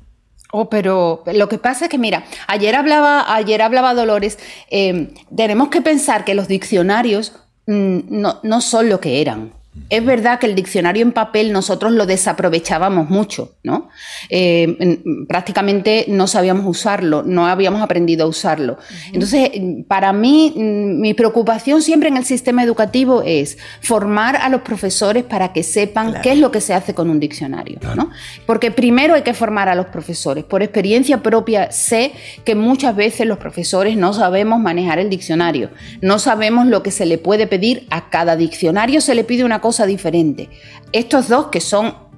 Oh, 0.50 0.70
pero 0.70 1.22
lo 1.26 1.48
que 1.48 1.58
pasa 1.58 1.84
es 1.84 1.90
que, 1.90 1.98
mira, 1.98 2.24
ayer 2.46 2.74
hablaba, 2.74 3.34
ayer 3.34 3.60
hablaba 3.60 3.94
Dolores, 3.94 4.38
eh, 4.70 5.12
tenemos 5.34 5.68
que 5.68 5.82
pensar 5.82 6.24
que 6.24 6.34
los 6.34 6.48
diccionarios 6.48 7.34
mm, 7.66 7.98
no, 8.08 8.40
no 8.42 8.60
son 8.60 8.88
lo 8.88 8.98
que 8.98 9.20
eran. 9.20 9.52
Es 9.90 10.04
verdad 10.04 10.38
que 10.38 10.46
el 10.46 10.54
diccionario 10.54 11.02
en 11.02 11.12
papel 11.12 11.52
nosotros 11.52 11.92
lo 11.92 12.04
desaprovechábamos 12.04 13.08
mucho, 13.08 13.56
¿no? 13.62 13.88
Eh, 14.28 15.00
prácticamente 15.26 16.04
no 16.08 16.26
sabíamos 16.26 16.66
usarlo, 16.66 17.22
no 17.22 17.46
habíamos 17.46 17.80
aprendido 17.80 18.24
a 18.24 18.28
usarlo. 18.28 18.78
Entonces, 19.12 19.50
para 19.86 20.12
mí, 20.12 20.52
mm, 20.54 21.00
mi 21.00 21.14
preocupación 21.14 21.80
siempre 21.80 22.08
en 22.08 22.18
el 22.18 22.24
sistema 22.24 22.62
educativo 22.62 23.22
es 23.24 23.56
formar 23.80 24.36
a 24.36 24.48
los 24.48 24.60
profesores 24.60 25.24
para 25.24 25.52
que 25.52 25.62
sepan 25.62 26.20
qué 26.22 26.32
es 26.32 26.38
lo 26.38 26.50
que 26.50 26.60
se 26.60 26.74
hace 26.74 26.92
con 26.92 27.08
un 27.08 27.18
diccionario, 27.18 27.78
¿no? 27.96 28.10
Porque 28.46 28.70
primero 28.70 29.14
hay 29.14 29.22
que 29.22 29.34
formar 29.34 29.68
a 29.68 29.74
los 29.74 29.86
profesores. 29.86 30.44
Por 30.44 30.62
experiencia 30.62 31.22
propia 31.22 31.70
sé 31.70 32.12
que 32.44 32.54
muchas 32.54 32.94
veces 32.94 33.26
los 33.26 33.38
profesores 33.38 33.96
no 33.96 34.12
sabemos 34.12 34.60
manejar 34.60 34.98
el 34.98 35.08
diccionario, 35.08 35.70
no 36.02 36.18
sabemos 36.18 36.66
lo 36.66 36.82
que 36.82 36.90
se 36.90 37.06
le 37.06 37.16
puede 37.16 37.46
pedir 37.46 37.86
a 37.90 38.10
cada 38.10 38.36
diccionario, 38.36 39.00
se 39.00 39.14
le 39.14 39.24
pide 39.24 39.44
una 39.44 39.60
cosa 39.60 39.67
diferente. 39.86 40.48
Estos 40.92 41.28
dos 41.28 41.46
que 41.48 41.60
son 41.60 42.08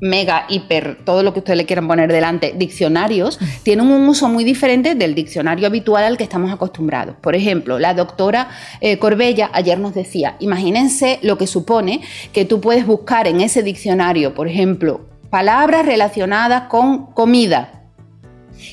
mega, 0.00 0.44
hiper, 0.48 0.98
todo 1.04 1.22
lo 1.22 1.32
que 1.32 1.38
ustedes 1.40 1.56
le 1.56 1.66
quieran 1.66 1.88
poner 1.88 2.12
delante, 2.12 2.54
diccionarios, 2.56 3.38
tienen 3.62 3.86
un 3.86 4.08
uso 4.08 4.28
muy 4.28 4.44
diferente 4.44 4.94
del 4.94 5.14
diccionario 5.14 5.66
habitual 5.66 6.04
al 6.04 6.16
que 6.16 6.24
estamos 6.24 6.52
acostumbrados. 6.52 7.16
Por 7.20 7.34
ejemplo, 7.34 7.78
la 7.78 7.94
doctora 7.94 8.48
eh, 8.80 8.98
Corbella 8.98 9.50
ayer 9.52 9.78
nos 9.78 9.94
decía, 9.94 10.36
imagínense 10.40 11.18
lo 11.22 11.38
que 11.38 11.46
supone 11.46 12.02
que 12.32 12.44
tú 12.44 12.60
puedes 12.60 12.86
buscar 12.86 13.26
en 13.26 13.40
ese 13.40 13.62
diccionario, 13.62 14.34
por 14.34 14.48
ejemplo, 14.48 15.06
palabras 15.30 15.86
relacionadas 15.86 16.64
con 16.68 17.06
comida. 17.06 17.70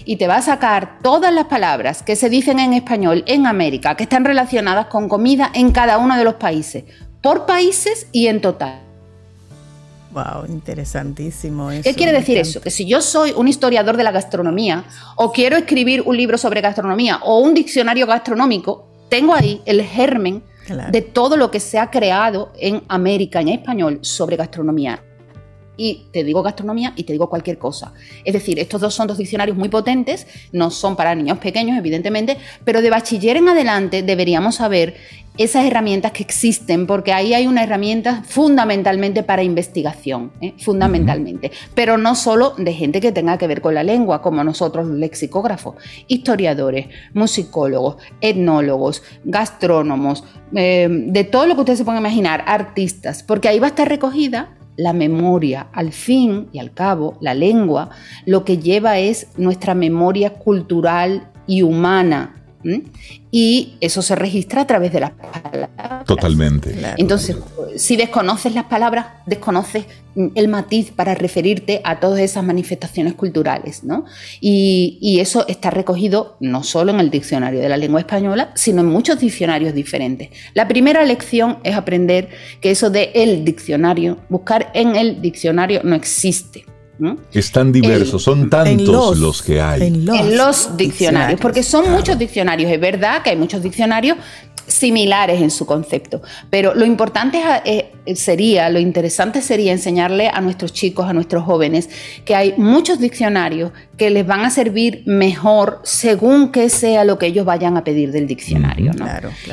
Y 0.06 0.18
te 0.18 0.28
va 0.28 0.38
a 0.38 0.42
sacar 0.42 1.00
todas 1.02 1.34
las 1.34 1.46
palabras 1.46 2.04
que 2.04 2.16
se 2.16 2.30
dicen 2.30 2.60
en 2.60 2.74
español 2.74 3.24
en 3.26 3.48
América, 3.48 3.96
que 3.96 4.04
están 4.04 4.26
relacionadas 4.26 4.88
con 4.88 5.10
comida 5.10 5.52
en 5.54 5.72
cada 5.72 5.98
uno 5.98 6.18
de 6.18 6.24
los 6.24 6.36
países 6.36 6.84
por 7.22 7.46
países 7.46 8.08
y 8.12 8.28
en 8.28 8.42
total. 8.42 8.82
Wow, 10.12 10.46
interesantísimo 10.50 11.72
eso. 11.72 11.84
¿Qué 11.84 11.96
quiere 11.96 12.12
decir 12.12 12.38
eso? 12.38 12.60
Que 12.60 12.70
si 12.70 12.86
yo 12.86 13.02
soy 13.02 13.32
un 13.32 13.48
historiador 13.48 13.96
de 13.96 14.04
la 14.04 14.12
gastronomía 14.12 14.84
o 15.16 15.32
quiero 15.32 15.56
escribir 15.56 16.02
un 16.02 16.18
libro 16.18 16.38
sobre 16.38 16.60
gastronomía 16.60 17.20
o 17.24 17.40
un 17.40 17.54
diccionario 17.54 18.06
gastronómico, 18.06 18.88
tengo 19.08 19.34
ahí 19.34 19.62
el 19.66 19.82
germen 19.84 20.44
de 20.92 21.02
todo 21.02 21.38
lo 21.38 21.50
que 21.50 21.60
se 21.60 21.80
ha 21.80 21.90
creado 21.90 22.52
en 22.58 22.84
América 22.88 23.42
en 23.42 23.50
español 23.50 24.00
sobre 24.02 24.36
gastronomía 24.36 25.02
y 25.82 26.06
te 26.12 26.24
digo 26.24 26.44
gastronomía 26.44 26.94
y 26.96 27.04
te 27.04 27.14
digo 27.14 27.28
cualquier 27.28 27.58
cosa. 27.58 27.94
Es 28.24 28.34
decir, 28.34 28.60
estos 28.60 28.80
dos 28.82 28.94
son 28.94 29.08
dos 29.08 29.18
diccionarios 29.18 29.58
muy 29.58 29.68
potentes, 29.68 30.28
no 30.52 30.70
son 30.70 30.96
para 30.96 31.16
niños 31.16 31.40
pequeños, 31.40 31.76
evidentemente, 31.76 32.38
pero 32.64 32.84
de 32.84 32.90
bachiller 32.92 33.38
en 33.38 33.50
adelante 33.50 34.04
deberíamos 34.04 34.56
saber 34.56 34.96
esas 35.38 35.66
herramientas 35.66 36.12
que 36.12 36.24
existen, 36.24 36.86
porque 36.86 37.14
ahí 37.14 37.34
hay 37.34 37.48
una 37.48 37.64
herramienta 37.64 38.24
fundamentalmente 38.24 39.24
para 39.24 39.44
investigación, 39.44 40.32
¿eh? 40.42 40.54
fundamentalmente, 40.60 41.52
pero 41.74 41.98
no 41.98 42.16
solo 42.16 42.54
de 42.58 42.74
gente 42.74 43.00
que 43.00 43.12
tenga 43.12 43.38
que 43.38 43.48
ver 43.48 43.62
con 43.62 43.74
la 43.74 43.84
lengua, 43.84 44.22
como 44.22 44.44
nosotros 44.44 44.88
los 44.88 44.98
lexicógrafos, 44.98 45.76
historiadores, 46.08 46.88
musicólogos, 47.14 47.98
etnólogos, 48.20 49.04
gastrónomos, 49.24 50.24
eh, 50.54 50.88
de 50.90 51.24
todo 51.24 51.46
lo 51.46 51.56
que 51.56 51.62
ustedes 51.62 51.80
se 51.80 51.86
pueden 51.86 52.02
imaginar, 52.02 52.44
artistas, 52.46 53.24
porque 53.24 53.48
ahí 53.48 53.60
va 53.60 53.68
a 53.68 53.70
estar 53.70 53.88
recogida 53.88 54.58
la 54.76 54.94
memoria. 54.94 55.68
Al 55.74 55.92
fin 55.92 56.50
y 56.52 56.60
al 56.60 56.74
cabo, 56.74 57.18
la 57.22 57.34
lengua 57.34 57.90
lo 58.26 58.44
que 58.44 58.58
lleva 58.58 59.00
es 59.00 59.28
nuestra 59.38 59.76
memoria 59.76 60.34
cultural 60.36 61.30
y 61.48 61.62
humana. 61.62 62.41
Y 63.32 63.76
eso 63.82 64.02
se 64.02 64.16
registra 64.16 64.62
a 64.62 64.68
través 64.68 64.92
de 64.92 65.00
las 65.00 65.12
palabras. 65.12 66.06
Totalmente. 66.06 66.76
Entonces, 66.98 67.38
si 67.78 67.96
desconoces 67.96 68.54
las 68.54 68.66
palabras, 68.66 69.08
desconoces 69.26 69.86
el 70.36 70.48
matiz 70.50 70.92
para 70.92 71.16
referirte 71.16 71.82
a 71.84 72.00
todas 72.00 72.20
esas 72.20 72.44
manifestaciones 72.44 73.14
culturales, 73.14 73.84
¿no? 73.84 74.06
Y, 74.42 74.98
y, 75.02 75.22
eso 75.22 75.48
está 75.48 75.70
recogido 75.70 76.36
no 76.42 76.64
solo 76.64 76.92
en 76.92 77.00
el 77.00 77.10
diccionario 77.10 77.62
de 77.62 77.70
la 77.70 77.78
lengua 77.78 78.02
española, 78.02 78.52
sino 78.56 78.82
en 78.82 78.88
muchos 78.88 79.20
diccionarios 79.20 79.74
diferentes. 79.74 80.30
La 80.54 80.68
primera 80.68 81.06
lección 81.06 81.60
es 81.64 81.76
aprender 81.76 82.30
que 82.60 82.72
eso 82.72 82.90
de 82.90 83.12
el 83.14 83.46
diccionario, 83.46 84.18
buscar 84.28 84.70
en 84.74 84.98
el 84.98 85.22
diccionario 85.22 85.82
no 85.84 85.96
existe. 85.96 86.66
Es 87.34 87.52
tan 87.52 87.72
diverso, 87.72 88.20
son 88.20 88.50
tantos 88.50 89.18
los, 89.18 89.42
que 89.42 89.62
hay. 89.62 89.84
En 89.84 90.06
los, 90.06 90.78
diccionarios, 90.78 91.40
porque 91.40 91.64
son 91.64 91.92
muchos 91.92 92.18
diccionarios. 92.18 92.72
Es 92.72 92.80
verdad 92.80 93.24
que 93.24 93.32
hay 93.32 93.38
muchos 93.38 93.64
diccionarios 93.64 94.18
similares 94.72 95.42
en 95.42 95.52
su 95.52 95.66
concepto. 95.66 96.22
Pero 96.50 96.74
lo 96.74 96.86
importante 96.86 97.42
eh, 97.66 97.92
sería, 98.16 98.70
lo 98.70 98.80
interesante 98.80 99.42
sería 99.42 99.72
enseñarle 99.72 100.30
a 100.30 100.42
nuestros 100.42 100.74
chicos, 100.74 101.08
a 101.08 101.14
nuestros 101.14 101.44
jóvenes, 101.44 101.90
que 102.26 102.36
hay 102.36 102.54
muchos 102.58 103.00
diccionarios 103.00 103.72
que 103.98 104.10
les 104.10 104.26
van 104.26 104.42
a 104.42 104.50
servir 104.50 105.04
mejor 105.06 105.80
según 105.84 106.52
que 106.52 106.70
sea 106.70 107.04
lo 107.04 107.20
que 107.20 107.28
ellos 107.28 107.46
vayan 107.46 107.78
a 107.78 107.84
pedir 107.84 108.12
del 108.12 108.28
diccionario. 108.28 108.92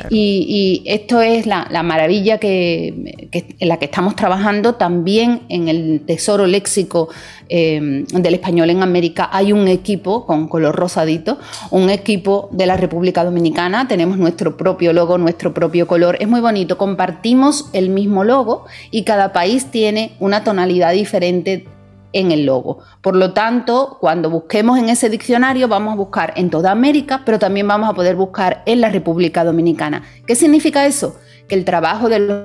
Y, 0.09 0.81
esto 0.85 1.21
es 1.21 1.45
la, 1.45 1.67
maravilla 1.83 2.39
que, 2.39 2.93
en 3.31 3.67
la 3.67 3.77
que 3.77 3.85
estamos 3.85 4.15
trabajando 4.15 4.75
también 4.75 5.41
en 5.49 5.67
el 5.67 6.01
tesoro 6.05 6.47
léxico 6.47 7.09
eh, 7.49 8.05
del 8.11 8.33
español 8.33 8.69
en 8.69 8.83
América. 8.83 9.29
Hay 9.31 9.51
un 9.51 9.67
equipo 9.67 10.25
con 10.25 10.47
color 10.47 10.75
rosadito, 10.75 11.39
un 11.71 11.89
equipo 11.89 12.49
de 12.51 12.65
la 12.65 12.77
República 12.77 13.23
Dominicana, 13.23 13.87
tenemos 13.87 14.17
nuestro 14.17 14.55
propio 14.55 14.93
logo, 14.93 15.17
nuestro 15.17 15.53
propio 15.53 15.87
color, 15.87 16.17
es 16.19 16.27
muy 16.27 16.41
bonito, 16.41 16.77
compartimos 16.77 17.69
el 17.73 17.89
mismo 17.89 18.23
logo 18.23 18.65
y 18.91 19.03
cada 19.03 19.33
país 19.33 19.71
tiene 19.71 20.15
una 20.19 20.43
tonalidad 20.43 20.93
diferente 20.93 21.65
en 22.13 22.31
el 22.31 22.45
logo. 22.45 22.79
Por 23.01 23.15
lo 23.15 23.33
tanto, 23.33 23.97
cuando 23.99 24.29
busquemos 24.29 24.79
en 24.79 24.89
ese 24.89 25.09
diccionario, 25.09 25.67
vamos 25.67 25.93
a 25.93 25.97
buscar 25.97 26.33
en 26.35 26.49
toda 26.49 26.71
América, 26.71 27.21
pero 27.25 27.39
también 27.39 27.67
vamos 27.67 27.89
a 27.89 27.93
poder 27.93 28.15
buscar 28.15 28.63
en 28.65 28.81
la 28.81 28.89
República 28.89 29.43
Dominicana. 29.43 30.03
¿Qué 30.25 30.35
significa 30.35 30.85
eso? 30.85 31.15
Que 31.49 31.55
el 31.55 31.65
trabajo 31.65 32.07
de 32.07 32.19
los 32.19 32.43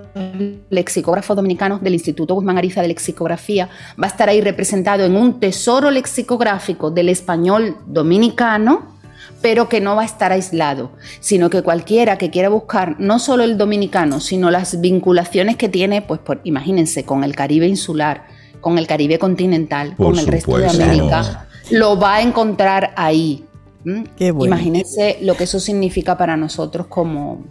lexicógrafos 0.71 1.37
dominicanos 1.37 1.81
del 1.83 1.95
Instituto 1.95 2.35
Guzmán 2.35 2.59
Ariza 2.59 2.83
de 2.83 2.89
Lexicografía 2.89 3.69
va 4.03 4.07
a 4.07 4.11
estar 4.11 4.29
ahí 4.29 4.41
representado 4.41 5.05
en 5.05 5.15
un 5.15 5.39
tesoro 5.39 5.93
lexicográfico 5.93 6.91
del 6.91 7.11
español 7.11 7.77
dominicano 7.87 8.95
pero 9.45 9.69
que 9.69 9.79
no 9.79 9.95
va 9.95 10.03
a 10.03 10.05
estar 10.07 10.33
aislado, 10.33 10.93
sino 11.21 11.51
que 11.51 11.61
cualquiera 11.61 12.17
que 12.17 12.31
quiera 12.31 12.49
buscar 12.49 12.97
no 12.99 13.19
solo 13.19 13.45
el 13.45 13.59
dominicano, 13.59 14.19
sino 14.19 14.51
las 14.51 14.81
vinculaciones 14.81 15.57
que 15.57 15.69
tiene, 15.69 16.01
pues 16.01 16.21
imagínense, 16.45 17.05
con 17.05 17.25
el 17.25 17.37
Caribe 17.37 17.69
insular, 17.69 18.27
con 18.63 18.79
el 18.79 18.87
Caribe 18.87 19.19
continental, 19.19 19.97
con 19.97 20.19
el 20.19 20.27
resto 20.27 20.57
de 20.57 20.67
América. 20.67 21.47
lo 21.71 22.01
va 22.01 22.15
a 22.15 22.23
encontrar 22.23 22.95
ahí. 22.97 23.45
Imagínense 24.19 25.19
lo 25.21 25.35
que 25.37 25.45
eso 25.45 25.61
significa 25.61 26.17
para 26.17 26.39
nosotros 26.39 26.87
como, 26.87 27.45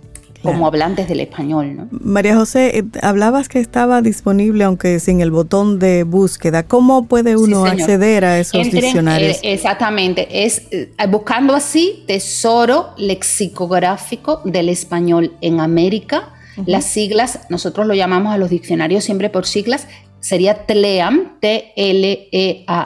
como 0.43 0.67
hablantes 0.67 1.07
del 1.07 1.21
español. 1.21 1.75
¿no? 1.75 1.87
María 1.91 2.35
José, 2.35 2.77
eh, 2.77 2.83
hablabas 3.01 3.49
que 3.49 3.59
estaba 3.59 4.01
disponible 4.01 4.65
aunque 4.65 4.99
sin 4.99 5.21
el 5.21 5.31
botón 5.31 5.79
de 5.79 6.03
búsqueda. 6.03 6.63
¿Cómo 6.63 7.05
puede 7.05 7.35
uno 7.37 7.65
acceder 7.65 8.25
a 8.25 8.37
esos 8.39 8.69
diccionarios? 8.69 9.37
Eh, 9.37 9.53
exactamente, 9.53 10.45
es 10.45 10.67
eh, 10.71 10.91
buscando 11.09 11.55
así 11.55 12.03
Tesoro 12.05 12.89
Lexicográfico 12.97 14.41
del 14.43 14.69
Español 14.69 15.33
en 15.41 15.59
América. 15.59 16.29
Las 16.67 16.85
siglas, 16.85 17.39
nosotros 17.49 17.87
lo 17.87 17.95
llamamos 17.95 18.31
a 18.31 18.37
los 18.37 18.51
diccionarios 18.51 19.03
siempre 19.03 19.31
por 19.31 19.47
siglas, 19.47 19.87
sería 20.19 20.67
TLEAM, 20.67 21.39
T-L-E-A-M 21.39 22.83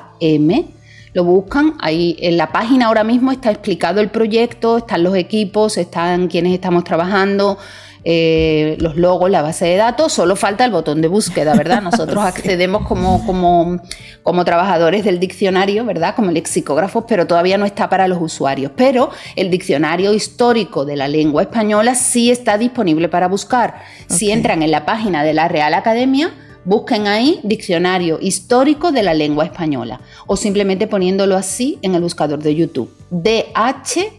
lo 1.17 1.23
buscan. 1.23 1.73
Ahí 1.79 2.15
en 2.19 2.37
la 2.37 2.51
página 2.51 2.85
ahora 2.85 3.03
mismo 3.03 3.31
está 3.31 3.49
explicado 3.49 4.01
el 4.01 4.09
proyecto, 4.09 4.77
están 4.77 5.01
los 5.01 5.15
equipos, 5.15 5.77
están 5.77 6.27
quienes 6.27 6.53
estamos 6.53 6.83
trabajando, 6.83 7.57
eh, 8.03 8.77
los 8.79 8.97
logos, 8.97 9.31
la 9.31 9.41
base 9.41 9.65
de 9.65 9.77
datos, 9.77 10.13
solo 10.13 10.35
falta 10.35 10.63
el 10.63 10.69
botón 10.69 11.01
de 11.01 11.07
búsqueda, 11.07 11.55
¿verdad? 11.55 11.81
Nosotros 11.81 12.23
accedemos 12.23 12.85
como, 12.85 13.25
como, 13.25 13.81
como 14.21 14.45
trabajadores 14.45 15.03
del 15.03 15.19
diccionario, 15.19 15.85
¿verdad? 15.85 16.13
Como 16.15 16.29
lexicógrafos, 16.29 17.05
pero 17.07 17.25
todavía 17.25 17.57
no 17.57 17.65
está 17.65 17.89
para 17.89 18.07
los 18.07 18.21
usuarios. 18.21 18.71
Pero 18.75 19.09
el 19.35 19.49
diccionario 19.49 20.13
histórico 20.13 20.85
de 20.85 20.97
la 20.97 21.07
lengua 21.07 21.41
española 21.41 21.95
sí 21.95 22.29
está 22.29 22.59
disponible 22.59 23.09
para 23.09 23.27
buscar. 23.27 23.81
Si 24.07 24.31
entran 24.31 24.61
en 24.61 24.69
la 24.69 24.85
página 24.85 25.23
de 25.23 25.33
la 25.33 25.47
Real 25.47 25.73
Academia, 25.73 26.31
Busquen 26.67 27.07
ahí 27.07 27.39
diccionario 27.43 28.19
histórico 28.21 28.91
de 28.91 29.01
la 29.01 29.13
lengua 29.13 29.45
española 29.45 30.01
o 30.25 30.35
simplemente 30.35 30.85
poniéndolo 30.85 31.37
así 31.37 31.79
en 31.81 31.95
el 31.95 32.01
buscador 32.01 32.43
de 32.43 32.53
YouTube. 32.55 32.91
DHLE, 33.09 34.15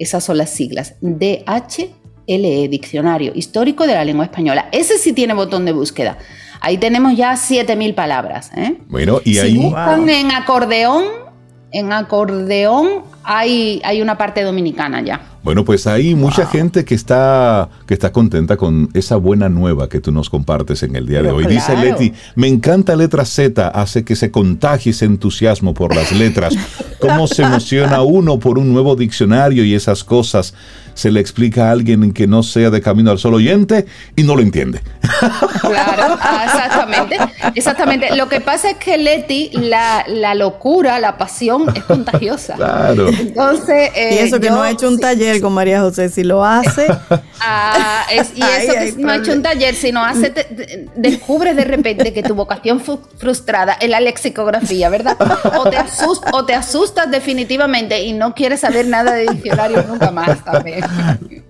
esas 0.00 0.24
son 0.24 0.36
las 0.36 0.50
siglas. 0.50 0.96
DHLE, 1.00 2.66
diccionario 2.68 3.30
histórico 3.36 3.86
de 3.86 3.94
la 3.94 4.04
lengua 4.04 4.24
española. 4.24 4.68
Ese 4.72 4.98
sí 4.98 5.12
tiene 5.12 5.32
botón 5.32 5.64
de 5.64 5.70
búsqueda. 5.70 6.18
Ahí 6.60 6.76
tenemos 6.76 7.16
ya 7.16 7.36
7000 7.36 7.94
palabras. 7.94 8.50
¿eh? 8.56 8.78
Bueno, 8.88 9.20
y 9.24 9.34
si 9.34 9.38
ahí. 9.38 9.56
buscan 9.58 10.08
en 10.08 10.32
acordeón, 10.32 11.04
en 11.70 11.92
acordeón 11.92 13.04
hay, 13.22 13.80
hay 13.84 14.02
una 14.02 14.18
parte 14.18 14.42
dominicana 14.42 15.00
ya. 15.02 15.31
Bueno, 15.42 15.64
pues 15.64 15.86
hay 15.88 16.14
mucha 16.14 16.46
gente 16.46 16.84
que 16.84 16.94
está, 16.94 17.68
que 17.86 17.94
está 17.94 18.12
contenta 18.12 18.56
con 18.56 18.90
esa 18.94 19.16
buena 19.16 19.48
nueva 19.48 19.88
que 19.88 20.00
tú 20.00 20.12
nos 20.12 20.30
compartes 20.30 20.84
en 20.84 20.94
el 20.94 21.06
día 21.06 21.22
de 21.22 21.30
hoy. 21.30 21.46
Dice 21.46 21.76
Leti, 21.76 22.12
me 22.36 22.46
encanta 22.46 22.94
letra 22.94 23.24
Z, 23.24 23.68
hace 23.68 24.04
que 24.04 24.14
se 24.14 24.30
contagie 24.30 24.90
ese 24.90 25.04
entusiasmo 25.04 25.74
por 25.74 25.96
las 25.96 26.12
letras. 26.12 26.54
Cómo 27.00 27.26
se 27.26 27.42
emociona 27.42 28.02
uno 28.02 28.38
por 28.38 28.56
un 28.56 28.72
nuevo 28.72 28.94
diccionario 28.94 29.64
y 29.64 29.74
esas 29.74 30.04
cosas 30.04 30.54
se 30.94 31.10
le 31.10 31.20
explica 31.20 31.68
a 31.68 31.72
alguien 31.72 32.12
que 32.12 32.26
no 32.26 32.42
sea 32.42 32.70
de 32.70 32.80
camino 32.80 33.10
al 33.10 33.18
solo 33.18 33.38
oyente 33.38 33.86
y 34.14 34.22
no 34.22 34.36
lo 34.36 34.42
entiende. 34.42 34.80
Claro, 35.60 36.18
ah, 36.20 36.44
exactamente. 36.44 37.18
Exactamente. 37.54 38.16
Lo 38.16 38.28
que 38.28 38.40
pasa 38.40 38.70
es 38.70 38.76
que 38.76 38.98
Leti, 38.98 39.50
la, 39.54 40.34
locura, 40.34 41.00
la 41.00 41.16
pasión 41.18 41.66
es 41.74 41.84
contagiosa. 41.84 42.54
Claro. 42.54 43.08
Entonces, 43.08 43.90
y 43.96 44.18
eso 44.18 44.38
que 44.38 44.50
no 44.50 44.62
ha 44.62 44.70
hecho 44.70 44.88
un 44.88 44.98
taller 44.98 45.31
con 45.40 45.52
María 45.52 45.80
José, 45.80 46.08
si 46.08 46.24
lo 46.24 46.44
hace. 46.44 46.86
Ah, 47.44 48.06
y 48.12 48.40
eso 48.40 48.72
que 48.72 48.94
no 49.02 49.10
ha 49.10 49.16
hecho 49.16 49.32
un 49.32 49.42
taller, 49.42 49.74
si 49.74 49.90
no 49.90 50.04
hace, 50.04 50.32
descubres 50.94 51.56
de 51.56 51.64
repente 51.64 52.12
que 52.12 52.22
tu 52.22 52.36
vocación 52.36 52.80
frustrada 52.80 53.72
es 53.72 53.90
la 53.90 53.98
lexicografía, 53.98 54.88
¿verdad? 54.88 55.16
O 55.58 55.68
te, 55.68 55.76
o 56.32 56.44
te 56.44 56.54
asustas 56.54 57.10
definitivamente 57.10 58.00
y 58.00 58.12
no 58.12 58.32
quieres 58.36 58.60
saber 58.60 58.86
nada 58.86 59.14
de 59.14 59.26
diccionario 59.26 59.84
nunca 59.88 60.12
más 60.12 60.44
también. 60.44 60.84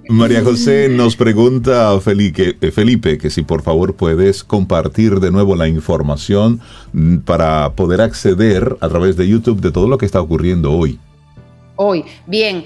María 0.09 0.43
José 0.43 0.89
nos 0.91 1.17
pregunta 1.17 1.99
Felipe, 2.01 2.57
eh, 2.61 2.71
Felipe 2.71 3.19
que 3.19 3.31
si 3.31 3.43
por 3.43 3.63
favor 3.63 3.95
puedes 3.95 4.43
compartir 4.45 5.21
de 5.21 5.31
nuevo 5.31 5.57
la 5.57 5.69
información 5.69 6.61
mm, 6.93 7.19
para 7.19 7.71
poder 7.73 8.01
acceder 8.01 8.77
a 8.81 8.89
través 8.89 9.17
de 9.17 9.29
YouTube 9.29 9.61
de 9.61 9.71
todo 9.71 9.89
lo 9.89 9.99
que 9.99 10.07
está 10.07 10.21
ocurriendo 10.21 10.73
hoy. 10.73 10.99
Hoy, 11.77 12.05
bien. 12.27 12.65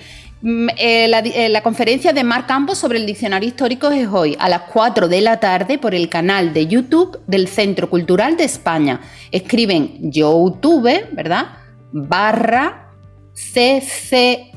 Mm, 0.48 0.68
eh, 0.76 1.08
la, 1.08 1.18
eh, 1.18 1.48
la, 1.48 1.60
conferencia 1.60 2.12
de 2.12 2.22
Marc 2.22 2.46
Campos 2.46 2.78
sobre 2.78 2.98
el 3.00 3.06
diccionario 3.06 3.48
histórico 3.48 3.90
es 3.90 4.06
hoy 4.06 4.36
a 4.38 4.48
las 4.48 4.62
4 4.72 5.08
de 5.08 5.20
la 5.20 5.40
tarde 5.40 5.76
por 5.76 5.92
el 5.92 6.08
canal 6.08 6.52
de 6.54 6.68
YouTube 6.68 7.18
del 7.26 7.48
Centro 7.48 7.90
Cultural 7.90 8.36
de 8.36 8.44
España. 8.44 9.00
Escriben 9.32 10.12
YouTube, 10.12 10.88
¿verdad? 11.10 11.48
Barra 11.90 12.92
CCE 13.32 14.52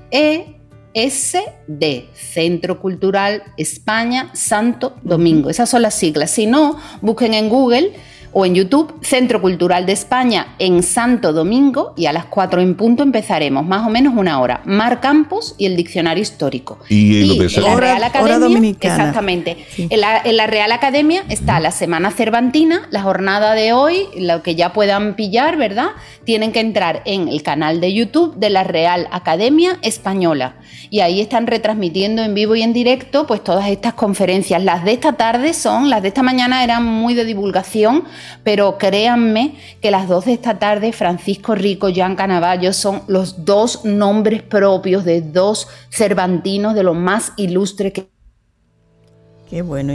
SD, 0.94 2.10
Centro 2.14 2.80
Cultural 2.80 3.42
España 3.58 4.30
Santo 4.34 4.96
Domingo. 5.02 5.50
Esas 5.50 5.72
son 5.72 5.82
las 5.82 5.96
siglas. 5.96 6.30
Si 6.30 6.46
no, 6.46 6.78
busquen 7.02 7.34
en 7.34 7.50
Google 7.50 7.94
o 8.32 8.46
en 8.46 8.56
YouTube, 8.56 8.94
Centro 9.02 9.42
Cultural 9.42 9.86
de 9.86 9.94
España 9.94 10.56
en 10.60 10.84
Santo 10.84 11.34
Domingo 11.34 11.94
y 11.96 12.06
a 12.06 12.14
las 12.14 12.26
4 12.26 12.62
en 12.62 12.76
punto 12.76 13.04
empezaremos, 13.04 13.66
más 13.66 13.86
o 13.86 13.90
menos 13.90 14.14
una 14.16 14.40
hora. 14.40 14.62
Mar 14.66 15.00
Campos 15.00 15.56
y 15.58 15.66
el 15.66 15.76
Diccionario 15.76 16.22
Histórico. 16.22 16.80
Y, 16.90 17.40
en 17.40 17.64
la 17.64 17.76
Real 17.76 18.04
Academia, 18.04 18.70
exactamente. 18.80 19.58
En 19.78 20.00
la, 20.38 20.48
Real 20.48 20.72
Academia 20.72 21.24
está 21.30 21.60
la 21.60 21.72
Semana 21.72 22.12
Cervantina, 22.12 22.88
la 22.92 23.02
jornada 23.02 23.54
de 23.54 23.74
hoy, 23.74 24.08
lo 24.18 24.44
que 24.44 24.56
ya 24.56 24.74
puedan 24.74 25.16
pillar, 25.16 25.58
¿verdad? 25.58 25.90
Tienen 26.24 26.52
que 26.52 26.60
entrar 26.60 27.02
en 27.06 27.28
el 27.28 27.44
canal 27.44 27.82
de 27.82 27.94
YouTube 27.94 28.36
de 28.36 28.50
la 28.50 28.64
Real 28.64 29.08
Academia 29.12 29.78
Española 29.82 30.56
y 30.90 31.02
ahí 31.02 31.22
están 31.22 31.48
retransmitiendo 31.48 32.24
en 32.24 32.34
vivo 32.34 32.56
y 32.56 32.64
en 32.64 32.74
directo 32.74 33.28
pues 33.28 33.44
todas 33.44 33.68
estas 33.68 33.94
conferencias. 33.94 34.64
Las 34.64 34.84
de 34.84 34.94
esta 34.94 35.14
tarde 35.14 35.54
son, 35.54 35.90
las 35.90 36.02
de 36.02 36.10
esta 36.10 36.24
mañana 36.24 36.64
eran 36.64 36.84
muy 36.84 37.14
de 37.14 37.26
divulgación, 37.26 38.04
pero 38.44 38.78
créanme 38.78 39.56
que 39.82 39.92
las 39.92 40.08
dos 40.08 40.26
de 40.26 40.34
esta 40.34 40.60
tarde, 40.60 40.92
Francisco 40.92 41.56
Rico, 41.56 41.90
Jan 41.94 42.16
Canavallo, 42.16 42.74
son 42.74 43.04
los 43.08 43.46
dos 43.46 43.86
nombres 43.86 44.42
propios 44.42 45.06
de 45.06 45.22
dos 45.22 45.68
cervantinos 45.90 46.76
de 46.76 46.84
los 46.84 46.96
más 46.96 47.34
ilustres 47.38 47.94
que, 47.94 48.08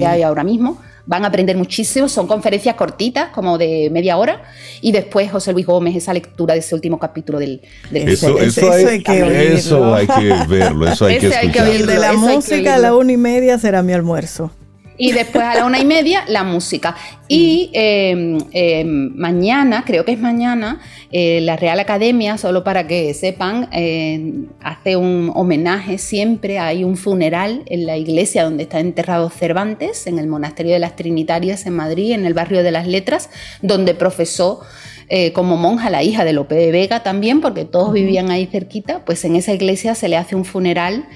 hay 0.05 0.23
ahora 0.23 0.45
mismo. 0.45 0.81
Van 1.07 1.23
a 1.25 1.29
aprender 1.29 1.55
muchísimo, 1.57 2.09
son 2.09 2.27
conferencias 2.27 2.75
cortitas, 2.77 3.29
como 3.29 3.59
de 3.59 3.91
media 3.93 4.17
hora, 4.17 4.43
y 4.81 4.91
después 4.91 5.31
José 5.31 5.53
Luis 5.53 5.67
Gómez, 5.67 5.95
esa 5.95 6.15
lectura 6.15 6.55
de 6.55 6.61
ese 6.61 6.75
último 6.75 6.99
capítulo 6.99 7.39
del... 7.39 7.61
eso, 7.93 8.39
hay, 8.39 9.03
que 9.03 9.23
verlo, 9.23 9.55
eso 9.55 9.95
hay 9.95 10.07
que 10.07 10.35
verlo, 10.49 10.89
eso 10.89 11.05
hay 11.05 11.19
que 11.19 11.27
escucharlo. 11.27 11.73
El 11.73 11.87
de 11.87 11.99
la 11.99 12.15
música 12.15 12.77
a 12.77 12.79
la 12.79 12.97
una 12.97 13.13
y 13.13 13.17
media 13.19 13.59
será 13.59 13.83
mi 13.83 13.93
almuerzo 13.93 14.51
y 14.97 15.13
después 15.13 15.45
a 15.45 15.55
la 15.55 15.65
una 15.65 15.79
y 15.79 15.85
media 15.85 16.25
la 16.29 16.45
música. 16.45 16.97
Y 17.27 17.71
em, 17.73 18.39
em, 18.53 19.13
mañana, 19.17 19.85
creo 19.87 20.05
que 20.05 20.13
es 20.13 20.21
mañana, 20.21 20.81
eh, 21.11 21.41
la 21.41 21.57
Real 21.57 21.81
Academia, 21.81 22.39
solo 22.39 22.65
para 22.65 22.87
que 22.87 23.15
sepan, 23.15 23.69
eh, 23.73 24.45
hace 24.61 24.97
un 24.97 25.33
homenaje 25.35 25.99
siempre, 25.99 26.59
hay 26.59 26.85
un 26.85 26.97
funeral 26.97 27.63
en 27.67 27.87
la 27.87 27.97
iglesia 27.97 28.45
donde 28.45 28.65
está 28.65 28.81
enterrado 28.81 29.31
Cervantes, 29.31 30.07
en 30.07 30.19
el 30.19 30.27
Monasterio 30.27 30.75
de 30.75 30.79
las 30.79 30.97
Trinitarias 30.97 31.67
en 31.67 31.75
Madrid, 31.75 32.13
en 32.13 32.27
el 32.27 32.35
barrio 32.35 32.63
de 32.63 32.73
las 32.73 32.87
Letras, 32.87 33.31
donde 33.63 33.95
profesó 33.95 34.61
eh, 35.09 35.33
como 35.33 35.57
monja, 35.57 35.91
la 35.91 36.03
hija 36.03 36.25
de 36.25 36.33
Lope 36.33 36.55
de 36.55 36.73
Vega 36.73 37.03
también, 37.03 37.41
porque 37.41 37.65
todos 37.65 37.93
vivían 37.93 38.31
ahí 38.31 38.47
cerquita, 38.47 39.05
pues 39.05 39.25
en 39.25 39.37
esa 39.37 39.53
iglesia 39.53 39.95
se 39.95 40.09
le 40.09 40.17
hace 40.17 40.37
un 40.37 40.45
funeral 40.45 41.07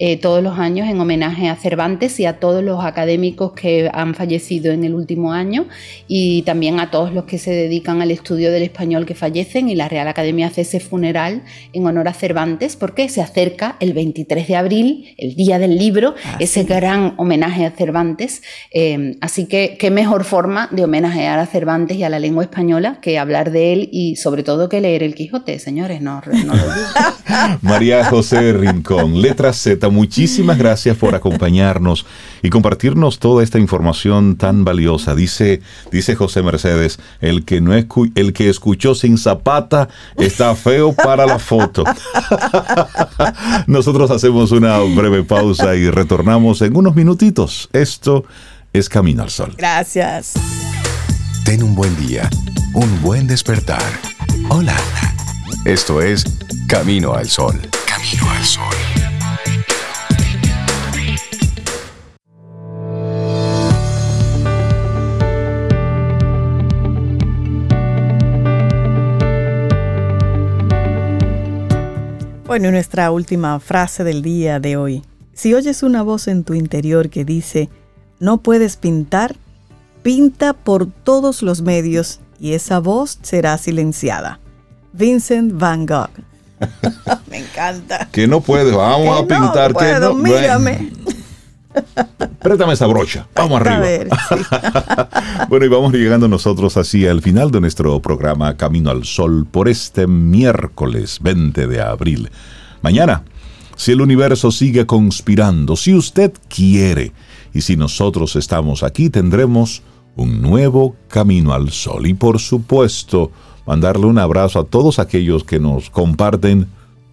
eh, 0.00 0.16
todos 0.16 0.44
los 0.44 0.58
años 0.60 0.88
en 0.88 1.00
homenaje 1.00 1.48
a 1.48 1.56
Cervantes 1.56 2.20
y 2.20 2.26
a 2.26 2.38
todos 2.38 2.62
los 2.62 2.84
académicos 2.84 3.52
que 3.52 3.90
han 3.92 4.14
fallecido 4.14 4.70
en 4.70 4.84
el 4.84 4.94
último 4.94 5.32
año 5.32 5.66
y 6.06 6.42
también 6.42 6.78
a 6.78 6.92
todos 6.92 7.12
los 7.12 7.24
que 7.24 7.38
se 7.38 7.50
dedican 7.50 8.00
al 8.00 8.12
estudio 8.12 8.52
del 8.52 8.62
español 8.62 9.06
que 9.06 9.16
fallecen 9.16 9.68
y 9.68 9.74
la 9.74 9.88
Real 9.88 10.06
Academia 10.06 10.46
hace 10.46 10.60
ese 10.60 10.78
funeral 10.78 11.42
en 11.72 11.84
honor 11.84 12.06
a 12.06 12.12
Cervantes 12.12 12.76
porque 12.76 13.08
se 13.08 13.20
acerca 13.22 13.76
el 13.80 13.92
23 13.92 14.46
de 14.46 14.56
abril, 14.56 15.14
el 15.18 15.34
día 15.34 15.58
del 15.58 15.76
libro, 15.76 16.14
ah, 16.24 16.36
ese 16.38 16.62
gran 16.62 17.14
homenaje 17.16 17.66
a 17.66 17.72
Cervantes. 17.72 18.42
Eh, 18.72 19.16
así 19.20 19.46
que 19.46 19.76
qué 19.80 19.90
mejor 19.90 20.22
forma 20.22 20.68
de 20.70 20.84
homenajear 20.84 21.40
a 21.40 21.46
Cervantes 21.46 21.96
y 21.96 22.04
a 22.04 22.08
la 22.08 22.20
lengua 22.20 22.44
española 22.44 22.98
que 23.00 23.18
hablar 23.18 23.37
de 23.44 23.72
él 23.72 23.88
y 23.92 24.16
sobre 24.16 24.42
todo 24.42 24.68
que 24.68 24.80
leer 24.80 25.02
el 25.02 25.14
Quijote, 25.14 25.58
señores, 25.58 26.02
no, 26.02 26.20
no 26.44 26.54
lo 26.54 26.62
María 27.62 28.04
José 28.04 28.52
Rincón, 28.52 29.22
Letra 29.22 29.52
Z, 29.52 29.88
muchísimas 29.88 30.58
gracias 30.58 30.96
por 30.96 31.14
acompañarnos 31.14 32.04
y 32.42 32.50
compartirnos 32.50 33.18
toda 33.18 33.42
esta 33.42 33.58
información 33.58 34.36
tan 34.36 34.64
valiosa. 34.64 35.14
Dice, 35.14 35.60
dice 35.90 36.14
José 36.14 36.42
Mercedes, 36.42 36.98
el 37.20 37.44
que, 37.44 37.60
no 37.60 37.72
el 37.74 38.32
que 38.32 38.48
escuchó 38.48 38.94
sin 38.94 39.18
zapata 39.18 39.88
está 40.16 40.54
feo 40.54 40.92
para 40.92 41.26
la 41.26 41.38
foto. 41.38 41.84
Nosotros 43.66 44.10
hacemos 44.10 44.52
una 44.52 44.78
breve 44.78 45.22
pausa 45.22 45.76
y 45.76 45.90
retornamos 45.90 46.62
en 46.62 46.76
unos 46.76 46.94
minutitos. 46.94 47.68
Esto 47.72 48.24
es 48.72 48.88
Camino 48.88 49.22
al 49.22 49.30
Sol. 49.30 49.54
Gracias. 49.56 50.34
Ten 51.48 51.62
un 51.62 51.74
buen 51.74 51.96
día 51.96 52.28
un 52.74 53.00
buen 53.00 53.26
despertar. 53.26 53.80
Hola. 54.50 54.76
Esto 55.64 56.02
es 56.02 56.22
Camino 56.68 57.14
al 57.14 57.26
Sol. 57.26 57.58
Camino 57.86 58.30
al 58.30 58.44
Sol. 58.44 58.74
Bueno, 72.44 72.70
nuestra 72.70 73.10
última 73.10 73.58
frase 73.58 74.04
del 74.04 74.20
día 74.20 74.60
de 74.60 74.76
hoy. 74.76 75.02
Si 75.32 75.54
oyes 75.54 75.82
una 75.82 76.02
voz 76.02 76.28
en 76.28 76.44
tu 76.44 76.52
interior 76.52 77.08
que 77.08 77.24
dice, 77.24 77.70
no 78.20 78.42
puedes 78.42 78.76
pintar, 78.76 79.36
pinta 80.08 80.54
por 80.54 80.86
todos 80.86 81.42
los 81.42 81.60
medios 81.60 82.20
y 82.40 82.54
esa 82.54 82.78
voz 82.78 83.18
será 83.20 83.58
silenciada. 83.58 84.40
Vincent 84.94 85.52
Van 85.52 85.84
Gogh. 85.84 86.08
Me 87.30 87.40
encanta. 87.40 88.08
Que 88.10 88.26
no 88.26 88.40
puedes, 88.40 88.74
vamos 88.74 89.20
a 89.20 89.26
pintar. 89.26 89.72
No 89.72 89.78
puedo, 89.78 89.94
que 89.94 90.00
no, 90.00 90.14
mírame. 90.14 90.92
Préstame 92.40 92.72
esa 92.72 92.86
brocha. 92.86 93.28
Vamos 93.34 93.60
arriba. 93.60 93.80
Ver, 93.80 94.08
sí. 94.30 94.34
bueno, 95.50 95.66
y 95.66 95.68
vamos 95.68 95.92
llegando 95.92 96.26
nosotros 96.26 96.78
así 96.78 97.06
al 97.06 97.20
final 97.20 97.50
de 97.50 97.60
nuestro 97.60 98.00
programa 98.00 98.56
Camino 98.56 98.90
al 98.90 99.04
Sol 99.04 99.46
por 99.48 99.68
este 99.68 100.06
miércoles 100.06 101.18
20 101.20 101.66
de 101.66 101.82
abril. 101.82 102.30
Mañana, 102.80 103.24
si 103.76 103.92
el 103.92 104.00
universo 104.00 104.52
sigue 104.52 104.86
conspirando, 104.86 105.76
si 105.76 105.92
usted 105.92 106.32
quiere 106.48 107.12
y 107.52 107.60
si 107.60 107.76
nosotros 107.76 108.36
estamos 108.36 108.82
aquí, 108.82 109.10
tendremos 109.10 109.82
un 110.18 110.42
nuevo 110.42 110.96
Camino 111.08 111.54
al 111.54 111.70
Sol. 111.70 112.06
Y 112.06 112.14
por 112.14 112.40
supuesto, 112.40 113.30
mandarle 113.66 114.06
un 114.06 114.18
abrazo 114.18 114.60
a 114.60 114.64
todos 114.64 114.98
aquellos 114.98 115.44
que 115.44 115.58
nos 115.60 115.90
comparten 115.90 116.66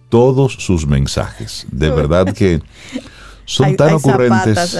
todos 0.08 0.54
sus 0.54 0.86
mensajes. 0.86 1.66
De 1.70 1.90
verdad 1.90 2.34
que 2.34 2.60
son 3.44 3.76
tan 3.76 3.94
ocurrentes. 3.94 4.76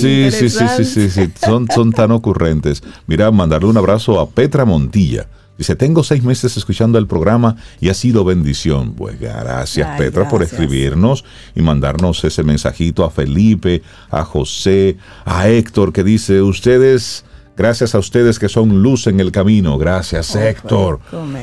sí, 0.00 0.30
sí, 0.30 0.48
sí, 0.48 0.66
sí, 0.68 0.84
sí, 0.84 1.10
sí, 1.10 1.32
son, 1.44 1.68
son 1.74 1.92
tan 1.92 2.12
ocurrentes. 2.12 2.82
Mira, 3.06 3.30
mandarle 3.30 3.68
un 3.68 3.76
abrazo 3.76 4.20
a 4.20 4.30
Petra 4.30 4.64
Montilla. 4.64 5.28
Dice, 5.58 5.76
tengo 5.76 6.02
seis 6.02 6.22
meses 6.24 6.56
escuchando 6.56 6.98
el 6.98 7.06
programa 7.06 7.56
y 7.80 7.88
ha 7.88 7.94
sido 7.94 8.24
bendición. 8.24 8.92
Pues 8.94 9.20
gracias 9.20 9.96
Petra 9.98 10.28
por 10.28 10.42
escribirnos 10.42 11.24
y 11.54 11.62
mandarnos 11.62 12.24
ese 12.24 12.42
mensajito 12.42 13.04
a 13.04 13.10
Felipe, 13.10 13.82
a 14.10 14.24
José, 14.24 14.96
a 15.24 15.48
Héctor 15.48 15.92
que 15.92 16.02
dice, 16.02 16.42
ustedes 16.42 17.24
Gracias 17.56 17.94
a 17.94 17.98
ustedes 17.98 18.38
que 18.38 18.48
son 18.48 18.82
luz 18.82 19.06
en 19.06 19.20
el 19.20 19.30
camino. 19.30 19.78
Gracias, 19.78 20.34
Héctor. 20.34 21.00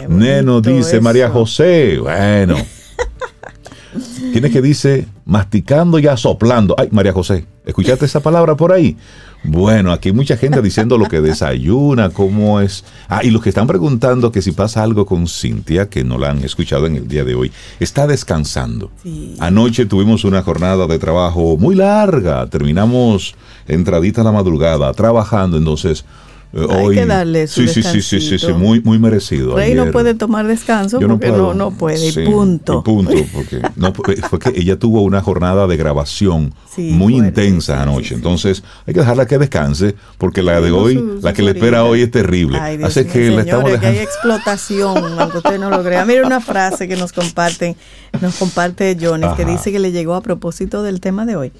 Neno 0.09 0.61
dice 0.61 0.99
María 0.99 1.29
José. 1.29 1.99
Bueno. 1.99 2.55
Tiene 4.31 4.49
que 4.49 4.61
dice 4.61 5.07
masticando 5.25 5.99
y 5.99 6.07
soplando. 6.15 6.75
Ay, 6.77 6.87
María 6.91 7.11
José, 7.11 7.45
¿escuchaste 7.65 8.05
esa 8.05 8.21
palabra 8.21 8.55
por 8.55 8.71
ahí? 8.71 8.95
Bueno, 9.43 9.91
aquí 9.91 10.09
hay 10.09 10.15
mucha 10.15 10.37
gente 10.37 10.61
diciendo 10.61 10.97
lo 10.97 11.07
que 11.07 11.19
desayuna, 11.19 12.09
cómo 12.09 12.61
es. 12.61 12.85
Ah, 13.09 13.21
y 13.23 13.31
los 13.31 13.41
que 13.41 13.49
están 13.49 13.67
preguntando 13.67 14.31
que 14.31 14.41
si 14.41 14.51
pasa 14.51 14.83
algo 14.83 15.05
con 15.05 15.27
Cintia, 15.27 15.89
que 15.89 16.03
no 16.03 16.17
la 16.17 16.29
han 16.29 16.43
escuchado 16.43 16.85
en 16.85 16.95
el 16.95 17.07
día 17.07 17.23
de 17.23 17.35
hoy, 17.35 17.51
está 17.79 18.07
descansando. 18.07 18.91
Anoche 19.39 19.85
tuvimos 19.85 20.23
una 20.23 20.43
jornada 20.43 20.85
de 20.85 20.99
trabajo 20.99 21.57
muy 21.57 21.75
larga, 21.75 22.47
terminamos 22.47 23.35
entradita 23.67 24.21
a 24.21 24.23
la 24.23 24.31
madrugada, 24.31 24.93
trabajando, 24.93 25.57
entonces 25.57 26.05
eh, 26.53 26.67
Hay 26.69 26.95
que 26.95 27.05
darle 27.05 27.47
su 27.47 27.67
sí, 27.67 27.81
sí, 27.81 28.01
sí, 28.01 28.19
sí, 28.19 28.39
sí, 28.39 28.53
muy, 28.53 28.81
muy 28.81 28.99
merecido. 28.99 29.55
Rey 29.55 29.73
no 29.73 29.91
puede 29.91 30.13
tomar 30.13 30.47
descanso 30.47 30.99
porque 30.99 31.29
no, 31.29 31.53
no, 31.53 31.71
puede, 31.71 32.11
punto. 32.25 32.83
punto, 32.83 33.13
porque 33.33 33.61
no, 33.75 33.93
fue 33.93 34.39
que 34.39 34.59
ella 34.59 34.77
tuvo 34.77 35.01
una 35.01 35.21
jornada 35.21 35.67
de 35.67 35.77
grabación 35.77 36.53
muy 36.77 37.15
intensa 37.15 37.81
anoche, 37.81 38.15
entonces 38.15 38.63
hay 38.85 38.93
que 38.93 39.01
dejarla 39.01 39.25
que 39.25 39.37
descanse 39.37 39.95
porque 40.17 40.41
la 40.41 40.61
de 40.61 40.71
hoy, 40.71 41.19
la 41.21 41.33
que 41.33 41.41
le 41.41 41.51
espera 41.51 41.83
hoy 41.83 42.01
es 42.01 42.11
terrible. 42.11 42.59
Así 42.59 43.05
que 43.05 43.29
le 43.29 43.41
estamos 43.41 43.65
dejando... 43.65 43.81
que 43.81 43.87
hay 43.87 43.99
explotación, 43.99 44.97
aunque 45.19 45.37
usted 45.37 45.59
no 45.59 45.69
lo 45.69 45.83
crea. 45.83 46.05
Mira 46.05 46.25
una 46.25 46.41
frase 46.41 46.87
que 46.87 46.95
nos 46.95 47.13
comparten, 47.13 47.75
nos 48.21 48.35
comparte 48.35 48.97
Jones, 48.99 49.31
que 49.35 49.45
dice 49.45 49.71
que 49.71 49.79
le 49.79 49.91
llegó 49.91 50.15
a 50.15 50.21
propósito 50.21 50.83
del 50.83 50.99
tema 50.99 51.25
de 51.25 51.35
hoy. 51.35 51.51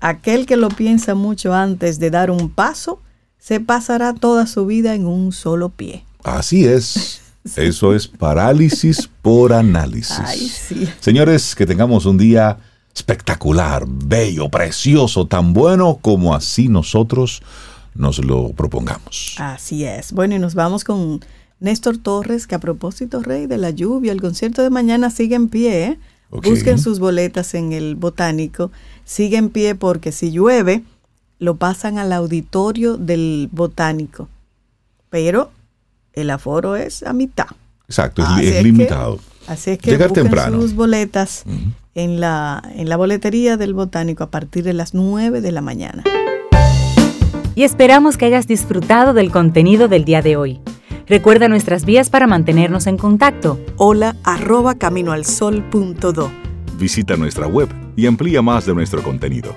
Aquel 0.00 0.46
que 0.46 0.56
lo 0.56 0.68
piensa 0.68 1.14
mucho 1.14 1.54
antes 1.54 1.98
de 1.98 2.10
dar 2.10 2.30
un 2.30 2.50
paso, 2.50 3.00
se 3.42 3.58
pasará 3.58 4.14
toda 4.14 4.46
su 4.46 4.66
vida 4.66 4.94
en 4.94 5.04
un 5.04 5.32
solo 5.32 5.68
pie. 5.68 6.04
Así 6.22 6.64
es. 6.64 7.20
Eso 7.56 7.92
es 7.92 8.06
parálisis 8.06 9.10
por 9.20 9.52
análisis. 9.52 10.20
Ay, 10.24 10.48
sí. 10.48 10.88
Señores, 11.00 11.56
que 11.56 11.66
tengamos 11.66 12.06
un 12.06 12.18
día 12.18 12.58
espectacular, 12.94 13.84
bello, 13.88 14.48
precioso, 14.48 15.26
tan 15.26 15.52
bueno 15.52 15.98
como 16.00 16.36
así 16.36 16.68
nosotros 16.68 17.42
nos 17.96 18.24
lo 18.24 18.50
propongamos. 18.50 19.34
Así 19.38 19.84
es. 19.84 20.12
Bueno, 20.12 20.36
y 20.36 20.38
nos 20.38 20.54
vamos 20.54 20.84
con 20.84 21.18
Néstor 21.58 21.98
Torres, 21.98 22.46
que 22.46 22.54
a 22.54 22.60
propósito, 22.60 23.22
Rey, 23.22 23.46
de 23.46 23.58
la 23.58 23.70
lluvia, 23.70 24.12
el 24.12 24.20
concierto 24.20 24.62
de 24.62 24.70
mañana 24.70 25.10
sigue 25.10 25.34
en 25.34 25.48
pie. 25.48 25.84
¿eh? 25.84 25.98
Busquen 26.30 26.78
sus 26.78 27.00
boletas 27.00 27.54
en 27.54 27.72
el 27.72 27.96
botánico. 27.96 28.70
Sigue 29.04 29.36
en 29.36 29.50
pie 29.50 29.74
porque 29.74 30.12
si 30.12 30.30
llueve, 30.30 30.84
lo 31.42 31.56
pasan 31.56 31.98
al 31.98 32.12
auditorio 32.12 32.96
del 32.96 33.48
botánico. 33.50 34.28
Pero 35.10 35.50
el 36.12 36.30
aforo 36.30 36.76
es 36.76 37.02
a 37.02 37.12
mitad. 37.12 37.46
Exacto, 37.88 38.22
es, 38.40 38.62
limitado. 38.62 39.18
así 39.48 39.72
es 39.72 39.78
que 39.78 39.90
Llegar 39.90 40.12
temprano. 40.12 40.60
sus 40.62 40.74
boletas 40.74 41.42
en, 41.96 42.20
la, 42.20 42.62
en 42.76 42.88
la 42.88 42.96
boletería 42.96 43.56
del 43.56 43.74
botánico 43.74 44.22
a 44.22 44.30
partir 44.30 44.62
de 44.62 44.72
las 44.72 44.94
9 44.94 45.40
de 45.40 45.50
la 45.50 45.62
mañana. 45.62 46.04
Y 47.56 47.64
esperamos 47.64 48.16
que 48.16 48.26
hayas 48.26 48.46
disfrutado 48.46 49.12
del 49.12 49.32
contenido 49.32 49.88
del 49.88 50.04
día 50.04 50.22
de 50.22 50.36
hoy. 50.36 50.60
Recuerda 51.08 51.48
nuestras 51.48 51.84
vías 51.84 52.08
para 52.08 52.28
mantenernos 52.28 52.86
en 52.86 52.96
contacto. 52.96 53.58
Hola 53.78 54.14
arroba 54.22 54.76
caminoalsol.do. 54.76 56.30
Visita 56.78 57.16
nuestra 57.16 57.48
web 57.48 57.68
y 57.96 58.06
amplía 58.06 58.42
más 58.42 58.64
de 58.64 58.74
nuestro 58.74 59.02
contenido 59.02 59.56